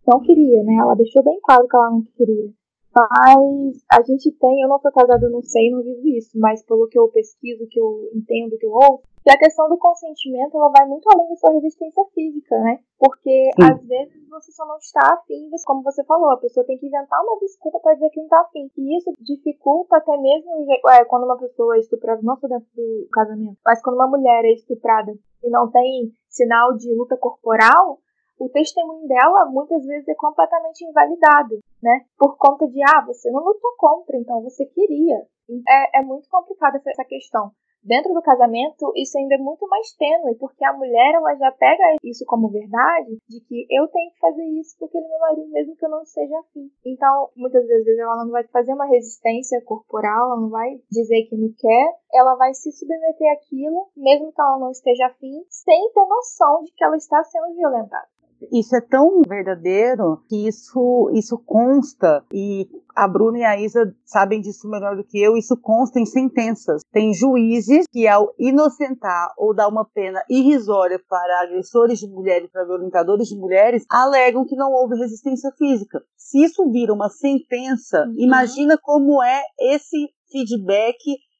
não 0.06 0.20
queria, 0.20 0.62
né? 0.64 0.76
Ela 0.82 0.96
deixou 0.96 1.24
bem 1.24 1.40
claro 1.46 1.66
que 1.66 1.78
ela 1.78 1.92
não 1.92 2.04
queria. 2.14 2.52
Mas 2.96 3.84
a 3.92 4.02
gente 4.04 4.32
tem, 4.32 4.62
eu 4.62 4.70
não 4.70 4.80
sou 4.80 4.92
casada, 4.92 5.28
não 5.30 5.42
sei, 5.42 5.72
não 5.72 5.82
vivo 5.82 6.08
isso, 6.10 6.38
mas 6.40 6.64
pelo 6.64 6.88
que 6.88 6.98
eu 6.98 7.08
pesquiso, 7.08 7.68
que 7.70 7.80
eu 7.80 8.10
entendo, 8.14 8.58
que 8.58 8.66
eu 8.66 8.72
ouço, 8.72 9.04
que 9.24 9.32
a 9.32 9.38
questão 9.38 9.70
do 9.70 9.78
consentimento 9.78 10.56
ela 10.56 10.70
vai 10.70 10.86
muito 10.86 11.08
além 11.10 11.30
da 11.30 11.36
sua 11.38 11.54
resistência 11.54 12.04
física, 12.14 12.60
né? 12.60 12.80
Porque 13.00 13.50
Sim. 13.56 13.72
às 13.72 13.88
vezes 13.88 14.30
você 14.30 14.52
só 14.52 14.66
não 14.66 14.78
está 14.78 15.00
afim, 15.14 15.50
como 15.66 15.82
você 15.82 16.04
falou, 16.04 16.32
a 16.32 16.38
pessoa 16.38 16.66
tem 16.66 16.78
que 16.78 16.88
inventar 16.88 17.22
uma 17.22 17.40
desculpa 17.40 17.80
para 17.80 17.94
dizer 17.94 18.10
que 18.10 18.20
não 18.20 18.26
está 18.26 18.42
afim. 18.42 18.70
E 18.78 18.98
isso 18.98 19.14
dificulta 19.22 19.98
até 19.98 20.18
mesmo 20.18 20.52
é, 20.90 21.06
quando 21.06 21.24
uma 21.24 21.38
pessoa 21.38 21.78
é 21.78 21.80
estuprada, 21.80 22.22
não 22.22 22.36
só 22.36 22.48
dentro 22.48 22.68
do 22.76 23.08
casamento, 23.12 23.58
mas 23.66 23.82
quando 23.82 23.96
uma 23.96 24.08
mulher 24.08 24.44
é 24.44 24.54
estuprada 24.54 25.14
e 25.42 25.50
não 25.50 25.72
tem 25.72 26.12
sinal 26.28 26.76
de 26.76 26.94
luta 26.94 27.16
corporal, 27.16 28.00
o 28.44 28.50
testemunho 28.50 29.08
dela 29.08 29.46
muitas 29.46 29.86
vezes 29.86 30.08
é 30.08 30.16
completamente 30.16 30.84
invalidado, 30.84 31.60
né? 31.82 32.06
Por 32.18 32.38
conta 32.38 32.68
de, 32.68 32.82
ah, 32.84 33.06
você 33.06 33.32
não 33.32 33.44
lutou 33.44 33.72
contra, 33.78 34.18
então 34.18 34.42
você 34.42 34.66
queria. 34.66 35.26
É, 35.68 36.00
é 36.00 36.02
muito 36.04 36.28
complicada 36.30 36.82
essa, 36.86 37.06
questão. 37.06 37.52
Dentro 37.84 38.14
do 38.14 38.22
casamento, 38.22 38.94
isso 38.96 39.18
ainda 39.18 39.36
é 39.36 39.38
muito 39.38 39.68
mais 39.68 39.92
tênue, 39.98 40.36
porque 40.36 40.64
a 40.64 40.72
mulher 40.72 41.16
ela 41.16 41.36
já 41.36 41.52
pega 41.52 41.98
isso 42.02 42.24
como 42.26 42.50
verdade, 42.50 43.18
de 43.28 43.42
que 43.42 43.68
eu 43.70 43.86
tenho 43.90 44.12
que 44.12 44.20
fazer 44.20 44.46
isso 44.58 44.74
porque 44.80 44.98
ele 44.98 45.06
é 45.06 45.10
meu 45.10 45.20
marido, 45.20 45.52
mesmo 45.52 45.76
que 45.76 45.86
eu 45.86 45.90
não 45.90 46.06
seja 46.06 46.40
afim. 46.40 46.72
Então, 46.86 47.30
muitas 47.36 47.68
vezes 47.68 48.00
ela 48.00 48.24
não 48.24 48.32
vai 48.32 48.48
fazer 48.48 48.74
uma 48.74 48.86
resistência 48.86 49.62
corporal, 49.66 50.28
ela 50.28 50.40
não 50.40 50.50
vai 50.50 50.80
dizer 50.90 51.24
que 51.26 51.36
não 51.36 51.54
quer, 51.58 51.94
ela 52.14 52.36
vai 52.36 52.54
se 52.54 52.72
submeter 52.72 53.34
àquilo, 53.34 53.90
mesmo 53.98 54.32
que 54.32 54.42
ela 54.42 54.60
não 54.60 54.72
esteja 54.72 55.08
afim, 55.08 55.44
sem 55.50 55.92
ter 55.92 56.06
noção 56.08 56.64
de 56.64 56.72
que 56.72 56.86
ela 56.86 56.96
está 56.96 57.22
sendo 57.26 57.54
violentada 57.54 58.13
isso 58.52 58.76
é 58.76 58.82
tão 58.82 59.22
verdadeiro 59.28 60.24
que 60.28 60.48
isso, 60.48 61.10
isso 61.14 61.38
consta 61.46 62.24
e 62.34 62.68
a 62.96 63.08
Bruna 63.08 63.40
e 63.40 63.44
a 63.44 63.60
Isa 63.60 63.96
sabem 64.06 64.40
disso 64.40 64.70
melhor 64.70 64.96
do 64.96 65.04
que 65.04 65.20
eu, 65.20 65.36
isso 65.36 65.58
consta 65.58 66.00
em 66.00 66.06
sentenças. 66.06 66.82
Tem 66.92 67.14
juízes 67.14 67.86
que, 67.92 68.08
ao 68.08 68.34
inocentar 68.38 69.34
ou 69.38 69.54
dar 69.54 69.68
uma 69.68 69.86
pena 69.86 70.22
irrisória 70.30 71.02
para 71.10 71.42
agressores 71.42 72.00
de 72.00 72.08
mulheres, 72.08 72.50
para 72.52 72.66
violentadores 72.66 73.28
de 73.28 73.36
mulheres, 73.36 73.84
alegam 73.90 74.46
que 74.46 74.56
não 74.56 74.72
houve 74.72 74.96
resistência 74.96 75.52
física. 75.58 76.04
Se 76.16 76.44
isso 76.44 76.70
vira 76.72 76.94
uma 76.94 77.10
sentença, 77.10 78.06
uhum. 78.06 78.16
imagina 78.18 78.78
como 78.82 79.24
é 79.24 79.42
esse 79.60 80.10
feedback 80.32 80.98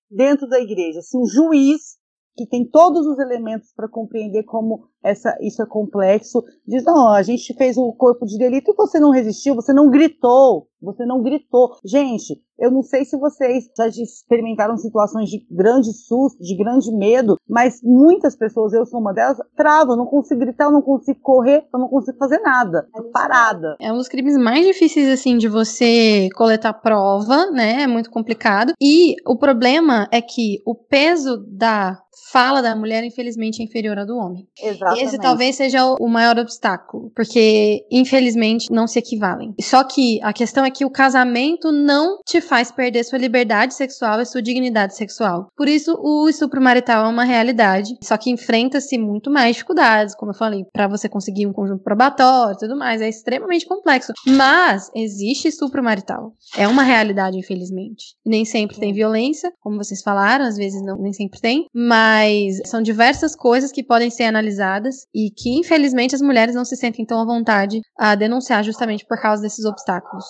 dentro 0.10 0.48
da 0.48 0.60
igreja. 0.60 1.02
Se 1.02 1.18
um 1.18 1.26
juiz 1.26 1.98
que 2.36 2.48
tem 2.48 2.68
todos 2.68 3.06
os 3.06 3.20
elementos 3.20 3.72
para 3.76 3.88
compreender 3.88 4.44
como 4.44 4.88
essa, 5.04 5.36
isso 5.42 5.62
é 5.62 5.66
complexo, 5.66 6.44
diz, 6.68 6.84
não, 6.84 7.10
a 7.10 7.22
gente 7.22 7.54
fez 7.56 7.78
o 7.78 7.92
corpo 7.94 8.26
de 8.26 8.38
delito 8.38 8.72
e 8.72 8.76
você 8.76 9.00
não 9.00 9.12
resistiu, 9.12 9.56
você 9.56 9.74
não 9.74 9.90
gritou, 9.90 10.68
você 10.82 11.06
não 11.06 11.22
gritou. 11.22 11.76
Gente, 11.84 12.42
eu 12.60 12.70
não 12.72 12.84
sei 12.84 13.04
se 13.04 13.18
vocês 13.18 13.66
já 13.78 13.88
experimentaram 13.88 14.78
situações 14.78 15.30
de 15.30 15.46
grande 15.50 15.92
susto, 15.94 16.42
de 16.42 16.56
grande 16.56 16.92
medo, 16.96 17.38
mas 17.48 17.80
muitas 17.84 18.36
pessoas, 18.36 18.74
eu 18.74 18.86
sou 18.86 19.00
uma 19.00 19.14
delas, 19.14 19.38
travam, 19.56 19.94
eu 19.94 19.98
não 19.98 20.06
consigo 20.06 20.40
gritar, 20.40 20.66
eu 20.66 20.72
não 20.72 20.82
consigo 20.82 21.20
correr, 21.22 21.66
eu 21.74 21.80
não 21.80 21.88
consigo 21.88 22.18
fazer 22.18 22.40
nada, 22.40 22.88
tô 22.94 23.04
parada. 23.12 23.76
É 23.82 23.92
um 23.92 23.98
dos 23.98 24.08
crimes 24.08 24.38
mais 24.38 24.66
difíceis, 24.66 25.10
assim, 25.10 25.38
de 25.38 25.48
você 25.48 26.30
coletar 26.36 26.74
prova, 26.74 27.50
né, 27.52 27.84
é 27.84 27.88
muito 27.88 28.10
complicado, 28.10 28.74
e 28.82 29.16
o 29.26 29.38
problema 29.38 30.08
é 30.12 30.22
que 30.22 30.60
o 30.66 30.76
peso 30.76 31.38
da 31.48 31.98
fala 32.32 32.62
da 32.62 32.76
mulher, 32.76 33.04
infelizmente, 33.04 33.62
é 33.62 33.66
inferior 33.66 33.98
à 33.98 34.06
do 34.06 34.16
homem. 34.16 34.48
Exatamente. 34.94 35.16
Esse 35.16 35.22
talvez 35.22 35.56
seja 35.56 35.86
o 35.86 36.08
maior 36.08 36.38
obstáculo, 36.38 37.12
porque, 37.16 37.86
infelizmente, 37.92 38.72
não 38.72 38.88
se 38.88 39.00
equivalem. 39.00 39.54
Só 39.62 39.84
que 39.84 40.20
a 40.22 40.34
questão 40.34 40.66
é 40.66 40.72
que 40.72 40.86
o 40.86 40.90
casamento 40.90 41.72
não 41.72 42.20
te 42.26 42.42
faz 42.42 42.72
perder 42.72 43.04
sua 43.04 43.20
liberdade 43.20 43.74
sexual 43.74 44.20
e 44.22 44.26
sua 44.26 44.42
dignidade 44.42 44.96
sexual. 44.96 45.48
Por 45.56 45.68
isso, 45.68 45.98
o 46.02 46.28
estupro 46.28 46.62
marital 46.62 47.06
é 47.06 47.10
uma 47.10 47.24
realidade, 47.24 47.96
só 48.02 48.18
que 48.18 48.30
enfrenta-se 48.30 48.98
muito 48.98 49.30
mais 49.30 49.56
dificuldades, 49.56 50.16
como 50.16 50.32
eu 50.32 50.36
falei, 50.36 50.66
para 50.72 50.88
você 50.88 51.08
conseguir 51.08 51.48
um 51.48 51.54
conjunto 51.54 51.84
probatório 51.84 52.56
e 52.56 52.60
tudo 52.60 52.78
mais, 52.78 53.02
é 53.02 53.10
extremamente 53.10 53.66
complexo. 53.66 54.14
Mas 54.28 54.90
existe 54.96 55.48
estupro 55.48 55.84
marital. 55.84 56.34
É 56.58 56.68
uma 56.68 56.84
realidade, 56.84 57.38
infelizmente. 57.38 58.16
Nem 58.26 58.46
sempre 58.46 58.80
tem 58.80 58.94
violência, 58.94 59.52
como 59.60 59.78
vocês 59.78 60.02
falaram, 60.02 60.46
às 60.46 60.58
vezes 60.58 60.82
não, 60.84 60.98
nem 60.98 61.14
sempre 61.14 61.40
tem, 61.40 61.66
mas 61.74 62.60
são 62.66 62.82
diversas 62.82 63.36
coisas 63.36 63.72
que 63.72 63.84
podem 63.84 64.10
ser 64.10 64.24
analisadas 64.24 64.83
e 65.14 65.30
que, 65.30 65.60
infelizmente, 65.60 66.16
as 66.16 66.22
mulheres 66.22 66.56
não 66.56 66.66
se 66.66 66.76
sentem 66.76 67.06
tão 67.06 67.22
à 67.22 67.26
vontade 67.26 67.82
a 67.98 68.16
denunciar 68.16 68.64
justamente 68.64 69.06
por 69.06 69.22
causa 69.22 69.42
desses 69.42 69.66
obstáculos. 69.66 70.26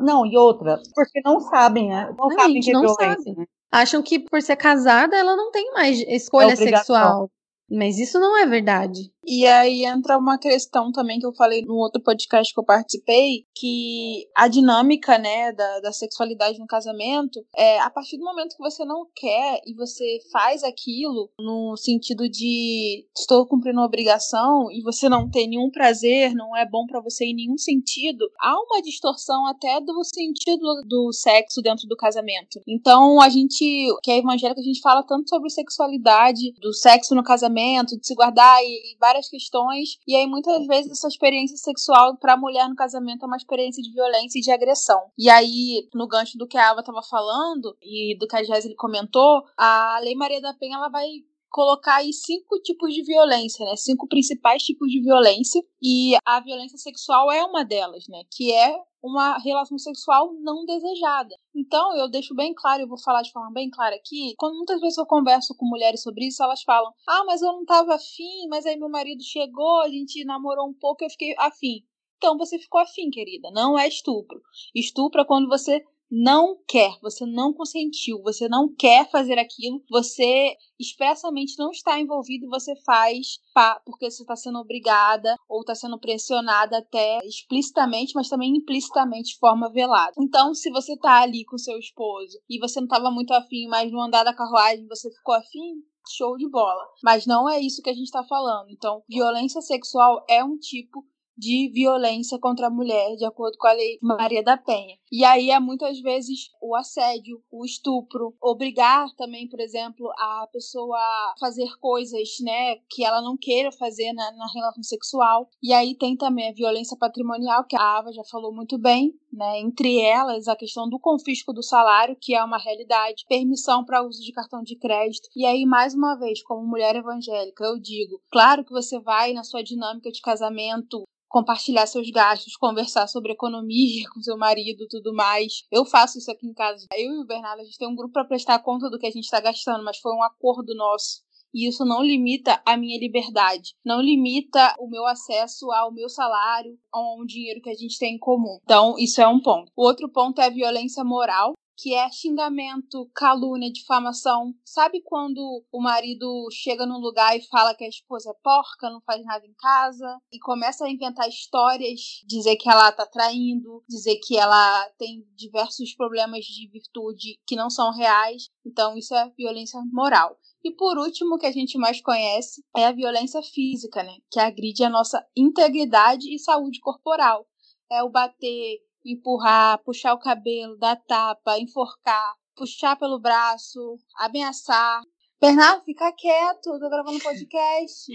Não, 0.00 0.26
e 0.26 0.36
outra, 0.36 0.78
porque 0.94 1.20
não 1.24 1.40
sabem, 1.40 1.88
né? 1.88 2.14
Não, 2.18 2.28
não 2.28 2.36
sabem 2.38 2.60
que 2.60 2.70
é 2.70 2.72
não 2.72 2.82
violência, 2.82 3.32
sabe. 3.32 3.38
né? 3.38 3.44
Acham 3.70 4.02
que 4.02 4.18
por 4.18 4.40
ser 4.40 4.56
casada 4.56 5.16
ela 5.16 5.36
não 5.36 5.50
tem 5.50 5.72
mais 5.72 5.98
escolha 6.00 6.52
é 6.52 6.56
sexual. 6.56 7.30
Mas 7.70 7.98
isso 7.98 8.18
não 8.18 8.36
é 8.38 8.46
verdade. 8.46 9.12
E 9.30 9.46
aí 9.46 9.84
entra 9.84 10.16
uma 10.16 10.38
questão 10.38 10.90
também 10.90 11.18
que 11.18 11.26
eu 11.26 11.34
falei 11.34 11.60
no 11.60 11.74
outro 11.74 12.02
podcast 12.02 12.50
que 12.50 12.58
eu 12.58 12.64
participei, 12.64 13.44
que 13.54 14.26
a 14.34 14.48
dinâmica, 14.48 15.18
né, 15.18 15.52
da, 15.52 15.80
da 15.80 15.92
sexualidade 15.92 16.58
no 16.58 16.66
casamento, 16.66 17.44
é 17.54 17.78
a 17.80 17.90
partir 17.90 18.16
do 18.16 18.24
momento 18.24 18.56
que 18.56 18.62
você 18.62 18.86
não 18.86 19.06
quer 19.14 19.60
e 19.66 19.74
você 19.74 20.18
faz 20.32 20.64
aquilo 20.64 21.30
no 21.38 21.76
sentido 21.76 22.26
de 22.26 23.04
estou 23.14 23.46
cumprindo 23.46 23.78
uma 23.78 23.86
obrigação 23.86 24.70
e 24.72 24.80
você 24.82 25.10
não 25.10 25.28
tem 25.28 25.46
nenhum 25.46 25.70
prazer, 25.70 26.32
não 26.32 26.56
é 26.56 26.66
bom 26.66 26.86
para 26.86 27.02
você 27.02 27.26
em 27.26 27.34
nenhum 27.34 27.58
sentido, 27.58 28.30
há 28.40 28.58
uma 28.58 28.80
distorção 28.80 29.46
até 29.46 29.78
do 29.82 30.02
sentido 30.04 30.82
do 30.86 31.12
sexo 31.12 31.60
dentro 31.60 31.86
do 31.86 31.96
casamento. 31.96 32.62
Então, 32.66 33.20
a 33.20 33.28
gente, 33.28 33.88
que 34.02 34.10
é 34.10 34.16
evangélico, 34.16 34.60
a 34.60 34.64
gente 34.64 34.80
fala 34.80 35.02
tanto 35.02 35.28
sobre 35.28 35.50
sexualidade, 35.50 36.54
do 36.62 36.72
sexo 36.72 37.14
no 37.14 37.22
casamento, 37.22 37.98
de 37.98 38.06
se 38.06 38.14
guardar 38.14 38.62
e, 38.62 38.94
e 38.94 38.96
várias 38.98 39.17
várias 39.18 39.28
questões, 39.28 39.98
e 40.06 40.14
aí 40.14 40.26
muitas 40.26 40.66
vezes 40.66 40.92
essa 40.92 41.08
experiência 41.08 41.56
sexual 41.56 42.16
para 42.16 42.34
a 42.34 42.36
mulher 42.36 42.68
no 42.68 42.76
casamento 42.76 43.24
é 43.24 43.26
uma 43.26 43.36
experiência 43.36 43.82
de 43.82 43.92
violência 43.92 44.38
e 44.38 44.42
de 44.42 44.50
agressão. 44.50 45.00
E 45.18 45.28
aí, 45.28 45.88
no 45.92 46.06
gancho 46.06 46.38
do 46.38 46.46
que 46.46 46.56
a 46.56 46.70
Ava 46.70 46.80
estava 46.80 47.02
falando 47.02 47.76
e 47.82 48.16
do 48.18 48.26
que 48.26 48.36
a 48.36 48.44
Jéssica 48.44 48.74
comentou, 48.76 49.42
a 49.56 49.98
Lei 50.02 50.14
Maria 50.14 50.40
da 50.40 50.54
Penha 50.54 50.76
ela 50.76 50.88
vai 50.88 51.06
colocar 51.50 51.96
aí 51.96 52.12
cinco 52.12 52.60
tipos 52.60 52.92
de 52.92 53.02
violência, 53.02 53.64
né? 53.64 53.76
Cinco 53.76 54.06
principais 54.08 54.62
tipos 54.62 54.90
de 54.90 55.00
violência. 55.00 55.62
E 55.82 56.16
a 56.24 56.40
violência 56.40 56.78
sexual 56.78 57.30
é 57.30 57.44
uma 57.44 57.64
delas, 57.64 58.06
né? 58.08 58.22
Que 58.30 58.52
é 58.52 58.76
uma 59.02 59.38
relação 59.38 59.78
sexual 59.78 60.32
não 60.40 60.64
desejada. 60.64 61.34
Então, 61.54 61.96
eu 61.96 62.08
deixo 62.08 62.34
bem 62.34 62.52
claro, 62.54 62.82
eu 62.82 62.88
vou 62.88 63.00
falar 63.00 63.22
de 63.22 63.30
forma 63.32 63.52
bem 63.52 63.70
clara 63.70 63.94
aqui, 63.94 64.34
quando 64.36 64.56
muitas 64.56 64.80
vezes 64.80 64.98
eu 64.98 65.06
converso 65.06 65.54
com 65.56 65.66
mulheres 65.66 66.02
sobre 66.02 66.26
isso, 66.26 66.42
elas 66.42 66.62
falam: 66.62 66.92
"Ah, 67.08 67.24
mas 67.24 67.40
eu 67.42 67.52
não 67.52 67.64
tava 67.64 67.94
afim, 67.94 68.48
mas 68.48 68.66
aí 68.66 68.76
meu 68.76 68.88
marido 68.88 69.22
chegou, 69.22 69.82
a 69.82 69.88
gente 69.88 70.24
namorou 70.24 70.68
um 70.68 70.74
pouco, 70.74 71.04
eu 71.04 71.10
fiquei 71.10 71.34
afim". 71.38 71.84
Então, 72.16 72.36
você 72.36 72.58
ficou 72.58 72.80
afim, 72.80 73.10
querida, 73.10 73.48
não 73.52 73.78
é 73.78 73.86
estupro. 73.86 74.40
Estupro 74.74 75.20
é 75.20 75.24
quando 75.24 75.48
você 75.48 75.80
não 76.10 76.56
quer, 76.66 76.96
você 77.02 77.26
não 77.26 77.52
consentiu, 77.52 78.22
você 78.22 78.48
não 78.48 78.72
quer 78.74 79.10
fazer 79.10 79.38
aquilo, 79.38 79.82
você 79.90 80.54
expressamente 80.78 81.58
não 81.58 81.70
está 81.70 82.00
envolvido 82.00 82.46
e 82.46 82.48
você 82.48 82.74
faz 82.84 83.38
porque 83.84 84.08
você 84.08 84.22
está 84.22 84.36
sendo 84.36 84.58
obrigada 84.58 85.34
ou 85.48 85.60
está 85.60 85.74
sendo 85.74 85.98
pressionada 85.98 86.78
até 86.78 87.18
explicitamente, 87.24 88.12
mas 88.14 88.28
também 88.28 88.56
implicitamente 88.56 89.32
de 89.32 89.38
forma 89.38 89.70
velada. 89.72 90.12
Então, 90.20 90.54
se 90.54 90.70
você 90.70 90.92
está 90.92 91.22
ali 91.22 91.44
com 91.44 91.58
seu 91.58 91.76
esposo 91.78 92.38
e 92.48 92.58
você 92.58 92.80
não 92.80 92.86
estava 92.86 93.10
muito 93.10 93.32
afim, 93.32 93.66
mas 93.68 93.90
no 93.90 94.00
andar 94.00 94.22
da 94.22 94.34
carruagem 94.34 94.86
você 94.86 95.10
ficou 95.10 95.34
afim, 95.34 95.82
show 96.16 96.36
de 96.36 96.48
bola. 96.48 96.86
Mas 97.02 97.26
não 97.26 97.48
é 97.48 97.60
isso 97.60 97.82
que 97.82 97.90
a 97.90 97.94
gente 97.94 98.04
está 98.04 98.24
falando. 98.24 98.70
Então, 98.70 99.02
violência 99.08 99.60
sexual 99.60 100.24
é 100.28 100.42
um 100.42 100.56
tipo 100.56 101.04
de 101.38 101.70
violência 101.72 102.38
contra 102.38 102.66
a 102.66 102.70
mulher, 102.70 103.14
de 103.14 103.24
acordo 103.24 103.56
com 103.56 103.68
a 103.68 103.72
lei 103.72 103.96
Maria 104.02 104.42
da 104.42 104.56
Penha. 104.56 104.98
E 105.10 105.24
aí 105.24 105.50
é 105.50 105.60
muitas 105.60 106.00
vezes 106.00 106.50
o 106.60 106.74
assédio, 106.74 107.40
o 107.50 107.64
estupro, 107.64 108.34
obrigar 108.42 109.08
também, 109.16 109.48
por 109.48 109.60
exemplo, 109.60 110.10
a 110.18 110.48
pessoa 110.52 110.98
a 110.98 111.34
fazer 111.38 111.68
coisas, 111.80 112.28
né, 112.40 112.76
que 112.90 113.04
ela 113.04 113.22
não 113.22 113.36
queira 113.36 113.70
fazer 113.70 114.12
na, 114.12 114.32
na 114.32 114.46
relação 114.52 114.82
sexual. 114.82 115.48
E 115.62 115.72
aí 115.72 115.94
tem 115.94 116.16
também 116.16 116.48
a 116.48 116.54
violência 116.54 116.96
patrimonial, 116.98 117.64
que 117.64 117.76
a 117.76 117.98
Ava 117.98 118.12
já 118.12 118.24
falou 118.24 118.52
muito 118.52 118.76
bem, 118.76 119.14
né, 119.32 119.60
entre 119.60 120.00
elas 120.00 120.48
a 120.48 120.56
questão 120.56 120.88
do 120.88 120.98
confisco 120.98 121.52
do 121.52 121.62
salário, 121.62 122.16
que 122.20 122.34
é 122.34 122.42
uma 122.42 122.58
realidade, 122.58 123.24
permissão 123.28 123.84
para 123.84 124.02
uso 124.02 124.22
de 124.22 124.32
cartão 124.32 124.62
de 124.62 124.76
crédito. 124.76 125.28
E 125.36 125.46
aí, 125.46 125.64
mais 125.64 125.94
uma 125.94 126.16
vez, 126.16 126.42
como 126.42 126.66
mulher 126.66 126.96
evangélica, 126.96 127.64
eu 127.64 127.78
digo, 127.78 128.20
claro 128.30 128.64
que 128.64 128.72
você 128.72 128.98
vai 128.98 129.32
na 129.32 129.44
sua 129.44 129.62
dinâmica 129.62 130.10
de 130.10 130.20
casamento 130.20 131.04
compartilhar 131.28 131.86
seus 131.86 132.10
gastos, 132.10 132.56
conversar 132.56 133.06
sobre 133.06 133.32
economia 133.32 134.08
com 134.12 134.22
seu 134.22 134.36
marido 134.36 134.86
tudo 134.88 135.14
mais. 135.14 135.64
Eu 135.70 135.84
faço 135.84 136.18
isso 136.18 136.30
aqui 136.30 136.46
em 136.46 136.54
casa. 136.54 136.86
Eu 136.96 137.12
e 137.12 137.18
o 137.20 137.26
Bernardo, 137.26 137.60
a 137.60 137.64
gente 137.64 137.78
tem 137.78 137.88
um 137.88 137.96
grupo 137.96 138.12
para 138.12 138.24
prestar 138.24 138.58
conta 138.60 138.90
do 138.90 138.98
que 138.98 139.06
a 139.06 139.10
gente 139.10 139.24
está 139.24 139.40
gastando, 139.40 139.84
mas 139.84 139.98
foi 139.98 140.12
um 140.12 140.22
acordo 140.22 140.74
nosso. 140.74 141.22
E 141.54 141.66
isso 141.66 141.84
não 141.84 142.02
limita 142.02 142.60
a 142.64 142.76
minha 142.76 142.98
liberdade, 142.98 143.74
não 143.84 144.02
limita 144.02 144.74
o 144.78 144.88
meu 144.88 145.06
acesso 145.06 145.70
ao 145.72 145.92
meu 145.92 146.08
salário, 146.08 146.78
ao 146.92 147.24
dinheiro 147.24 147.62
que 147.62 147.70
a 147.70 147.74
gente 147.74 147.98
tem 147.98 148.16
em 148.16 148.18
comum. 148.18 148.58
Então, 148.62 148.96
isso 148.98 149.20
é 149.20 149.26
um 149.26 149.40
ponto. 149.40 149.72
O 149.74 149.86
outro 149.86 150.10
ponto 150.10 150.40
é 150.40 150.46
a 150.46 150.50
violência 150.50 151.02
moral, 151.02 151.54
que 151.78 151.94
é 151.94 152.10
xingamento, 152.10 153.08
calúnia, 153.14 153.72
difamação. 153.72 154.52
Sabe 154.64 155.00
quando 155.04 155.64
o 155.70 155.80
marido 155.80 156.48
chega 156.50 156.84
num 156.84 156.98
lugar 156.98 157.36
e 157.36 157.46
fala 157.46 157.74
que 157.74 157.84
a 157.84 157.88
esposa 157.88 158.30
é 158.30 158.34
porca, 158.42 158.90
não 158.90 159.00
faz 159.02 159.24
nada 159.24 159.46
em 159.46 159.54
casa 159.54 160.18
e 160.32 160.40
começa 160.40 160.84
a 160.84 160.90
inventar 160.90 161.28
histórias, 161.28 162.00
dizer 162.26 162.56
que 162.56 162.68
ela 162.68 162.90
tá 162.90 163.06
traindo, 163.06 163.84
dizer 163.88 164.16
que 164.16 164.36
ela 164.36 164.88
tem 164.98 165.24
diversos 165.36 165.94
problemas 165.94 166.44
de 166.44 166.68
virtude 166.68 167.38
que 167.46 167.54
não 167.54 167.70
são 167.70 167.92
reais. 167.92 168.48
Então 168.66 168.96
isso 168.96 169.14
é 169.14 169.30
violência 169.36 169.80
moral. 169.92 170.36
E 170.64 170.72
por 170.72 170.98
último, 170.98 171.36
o 171.36 171.38
que 171.38 171.46
a 171.46 171.52
gente 171.52 171.78
mais 171.78 172.00
conhece 172.00 172.64
é 172.76 172.86
a 172.86 172.92
violência 172.92 173.40
física, 173.42 174.02
né? 174.02 174.16
Que 174.30 174.40
agride 174.40 174.82
a 174.82 174.90
nossa 174.90 175.24
integridade 175.36 176.34
e 176.34 176.38
saúde 176.38 176.80
corporal. 176.80 177.46
É 177.90 178.02
o 178.02 178.10
bater, 178.10 178.80
empurrar, 179.04 179.78
puxar 179.84 180.14
o 180.14 180.18
cabelo, 180.18 180.76
dar 180.78 180.96
tapa, 180.96 181.58
enforcar, 181.58 182.34
puxar 182.56 182.96
pelo 182.96 183.20
braço, 183.20 183.96
ameaçar. 184.16 185.02
Bernardo, 185.40 185.84
fica 185.84 186.12
quieto, 186.12 186.78
tô 186.78 186.90
gravando 186.90 187.20
podcast. 187.20 188.12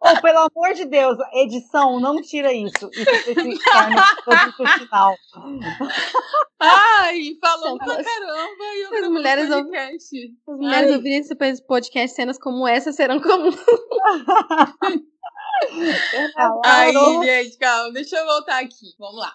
oh, 0.00 0.20
pelo 0.22 0.38
amor 0.38 0.74
de 0.74 0.86
Deus, 0.86 1.18
edição, 1.34 2.00
não 2.00 2.20
tira 2.22 2.52
isso. 2.52 2.88
Isso 2.92 3.10
esse 3.10 4.78
final. 4.78 5.14
Ai, 6.60 7.36
falou 7.40 7.78
pra 7.78 8.02
caramba. 8.02 8.64
E 8.74 8.82
eu 8.82 8.94
as 9.04 9.10
mulheres, 9.10 9.48
podcast. 9.48 10.16
As 10.48 10.56
mulheres 10.56 10.96
ouvirem 10.96 11.18
esse 11.18 11.36
podcast, 11.66 12.16
cenas 12.16 12.38
como 12.38 12.66
essa 12.66 12.92
serão 12.92 13.20
comuns. 13.20 13.56
Ai, 16.64 16.92
gente, 17.24 17.58
calma, 17.58 17.92
deixa 17.92 18.16
eu 18.16 18.26
voltar 18.26 18.62
aqui. 18.62 18.94
Vamos 18.98 19.18
lá. 19.18 19.34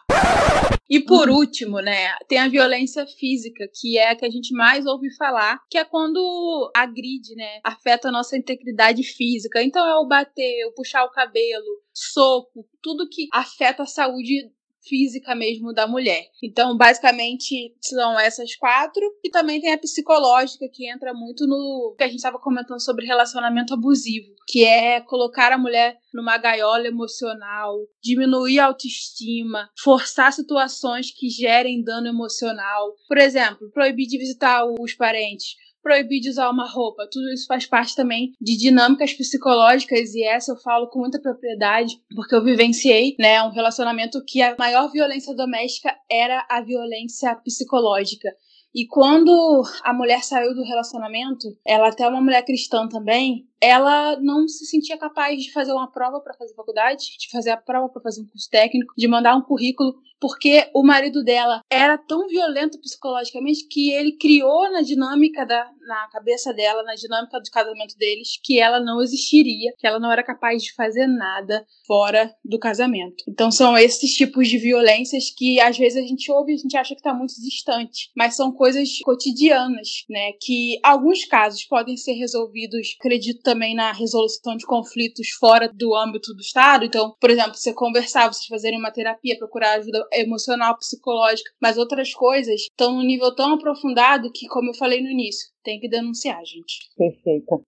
E 0.89 0.99
por 0.99 1.29
uhum. 1.29 1.37
último, 1.37 1.79
né, 1.79 2.15
tem 2.27 2.37
a 2.37 2.47
violência 2.47 3.05
física, 3.07 3.67
que 3.73 3.97
é 3.97 4.11
a 4.11 4.15
que 4.15 4.25
a 4.25 4.29
gente 4.29 4.53
mais 4.53 4.85
ouve 4.85 5.13
falar, 5.15 5.59
que 5.69 5.77
é 5.77 5.83
quando 5.83 6.71
agride, 6.75 7.35
né, 7.35 7.59
afeta 7.63 8.09
a 8.09 8.11
nossa 8.11 8.37
integridade 8.37 9.01
física. 9.03 9.63
Então 9.63 9.87
é 9.87 9.95
o 9.95 10.07
bater, 10.07 10.65
o 10.67 10.73
puxar 10.73 11.03
o 11.05 11.11
cabelo, 11.11 11.81
soco, 11.93 12.67
tudo 12.81 13.09
que 13.09 13.27
afeta 13.33 13.83
a 13.83 13.87
saúde 13.87 14.51
física 14.87 15.35
mesmo 15.35 15.73
da 15.73 15.87
mulher. 15.87 16.25
Então, 16.41 16.75
basicamente, 16.77 17.75
são 17.81 18.19
essas 18.19 18.55
quatro. 18.55 19.01
E 19.23 19.29
também 19.29 19.61
tem 19.61 19.73
a 19.73 19.77
psicológica, 19.77 20.67
que 20.71 20.89
entra 20.89 21.13
muito 21.13 21.47
no 21.47 21.95
que 21.97 22.03
a 22.03 22.07
gente 22.07 22.17
estava 22.17 22.39
comentando 22.39 22.81
sobre 22.81 23.05
relacionamento 23.05 23.73
abusivo, 23.73 24.33
que 24.47 24.63
é 24.63 25.01
colocar 25.01 25.51
a 25.51 25.57
mulher 25.57 25.97
numa 26.13 26.37
gaiola 26.37 26.87
emocional, 26.87 27.77
diminuir 28.01 28.59
a 28.59 28.65
autoestima, 28.65 29.69
forçar 29.81 30.31
situações 30.31 31.11
que 31.11 31.29
gerem 31.29 31.83
dano 31.83 32.07
emocional. 32.07 32.93
Por 33.07 33.17
exemplo, 33.17 33.71
proibir 33.71 34.07
de 34.07 34.17
visitar 34.17 34.65
os 34.65 34.93
parentes 34.93 35.62
proibir 35.83 36.21
de 36.21 36.29
usar 36.29 36.49
uma 36.49 36.67
roupa. 36.67 37.07
Tudo 37.11 37.31
isso 37.31 37.45
faz 37.45 37.65
parte 37.67 37.95
também 37.95 38.31
de 38.41 38.57
dinâmicas 38.57 39.13
psicológicas 39.13 40.15
e 40.15 40.23
essa 40.23 40.53
eu 40.53 40.55
falo 40.55 40.87
com 40.87 40.99
muita 40.99 41.21
propriedade 41.21 41.99
porque 42.15 42.33
eu 42.33 42.43
vivenciei, 42.43 43.15
né, 43.19 43.43
um 43.43 43.51
relacionamento 43.51 44.23
que 44.25 44.41
a 44.41 44.55
maior 44.57 44.89
violência 44.89 45.35
doméstica 45.35 45.93
era 46.09 46.45
a 46.49 46.61
violência 46.61 47.35
psicológica. 47.35 48.29
E 48.73 48.87
quando 48.87 49.61
a 49.83 49.93
mulher 49.93 50.23
saiu 50.23 50.55
do 50.55 50.63
relacionamento, 50.63 51.47
ela 51.63 51.89
até 51.89 52.05
é 52.05 52.07
uma 52.07 52.21
mulher 52.21 52.43
cristã 52.43 52.87
também, 52.87 53.45
ela 53.63 54.19
não 54.19 54.45
se 54.45 54.65
sentia 54.65 54.97
capaz 54.97 55.41
de 55.41 55.53
fazer 55.53 55.71
uma 55.71 55.89
prova 55.89 56.19
para 56.19 56.33
fazer 56.33 56.53
faculdade, 56.53 57.17
de 57.17 57.29
fazer 57.31 57.51
a 57.51 57.57
prova 57.57 57.87
para 57.87 58.01
fazer 58.01 58.21
um 58.21 58.27
curso 58.27 58.49
técnico, 58.49 58.93
de 58.97 59.07
mandar 59.07 59.37
um 59.37 59.41
currículo, 59.41 59.95
porque 60.19 60.69
o 60.73 60.83
marido 60.83 61.23
dela 61.23 61.61
era 61.69 61.97
tão 61.97 62.27
violento 62.27 62.77
psicologicamente 62.81 63.65
que 63.69 63.91
ele 63.91 64.17
criou 64.17 64.69
na 64.69 64.81
dinâmica 64.81 65.45
da 65.45 65.65
na 65.87 66.07
cabeça 66.07 66.53
dela, 66.53 66.83
na 66.83 66.95
dinâmica 66.95 67.39
do 67.39 67.51
casamento 67.51 67.97
deles, 67.97 68.39
que 68.41 68.59
ela 68.59 68.79
não 68.79 69.01
existiria, 69.01 69.73
que 69.77 69.85
ela 69.85 69.99
não 69.99 70.11
era 70.11 70.23
capaz 70.23 70.63
de 70.63 70.73
fazer 70.73 71.07
nada 71.07 71.65
fora 71.85 72.33
do 72.43 72.57
casamento. 72.57 73.23
Então 73.27 73.51
são 73.51 73.77
esses 73.77 74.13
tipos 74.13 74.47
de 74.47 74.57
violências 74.57 75.29
que 75.29 75.59
às 75.59 75.77
vezes 75.77 76.03
a 76.03 76.07
gente 76.07 76.31
ouve 76.31 76.51
e 76.51 76.55
a 76.55 76.57
gente 76.57 76.77
acha 76.77 76.95
que 76.95 77.01
está 77.01 77.13
muito 77.13 77.33
distante, 77.41 78.09
mas 78.15 78.35
são 78.35 78.51
coisas 78.51 78.99
cotidianas, 79.03 80.05
né, 80.09 80.31
que 80.41 80.79
alguns 80.83 81.25
casos 81.25 81.63
podem 81.65 81.97
ser 81.97 82.13
resolvidos, 82.13 82.95
acredito 82.99 83.41
também 83.53 83.75
na 83.75 83.91
resolução 83.91 84.57
de 84.57 84.65
conflitos 84.65 85.29
fora 85.39 85.69
do 85.71 85.95
âmbito 85.95 86.33
do 86.33 86.41
Estado. 86.41 86.83
Então, 86.85 87.15
por 87.19 87.29
exemplo, 87.29 87.53
você 87.53 87.71
conversar, 87.73 88.27
vocês 88.27 88.47
fazerem 88.47 88.79
uma 88.79 88.91
terapia, 88.91 89.37
procurar 89.37 89.73
ajuda 89.73 90.05
emocional, 90.13 90.75
psicológica, 90.77 91.51
mas 91.61 91.77
outras 91.77 92.13
coisas 92.13 92.61
estão 92.61 92.95
num 92.95 93.03
nível 93.03 93.33
tão 93.35 93.53
aprofundado 93.53 94.31
que, 94.33 94.47
como 94.47 94.71
eu 94.71 94.73
falei 94.73 95.01
no 95.01 95.09
início, 95.09 95.49
tem 95.63 95.79
que 95.79 95.87
denunciar, 95.87 96.43
gente. 96.43 96.89
Perfeita. 96.97 97.61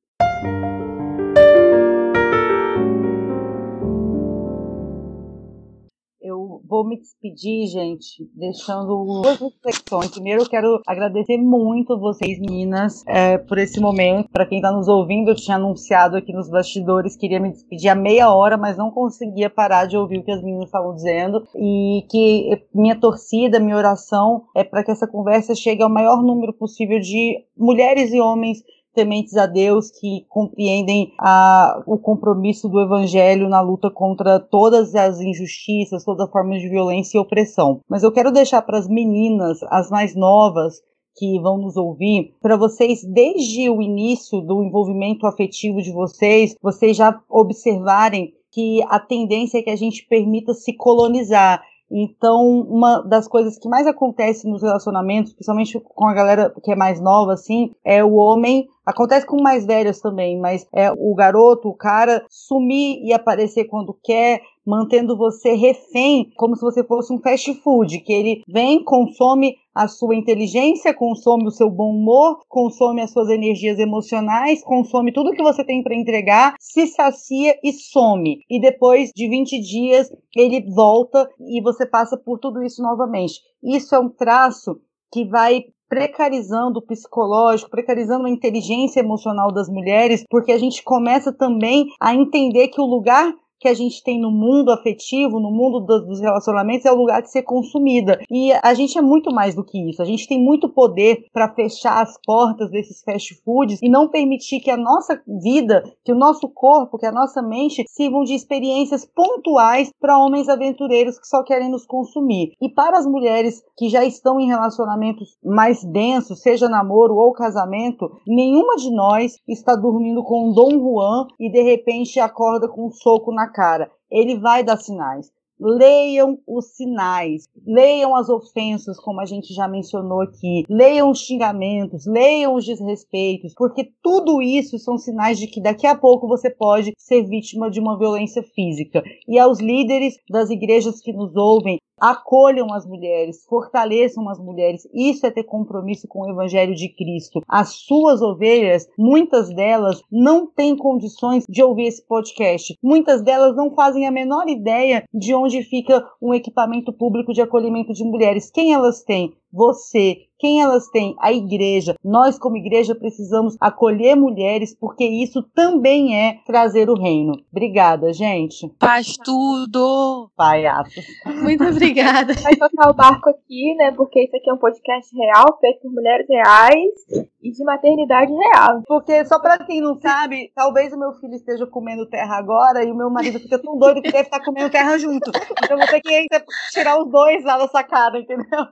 Vou 6.68 6.88
me 6.88 6.98
despedir, 6.98 7.68
gente, 7.68 8.30
deixando 8.34 8.88
duas 8.88 9.40
reflexões. 9.40 10.12
Primeiro, 10.12 10.44
eu 10.44 10.50
quero 10.50 10.82
agradecer 10.86 11.38
muito 11.38 12.00
vocês, 12.00 12.40
meninas, 12.40 13.04
é, 13.08 13.38
por 13.38 13.58
esse 13.58 13.80
momento. 13.80 14.30
Para 14.30 14.46
quem 14.46 14.58
está 14.58 14.72
nos 14.72 14.88
ouvindo, 14.88 15.30
eu 15.30 15.36
tinha 15.36 15.58
anunciado 15.58 16.18
aqui 16.18 16.34
nos 16.34 16.50
bastidores, 16.50 17.16
queria 17.16 17.40
me 17.40 17.52
despedir 17.52 17.90
há 17.90 17.96
meia 17.96 18.34
hora, 18.34 18.58
mas 18.58 18.78
não 18.78 18.92
conseguia 18.92 19.50
parar 19.50 19.86
de 19.86 19.98
ouvir 19.98 20.20
o 20.20 20.24
que 20.24 20.32
as 20.32 20.42
meninas 20.42 20.66
estavam 20.66 20.94
dizendo. 20.94 21.48
E 21.56 22.06
que 22.10 22.64
minha 22.74 23.00
torcida, 23.00 23.60
minha 23.60 23.78
oração 23.78 24.44
é 24.56 24.64
para 24.64 24.84
que 24.84 24.92
essa 24.92 25.08
conversa 25.08 25.56
chegue 25.56 25.84
ao 25.84 25.90
maior 25.90 26.22
número 26.22 26.54
possível 26.54 27.00
de 27.00 27.44
mulheres 27.58 28.14
e 28.14 28.20
homens 28.20 28.64
tementes 28.96 29.36
a 29.38 29.46
Deus, 29.46 29.92
que 29.92 30.26
compreendem 30.30 31.12
a, 31.20 31.84
o 31.86 31.98
compromisso 31.98 32.68
do 32.68 32.82
Evangelho 32.82 33.50
na 33.50 33.62
luta 33.62 33.92
contra 33.92 34.40
todas 34.40 34.96
as 34.96 35.20
injustiças, 35.20 36.04
todas 36.04 36.26
as 36.26 36.32
formas 36.32 36.62
de 36.62 36.70
violência 36.70 37.18
e 37.18 37.22
opressão. 37.22 37.82
Mas 37.88 38.02
eu 38.02 38.12
quero 38.12 38.32
deixar 38.32 38.62
para 38.62 38.80
as 38.80 38.88
meninas, 38.88 39.60
as 39.70 39.90
mais 39.92 40.16
novas, 40.16 40.82
que 41.18 41.40
vão 41.40 41.58
nos 41.58 41.78
ouvir, 41.78 42.34
para 42.42 42.58
vocês, 42.58 43.04
desde 43.04 43.70
o 43.70 43.82
início 43.82 44.42
do 44.42 44.64
envolvimento 44.64 45.26
afetivo 45.26 45.82
de 45.82 45.92
vocês, 45.92 46.56
vocês 46.62 46.98
já 46.98 47.22
observarem 47.30 48.34
que 48.52 48.82
a 48.90 49.00
tendência 49.00 49.60
é 49.60 49.62
que 49.62 49.70
a 49.70 49.76
gente 49.76 50.06
permita 50.08 50.54
se 50.54 50.74
colonizar. 50.74 51.62
Então, 51.92 52.62
uma 52.62 53.02
das 53.02 53.28
coisas 53.28 53.60
que 53.60 53.70
mais 53.70 53.86
acontece 53.86 54.48
nos 54.50 54.62
relacionamentos, 54.62 55.34
principalmente 55.34 55.80
com 55.80 56.08
a 56.08 56.14
galera 56.14 56.54
que 56.64 56.72
é 56.72 56.76
mais 56.76 57.00
nova, 57.00 57.34
assim, 57.34 57.72
é 57.84 58.04
o 58.04 58.14
homem 58.14 58.68
Acontece 58.86 59.26
com 59.26 59.42
mais 59.42 59.66
velhos 59.66 60.00
também, 60.00 60.40
mas 60.40 60.68
é 60.72 60.92
o 60.92 61.16
garoto, 61.16 61.70
o 61.70 61.74
cara, 61.74 62.24
sumir 62.30 63.04
e 63.04 63.12
aparecer 63.12 63.66
quando 63.66 63.98
quer, 64.04 64.42
mantendo 64.66 65.18
você 65.18 65.54
refém, 65.54 66.32
como 66.36 66.56
se 66.56 66.62
você 66.62 66.84
fosse 66.84 67.14
um 67.14 67.20
fast 67.20 67.54
food, 67.62 68.00
que 68.00 68.12
ele 68.12 68.42
vem, 68.48 68.84
consome 68.84 69.56
a 69.74 69.88
sua 69.88 70.16
inteligência, 70.16 70.94
consome 70.94 71.48
o 71.48 71.52
seu 71.52 71.70
bom 71.70 71.92
humor, 71.92 72.40
consome 72.48 73.02
as 73.02 73.12
suas 73.12 73.30
energias 73.30 73.78
emocionais, 73.78 74.64
consome 74.64 75.12
tudo 75.12 75.34
que 75.34 75.44
você 75.44 75.66
tem 75.66 75.84
para 75.84 75.96
entregar, 75.96 76.56
se 76.60 76.88
sacia 76.88 77.56
e 77.62 77.74
some. 77.74 78.40
E 78.50 78.60
depois 78.60 79.12
de 79.14 79.28
20 79.28 79.60
dias 79.60 80.10
ele 80.36 80.66
volta 80.74 81.30
e 81.42 81.62
você 81.62 81.86
passa 81.86 82.18
por 82.18 82.40
tudo 82.40 82.64
isso 82.64 82.82
novamente. 82.82 83.42
Isso 83.62 83.94
é 83.94 84.00
um 84.00 84.10
traço 84.10 84.80
que 85.12 85.26
vai 85.26 85.66
precarizando 85.88 86.80
o 86.80 86.82
psicológico, 86.82 87.70
precarizando 87.70 88.26
a 88.26 88.30
inteligência 88.30 89.00
emocional 89.00 89.52
das 89.52 89.70
mulheres, 89.70 90.24
porque 90.30 90.52
a 90.52 90.58
gente 90.58 90.84
começa 90.84 91.32
também 91.32 91.88
a 92.02 92.14
entender 92.14 92.70
que 92.70 92.82
o 92.82 92.86
lugar 92.86 93.34
que 93.66 93.70
a 93.70 93.74
gente 93.74 94.04
tem 94.04 94.22
no 94.22 94.30
mundo 94.30 94.72
afetivo, 94.72 95.40
no 95.40 95.50
mundo 95.50 95.80
dos 95.80 96.20
relacionamentos, 96.20 96.86
é 96.86 96.92
o 96.92 96.96
lugar 96.96 97.24
de 97.24 97.32
ser 97.32 97.42
consumida. 97.42 98.20
E 98.30 98.52
a 98.62 98.76
gente 98.76 98.96
é 98.96 99.02
muito 99.02 99.34
mais 99.34 99.56
do 99.56 99.64
que 99.64 99.90
isso. 99.90 100.04
A 100.04 100.06
gente 100.06 100.28
tem 100.28 100.40
muito 100.40 100.70
poder 100.70 101.26
para 101.34 101.52
fechar 101.52 102.04
as 102.04 102.16
portas 102.24 102.70
desses 102.70 103.02
fast 103.02 103.34
foods 103.44 103.80
e 103.82 103.90
não 103.90 104.08
permitir 104.08 104.60
que 104.60 104.70
a 104.70 104.78
nossa 104.78 105.20
vida, 105.42 105.84
que 106.04 106.12
o 106.12 106.16
nosso 106.16 106.48
corpo, 106.48 107.00
que 107.00 107.08
a 107.08 107.12
nossa 107.12 107.42
mente 107.42 107.84
sirvam 107.88 108.24
de 108.24 108.36
experiências 108.36 109.04
pontuais 109.04 109.90
para 110.00 110.20
homens 110.20 110.48
aventureiros 110.48 111.18
que 111.18 111.26
só 111.26 111.42
querem 111.42 111.72
nos 111.72 111.88
consumir. 111.88 112.52
E 112.62 112.70
para 112.70 113.00
as 113.00 113.08
mulheres 113.08 113.64
que 113.76 113.90
já 113.90 114.06
estão 114.06 114.40
em 114.40 114.46
relacionamentos 114.46 115.40
mais 115.44 115.84
densos, 115.84 116.40
seja 116.40 116.70
namoro 116.70 117.16
ou 117.16 117.34
casamento, 117.34 118.12
nenhuma 118.28 118.76
de 118.76 118.92
nós 118.92 119.40
está 119.48 119.76
dormindo 119.76 120.24
com 120.24 120.50
um 120.50 120.54
Dom 120.54 120.70
Juan 120.70 121.26
e 121.40 121.52
de 121.52 121.64
repente 121.64 122.20
acorda 122.20 122.68
com 122.68 122.86
um 122.86 122.92
soco 122.92 123.34
na 123.34 123.55
cara. 123.56 123.90
Ele 124.12 124.38
vai 124.38 124.64
dar 124.64 124.78
sinais. 124.78 125.32
Leiam 125.58 126.38
os 126.46 126.76
sinais, 126.76 127.46
leiam 127.66 128.14
as 128.14 128.28
ofensas, 128.28 129.00
como 129.00 129.22
a 129.22 129.26
gente 129.26 129.54
já 129.54 129.70
mencionou 129.70 130.20
aqui, 130.20 130.66
leiam 130.70 131.10
os 131.10 131.20
xingamentos, 131.20 132.06
leiam 132.06 132.56
os 132.56 132.66
desrespeitos, 132.66 133.54
porque 133.56 133.90
tudo 134.04 134.42
isso 134.42 134.78
são 134.78 134.98
sinais 134.98 135.40
de 135.40 135.48
que 135.48 135.62
daqui 135.62 135.88
a 135.88 135.96
pouco 135.96 136.28
você 136.28 136.50
pode 136.50 136.92
ser 136.98 137.24
vítima 137.24 137.72
de 137.72 137.80
uma 137.80 137.98
violência 137.98 138.44
física. 138.44 139.02
E 139.26 139.40
aos 139.40 139.62
líderes 139.62 140.16
das 140.30 140.50
igrejas 140.50 141.00
que 141.00 141.14
nos 141.14 141.34
ouvem, 141.38 141.80
acolham 142.00 142.74
as 142.74 142.86
mulheres, 142.86 143.46
fortaleçam 143.46 144.28
as 144.30 144.40
mulheres. 144.40 144.88
Isso 144.94 145.26
é 145.26 145.32
ter 145.32 145.44
compromisso 145.44 146.08
com 146.08 146.22
o 146.22 146.30
Evangelho 146.30 146.76
de 146.76 146.90
Cristo. 146.90 147.42
As 147.48 147.70
suas 147.70 148.22
ovelhas, 148.22 148.88
muitas 148.98 149.54
delas 149.54 150.02
não 150.12 150.46
têm 150.48 150.76
condições 150.76 151.46
de 151.48 151.64
ouvir 151.64 151.88
esse 151.88 152.06
podcast. 152.06 152.78
Muitas 152.84 153.22
delas 153.22 153.56
não 153.56 153.74
fazem 153.74 154.08
a 154.08 154.12
menor 154.12 154.48
ideia 154.48 155.04
de 155.14 155.34
onde 155.34 155.64
fica 155.64 156.06
um 156.22 156.34
equipamento 156.34 156.92
público 156.92 157.34
de 157.34 157.42
acolhimento 157.42 157.94
de 157.94 158.04
mulheres. 158.04 158.52
Quem 158.52 158.74
elas 158.74 159.04
têm? 159.04 159.34
Você, 159.56 160.18
quem 160.38 160.62
elas 160.62 160.90
têm? 160.90 161.16
A 161.18 161.32
igreja. 161.32 161.96
Nós, 162.04 162.38
como 162.38 162.58
igreja, 162.58 162.94
precisamos 162.94 163.56
acolher 163.62 164.14
mulheres, 164.14 164.76
porque 164.78 165.06
isso 165.06 165.42
também 165.56 166.14
é 166.14 166.40
trazer 166.46 166.90
o 166.90 166.94
reino. 166.94 167.32
Obrigada, 167.50 168.12
gente. 168.12 168.70
Faz 168.78 169.16
tudo! 169.16 170.30
Palhaço. 170.36 171.00
Muito 171.42 171.64
obrigada. 171.72 172.34
Vai 172.34 172.58
tocar 172.58 172.90
o 172.90 172.94
barco 172.94 173.30
aqui, 173.30 173.74
né? 173.76 173.94
Porque 173.94 174.26
isso 174.26 174.36
aqui 174.36 174.50
é 174.50 174.54
um 174.54 174.58
podcast 174.58 175.16
real, 175.16 175.58
feito 175.62 175.80
por 175.84 175.94
mulheres 175.94 176.28
reais 176.28 177.30
e 177.42 177.52
de 177.52 177.64
maternidade 177.64 178.34
real. 178.34 178.82
Porque, 178.86 179.24
só 179.26 179.40
pra 179.40 179.58
quem 179.60 179.80
não 179.80 179.96
sabe, 180.02 180.52
talvez 180.54 180.92
o 180.92 181.00
meu 181.00 181.14
filho 181.14 181.36
esteja 181.36 181.66
comendo 181.66 182.10
terra 182.10 182.38
agora 182.38 182.84
e 182.84 182.92
o 182.92 182.96
meu 182.96 183.10
marido 183.10 183.40
fica 183.40 183.58
tão 183.58 183.78
doido 183.78 184.02
que 184.02 184.12
deve 184.12 184.26
estar 184.26 184.44
comendo 184.44 184.70
terra 184.70 184.98
junto. 184.98 185.32
Então 185.64 185.78
vou 185.78 185.88
ter 185.88 186.02
que 186.02 186.28
tirar 186.74 187.00
os 187.02 187.10
dois 187.10 187.44
lá 187.46 187.58
da 187.58 187.70
sacada, 187.70 188.20
entendeu? 188.20 188.66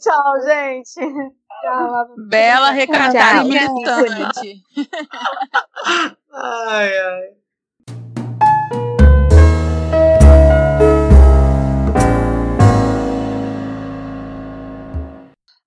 Tchau, 0.00 0.40
gente. 0.44 0.94
Tchau. 0.94 2.14
Bela, 2.28 2.70
recatada 2.70 3.42
Tchau. 3.42 3.46
e 3.46 3.48
militante. 3.48 4.62
Ai, 6.36 6.98
ai. 6.98 7.43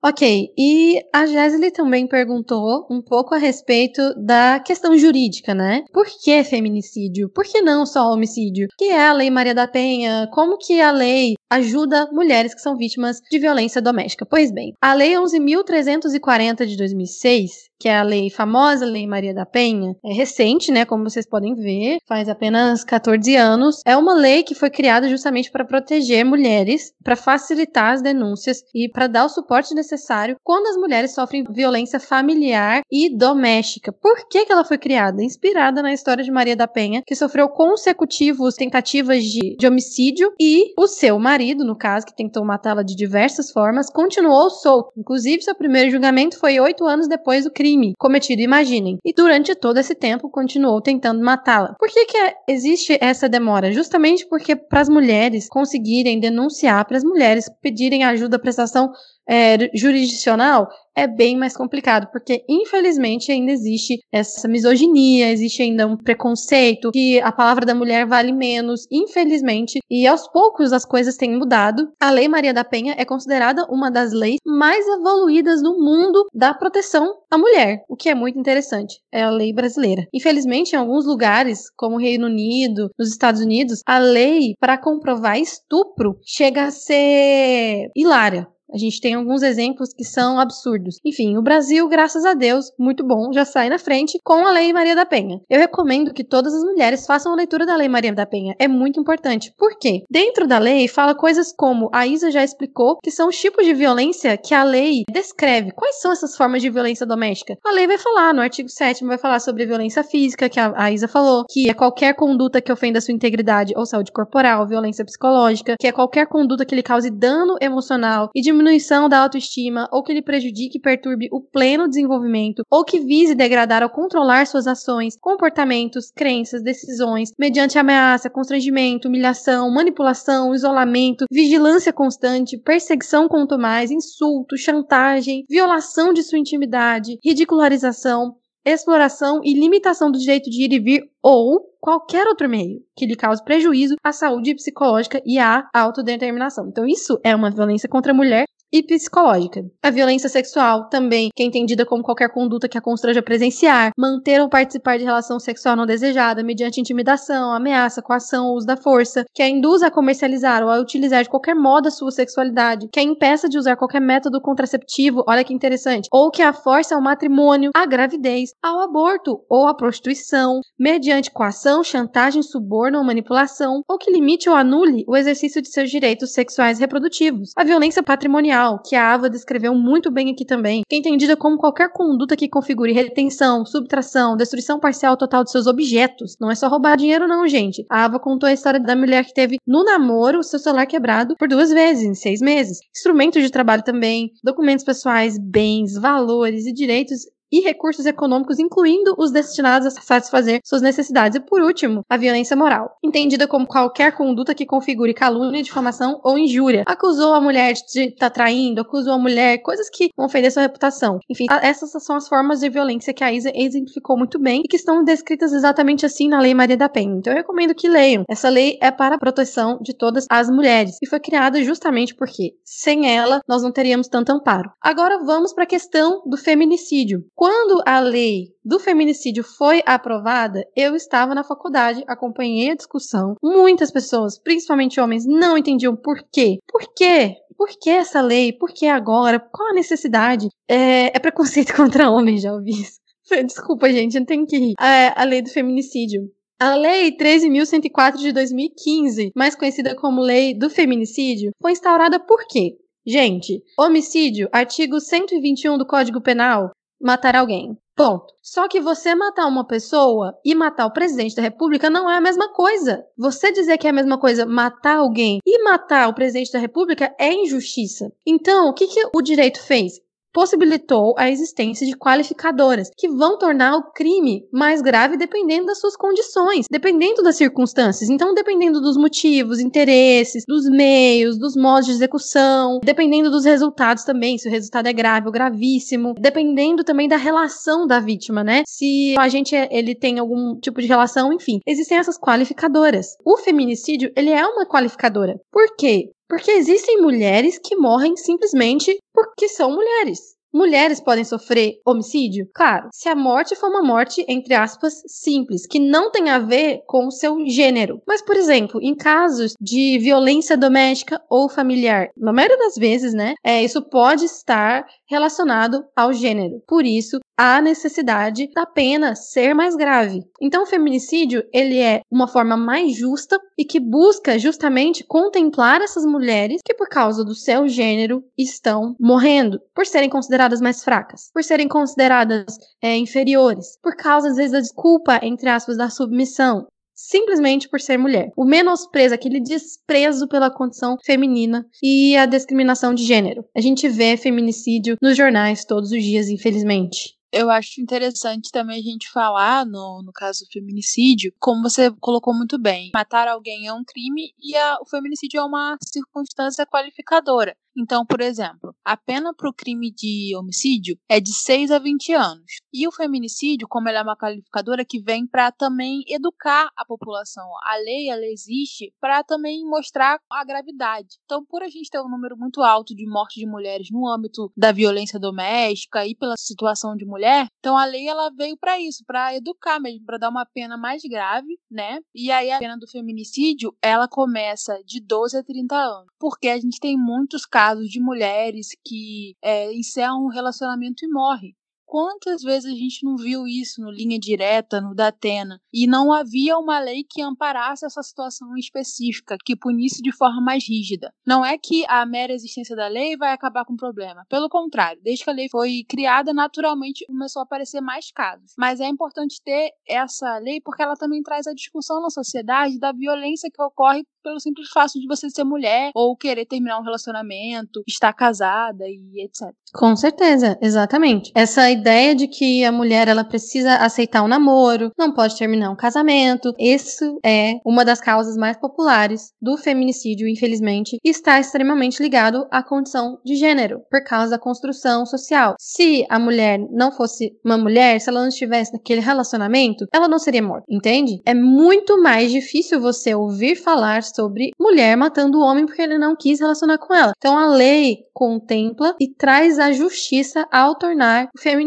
Ok, 0.03 0.53
e 0.55 1.01
a 1.11 1.25
Jéssica 1.25 1.71
também 1.71 2.07
perguntou 2.07 2.85
um 2.89 3.01
pouco 3.01 3.33
a 3.33 3.37
respeito 3.37 4.01
da 4.15 4.59
questão 4.59 4.95
jurídica, 4.95 5.55
né? 5.55 5.83
Por 5.91 6.05
que 6.05 6.43
feminicídio? 6.43 7.29
Por 7.33 7.43
que 7.43 7.61
não 7.61 7.83
só 7.83 8.11
homicídio? 8.11 8.67
Que 8.77 8.85
é 8.85 9.07
a 9.07 9.13
Lei 9.13 9.31
Maria 9.31 9.55
da 9.55 9.67
Penha? 9.67 10.29
Como 10.31 10.57
que 10.57 10.79
a 10.79 10.91
lei 10.91 11.33
ajuda 11.49 12.09
mulheres 12.11 12.53
que 12.53 12.61
são 12.61 12.77
vítimas 12.77 13.19
de 13.31 13.39
violência 13.39 13.81
doméstica? 13.81 14.25
Pois 14.25 14.51
bem, 14.51 14.73
a 14.79 14.93
Lei 14.93 15.13
11.340 15.13 16.65
de 16.65 16.77
2006, 16.77 17.51
que 17.79 17.87
é 17.87 17.97
a 17.97 18.03
lei 18.03 18.29
famosa 18.29 18.85
Lei 18.85 19.05
Maria 19.05 19.33
da 19.33 19.45
Penha, 19.45 19.95
é 20.03 20.13
recente, 20.13 20.71
né? 20.71 20.85
Como 20.85 21.03
vocês 21.03 21.27
podem 21.27 21.53
ver, 21.55 21.99
faz 22.07 22.27
apenas 22.27 22.83
14 22.83 23.35
anos. 23.35 23.81
É 23.85 23.95
uma 23.95 24.13
lei 24.13 24.43
que 24.43 24.55
foi 24.55 24.69
criada 24.69 25.07
justamente 25.07 25.51
para 25.51 25.65
proteger 25.65 26.25
mulheres, 26.25 26.91
para 27.03 27.15
facilitar 27.15 27.93
as 27.93 28.01
denúncias 28.01 28.63
e 28.73 28.89
para 28.89 29.07
dar 29.07 29.25
o 29.25 29.29
suporte 29.29 29.75
necessário 29.75 30.37
quando 30.43 30.67
as 30.67 30.77
mulheres 30.77 31.13
sofrem 31.13 31.43
violência 31.49 31.99
familiar 31.99 32.81
e 32.91 33.15
doméstica. 33.15 33.91
Por 33.91 34.27
que, 34.27 34.45
que 34.45 34.51
ela 34.51 34.65
foi 34.65 34.77
criada? 34.77 35.23
Inspirada 35.23 35.81
na 35.81 35.93
história 35.93 36.23
de 36.23 36.31
Maria 36.31 36.55
da 36.55 36.67
Penha, 36.67 37.03
que 37.05 37.15
sofreu 37.15 37.47
consecutivos 37.49 38.55
tentativas 38.55 39.23
de, 39.23 39.55
de 39.57 39.67
homicídio 39.67 40.33
e 40.39 40.73
o 40.77 40.87
seu 40.87 41.19
marido, 41.19 41.63
no 41.63 41.77
caso, 41.77 42.05
que 42.05 42.15
tentou 42.15 42.43
matá-la 42.43 42.83
de 42.83 42.95
diversas 42.95 43.51
formas, 43.51 43.89
continuou 43.89 44.49
solto. 44.49 44.91
Inclusive, 44.97 45.43
seu 45.43 45.55
primeiro 45.55 45.91
julgamento 45.91 46.39
foi 46.39 46.59
oito 46.59 46.85
anos 46.85 47.07
depois 47.07 47.43
do 47.43 47.51
crime 47.51 47.66
cometido, 47.97 48.41
imaginem. 48.41 48.97
E 49.03 49.13
durante 49.13 49.55
todo 49.55 49.77
esse 49.77 49.95
tempo 49.95 50.29
continuou 50.29 50.81
tentando 50.81 51.23
matá-la. 51.23 51.75
Por 51.79 51.89
que, 51.89 52.05
que 52.05 52.17
existe 52.47 52.97
essa 53.01 53.27
demora? 53.27 53.71
Justamente 53.71 54.27
porque 54.27 54.55
para 54.55 54.81
as 54.81 54.89
mulheres 54.89 55.47
conseguirem 55.49 56.19
denunciar, 56.19 56.85
para 56.85 56.97
as 56.97 57.03
mulheres 57.03 57.49
pedirem 57.61 58.03
ajuda, 58.03 58.39
prestação 58.39 58.91
é, 59.27 59.69
jurisdicional, 59.73 60.67
é 60.97 61.05
bem 61.05 61.37
mais 61.37 61.55
complicado, 61.55 62.09
porque 62.11 62.43
infelizmente 62.49 63.31
ainda 63.31 63.51
existe 63.51 63.99
essa 64.11 64.47
misoginia, 64.47 65.31
existe 65.31 65.61
ainda 65.61 65.85
um 65.85 65.95
preconceito, 65.95 66.89
que 66.91 67.21
a 67.21 67.31
palavra 67.31 67.67
da 67.67 67.75
mulher 67.75 68.07
vale 68.07 68.31
menos, 68.31 68.87
infelizmente, 68.91 69.79
e 69.89 70.07
aos 70.07 70.27
poucos 70.27 70.73
as 70.73 70.85
coisas 70.85 71.15
têm 71.15 71.37
mudado. 71.37 71.87
A 72.01 72.09
Lei 72.09 72.27
Maria 72.27 72.51
da 72.51 72.63
Penha 72.63 72.95
é 72.97 73.05
considerada 73.05 73.67
uma 73.69 73.91
das 73.91 74.11
leis 74.11 74.37
mais 74.43 74.87
evoluídas 74.87 75.61
no 75.61 75.77
mundo 75.77 76.25
da 76.33 76.53
proteção 76.55 77.13
à 77.29 77.37
mulher, 77.37 77.83
o 77.87 77.95
que 77.95 78.09
é 78.09 78.15
muito 78.15 78.39
interessante. 78.39 78.99
É 79.13 79.21
a 79.21 79.29
lei 79.29 79.53
brasileira. 79.53 80.07
Infelizmente, 80.11 80.73
em 80.73 80.79
alguns 80.79 81.05
lugares, 81.05 81.69
como 81.75 81.97
o 81.97 81.99
Reino 81.99 82.25
Unido, 82.25 82.89
nos 82.97 83.09
Estados 83.09 83.41
Unidos, 83.41 83.81
a 83.85 83.99
lei 83.99 84.55
para 84.59 84.77
comprovar 84.79 85.37
estupro 85.37 86.17
chega 86.25 86.63
a 86.63 86.71
ser 86.71 87.91
hilária. 87.95 88.47
A 88.73 88.77
gente 88.77 88.99
tem 88.99 89.13
alguns 89.13 89.41
exemplos 89.41 89.93
que 89.93 90.03
são 90.03 90.39
absurdos. 90.39 90.99
Enfim, 91.05 91.37
o 91.37 91.41
Brasil, 91.41 91.87
graças 91.87 92.25
a 92.25 92.33
Deus, 92.33 92.71
muito 92.77 93.03
bom, 93.03 93.31
já 93.31 93.45
sai 93.45 93.69
na 93.69 93.79
frente 93.79 94.19
com 94.23 94.45
a 94.45 94.51
Lei 94.51 94.73
Maria 94.73 94.95
da 94.95 95.05
Penha. 95.05 95.39
Eu 95.49 95.59
recomendo 95.59 96.13
que 96.13 96.23
todas 96.23 96.53
as 96.53 96.63
mulheres 96.63 97.05
façam 97.05 97.31
a 97.31 97.35
leitura 97.35 97.65
da 97.65 97.75
Lei 97.75 97.87
Maria 97.87 98.13
da 98.13 98.25
Penha. 98.25 98.55
É 98.59 98.67
muito 98.67 98.99
importante. 98.99 99.53
Por 99.57 99.77
quê? 99.79 100.03
Dentro 100.09 100.47
da 100.47 100.57
lei 100.57 100.87
fala 100.87 101.15
coisas 101.15 101.53
como 101.55 101.89
a 101.93 102.05
Isa 102.05 102.29
já 102.29 102.43
explicou, 102.43 102.97
que 103.01 103.11
são 103.11 103.29
os 103.29 103.37
tipos 103.37 103.65
de 103.65 103.73
violência 103.73 104.37
que 104.37 104.53
a 104.53 104.63
lei 104.63 105.03
descreve. 105.11 105.71
Quais 105.71 106.01
são 106.01 106.11
essas 106.11 106.35
formas 106.35 106.61
de 106.61 106.69
violência 106.69 107.05
doméstica? 107.05 107.57
A 107.65 107.71
lei 107.71 107.87
vai 107.87 107.97
falar, 107.97 108.33
no 108.33 108.41
artigo 108.41 108.69
7 108.69 109.05
vai 109.05 109.17
falar 109.17 109.39
sobre 109.39 109.65
violência 109.65 110.03
física, 110.03 110.49
que 110.49 110.59
a, 110.59 110.73
a 110.75 110.91
Isa 110.91 111.07
falou, 111.07 111.45
que 111.49 111.69
é 111.69 111.73
qualquer 111.73 112.13
conduta 112.15 112.61
que 112.61 112.71
ofenda 112.71 112.99
sua 112.99 113.13
integridade 113.13 113.73
ou 113.75 113.85
saúde 113.85 114.11
corporal, 114.11 114.67
violência 114.67 115.05
psicológica, 115.05 115.75
que 115.79 115.87
é 115.87 115.91
qualquer 115.91 116.27
conduta 116.27 116.65
que 116.65 116.75
lhe 116.75 116.83
cause 116.83 117.09
dano 117.09 117.55
emocional 117.61 118.29
e 118.35 118.41
diminuição 118.57 119.07
da 119.07 119.19
autoestima 119.19 119.87
ou 119.91 120.03
que 120.03 120.13
lhe 120.13 120.21
prejudique 120.21 120.77
e 120.77 120.81
perturbe 120.81 121.29
o 121.31 121.39
pleno 121.39 121.87
desenvolvimento 121.87 122.63
ou 122.71 122.83
que 122.83 122.99
vise 122.99 123.35
degradar 123.35 123.83
ou 123.83 123.89
controlar 123.89 124.47
suas 124.47 124.65
ações, 124.65 125.15
comportamentos, 125.19 126.11
crenças, 126.11 126.63
decisões, 126.63 127.31
mediante 127.37 127.77
ameaça, 127.77 128.29
constrangimento, 128.29 129.07
humilhação, 129.07 129.71
manipulação, 129.71 130.55
isolamento, 130.55 131.25
vigilância 131.31 131.93
constante, 131.93 132.57
perseguição 132.57 133.27
quanto 133.27 133.57
mais, 133.59 133.91
insulto, 133.91 134.57
chantagem, 134.57 135.45
violação 135.47 136.11
de 136.11 136.23
sua 136.23 136.39
intimidade, 136.39 137.19
ridicularização, 137.23 138.35
exploração 138.69 139.41
e 139.43 139.53
limitação 139.53 140.11
do 140.11 140.19
direito 140.19 140.49
de 140.49 140.63
ir 140.63 140.73
e 140.73 140.79
vir 140.79 141.09
ou 141.23 141.61
qualquer 141.79 142.27
outro 142.27 142.49
meio 142.49 142.81
que 142.95 143.05
lhe 143.05 143.15
cause 143.15 143.43
prejuízo 143.43 143.95
à 144.03 144.11
saúde 144.11 144.55
psicológica 144.55 145.21
e 145.25 145.39
à 145.39 145.69
autodeterminação. 145.73 146.67
Então, 146.67 146.85
isso 146.85 147.19
é 147.23 147.35
uma 147.35 147.49
violência 147.49 147.87
contra 147.87 148.11
a 148.11 148.15
mulher 148.15 148.45
e 148.71 148.83
psicológica. 148.83 149.61
A 149.81 149.89
violência 149.89 150.29
sexual 150.29 150.89
também, 150.89 151.29
que 151.33 151.43
é 151.43 151.45
entendida 151.45 151.85
como 151.85 152.03
qualquer 152.03 152.29
conduta 152.29 152.67
que 152.67 152.77
a 152.77 152.81
constrange 152.81 153.19
a 153.19 153.23
presenciar, 153.23 153.91
manter 153.97 154.41
ou 154.41 154.49
participar 154.49 154.97
de 154.97 155.03
relação 155.03 155.39
sexual 155.39 155.75
não 155.75 155.85
desejada 155.85 156.43
mediante 156.43 156.81
intimidação, 156.81 157.53
ameaça, 157.53 158.01
coação 158.01 158.47
ou 158.47 158.57
uso 158.57 158.67
da 158.67 158.75
força, 158.75 159.25
que 159.33 159.41
a 159.41 159.47
induza 159.47 159.87
a 159.87 159.91
comercializar 159.91 160.63
ou 160.63 160.69
a 160.69 160.79
utilizar 160.79 161.23
de 161.23 161.29
qualquer 161.29 161.55
modo 161.55 161.87
a 161.87 161.91
sua 161.91 162.11
sexualidade, 162.11 162.89
que 162.91 162.99
a 162.99 163.03
impeça 163.03 163.47
de 163.47 163.57
usar 163.57 163.75
qualquer 163.75 164.01
método 164.01 164.41
contraceptivo, 164.41 165.23
olha 165.27 165.43
que 165.43 165.53
interessante, 165.53 166.09
ou 166.11 166.29
que 166.29 166.41
a 166.41 166.53
force 166.53 166.93
ao 166.93 167.01
matrimônio, 167.01 167.71
à 167.73 167.85
gravidez, 167.85 168.51
ao 168.61 168.79
aborto 168.79 169.39
ou 169.49 169.67
à 169.67 169.75
prostituição, 169.75 170.59
mediante 170.77 171.31
coação, 171.31 171.83
chantagem, 171.83 172.41
suborno 172.41 172.97
ou 172.97 173.03
manipulação, 173.03 173.81
ou 173.87 173.97
que 173.97 174.11
limite 174.11 174.49
ou 174.49 174.55
anule 174.55 175.03
o 175.07 175.15
exercício 175.15 175.61
de 175.61 175.69
seus 175.69 175.89
direitos 175.89 176.33
sexuais 176.33 176.79
reprodutivos. 176.79 177.51
A 177.55 177.63
violência 177.63 178.03
patrimonial 178.03 178.56
parcial, 178.57 178.79
que 178.79 178.95
a 178.95 179.13
Ava 179.13 179.29
descreveu 179.29 179.75
muito 179.75 180.09
bem 180.09 180.31
aqui 180.31 180.43
também, 180.43 180.81
que 180.87 180.95
é 180.95 180.99
entendida 180.99 181.37
como 181.37 181.57
qualquer 181.57 181.91
conduta 181.91 182.35
que 182.35 182.49
configure 182.49 182.91
retenção, 182.91 183.65
subtração, 183.65 184.35
destruição 184.35 184.79
parcial 184.79 185.15
total 185.15 185.43
de 185.43 185.51
seus 185.51 185.67
objetos. 185.67 186.35
Não 186.39 186.49
é 186.49 186.55
só 186.55 186.67
roubar 186.67 186.97
dinheiro, 186.97 187.27
não, 187.27 187.47
gente. 187.47 187.85
A 187.89 188.05
Ava 188.05 188.19
contou 188.19 188.49
a 188.49 188.53
história 188.53 188.79
da 188.79 188.95
mulher 188.95 189.25
que 189.25 189.33
teve 189.33 189.57
no 189.65 189.83
namoro 189.83 190.39
o 190.39 190.43
seu 190.43 190.59
celular 190.59 190.85
quebrado 190.85 191.35
por 191.37 191.47
duas 191.47 191.69
vezes, 191.69 192.03
em 192.03 192.15
seis 192.15 192.39
meses. 192.41 192.79
Instrumentos 192.95 193.41
de 193.41 193.51
trabalho 193.51 193.83
também, 193.83 194.31
documentos 194.43 194.83
pessoais, 194.83 195.37
bens, 195.37 195.93
valores 195.93 196.65
e 196.65 196.73
direitos 196.73 197.21
e 197.51 197.61
recursos 197.61 198.05
econômicos, 198.05 198.59
incluindo 198.59 199.15
os 199.17 199.31
destinados 199.31 199.87
a 199.87 200.01
satisfazer 200.01 200.59
suas 200.63 200.81
necessidades. 200.81 201.37
E 201.37 201.39
por 201.39 201.61
último, 201.61 202.03
a 202.09 202.17
violência 202.17 202.55
moral, 202.55 202.97
entendida 203.03 203.47
como 203.47 203.67
qualquer 203.67 204.15
conduta 204.15 204.55
que 204.55 204.65
configure 204.65 205.13
calúnia, 205.13 205.63
difamação 205.63 206.19
ou 206.23 206.37
injúria. 206.37 206.83
Acusou 206.85 207.33
a 207.33 207.41
mulher 207.41 207.73
de 207.73 208.05
estar 208.05 208.29
tá 208.29 208.29
traindo, 208.29 208.81
acusou 208.81 209.13
a 209.13 209.19
mulher, 209.19 209.59
coisas 209.59 209.89
que 209.89 210.09
vão 210.15 210.25
ofender 210.25 210.51
sua 210.51 210.63
reputação. 210.63 211.19
Enfim, 211.29 211.45
essas 211.61 211.91
são 212.03 212.15
as 212.15 212.27
formas 212.27 212.59
de 212.59 212.69
violência 212.69 213.13
que 213.13 213.23
a 213.23 213.31
Isa 213.31 213.51
exemplificou 213.53 214.17
muito 214.17 214.39
bem 214.39 214.61
e 214.63 214.67
que 214.67 214.75
estão 214.75 215.03
descritas 215.03 215.53
exatamente 215.53 216.05
assim 216.05 216.27
na 216.27 216.39
Lei 216.39 216.53
Maria 216.53 216.77
da 216.77 216.89
Penha. 216.89 217.15
Então 217.17 217.33
eu 217.33 217.37
recomendo 217.37 217.75
que 217.75 217.89
leiam. 217.89 218.23
Essa 218.29 218.49
lei 218.49 218.77
é 218.81 218.91
para 218.91 219.15
a 219.15 219.19
proteção 219.19 219.79
de 219.81 219.95
todas 219.95 220.25
as 220.29 220.49
mulheres 220.49 220.97
e 221.01 221.07
foi 221.07 221.19
criada 221.19 221.61
justamente 221.63 222.15
porque 222.15 222.53
sem 222.63 223.09
ela 223.09 223.41
nós 223.47 223.63
não 223.63 223.71
teríamos 223.71 224.07
tanto 224.07 224.31
amparo. 224.31 224.71
Agora 224.81 225.23
vamos 225.23 225.53
para 225.53 225.63
a 225.63 225.67
questão 225.67 226.21
do 226.25 226.37
feminicídio. 226.37 227.23
Quando 227.37 227.83
a 227.85 227.99
lei 227.99 228.47
do 228.65 228.79
feminicídio 228.79 229.43
foi 229.43 229.83
aprovada, 229.85 230.65
eu 230.75 230.95
estava 230.95 231.35
na 231.35 231.43
faculdade, 231.43 232.03
acompanhei 232.07 232.71
a 232.71 232.75
discussão. 232.75 233.35
Muitas 233.43 233.91
pessoas, 233.91 234.39
principalmente 234.41 234.99
homens, 234.99 235.23
não 235.23 235.55
entendiam 235.55 235.95
por 235.95 236.17
quê. 236.31 236.57
Por 236.67 236.81
quê? 236.95 237.35
Por 237.55 237.69
que 237.79 237.91
essa 237.91 238.21
lei? 238.21 238.51
Por 238.51 238.71
que 238.73 238.87
agora? 238.87 239.39
Qual 239.39 239.69
a 239.69 239.73
necessidade? 239.75 240.47
É, 240.67 241.15
é 241.15 241.19
preconceito 241.19 241.73
contra 241.77 242.09
homens, 242.09 242.41
já 242.41 242.51
ouvi 242.51 242.71
isso. 242.71 242.97
Desculpa, 243.45 243.87
gente, 243.91 244.17
não 244.17 244.25
tenho 244.25 244.47
que 244.47 244.57
rir. 244.57 244.73
É, 244.81 245.13
a 245.15 245.23
lei 245.23 245.43
do 245.43 245.51
feminicídio. 245.51 246.31
A 246.59 246.73
Lei 246.73 247.15
13.104 247.15 248.17
de 248.17 248.31
2015, 248.31 249.31
mais 249.35 249.53
conhecida 249.53 249.93
como 249.93 250.21
Lei 250.21 250.55
do 250.55 250.71
Feminicídio, 250.71 251.51
foi 251.61 251.73
instaurada 251.73 252.19
por 252.19 252.47
quê? 252.47 252.75
Gente, 253.05 253.63
homicídio, 253.79 254.49
artigo 254.51 254.99
121 254.99 255.77
do 255.77 255.85
Código 255.85 256.19
Penal, 256.19 256.71
matar 257.01 257.35
alguém. 257.35 257.77
Ponto. 257.95 258.33
Só 258.43 258.67
que 258.67 258.79
você 258.79 259.15
matar 259.15 259.47
uma 259.47 259.65
pessoa 259.65 260.37
e 260.45 260.53
matar 260.53 260.85
o 260.85 260.93
presidente 260.93 261.35
da 261.35 261.41
república 261.41 261.89
não 261.89 262.09
é 262.09 262.15
a 262.15 262.21
mesma 262.21 262.53
coisa. 262.53 263.03
Você 263.17 263.51
dizer 263.51 263.77
que 263.79 263.87
é 263.87 263.89
a 263.89 263.93
mesma 263.93 264.19
coisa 264.19 264.45
matar 264.45 264.97
alguém 264.97 265.39
e 265.43 265.63
matar 265.63 266.07
o 266.07 266.13
presidente 266.13 266.51
da 266.51 266.59
república 266.59 267.13
é 267.19 267.33
injustiça. 267.33 268.11
Então, 268.25 268.69
o 268.69 268.73
que, 268.73 268.85
que 268.85 269.09
o 269.11 269.21
direito 269.21 269.59
fez? 269.63 269.99
Possibilitou 270.37 271.15
a 271.17 271.31
existência 271.31 271.83
de 271.83 271.97
qualificadoras 271.97 272.91
que 272.95 273.09
vão 273.09 273.39
tornar 273.39 273.75
o 273.75 273.91
crime 273.91 274.43
mais 274.53 274.83
grave 274.83 275.17
dependendo 275.17 275.65
das 275.65 275.79
suas 275.79 275.97
condições, 275.97 276.67
dependendo 276.69 277.23
das 277.23 277.37
circunstâncias. 277.37 278.07
Então, 278.07 278.35
dependendo 278.35 278.79
dos 278.79 278.97
motivos, 278.97 279.59
interesses, 279.59 280.43
dos 280.47 280.69
meios, 280.69 281.39
dos 281.39 281.55
modos 281.55 281.87
de 281.87 281.93
execução, 281.93 282.79
dependendo 282.83 283.31
dos 283.31 283.45
resultados 283.45 284.03
também, 284.03 284.37
se 284.37 284.47
o 284.47 284.51
resultado 284.51 284.85
é 284.85 284.93
grave 284.93 285.25
ou 285.25 285.31
gravíssimo, 285.31 286.13
dependendo 286.19 286.83
também 286.83 287.07
da 287.07 287.17
relação 287.17 287.87
da 287.87 287.99
vítima, 287.99 288.43
né? 288.43 288.61
Se 288.67 289.15
a 289.17 289.27
gente 289.29 289.55
ele 289.71 289.95
tem 289.95 290.19
algum 290.19 290.59
tipo 290.59 290.79
de 290.83 290.87
relação, 290.87 291.33
enfim, 291.33 291.61
existem 291.65 291.97
essas 291.97 292.15
qualificadoras. 292.15 293.15
O 293.25 293.37
feminicídio, 293.37 294.11
ele 294.15 294.29
é 294.29 294.45
uma 294.45 294.67
qualificadora. 294.67 295.39
Por 295.51 295.75
quê? 295.75 296.11
Porque 296.29 296.51
existem 296.51 297.01
mulheres 297.01 297.57
que 297.57 297.75
morrem 297.75 298.15
simplesmente 298.15 298.97
porque 299.13 299.47
são 299.47 299.71
mulheres. 299.71 300.36
Mulheres 300.57 300.99
podem 300.99 301.23
sofrer 301.23 301.79
homicídio? 301.85 302.49
Claro, 302.51 302.89
se 302.91 303.07
a 303.07 303.15
morte 303.15 303.55
for 303.55 303.69
uma 303.69 303.83
morte, 303.83 304.25
entre 304.27 304.55
aspas, 304.55 305.03
simples, 305.05 305.67
que 305.67 305.77
não 305.77 306.09
tem 306.09 306.31
a 306.31 306.39
ver 306.39 306.81
com 306.87 307.05
o 307.05 307.11
seu 307.11 307.45
gênero. 307.45 308.01
Mas, 308.07 308.23
por 308.23 308.35
exemplo, 308.35 308.81
em 308.81 308.95
casos 308.95 309.53
de 309.61 309.99
violência 309.99 310.57
doméstica 310.57 311.21
ou 311.29 311.47
familiar, 311.47 312.09
na 312.17 312.33
maioria 312.33 312.57
das 312.57 312.73
vezes, 312.73 313.13
né, 313.13 313.35
é, 313.43 313.63
isso 313.63 313.83
pode 313.83 314.25
estar 314.25 314.83
relacionado 315.07 315.85
ao 315.95 316.11
gênero. 316.11 316.59
Por 316.67 316.83
isso, 316.87 317.19
há 317.37 317.61
necessidade 317.61 318.49
da 318.55 318.65
pena 318.65 319.13
ser 319.13 319.53
mais 319.53 319.75
grave. 319.75 320.23
Então, 320.41 320.63
o 320.63 320.67
feminicídio, 320.67 321.43
ele 321.53 321.77
é 321.77 322.01
uma 322.09 322.27
forma 322.27 322.57
mais 322.57 322.97
justa 322.97 323.39
e 323.55 323.63
que 323.63 323.79
busca 323.79 324.39
justamente 324.39 325.03
contemplar 325.03 325.81
essas 325.81 326.03
mulheres 326.03 326.61
que 326.65 326.73
por 326.73 326.89
causa 326.89 327.23
do 327.23 327.35
seu 327.35 327.67
gênero 327.67 328.23
estão 328.35 328.95
morrendo, 328.99 329.59
por 329.75 329.85
serem 329.85 330.09
consideradas 330.09 330.46
mais 330.61 330.83
fracas, 330.83 331.29
por 331.33 331.43
serem 331.43 331.67
consideradas 331.67 332.57
é, 332.81 332.95
inferiores, 332.97 333.77
por 333.81 333.95
causa 333.95 334.29
às 334.29 334.35
vezes 334.35 334.51
da 334.51 334.59
desculpa 334.59 335.19
entre 335.23 335.49
aspas 335.49 335.77
da 335.77 335.89
submissão, 335.89 336.67
simplesmente 336.95 337.69
por 337.69 337.79
ser 337.79 337.97
mulher. 337.97 338.31
O 338.35 338.45
menosprezo, 338.45 339.13
aquele 339.13 339.39
desprezo 339.39 340.27
pela 340.27 340.49
condição 340.49 340.97
feminina 341.05 341.65
e 341.83 342.17
a 342.17 342.25
discriminação 342.25 342.93
de 342.93 343.05
gênero. 343.05 343.45
A 343.55 343.61
gente 343.61 343.87
vê 343.87 344.17
feminicídio 344.17 344.97
nos 345.01 345.15
jornais 345.15 345.63
todos 345.63 345.91
os 345.91 346.03
dias, 346.03 346.29
infelizmente 346.29 347.17
eu 347.31 347.49
acho 347.49 347.81
interessante 347.81 348.49
também 348.51 348.79
a 348.79 348.81
gente 348.81 349.09
falar, 349.11 349.65
no, 349.65 350.01
no 350.03 350.11
caso 350.11 350.45
do 350.45 350.51
feminicídio, 350.51 351.33
como 351.39 351.61
você 351.61 351.91
colocou 351.99 352.33
muito 352.33 352.57
bem, 352.57 352.91
matar 352.93 353.27
alguém 353.27 353.67
é 353.67 353.73
um 353.73 353.83
crime 353.83 354.33
e 354.39 354.55
a, 354.55 354.77
o 354.81 354.89
feminicídio 354.89 355.39
é 355.39 355.43
uma 355.43 355.77
circunstância 355.83 356.65
qualificadora. 356.65 357.55
Então, 357.77 358.03
por 358.03 358.21
exemplo, 358.21 358.75
a 358.83 358.97
pena 358.97 359.35
para 359.35 359.47
o 359.47 359.53
crime 359.53 359.91
de 359.91 360.35
homicídio 360.35 360.97
é 361.07 361.19
de 361.19 361.31
6 361.31 361.69
a 361.69 361.77
20 361.77 362.11
anos. 362.13 362.43
E 362.73 362.87
o 362.87 362.91
feminicídio, 362.91 363.67
como 363.67 363.87
ela 363.87 363.99
é 363.99 364.01
uma 364.01 364.17
qualificadora 364.17 364.83
que 364.83 364.99
vem 364.99 365.27
para 365.27 365.51
também 365.51 366.03
educar 366.07 366.71
a 366.75 366.83
população. 366.83 367.47
A 367.63 367.77
lei, 367.77 368.09
ela 368.09 368.25
existe 368.25 368.91
para 368.99 369.23
também 369.23 369.63
mostrar 369.63 370.19
a 370.31 370.43
gravidade. 370.43 371.17
Então, 371.25 371.45
por 371.45 371.61
a 371.61 371.69
gente 371.69 371.89
ter 371.91 372.01
um 372.01 372.09
número 372.09 372.35
muito 372.35 372.63
alto 372.63 372.95
de 372.95 373.07
mortes 373.07 373.35
de 373.35 373.45
mulheres 373.45 373.89
no 373.91 374.07
âmbito 374.07 374.51
da 374.57 374.71
violência 374.71 375.19
doméstica 375.19 376.05
e 376.07 376.15
pela 376.15 376.35
situação 376.35 376.95
de 376.95 377.05
mulher, 377.05 377.47
então 377.59 377.77
a 377.77 377.85
lei 377.85 378.07
ela 378.07 378.31
veio 378.31 378.57
para 378.57 378.79
isso, 378.79 379.03
para 379.05 379.35
educar 379.35 379.79
mesmo, 379.79 380.05
para 380.05 380.17
dar 380.17 380.29
uma 380.29 380.45
pena 380.45 380.77
mais 380.77 381.03
grave, 381.03 381.59
né? 381.69 381.99
E 382.15 382.31
aí 382.31 382.49
a 382.51 382.57
pena 382.57 382.77
do 382.77 382.87
feminicídio, 382.87 383.75
ela 383.81 384.07
começa 384.07 384.81
de 384.83 384.99
12 384.99 385.37
a 385.37 385.43
30 385.43 385.75
anos, 385.75 386.07
porque 386.19 386.47
a 386.47 386.59
gente 386.59 386.79
tem 386.79 386.97
muitos 386.97 387.45
casos 387.45 387.66
casos 387.67 387.89
de 387.89 387.99
mulheres 387.99 388.69
que 388.85 389.35
é, 389.41 389.73
encerram 389.73 390.25
um 390.25 390.29
relacionamento 390.29 391.05
e 391.05 391.09
morrem. 391.09 391.56
Quantas 391.87 392.41
vezes 392.41 392.69
a 392.69 392.75
gente 392.75 393.05
não 393.05 393.15
viu 393.15 393.47
isso 393.47 393.81
no 393.81 393.89
Linha 393.89 394.19
Direta, 394.19 394.81
no 394.81 394.93
Datena? 394.93 395.57
E 395.73 395.87
não 395.87 396.11
havia 396.11 396.57
uma 396.57 396.79
lei 396.79 397.05
que 397.09 397.21
amparasse 397.21 397.85
essa 397.85 398.03
situação 398.03 398.57
específica, 398.57 399.37
que 399.43 399.55
punisse 399.55 400.01
de 400.01 400.11
forma 400.11 400.41
mais 400.41 400.67
rígida. 400.67 401.13
Não 401.25 401.45
é 401.45 401.57
que 401.57 401.85
a 401.87 402.05
mera 402.05 402.33
existência 402.33 402.75
da 402.75 402.89
lei 402.89 403.15
vai 403.15 403.31
acabar 403.31 403.63
com 403.63 403.73
o 403.73 403.77
problema. 403.77 404.25
Pelo 404.27 404.49
contrário, 404.49 405.01
desde 405.01 405.23
que 405.23 405.29
a 405.29 405.33
lei 405.33 405.47
foi 405.49 405.85
criada, 405.87 406.33
naturalmente 406.33 407.05
começou 407.05 407.39
a 407.39 407.43
aparecer 407.43 407.79
mais 407.79 408.11
casos. 408.11 408.51
Mas 408.57 408.81
é 408.81 408.87
importante 408.87 409.41
ter 409.41 409.71
essa 409.87 410.39
lei 410.39 410.59
porque 410.59 410.83
ela 410.83 410.95
também 410.95 411.23
traz 411.23 411.47
a 411.47 411.53
discussão 411.53 412.01
na 412.01 412.09
sociedade 412.09 412.77
da 412.77 412.91
violência 412.91 413.49
que 413.49 413.61
ocorre 413.63 414.03
pelo 414.21 414.41
simples 414.41 414.69
fato 414.69 414.99
de 414.99 415.07
você 415.07 415.29
ser 415.29 415.45
mulher 415.45 415.91
ou 415.95 416.17
querer 416.17 416.45
terminar 416.45 416.79
um 416.79 416.83
relacionamento, 416.83 417.81
estar 417.87 418.11
casada 418.11 418.83
e 418.85 419.23
etc. 419.23 419.55
Com 419.73 419.95
certeza, 419.95 420.57
exatamente. 420.61 421.31
Essa 421.33 421.71
ideia 421.77 422.15
de 422.15 422.27
que 422.27 422.63
a 422.63 422.71
mulher 422.71 423.07
ela 423.07 423.23
precisa 423.23 423.75
aceitar 423.75 424.23
um 424.23 424.27
namoro, 424.27 424.91
não 424.97 425.13
pode 425.13 425.37
terminar 425.37 425.69
um 425.69 425.75
casamento, 425.75 426.53
isso 426.59 427.19
é 427.25 427.59
uma 427.65 427.85
das 427.85 428.01
causas 428.01 428.35
mais 428.35 428.57
populares 428.57 429.31
do 429.41 429.57
feminicídio, 429.57 430.27
infelizmente, 430.27 430.97
e 431.03 431.09
está 431.09 431.39
extremamente 431.39 432.01
ligado 432.01 432.45
à 432.51 432.63
condição 432.63 433.19
de 433.23 433.35
gênero, 433.35 433.81
por 433.89 434.03
causa 434.03 434.31
da 434.31 434.39
construção 434.39 435.05
social. 435.05 435.55
Se 435.59 436.05
a 436.09 436.19
mulher 436.19 436.59
não 436.71 436.91
fosse 436.91 437.31
uma 437.45 437.57
mulher, 437.57 437.99
se 437.99 438.09
ela 438.09 438.21
não 438.21 438.29
estivesse 438.29 438.73
naquele 438.73 439.01
relacionamento, 439.01 439.85
ela 439.93 440.07
não 440.07 440.19
seria 440.19 440.41
morta, 440.41 440.65
entende? 440.69 441.21
É 441.25 441.33
muito 441.33 442.01
mais 442.01 442.31
difícil 442.31 442.81
você 442.81 443.13
ouvir 443.13 443.55
falar 443.55 444.03
sobre 444.03 444.51
mulher 444.59 444.97
matando 444.97 445.37
o 445.37 445.41
homem 445.41 445.65
porque 445.65 445.81
ele 445.81 445.97
não 445.97 446.15
quis 446.15 446.39
relacionar 446.39 446.77
com 446.77 446.93
ela. 446.93 447.13
Então 447.17 447.37
a 447.37 447.47
lei 447.47 448.07
contempla 448.13 448.95
e 448.99 449.07
traz 449.07 449.59
a 449.59 449.71
justiça 449.71 450.47
ao 450.51 450.75
tornar 450.75 451.29
o 451.37 451.39
feminicídio 451.39 451.66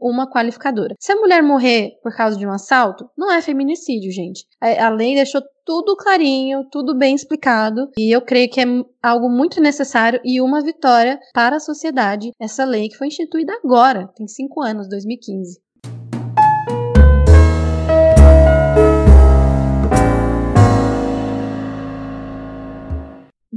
uma 0.00 0.30
qualificadora. 0.30 0.94
Se 0.98 1.12
a 1.12 1.16
mulher 1.16 1.42
morrer 1.42 1.92
por 2.02 2.14
causa 2.14 2.36
de 2.36 2.46
um 2.46 2.52
assalto, 2.52 3.08
não 3.16 3.30
é 3.32 3.40
feminicídio, 3.40 4.10
gente. 4.10 4.44
A 4.60 4.88
lei 4.88 5.14
deixou 5.14 5.42
tudo 5.64 5.96
clarinho, 5.96 6.64
tudo 6.70 6.96
bem 6.96 7.14
explicado, 7.14 7.90
e 7.98 8.10
eu 8.10 8.22
creio 8.22 8.48
que 8.48 8.60
é 8.60 8.64
algo 9.02 9.28
muito 9.28 9.60
necessário 9.60 10.18
e 10.24 10.40
uma 10.40 10.62
vitória 10.62 11.20
para 11.34 11.56
a 11.56 11.60
sociedade 11.60 12.30
essa 12.40 12.64
lei 12.64 12.88
que 12.88 12.96
foi 12.96 13.08
instituída 13.08 13.52
agora, 13.62 14.08
tem 14.16 14.26
cinco 14.26 14.62
anos, 14.62 14.88
2015. 14.88 15.60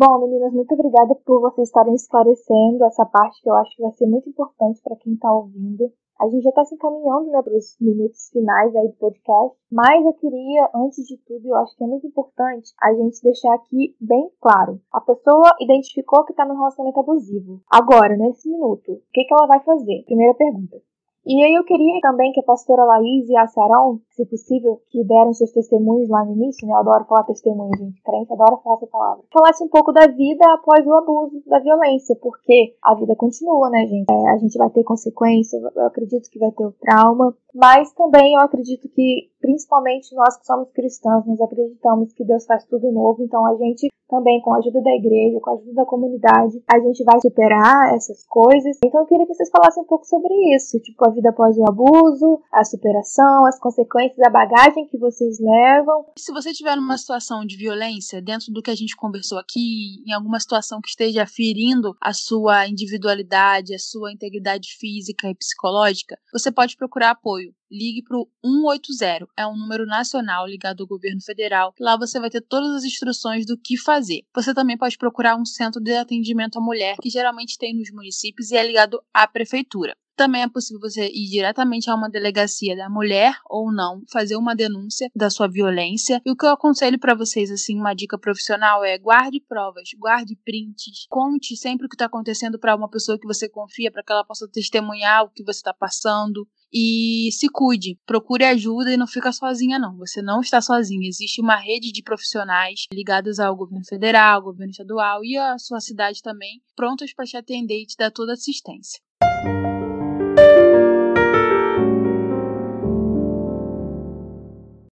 Bom, 0.04 0.18
meninas, 0.18 0.52
muito 0.52 0.74
obrigada 0.74 1.14
por 1.24 1.40
vocês 1.42 1.68
estarem 1.68 1.94
esclarecendo 1.94 2.84
essa 2.86 3.06
parte 3.06 3.40
que 3.40 3.48
eu 3.48 3.54
acho 3.54 3.76
que 3.76 3.84
vai 3.84 3.92
ser 3.92 4.08
muito 4.08 4.28
importante 4.28 4.82
para 4.82 4.96
quem 4.96 5.14
está 5.14 5.32
ouvindo. 5.32 5.94
A 6.20 6.28
gente 6.28 6.42
já 6.42 6.50
está 6.50 6.66
se 6.66 6.74
encaminhando 6.74 7.30
né, 7.30 7.40
para 7.40 7.56
os 7.56 7.78
minutos 7.80 8.32
finais 8.34 8.76
aí 8.76 8.88
do 8.88 8.96
podcast, 8.96 9.56
mas 9.72 10.04
eu 10.04 10.14
queria, 10.14 10.72
antes 10.74 11.06
de 11.06 11.18
tudo, 11.18 11.50
eu 11.50 11.56
acho 11.58 11.78
que 11.78 11.84
é 11.84 11.88
muito 11.88 12.08
importante 12.08 12.74
a 12.82 12.92
gente 12.96 13.22
deixar 13.22 13.54
aqui 13.54 13.96
bem 14.02 14.28
claro. 14.42 14.82
A 14.92 15.02
pessoa 15.02 15.56
identificou 15.62 16.26
que 16.26 16.34
está 16.34 16.48
no 16.48 16.56
relacionamento 16.56 17.00
abusivo. 17.00 17.62
Agora, 17.70 18.18
nesse 18.18 18.50
minuto, 18.50 18.94
o 18.94 19.02
que, 19.14 19.24
que 19.24 19.34
ela 19.36 19.46
vai 19.46 19.60
fazer? 19.60 20.02
Primeira 20.08 20.34
pergunta. 20.34 20.82
E 21.26 21.44
aí 21.44 21.54
eu 21.54 21.64
queria 21.64 22.00
também 22.02 22.32
que 22.32 22.40
a 22.40 22.44
pastora 22.44 22.84
Laís 22.84 23.30
e 23.30 23.38
a 23.38 23.46
Sarão, 23.46 24.00
se 24.10 24.26
possível, 24.26 24.82
que 24.90 25.04
deram 25.04 25.34
seus 25.34 25.52
testemunhos 25.52 26.10
lá 26.10 26.26
no 26.26 26.34
início, 26.34 26.68
né? 26.68 26.74
Eu 26.74 26.80
adoro 26.80 27.06
falar 27.06 27.24
testemunho, 27.24 27.72
gente. 27.78 28.02
Crente 28.02 28.34
adora 28.34 28.58
falar 28.58 28.78
essa 28.78 28.88
palavra. 28.88 29.24
Falasse 29.32 29.64
um 29.64 29.70
pouco 29.70 29.92
da 29.92 30.08
vida 30.08 30.46
após 30.54 30.86
o 30.86 30.94
abuso, 30.94 31.44
da 31.46 31.60
violência, 31.60 32.16
porque 32.22 32.76
a 32.84 32.96
vida 32.96 33.16
continua, 33.16 33.70
né, 33.70 33.86
gente? 33.86 34.12
É, 34.12 34.30
a 34.32 34.38
gente 34.38 34.58
vai 34.58 34.70
ter 34.72 34.84
consequência, 34.84 35.58
eu 35.58 35.86
acredito 35.86 36.30
que 36.30 36.40
vai 36.40 36.52
ter 36.52 36.66
o 36.66 36.72
trauma, 36.72 37.36
mas 37.54 37.94
também 37.94 38.34
eu 38.34 38.42
acredito 38.42 38.90
que, 38.90 39.30
principalmente 39.42 40.16
nós 40.16 40.38
que 40.38 40.46
somos 40.46 40.72
cristãos, 40.72 41.26
nós 41.26 41.42
acreditamos 41.42 42.14
que 42.14 42.24
Deus 42.24 42.46
faz 42.46 42.64
tudo 42.66 42.92
novo, 42.92 43.24
então 43.24 43.46
a 43.46 43.56
gente 43.56 43.90
também, 44.12 44.42
com 44.42 44.54
a 44.54 44.58
ajuda 44.58 44.82
da 44.82 44.92
igreja, 44.92 45.40
com 45.40 45.50
a 45.50 45.54
ajuda 45.54 45.74
da 45.74 45.86
comunidade, 45.86 46.62
a 46.68 46.80
gente 46.80 47.02
vai 47.06 47.20
superar 47.22 47.96
essas 47.96 48.28
coisas. 48.28 48.78
Então 48.84 49.02
eu 49.02 49.08
queria 49.08 49.26
que 49.26 49.34
vocês 49.34 49.50
falassem 49.50 49.82
um 49.82 49.86
pouco 49.88 50.06
sobre 50.06 50.34
isso, 50.54 50.78
tipo 50.82 51.08
a 51.08 51.10
vida 51.10 51.30
após 51.30 51.58
o 51.58 51.64
abuso, 51.64 52.42
a 52.52 52.64
superação, 52.66 53.46
as 53.46 53.58
consequências, 53.58 54.20
a 54.20 54.30
bagagem 54.30 54.86
que 54.88 54.98
vocês 54.98 55.40
levam. 55.40 56.06
Se 56.18 56.34
você 56.34 56.52
tiver 56.52 56.76
numa 56.76 56.98
situação 56.98 57.46
de 57.46 57.56
violência, 57.56 58.22
dentro 58.22 58.52
do 58.52 58.62
que 58.62 58.70
a 58.70 58.76
gente 58.76 58.98
conversou 58.98 59.40
aqui, 59.40 60.04
em 60.06 60.12
alguma 60.12 60.40
situação 60.42 60.82
que 60.82 60.90
esteja 60.90 61.26
ferindo 61.26 61.96
a 62.02 62.12
sua 62.12 62.68
individualidade, 62.68 63.74
a 63.74 63.80
sua 63.80 64.12
integridade 64.12 64.76
física 64.78 65.30
e 65.30 65.36
psicológica, 65.36 66.18
você 66.34 66.52
pode 66.52 66.76
procurar 66.76 67.12
apoio 67.12 67.54
ligue 67.72 68.04
para 68.04 68.18
o 68.18 68.28
180. 68.44 69.28
É 69.38 69.48
um 69.48 69.56
número 69.56 69.86
nacional 69.86 70.46
ligado 70.46 70.82
ao 70.82 70.88
governo 70.88 71.22
federal. 71.22 71.74
Lá 71.80 71.98
você 71.98 72.20
vai 72.20 72.30
ter 72.30 72.42
todas 72.42 72.76
as 72.76 72.84
instruções 72.84 73.46
do 73.46 73.58
que 73.58 73.78
fazer. 73.78 74.24
Você 74.36 74.54
também 74.54 74.78
pode 74.78 74.98
procurar 74.98 75.38
um 75.38 75.46
centro 75.46 75.82
de 75.82 75.94
atendimento 75.94 76.60
à 76.60 76.62
mulher, 76.62 76.98
que 77.02 77.10
geralmente 77.10 77.58
tem 77.58 77.76
nos 77.76 77.92
municípios 77.92 78.52
e 78.52 78.58
é 78.58 78.66
ligado 78.66 79.02
à 79.14 79.28
prefeitura. 79.28 79.96
Também 80.16 80.44
é 80.44 80.50
possível 80.50 80.80
você 80.80 81.08
ir 81.08 81.30
diretamente 81.30 81.90
a 81.90 81.96
uma 81.96 82.10
delegacia 82.10 82.76
da 82.76 82.90
mulher 82.90 83.34
ou 83.50 83.72
não, 83.72 84.04
fazer 84.12 84.36
uma 84.36 84.56
denúncia 84.56 85.10
da 85.16 85.30
sua 85.30 85.48
violência. 85.48 86.22
E 86.24 86.30
o 86.30 86.36
que 86.36 86.46
eu 86.46 86.50
aconselho 86.50 87.00
para 87.00 87.16
vocês, 87.16 87.50
assim, 87.50 87.80
uma 87.80 87.96
dica 87.96 88.20
profissional 88.20 88.84
é 88.84 89.00
guarde 89.00 89.40
provas, 89.40 89.90
guarde 89.98 90.38
prints, 90.46 91.08
conte 91.10 91.56
sempre 91.56 91.86
o 91.86 91.90
que 91.90 91.96
está 91.96 92.06
acontecendo 92.06 92.60
para 92.60 92.76
uma 92.76 92.90
pessoa 92.90 93.18
que 93.18 93.26
você 93.26 93.50
confia, 93.50 93.92
para 93.92 94.04
que 94.04 94.12
ela 94.12 94.24
possa 94.24 94.48
testemunhar 94.48 95.24
o 95.24 95.30
que 95.30 95.44
você 95.44 95.60
está 95.60 95.74
passando 95.74 96.48
e 96.74 97.30
se 97.32 97.50
cuide, 97.50 97.98
procure 98.06 98.46
ajuda 98.46 98.94
e 98.94 98.98
não 98.98 99.08
fica 99.08 99.32
sozinha 99.32 99.78
não. 99.78 99.98
Você 99.98 100.22
não 100.22 100.42
está 100.42 100.62
sozinha. 100.62 101.08
Existe 101.08 101.42
uma 101.42 101.56
rede 101.56 101.92
de 101.92 102.02
profissionais 102.02 102.86
ligados 102.94 103.40
ao 103.40 103.56
governo 103.56 103.86
federal, 103.86 104.38
ao 104.38 104.44
governo 104.44 104.72
estadual 104.72 105.24
e 105.24 105.38
à 105.38 105.58
sua 105.58 105.80
cidade 105.80 106.22
também, 106.22 106.62
prontos 106.76 107.14
para 107.14 107.26
te 107.26 107.38
atender 107.38 107.82
e 107.82 107.86
te 107.86 107.96
dar 107.98 108.12
toda 108.12 108.34
assistência. 108.34 109.00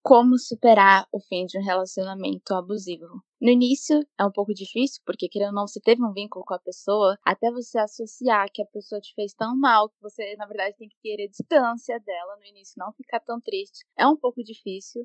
Como 0.06 0.38
superar 0.38 1.04
o 1.10 1.18
fim 1.18 1.46
de 1.46 1.58
um 1.58 1.64
relacionamento 1.64 2.54
abusivo. 2.54 3.08
No 3.40 3.50
início 3.50 4.06
é 4.16 4.24
um 4.24 4.30
pouco 4.30 4.54
difícil, 4.54 5.02
porque 5.04 5.28
querendo 5.28 5.48
ou 5.48 5.54
não, 5.54 5.66
você 5.66 5.80
teve 5.80 6.00
um 6.00 6.12
vínculo 6.12 6.44
com 6.44 6.54
a 6.54 6.60
pessoa, 6.60 7.18
até 7.24 7.50
você 7.50 7.76
associar 7.76 8.46
que 8.54 8.62
a 8.62 8.66
pessoa 8.66 9.00
te 9.00 9.12
fez 9.16 9.34
tão 9.34 9.58
mal 9.58 9.88
que 9.88 10.00
você, 10.00 10.36
na 10.36 10.46
verdade, 10.46 10.76
tem 10.78 10.88
que 10.88 10.96
querer 11.02 11.26
distância 11.26 11.98
dela 11.98 12.36
no 12.36 12.44
início, 12.44 12.74
não 12.76 12.92
ficar 12.92 13.18
tão 13.18 13.40
triste. 13.40 13.84
É 13.98 14.06
um 14.06 14.16
pouco 14.16 14.44
difícil, 14.44 15.04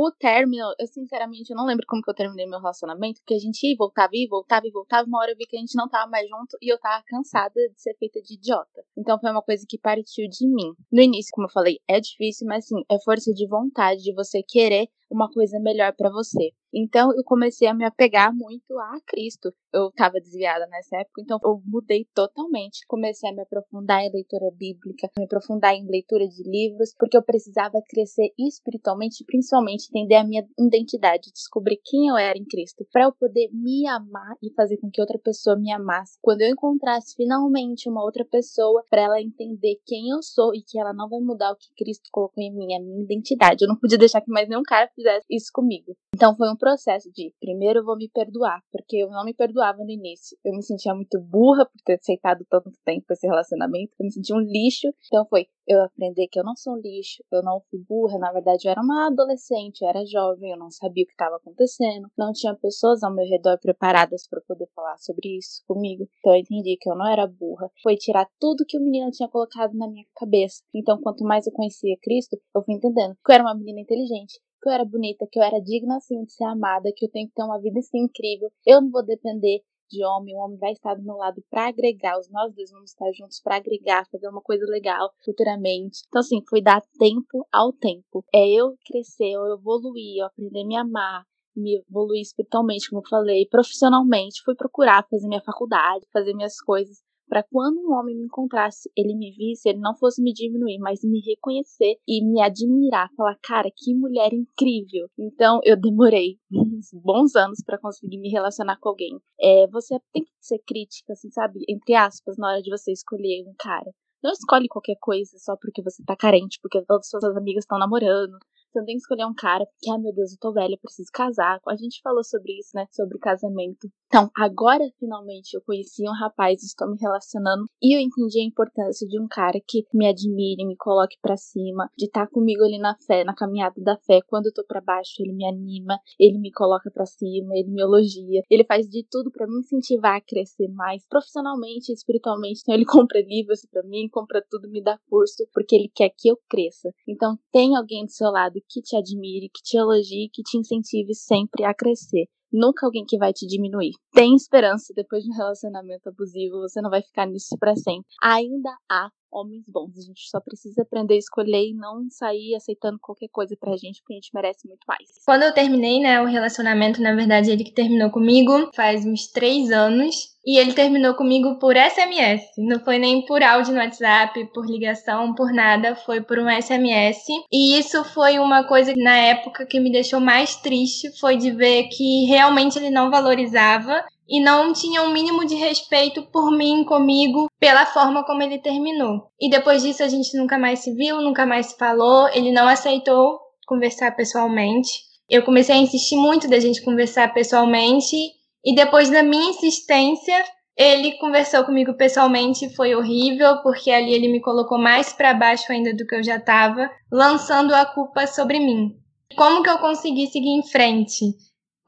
o 0.00 0.12
término, 0.12 0.62
eu 0.78 0.86
sinceramente 0.86 1.50
eu 1.50 1.56
não 1.56 1.66
lembro 1.66 1.84
como 1.88 2.00
que 2.00 2.08
eu 2.08 2.14
terminei 2.14 2.46
meu 2.46 2.60
relacionamento, 2.60 3.20
porque 3.20 3.34
a 3.34 3.38
gente 3.38 3.66
ia 3.66 3.74
voltava, 3.76 4.10
e 4.14 4.28
voltava 4.28 4.64
e 4.64 4.70
voltava, 4.70 5.08
uma 5.08 5.18
hora 5.18 5.32
eu 5.32 5.36
vi 5.36 5.44
que 5.44 5.56
a 5.56 5.58
gente 5.58 5.74
não 5.74 5.88
tava 5.88 6.08
mais 6.08 6.28
junto 6.28 6.56
e 6.62 6.72
eu 6.72 6.78
tava 6.78 7.02
cansada 7.04 7.54
de 7.68 7.82
ser 7.82 7.96
feita 7.98 8.22
de 8.22 8.34
idiota. 8.34 8.84
Então 8.96 9.18
foi 9.18 9.32
uma 9.32 9.42
coisa 9.42 9.66
que 9.68 9.76
partiu 9.76 10.28
de 10.28 10.46
mim. 10.46 10.72
No 10.92 11.02
início, 11.02 11.30
como 11.32 11.48
eu 11.48 11.52
falei, 11.52 11.80
é 11.88 11.98
difícil, 11.98 12.46
mas 12.46 12.68
sim, 12.68 12.80
é 12.88 12.96
força 13.00 13.34
de 13.34 13.44
vontade 13.48 14.04
de 14.04 14.14
você 14.14 14.40
querer 14.40 14.88
uma 15.10 15.28
coisa 15.28 15.58
melhor 15.58 15.92
para 15.96 16.10
você. 16.10 16.52
Então 16.72 17.12
eu 17.16 17.24
comecei 17.24 17.66
a 17.66 17.74
me 17.74 17.84
apegar 17.84 18.34
muito 18.34 18.78
a 18.78 18.98
Cristo. 19.06 19.52
Eu 19.72 19.88
estava 19.88 20.20
desviada 20.20 20.66
nessa 20.66 20.96
época, 20.98 21.20
então 21.22 21.38
eu 21.42 21.60
mudei 21.64 22.06
totalmente. 22.14 22.86
Comecei 22.86 23.28
a 23.30 23.32
me 23.32 23.42
aprofundar 23.42 24.02
em 24.02 24.12
leitura 24.12 24.50
bíblica, 24.54 25.10
me 25.18 25.24
aprofundar 25.24 25.74
em 25.74 25.86
leitura 25.86 26.26
de 26.26 26.42
livros, 26.42 26.94
porque 26.98 27.16
eu 27.16 27.22
precisava 27.22 27.80
crescer 27.88 28.32
espiritualmente, 28.38 29.24
principalmente 29.24 29.88
entender 29.90 30.16
a 30.16 30.24
minha 30.24 30.44
identidade, 30.58 31.32
descobrir 31.32 31.80
quem 31.84 32.08
eu 32.08 32.16
era 32.16 32.38
em 32.38 32.44
Cristo, 32.44 32.86
para 32.92 33.04
eu 33.04 33.12
poder 33.12 33.50
me 33.52 33.86
amar 33.86 34.36
e 34.42 34.52
fazer 34.54 34.78
com 34.78 34.90
que 34.90 35.00
outra 35.00 35.18
pessoa 35.18 35.56
me 35.56 35.72
amasse. 35.72 36.18
Quando 36.22 36.42
eu 36.42 36.48
encontrasse 36.48 37.14
finalmente 37.14 37.88
uma 37.88 38.02
outra 38.02 38.24
pessoa, 38.24 38.84
para 38.90 39.02
ela 39.02 39.20
entender 39.20 39.80
quem 39.86 40.10
eu 40.10 40.22
sou 40.22 40.54
e 40.54 40.62
que 40.62 40.78
ela 40.78 40.92
não 40.92 41.08
vai 41.08 41.20
mudar 41.20 41.52
o 41.52 41.56
que 41.56 41.68
Cristo 41.76 42.08
colocou 42.10 42.42
em 42.42 42.54
mim, 42.54 42.74
a 42.74 42.80
minha 42.80 43.02
identidade. 43.02 43.64
Eu 43.64 43.68
não 43.68 43.76
podia 43.76 43.98
deixar 43.98 44.20
que 44.20 44.30
mais 44.30 44.48
nenhum 44.48 44.62
cara 44.62 44.90
fizesse 44.94 45.26
isso 45.30 45.50
comigo. 45.52 45.96
Então 46.14 46.36
foi 46.36 46.50
um 46.50 46.56
processo 46.58 47.10
de 47.12 47.32
primeiro 47.40 47.80
eu 47.80 47.84
vou 47.84 47.96
me 47.96 48.08
perdoar, 48.08 48.62
porque 48.70 48.96
eu 48.96 49.08
não 49.08 49.24
me 49.24 49.34
perdoava 49.34 49.78
no 49.78 49.90
início. 49.90 50.36
Eu 50.44 50.52
me 50.52 50.62
sentia 50.62 50.94
muito 50.94 51.20
burra 51.20 51.64
por 51.64 51.80
ter 51.84 51.94
aceitado 51.94 52.44
tanto 52.50 52.70
tempo 52.84 53.06
esse 53.10 53.26
relacionamento, 53.26 53.92
eu 53.98 54.04
me 54.04 54.12
sentia 54.12 54.36
um 54.36 54.40
lixo. 54.40 54.88
Então 55.06 55.26
foi 55.28 55.46
eu 55.66 55.82
aprender 55.82 56.26
que 56.28 56.40
eu 56.40 56.44
não 56.44 56.56
sou 56.56 56.74
um 56.74 56.80
lixo, 56.80 57.22
eu 57.30 57.42
não 57.42 57.60
fui 57.70 57.78
burra, 57.86 58.18
na 58.18 58.32
verdade 58.32 58.66
eu 58.66 58.70
era 58.70 58.80
uma 58.80 59.06
adolescente, 59.08 59.82
eu 59.82 59.88
era 59.88 60.04
jovem, 60.06 60.50
eu 60.50 60.58
não 60.58 60.70
sabia 60.70 61.04
o 61.04 61.06
que 61.06 61.12
estava 61.12 61.36
acontecendo, 61.36 62.08
não 62.16 62.32
tinha 62.32 62.54
pessoas 62.54 63.02
ao 63.02 63.14
meu 63.14 63.26
redor 63.26 63.58
preparadas 63.58 64.26
para 64.26 64.40
poder 64.40 64.66
falar 64.74 64.96
sobre 64.98 65.36
isso 65.36 65.62
comigo. 65.66 66.08
Então 66.18 66.32
eu 66.32 66.40
entendi 66.40 66.76
que 66.80 66.90
eu 66.90 66.96
não 66.96 67.06
era 67.06 67.26
burra. 67.26 67.70
Foi 67.82 67.96
tirar 67.96 68.26
tudo 68.40 68.64
que 68.66 68.78
o 68.78 68.82
menino 68.82 69.10
tinha 69.10 69.28
colocado 69.28 69.74
na 69.74 69.88
minha 69.88 70.04
cabeça. 70.16 70.62
Então 70.74 70.98
quanto 71.00 71.22
mais 71.22 71.46
eu 71.46 71.52
conhecia 71.52 71.96
Cristo, 72.02 72.38
eu 72.54 72.62
fui 72.62 72.74
entendendo 72.74 73.14
que 73.24 73.30
eu 73.30 73.34
era 73.34 73.44
uma 73.44 73.54
menina 73.54 73.80
inteligente, 73.80 74.40
que 74.60 74.68
eu 74.68 74.72
era 74.72 74.84
bonita, 74.84 75.26
que 75.30 75.38
eu 75.38 75.42
era 75.42 75.60
digna 75.60 75.96
assim 75.96 76.24
de 76.24 76.32
ser 76.32 76.44
amada, 76.44 76.92
que 76.94 77.06
eu 77.06 77.10
tenho 77.10 77.28
que 77.28 77.34
ter 77.34 77.42
uma 77.42 77.60
vida 77.60 77.78
assim 77.78 77.98
incrível. 77.98 78.50
Eu 78.66 78.80
não 78.80 78.90
vou 78.90 79.04
depender 79.04 79.60
de 79.90 80.04
homem, 80.04 80.34
o 80.34 80.38
homem 80.38 80.58
vai 80.58 80.72
estar 80.72 80.94
do 80.94 81.02
meu 81.02 81.16
lado 81.16 81.42
para 81.50 81.68
agregar, 81.68 82.18
os 82.18 82.30
nós 82.30 82.54
dois 82.54 82.70
vamos 82.70 82.90
estar 82.90 83.10
juntos 83.12 83.40
para 83.40 83.56
agregar, 83.56 84.06
fazer 84.10 84.28
uma 84.28 84.42
coisa 84.42 84.64
legal 84.66 85.10
futuramente. 85.24 86.02
Então, 86.08 86.20
assim, 86.20 86.42
foi 86.48 86.60
dar 86.60 86.82
tempo 86.98 87.46
ao 87.50 87.72
tempo. 87.72 88.24
É 88.34 88.46
eu 88.46 88.76
crescer, 88.84 89.32
eu 89.32 89.46
evoluir, 89.54 90.18
eu 90.18 90.26
aprender 90.26 90.60
a 90.60 90.66
me 90.66 90.76
amar, 90.76 91.24
me 91.56 91.76
evoluir 91.76 92.20
espiritualmente, 92.20 92.88
como 92.88 93.02
eu 93.02 93.08
falei, 93.08 93.46
profissionalmente, 93.46 94.42
fui 94.44 94.54
procurar 94.54 95.06
fazer 95.10 95.26
minha 95.26 95.42
faculdade, 95.42 96.06
fazer 96.12 96.34
minhas 96.34 96.60
coisas 96.60 97.02
para 97.28 97.42
quando 97.42 97.78
um 97.78 97.92
homem 97.92 98.16
me 98.16 98.24
encontrasse, 98.24 98.90
ele 98.96 99.14
me 99.14 99.30
visse, 99.32 99.68
ele 99.68 99.78
não 99.78 99.94
fosse 99.96 100.22
me 100.22 100.32
diminuir, 100.32 100.78
mas 100.78 101.00
me 101.04 101.20
reconhecer 101.20 101.96
e 102.06 102.24
me 102.24 102.40
admirar, 102.40 103.10
falar, 103.16 103.36
cara, 103.42 103.70
que 103.74 103.94
mulher 103.94 104.32
incrível. 104.32 105.08
Então 105.18 105.60
eu 105.64 105.76
demorei 105.76 106.38
uns 106.52 106.88
bons 106.92 107.36
anos 107.36 107.62
para 107.64 107.78
conseguir 107.78 108.18
me 108.18 108.30
relacionar 108.30 108.78
com 108.80 108.88
alguém. 108.88 109.18
É, 109.40 109.66
você 109.68 109.98
tem 110.12 110.24
que 110.24 110.30
ser 110.40 110.58
crítica, 110.66 111.12
assim, 111.12 111.30
sabe, 111.30 111.60
entre 111.68 111.94
aspas, 111.94 112.36
na 112.36 112.48
hora 112.48 112.62
de 112.62 112.70
você 112.70 112.92
escolher 112.92 113.44
um 113.46 113.54
cara. 113.58 113.92
Não 114.22 114.32
escolhe 114.32 114.66
qualquer 114.66 114.96
coisa 115.00 115.38
só 115.38 115.56
porque 115.56 115.82
você 115.82 116.02
tá 116.04 116.16
carente, 116.16 116.58
porque 116.60 116.82
todas 116.84 117.06
as 117.06 117.10
suas 117.10 117.36
amigas 117.36 117.62
estão 117.62 117.78
namorando, 117.78 118.36
não 118.74 118.84
tem 118.84 118.96
que 118.96 119.00
escolher 119.02 119.26
um 119.26 119.34
cara 119.34 119.64
porque, 119.66 119.90
ai 119.90 119.98
meu 119.98 120.14
Deus, 120.14 120.32
eu 120.32 120.38
tô 120.40 120.52
velha, 120.52 120.74
eu 120.74 120.78
preciso 120.78 121.10
casar. 121.12 121.60
A 121.66 121.76
gente 121.76 122.00
falou 122.02 122.24
sobre 122.24 122.58
isso, 122.58 122.70
né? 122.74 122.86
Sobre 122.90 123.18
casamento. 123.18 123.88
Então, 124.06 124.30
agora 124.36 124.84
finalmente 124.98 125.54
eu 125.54 125.60
conheci 125.60 126.08
um 126.08 126.12
rapaz, 126.12 126.62
estou 126.62 126.90
me 126.90 126.96
relacionando 126.98 127.64
e 127.82 127.94
eu 127.94 128.00
entendi 128.00 128.40
a 128.40 128.44
importância 128.44 129.06
de 129.06 129.20
um 129.20 129.28
cara 129.28 129.60
que 129.66 129.84
me 129.92 130.06
admire, 130.06 130.66
me 130.66 130.76
coloque 130.76 131.16
para 131.20 131.36
cima, 131.36 131.90
de 131.96 132.06
estar 132.06 132.26
tá 132.26 132.32
comigo 132.32 132.64
ali 132.64 132.78
na 132.78 132.96
fé, 133.06 133.22
na 133.22 133.34
caminhada 133.34 133.80
da 133.82 133.96
fé. 133.98 134.20
Quando 134.26 134.46
eu 134.46 134.52
tô 134.54 134.64
para 134.64 134.80
baixo, 134.80 135.14
ele 135.20 135.34
me 135.34 135.46
anima, 135.46 136.00
ele 136.18 136.38
me 136.38 136.50
coloca 136.50 136.90
para 136.90 137.04
cima, 137.04 137.54
ele 137.54 137.70
me 137.70 137.82
elogia, 137.82 138.42
ele 138.50 138.64
faz 138.64 138.88
de 138.88 139.06
tudo 139.10 139.30
para 139.30 139.46
me 139.46 139.58
incentivar 139.58 140.16
a 140.16 140.20
crescer 140.20 140.68
mais 140.68 141.06
profissionalmente, 141.06 141.92
espiritualmente. 141.92 142.60
Então, 142.62 142.74
ele 142.74 142.84
compra 142.88 143.20
livros 143.20 143.66
para 143.70 143.82
mim, 143.82 144.08
compra 144.10 144.42
tudo, 144.48 144.70
me 144.70 144.82
dá 144.82 144.98
curso, 145.10 145.46
porque 145.52 145.76
ele 145.76 145.90
quer 145.94 146.10
que 146.16 146.28
eu 146.28 146.38
cresça. 146.48 146.90
Então, 147.06 147.38
tem 147.52 147.76
alguém 147.76 148.04
do 148.04 148.10
seu 148.10 148.30
lado 148.30 148.57
que 148.68 148.80
te 148.80 148.96
admire, 148.96 149.48
que 149.48 149.62
te 149.62 149.76
elogie, 149.76 150.30
que 150.32 150.42
te 150.42 150.58
incentive 150.58 151.14
sempre 151.14 151.64
a 151.64 151.74
crescer 151.74 152.26
nunca 152.52 152.86
alguém 152.86 153.04
que 153.06 153.18
vai 153.18 153.32
te 153.32 153.46
diminuir. 153.46 153.92
Tem 154.12 154.34
esperança 154.34 154.92
depois 154.94 155.22
de 155.22 155.30
um 155.30 155.36
relacionamento 155.36 156.08
abusivo, 156.08 156.60
você 156.60 156.80
não 156.80 156.90
vai 156.90 157.02
ficar 157.02 157.26
nisso 157.26 157.56
para 157.58 157.76
sempre. 157.76 158.06
Ainda 158.22 158.70
há 158.90 159.08
homens 159.30 159.64
bons. 159.68 159.96
A 159.96 160.02
gente 160.02 160.28
só 160.28 160.40
precisa 160.40 160.82
aprender 160.82 161.14
a 161.14 161.18
escolher 161.18 161.68
e 161.68 161.74
não 161.74 162.08
sair 162.10 162.54
aceitando 162.54 162.98
qualquer 162.98 163.28
coisa 163.28 163.56
pra 163.58 163.76
gente, 163.76 164.00
porque 164.00 164.14
a 164.14 164.16
gente 164.16 164.34
merece 164.34 164.66
muito 164.66 164.84
mais. 164.86 165.08
Quando 165.24 165.42
eu 165.42 165.54
terminei, 165.54 166.00
né, 166.00 166.20
o 166.20 166.26
relacionamento, 166.26 167.00
na 167.00 167.14
verdade, 167.14 167.50
ele 167.50 167.64
que 167.64 167.72
terminou 167.72 168.10
comigo 168.10 168.70
faz 168.74 169.04
uns 169.04 169.26
três 169.28 169.70
anos. 169.70 170.36
E 170.46 170.58
ele 170.58 170.72
terminou 170.72 171.14
comigo 171.14 171.58
por 171.58 171.76
SMS. 171.76 172.42
Não 172.56 172.80
foi 172.80 172.98
nem 172.98 173.22
por 173.26 173.42
áudio 173.42 173.74
no 173.74 173.80
WhatsApp, 173.80 174.46
por 174.54 174.64
ligação, 174.64 175.34
por 175.34 175.52
nada. 175.52 175.94
Foi 175.94 176.22
por 176.22 176.38
um 176.38 176.48
SMS. 176.48 177.18
E 177.52 177.78
isso 177.78 178.02
foi 178.02 178.38
uma 178.38 178.64
coisa 178.64 178.94
na 178.96 179.14
época 179.14 179.66
que 179.66 179.78
me 179.78 179.92
deixou 179.92 180.20
mais 180.20 180.56
triste. 180.56 181.10
Foi 181.20 181.36
de 181.36 181.50
ver 181.50 181.88
que 181.88 182.24
realmente 182.24 182.78
ele 182.78 182.88
não 182.88 183.10
valorizava 183.10 184.02
e 184.28 184.40
não 184.40 184.72
tinha 184.72 185.02
um 185.02 185.12
mínimo 185.12 185.46
de 185.46 185.54
respeito 185.54 186.22
por 186.24 186.50
mim, 186.50 186.84
comigo, 186.84 187.48
pela 187.58 187.86
forma 187.86 188.24
como 188.24 188.42
ele 188.42 188.58
terminou. 188.58 189.30
E 189.40 189.48
depois 189.48 189.82
disso 189.82 190.02
a 190.02 190.08
gente 190.08 190.36
nunca 190.36 190.58
mais 190.58 190.80
se 190.80 190.92
viu, 190.94 191.22
nunca 191.22 191.46
mais 191.46 191.66
se 191.66 191.78
falou, 191.78 192.28
ele 192.28 192.52
não 192.52 192.68
aceitou 192.68 193.38
conversar 193.66 194.14
pessoalmente. 194.14 194.90
Eu 195.28 195.42
comecei 195.42 195.74
a 195.74 195.78
insistir 195.78 196.16
muito 196.16 196.48
da 196.48 196.60
gente 196.60 196.82
conversar 196.82 197.32
pessoalmente 197.32 198.16
e 198.64 198.74
depois 198.74 199.08
da 199.08 199.22
minha 199.22 199.50
insistência, 199.50 200.44
ele 200.76 201.18
conversou 201.18 201.64
comigo 201.64 201.94
pessoalmente, 201.94 202.74
foi 202.74 202.94
horrível, 202.94 203.62
porque 203.62 203.90
ali 203.90 204.12
ele 204.12 204.28
me 204.28 204.40
colocou 204.40 204.78
mais 204.78 205.12
para 205.12 205.34
baixo 205.34 205.72
ainda 205.72 205.94
do 205.94 206.06
que 206.06 206.14
eu 206.14 206.22
já 206.22 206.36
estava, 206.36 206.90
lançando 207.10 207.74
a 207.74 207.84
culpa 207.84 208.26
sobre 208.26 208.58
mim. 208.58 208.96
Como 209.36 209.62
que 209.62 209.70
eu 209.70 209.78
consegui 209.78 210.26
seguir 210.26 210.50
em 210.50 210.62
frente? 210.62 211.34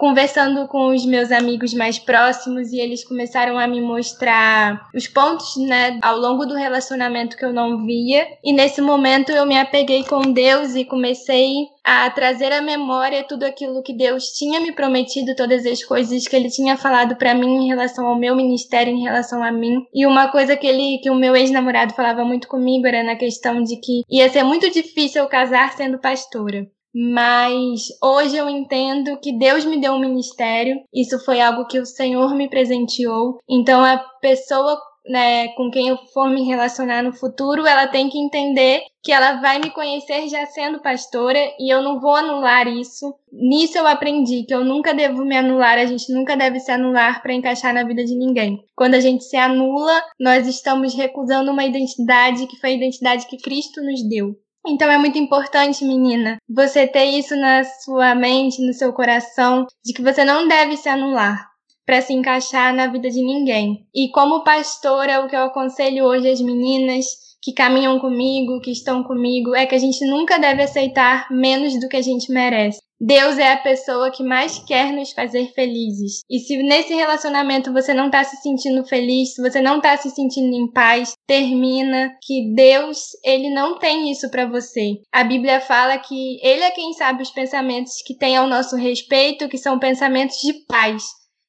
Conversando 0.00 0.66
com 0.66 0.86
os 0.86 1.04
meus 1.04 1.30
amigos 1.30 1.74
mais 1.74 1.98
próximos 1.98 2.72
e 2.72 2.80
eles 2.80 3.04
começaram 3.04 3.58
a 3.58 3.66
me 3.66 3.82
mostrar 3.82 4.88
os 4.94 5.06
pontos, 5.06 5.58
né, 5.58 5.98
ao 6.00 6.16
longo 6.16 6.46
do 6.46 6.54
relacionamento 6.54 7.36
que 7.36 7.44
eu 7.44 7.52
não 7.52 7.84
via. 7.84 8.26
E 8.42 8.50
nesse 8.50 8.80
momento 8.80 9.30
eu 9.30 9.44
me 9.44 9.58
apeguei 9.58 10.02
com 10.02 10.32
Deus 10.32 10.74
e 10.74 10.86
comecei 10.86 11.66
a 11.84 12.08
trazer 12.08 12.50
à 12.50 12.62
memória 12.62 13.24
tudo 13.24 13.44
aquilo 13.44 13.82
que 13.82 13.92
Deus 13.92 14.28
tinha 14.28 14.58
me 14.58 14.72
prometido, 14.72 15.36
todas 15.36 15.66
as 15.66 15.84
coisas 15.84 16.26
que 16.26 16.34
ele 16.34 16.48
tinha 16.48 16.78
falado 16.78 17.16
para 17.16 17.34
mim 17.34 17.64
em 17.64 17.68
relação 17.68 18.06
ao 18.06 18.18
meu 18.18 18.34
ministério, 18.34 18.94
em 18.94 19.02
relação 19.02 19.44
a 19.44 19.52
mim. 19.52 19.84
E 19.92 20.06
uma 20.06 20.28
coisa 20.28 20.56
que 20.56 20.66
ele 20.66 20.98
que 21.02 21.10
o 21.10 21.14
meu 21.14 21.36
ex-namorado 21.36 21.92
falava 21.92 22.24
muito 22.24 22.48
comigo 22.48 22.86
era 22.86 23.02
na 23.02 23.16
questão 23.16 23.62
de 23.62 23.76
que 23.76 24.00
ia 24.10 24.30
ser 24.30 24.44
muito 24.44 24.70
difícil 24.70 25.26
casar 25.26 25.72
sendo 25.72 25.98
pastora 25.98 26.66
mas 26.94 27.88
hoje 28.02 28.36
eu 28.36 28.48
entendo 28.48 29.18
que 29.18 29.32
Deus 29.32 29.64
me 29.64 29.80
deu 29.80 29.92
um 29.94 30.00
ministério, 30.00 30.80
isso 30.92 31.18
foi 31.24 31.40
algo 31.40 31.66
que 31.66 31.78
o 31.78 31.86
Senhor 31.86 32.34
me 32.34 32.48
presenteou. 32.48 33.38
Então 33.48 33.84
a 33.84 33.98
pessoa 34.20 34.78
né, 35.06 35.48
com 35.48 35.70
quem 35.70 35.88
eu 35.88 35.96
for 36.12 36.28
me 36.28 36.44
relacionar 36.44 37.02
no 37.02 37.12
futuro, 37.12 37.66
ela 37.66 37.88
tem 37.88 38.08
que 38.08 38.18
entender 38.18 38.82
que 39.02 39.10
ela 39.10 39.40
vai 39.40 39.58
me 39.58 39.70
conhecer 39.70 40.28
já 40.28 40.44
sendo 40.46 40.80
pastora 40.80 41.38
e 41.58 41.72
eu 41.72 41.82
não 41.82 41.98
vou 42.00 42.14
anular 42.14 42.68
isso. 42.68 43.14
Nisso 43.32 43.78
eu 43.78 43.86
aprendi 43.86 44.44
que 44.44 44.54
eu 44.54 44.64
nunca 44.64 44.92
devo 44.92 45.24
me 45.24 45.36
anular, 45.36 45.78
a 45.78 45.86
gente 45.86 46.12
nunca 46.12 46.36
deve 46.36 46.60
se 46.60 46.70
anular 46.70 47.22
para 47.22 47.32
encaixar 47.32 47.72
na 47.72 47.82
vida 47.82 48.04
de 48.04 48.14
ninguém. 48.14 48.62
Quando 48.76 48.94
a 48.94 49.00
gente 49.00 49.24
se 49.24 49.36
anula, 49.36 50.02
nós 50.18 50.46
estamos 50.46 50.94
recusando 50.94 51.50
uma 51.50 51.64
identidade 51.64 52.46
que 52.46 52.58
foi 52.58 52.70
a 52.70 52.74
identidade 52.74 53.26
que 53.26 53.38
Cristo 53.38 53.82
nos 53.82 54.06
deu. 54.06 54.36
Então 54.66 54.90
é 54.90 54.98
muito 54.98 55.18
importante, 55.18 55.84
menina, 55.84 56.36
você 56.48 56.86
ter 56.86 57.04
isso 57.04 57.34
na 57.34 57.64
sua 57.64 58.14
mente, 58.14 58.64
no 58.64 58.74
seu 58.74 58.92
coração, 58.92 59.66
de 59.84 59.92
que 59.92 60.02
você 60.02 60.24
não 60.24 60.46
deve 60.46 60.76
se 60.76 60.88
anular 60.88 61.48
para 61.86 62.02
se 62.02 62.12
encaixar 62.12 62.74
na 62.74 62.86
vida 62.86 63.08
de 63.10 63.20
ninguém. 63.20 63.86
E 63.94 64.10
como 64.10 64.44
pastora, 64.44 65.24
o 65.24 65.28
que 65.28 65.34
eu 65.34 65.44
aconselho 65.44 66.04
hoje 66.04 66.30
às 66.30 66.40
meninas 66.40 67.06
que 67.42 67.52
caminham 67.52 67.98
comigo, 67.98 68.60
que 68.60 68.70
estão 68.70 69.02
comigo, 69.02 69.54
é 69.54 69.66
que 69.66 69.74
a 69.74 69.78
gente 69.78 70.04
nunca 70.06 70.38
deve 70.38 70.62
aceitar 70.62 71.26
menos 71.30 71.78
do 71.80 71.88
que 71.88 71.96
a 71.96 72.02
gente 72.02 72.32
merece. 72.32 72.80
Deus 73.02 73.38
é 73.38 73.52
a 73.52 73.56
pessoa 73.56 74.10
que 74.10 74.22
mais 74.22 74.58
quer 74.58 74.92
nos 74.92 75.12
fazer 75.12 75.50
felizes. 75.54 76.20
E 76.28 76.38
se 76.38 76.62
nesse 76.62 76.92
relacionamento 76.92 77.72
você 77.72 77.94
não 77.94 78.06
está 78.06 78.22
se 78.22 78.36
sentindo 78.42 78.84
feliz, 78.84 79.34
se 79.34 79.40
você 79.40 79.58
não 79.62 79.78
está 79.78 79.96
se 79.96 80.10
sentindo 80.10 80.54
em 80.54 80.70
paz, 80.70 81.14
termina 81.26 82.14
que 82.22 82.52
Deus, 82.54 82.98
ele 83.24 83.48
não 83.54 83.78
tem 83.78 84.10
isso 84.10 84.30
para 84.30 84.44
você. 84.44 85.00
A 85.10 85.24
Bíblia 85.24 85.62
fala 85.62 85.96
que 85.96 86.38
ele 86.46 86.62
é 86.62 86.70
quem 86.72 86.92
sabe 86.92 87.22
os 87.22 87.30
pensamentos 87.30 88.02
que 88.04 88.14
tem 88.14 88.36
ao 88.36 88.46
nosso 88.46 88.76
respeito, 88.76 89.48
que 89.48 89.56
são 89.56 89.78
pensamentos 89.78 90.36
de 90.36 90.52
paz. 90.66 91.04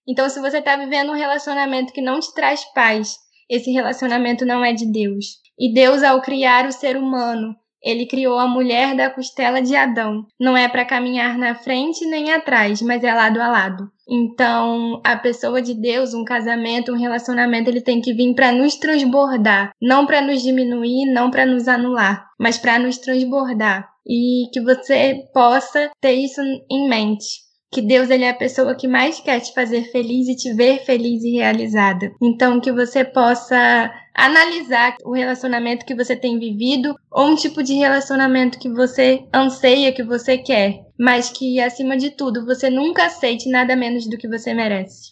Então, 0.08 0.30
se 0.30 0.40
você 0.40 0.60
está 0.60 0.78
vivendo 0.78 1.12
um 1.12 1.18
relacionamento 1.18 1.92
que 1.92 2.02
não 2.02 2.22
te 2.22 2.34
traz 2.34 2.64
paz, 2.74 3.18
esse 3.50 3.70
relacionamento 3.72 4.46
não 4.46 4.64
é 4.64 4.72
de 4.72 4.90
Deus. 4.90 5.42
E 5.62 5.72
Deus, 5.72 6.02
ao 6.02 6.20
criar 6.24 6.66
o 6.66 6.72
ser 6.72 6.98
humano, 6.98 7.56
ele 7.84 8.08
criou 8.08 8.40
a 8.40 8.48
mulher 8.48 8.96
da 8.96 9.12
costela 9.12 9.62
de 9.62 9.76
Adão. 9.76 10.26
Não 10.40 10.58
é 10.58 10.68
para 10.68 10.84
caminhar 10.84 11.38
na 11.38 11.54
frente 11.54 12.04
nem 12.08 12.32
atrás, 12.32 12.82
mas 12.82 13.04
é 13.04 13.14
lado 13.14 13.40
a 13.40 13.48
lado. 13.48 13.92
Então, 14.10 15.00
a 15.06 15.16
pessoa 15.16 15.62
de 15.62 15.76
Deus, 15.76 16.16
um 16.16 16.26
casamento, 16.26 16.92
um 16.92 16.98
relacionamento, 16.98 17.70
ele 17.70 17.82
tem 17.82 18.02
que 18.02 18.12
vir 18.12 18.34
para 18.34 18.52
nos 18.52 18.76
transbordar, 18.76 19.72
não 19.80 20.08
para 20.08 20.20
nos 20.20 20.42
diminuir, 20.42 21.06
não 21.14 21.30
para 21.30 21.46
nos 21.46 21.68
anular, 21.68 22.28
mas 22.40 22.58
para 22.58 22.80
nos 22.80 22.98
transbordar. 22.98 23.88
E 24.04 24.50
que 24.52 24.60
você 24.62 25.28
possa 25.32 25.92
ter 26.02 26.14
isso 26.14 26.42
em 26.42 26.90
mente 26.90 27.52
que 27.74 27.82
Deus 27.82 28.10
ele 28.10 28.26
é 28.26 28.30
a 28.30 28.36
pessoa 28.36 28.76
que 28.76 28.88
mais 28.88 29.22
quer 29.22 29.40
te 29.40 29.54
fazer 29.54 29.84
feliz 29.92 30.28
e 30.28 30.36
te 30.36 30.54
ver 30.54 30.84
feliz 30.84 31.24
e 31.24 31.38
realizada. 31.38 32.12
Então 32.22 32.60
que 32.60 32.72
você 32.72 33.06
possa 33.06 33.90
analisar 34.14 34.96
o 35.04 35.14
relacionamento 35.14 35.86
que 35.86 35.96
você 35.96 36.16
tem 36.16 36.38
vivido 36.38 36.96
ou 37.10 37.28
um 37.28 37.36
tipo 37.36 37.64
de 37.64 37.74
relacionamento 37.74 38.60
que 38.60 38.70
você 38.70 39.24
anseia, 39.34 39.94
que 39.94 40.04
você 40.04 40.38
quer, 40.38 40.86
mas 40.98 41.30
que 41.30 41.60
acima 41.60 41.98
de 41.98 42.12
tudo 42.12 42.46
você 42.46 42.70
nunca 42.70 43.06
aceite 43.06 43.50
nada 43.50 43.76
menos 43.76 44.08
do 44.08 44.18
que 44.18 44.28
você 44.28 44.54
merece. 44.54 45.12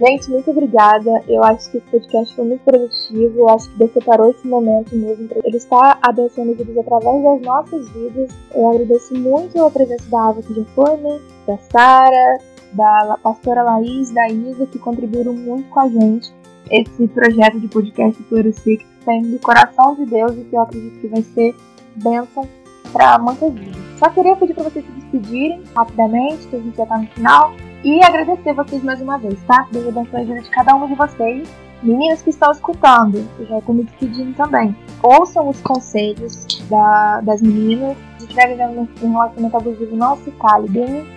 Gente, 0.00 0.30
muito 0.30 0.50
obrigada. 0.50 1.22
Eu 1.28 1.44
acho 1.44 1.70
que 1.70 1.76
esse 1.76 1.86
podcast 1.90 2.34
foi 2.34 2.46
muito 2.46 2.64
produtivo. 2.64 3.40
Eu 3.40 3.48
acho 3.50 3.68
que 3.68 3.76
Deus 3.76 3.92
separou 3.92 4.30
esse 4.30 4.46
momento 4.48 4.96
mesmo 4.96 5.28
ele 5.44 5.56
estar 5.58 5.98
abençoando 6.00 6.54
vidas 6.54 6.78
através 6.78 7.22
das 7.22 7.40
nossas 7.42 7.88
vidas. 7.90 8.30
Eu 8.54 8.70
agradeço 8.70 9.14
muito 9.14 9.62
a 9.62 9.70
presença 9.70 10.10
da 10.10 10.28
Ava 10.28 10.42
que 10.42 10.54
já 10.54 10.64
foi, 10.74 10.96
né? 10.96 11.20
Da 11.46 11.58
Sara, 11.70 12.38
da 12.72 13.18
pastora 13.22 13.62
Laís, 13.62 14.10
da 14.10 14.28
Isa, 14.28 14.66
que 14.66 14.78
contribuíram 14.78 15.32
muito 15.32 15.68
com 15.70 15.80
a 15.80 15.88
gente. 15.88 16.32
Esse 16.70 17.08
projeto 17.08 17.58
de 17.58 17.68
podcast 17.68 18.22
Florescer 18.24 18.78
que 18.78 18.86
tem 19.04 19.22
do 19.22 19.38
coração 19.40 19.94
de 19.96 20.06
Deus 20.06 20.32
e 20.32 20.44
que 20.44 20.54
eu 20.54 20.60
acredito 20.60 21.00
que 21.00 21.08
vai 21.08 21.22
ser 21.22 21.54
bênção 21.96 22.48
para 22.92 23.18
muitas 23.18 23.52
vidas. 23.52 23.76
Só 23.98 24.08
queria 24.10 24.36
pedir 24.36 24.54
para 24.54 24.64
vocês 24.64 24.84
se 24.84 24.92
despedirem 24.92 25.62
rapidamente, 25.74 26.46
que 26.46 26.56
a 26.56 26.58
gente 26.58 26.76
já 26.76 26.84
está 26.84 26.98
no 26.98 27.06
final. 27.08 27.52
E 27.82 28.04
agradecer 28.04 28.52
vocês 28.52 28.82
mais 28.82 29.00
uma 29.00 29.18
vez, 29.18 29.38
tá? 29.46 29.66
Deus 29.72 29.88
abençoe 29.88 30.20
a 30.20 30.24
vida 30.24 30.40
de 30.40 30.50
cada 30.50 30.74
um 30.74 30.86
de 30.86 30.94
vocês. 30.94 31.48
Meninas 31.82 32.20
que 32.20 32.28
estão 32.28 32.52
escutando, 32.52 33.26
eu 33.38 33.46
já 33.46 33.58
estou 33.58 33.74
me 33.74 33.84
despedindo 33.84 34.34
também. 34.34 34.76
Ouçam 35.02 35.48
os 35.48 35.60
conselhos 35.62 36.46
da, 36.68 37.22
das 37.22 37.40
meninas. 37.40 37.96
Se 38.18 38.26
estiver 38.26 38.48
vivendo 38.48 38.86
um 39.02 39.12
relacionamento 39.12 39.56
abusivo, 39.56 39.96
não 39.96 40.16
se 40.18 40.30
cale, 40.32 40.68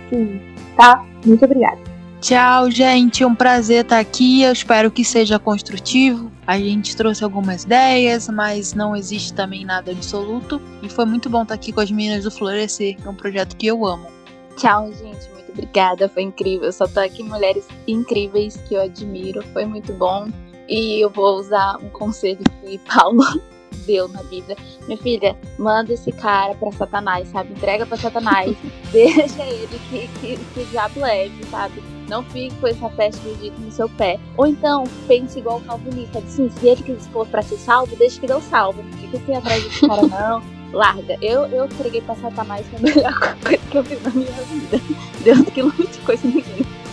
sim, 0.08 0.40
tá? 0.76 1.04
Muito 1.24 1.44
obrigada. 1.44 1.78
Tchau, 2.20 2.70
gente. 2.70 3.22
É 3.22 3.26
um 3.26 3.34
prazer 3.34 3.84
estar 3.84 3.98
aqui. 3.98 4.42
Eu 4.42 4.52
espero 4.52 4.90
que 4.90 5.04
seja 5.04 5.38
construtivo. 5.38 6.32
A 6.46 6.58
gente 6.58 6.96
trouxe 6.96 7.22
algumas 7.22 7.64
ideias, 7.64 8.28
mas 8.28 8.72
não 8.72 8.96
existe 8.96 9.34
também 9.34 9.64
nada 9.64 9.92
absoluto. 9.92 10.60
E 10.82 10.88
foi 10.88 11.04
muito 11.04 11.28
bom 11.28 11.42
estar 11.42 11.54
aqui 11.54 11.72
com 11.72 11.80
as 11.80 11.90
meninas 11.90 12.24
do 12.24 12.30
Florescer, 12.30 12.96
que 12.96 13.06
é 13.06 13.10
um 13.10 13.14
projeto 13.14 13.56
que 13.56 13.66
eu 13.66 13.84
amo. 13.84 14.08
Tchau, 14.56 14.90
gente 14.92 15.34
obrigada, 15.54 16.08
foi 16.08 16.24
incrível. 16.24 16.70
Só 16.72 16.86
tô 16.86 17.00
aqui 17.00 17.22
mulheres 17.22 17.66
incríveis 17.86 18.56
que 18.68 18.74
eu 18.74 18.82
admiro, 18.82 19.42
foi 19.52 19.64
muito 19.64 19.92
bom. 19.94 20.28
E 20.68 21.00
eu 21.02 21.10
vou 21.10 21.38
usar 21.38 21.76
um 21.78 21.88
conselho 21.90 22.42
que 22.60 22.78
Paulo 22.78 23.22
deu 23.86 24.08
na 24.08 24.22
vida. 24.22 24.56
Minha 24.86 24.98
filha, 24.98 25.36
manda 25.58 25.92
esse 25.92 26.10
cara 26.12 26.54
pra 26.54 26.72
Satanás, 26.72 27.28
sabe? 27.28 27.52
Entrega 27.52 27.86
pra 27.86 27.96
Satanás, 27.96 28.56
deixa 28.92 29.42
ele 29.44 29.80
que, 29.90 30.08
que, 30.20 30.36
que 30.36 30.60
o 30.60 30.66
diabo 30.66 31.00
leve, 31.00 31.44
sabe? 31.50 31.82
Não 32.08 32.22
fique 32.24 32.54
com 32.56 32.66
essa 32.66 32.88
peste 32.90 33.20
bendita 33.22 33.58
no 33.58 33.72
seu 33.72 33.88
pé. 33.88 34.18
Ou 34.36 34.46
então, 34.46 34.84
pense 35.06 35.38
igual 35.38 35.58
o 35.58 35.62
calvinista, 35.62 36.18
assim, 36.18 36.50
se 36.50 36.68
ele 36.68 36.82
que 36.82 36.94
for 37.10 37.26
pra 37.26 37.42
ser 37.42 37.56
salvo, 37.56 37.96
deixa 37.96 38.20
que 38.20 38.26
Deus 38.26 38.44
salva. 38.44 38.82
Não 38.82 38.92
fica 38.92 39.16
assim 39.16 39.34
atrás 39.34 39.64
desse 39.64 39.86
cara, 39.86 40.02
não 40.08 40.54
larga. 40.74 41.16
Eu, 41.22 41.46
eu 41.46 41.64
entreguei 41.64 42.00
pra 42.02 42.14
Satanás 42.16 42.66
foi 42.66 42.78
a 42.78 42.94
melhor 42.94 43.36
coisa 43.42 43.58
que 43.70 43.78
eu 43.78 43.84
fiz 43.84 44.02
na 44.02 44.10
minha 44.10 44.32
vida. 44.32 44.80
Deus 45.22 45.48
que 45.48 45.62
lute 45.62 45.98
com 46.04 46.12
esse 46.12 46.26
menino. 46.26 46.83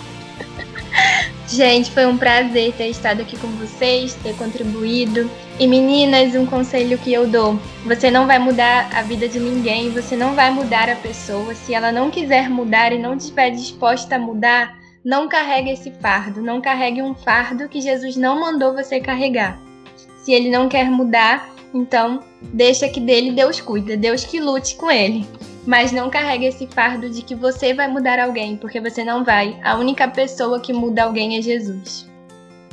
Gente, 1.47 1.91
foi 1.91 2.05
um 2.05 2.18
prazer 2.18 2.73
ter 2.73 2.88
estado 2.88 3.22
aqui 3.22 3.38
com 3.38 3.47
vocês, 3.49 4.13
ter 4.15 4.35
contribuído. 4.35 5.30
E 5.59 5.68
meninas, 5.68 6.34
um 6.34 6.45
conselho 6.45 6.97
que 6.97 7.11
eu 7.11 7.27
dou: 7.27 7.59
você 7.85 8.09
não 8.09 8.26
vai 8.26 8.39
mudar 8.39 8.89
a 8.95 9.01
vida 9.01 9.27
de 9.27 9.39
ninguém, 9.39 9.89
você 9.89 10.15
não 10.15 10.34
vai 10.34 10.49
mudar 10.49 10.89
a 10.89 10.95
pessoa. 10.95 11.53
Se 11.53 11.73
ela 11.73 11.91
não 11.91 12.09
quiser 12.09 12.49
mudar 12.49 12.93
e 12.93 12.99
não 12.99 13.15
estiver 13.15 13.49
disposta 13.51 14.15
a 14.15 14.19
mudar, 14.19 14.77
não 15.03 15.27
carregue 15.27 15.72
esse 15.72 15.91
fardo, 15.91 16.41
não 16.41 16.61
carregue 16.61 17.01
um 17.01 17.13
fardo 17.13 17.68
que 17.68 17.81
Jesus 17.81 18.15
não 18.15 18.39
mandou 18.39 18.73
você 18.73 18.99
carregar. 18.99 19.59
Se 20.23 20.31
ele 20.31 20.49
não 20.49 20.69
quer 20.69 20.89
mudar, 20.89 21.49
então 21.73 22.22
deixa 22.41 22.88
que 22.88 22.99
dele 22.99 23.31
Deus 23.31 23.59
cuida, 23.59 23.97
Deus 23.97 24.23
que 24.23 24.39
lute 24.39 24.76
com 24.76 24.89
ele. 24.89 25.27
Mas 25.65 25.91
não 25.91 26.09
carregue 26.09 26.45
esse 26.45 26.67
fardo 26.67 27.09
de 27.09 27.21
que 27.21 27.35
você 27.35 27.73
vai 27.73 27.88
mudar 27.88 28.19
alguém, 28.19 28.57
porque 28.57 28.81
você 28.81 29.03
não 29.03 29.23
vai. 29.23 29.59
A 29.63 29.77
única 29.77 30.07
pessoa 30.07 30.59
que 30.59 30.73
muda 30.73 31.03
alguém 31.03 31.38
é 31.38 31.41
Jesus. 31.41 32.10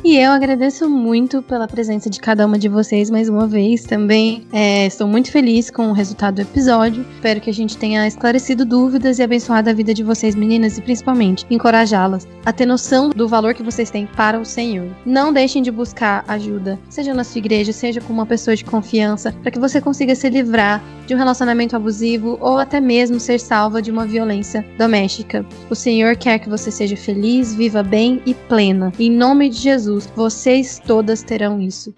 E 0.05 0.17
eu 0.17 0.31
agradeço 0.31 0.89
muito 0.89 1.43
pela 1.43 1.67
presença 1.67 2.09
de 2.09 2.21
cada 2.21 2.47
uma 2.47 2.57
de 2.57 2.69
vocês 2.69 3.11
mais 3.11 3.29
uma 3.29 3.49
vez. 3.49 3.83
Também 3.83 4.47
é, 4.53 4.87
estou 4.87 5.09
muito 5.09 5.31
feliz 5.31 5.71
com 5.71 5.89
o 5.89 5.93
resultado 5.93 6.37
do 6.37 6.43
episódio. 6.43 7.05
Espero 7.17 7.41
que 7.41 7.51
a 7.51 7.53
gente 7.53 7.77
tenha 7.77 8.07
esclarecido 8.07 8.65
dúvidas 8.65 9.19
e 9.19 9.25
abençoado 9.25 9.69
a 9.69 9.73
vida 9.73 9.93
de 9.93 10.05
vocês, 10.05 10.37
meninas, 10.37 10.79
e 10.79 10.83
principalmente 10.83 11.45
encorajá-las 11.51 12.29
a 12.47 12.53
ter 12.53 12.65
noção 12.65 13.11
do 13.11 13.27
valor 13.27 13.55
que 13.55 13.63
vocês 13.63 13.91
têm 13.91 14.07
para 14.07 14.39
o 14.39 14.45
Senhor. 14.45 14.89
Não 15.05 15.33
deixem 15.33 15.63
de 15.63 15.71
buscar 15.71 16.25
ajuda, 16.29 16.79
seja 16.89 17.13
na 17.13 17.25
sua 17.25 17.41
igreja, 17.41 17.73
seja 17.73 18.01
com 18.01 18.13
uma 18.13 18.25
pessoa 18.25 18.55
de 18.55 18.65
confiança, 18.65 19.33
para 19.43 19.51
que 19.51 19.59
você 19.59 19.81
consiga 19.81 20.15
se 20.15 20.31
livrar 20.31 20.81
de 21.07 21.15
um 21.15 21.19
relacionamento 21.19 21.75
abusivo 21.75 22.39
ou 22.41 22.57
até 22.59 22.81
mesmo 22.81 23.19
ser 23.19 23.41
salva 23.41 23.83
de 23.83 23.91
uma 23.91 24.07
violência 24.07 24.65
doméstica. 24.79 25.45
O 25.69 25.75
Senhor 25.75 26.17
quer 26.17 26.39
que 26.39 26.49
você 26.49 26.71
seja 26.71 26.97
feliz, 26.97 27.55
viva 27.55 27.83
bem 27.83 28.23
e 28.25 28.33
plena. 28.33 28.93
Em 28.99 29.11
nome 29.11 29.49
de 29.49 29.57
Jesus 29.57 29.88
Jesus, 29.89 30.07
vocês 30.15 30.79
todas 30.87 31.23
terão 31.23 31.59
isso. 31.59 31.95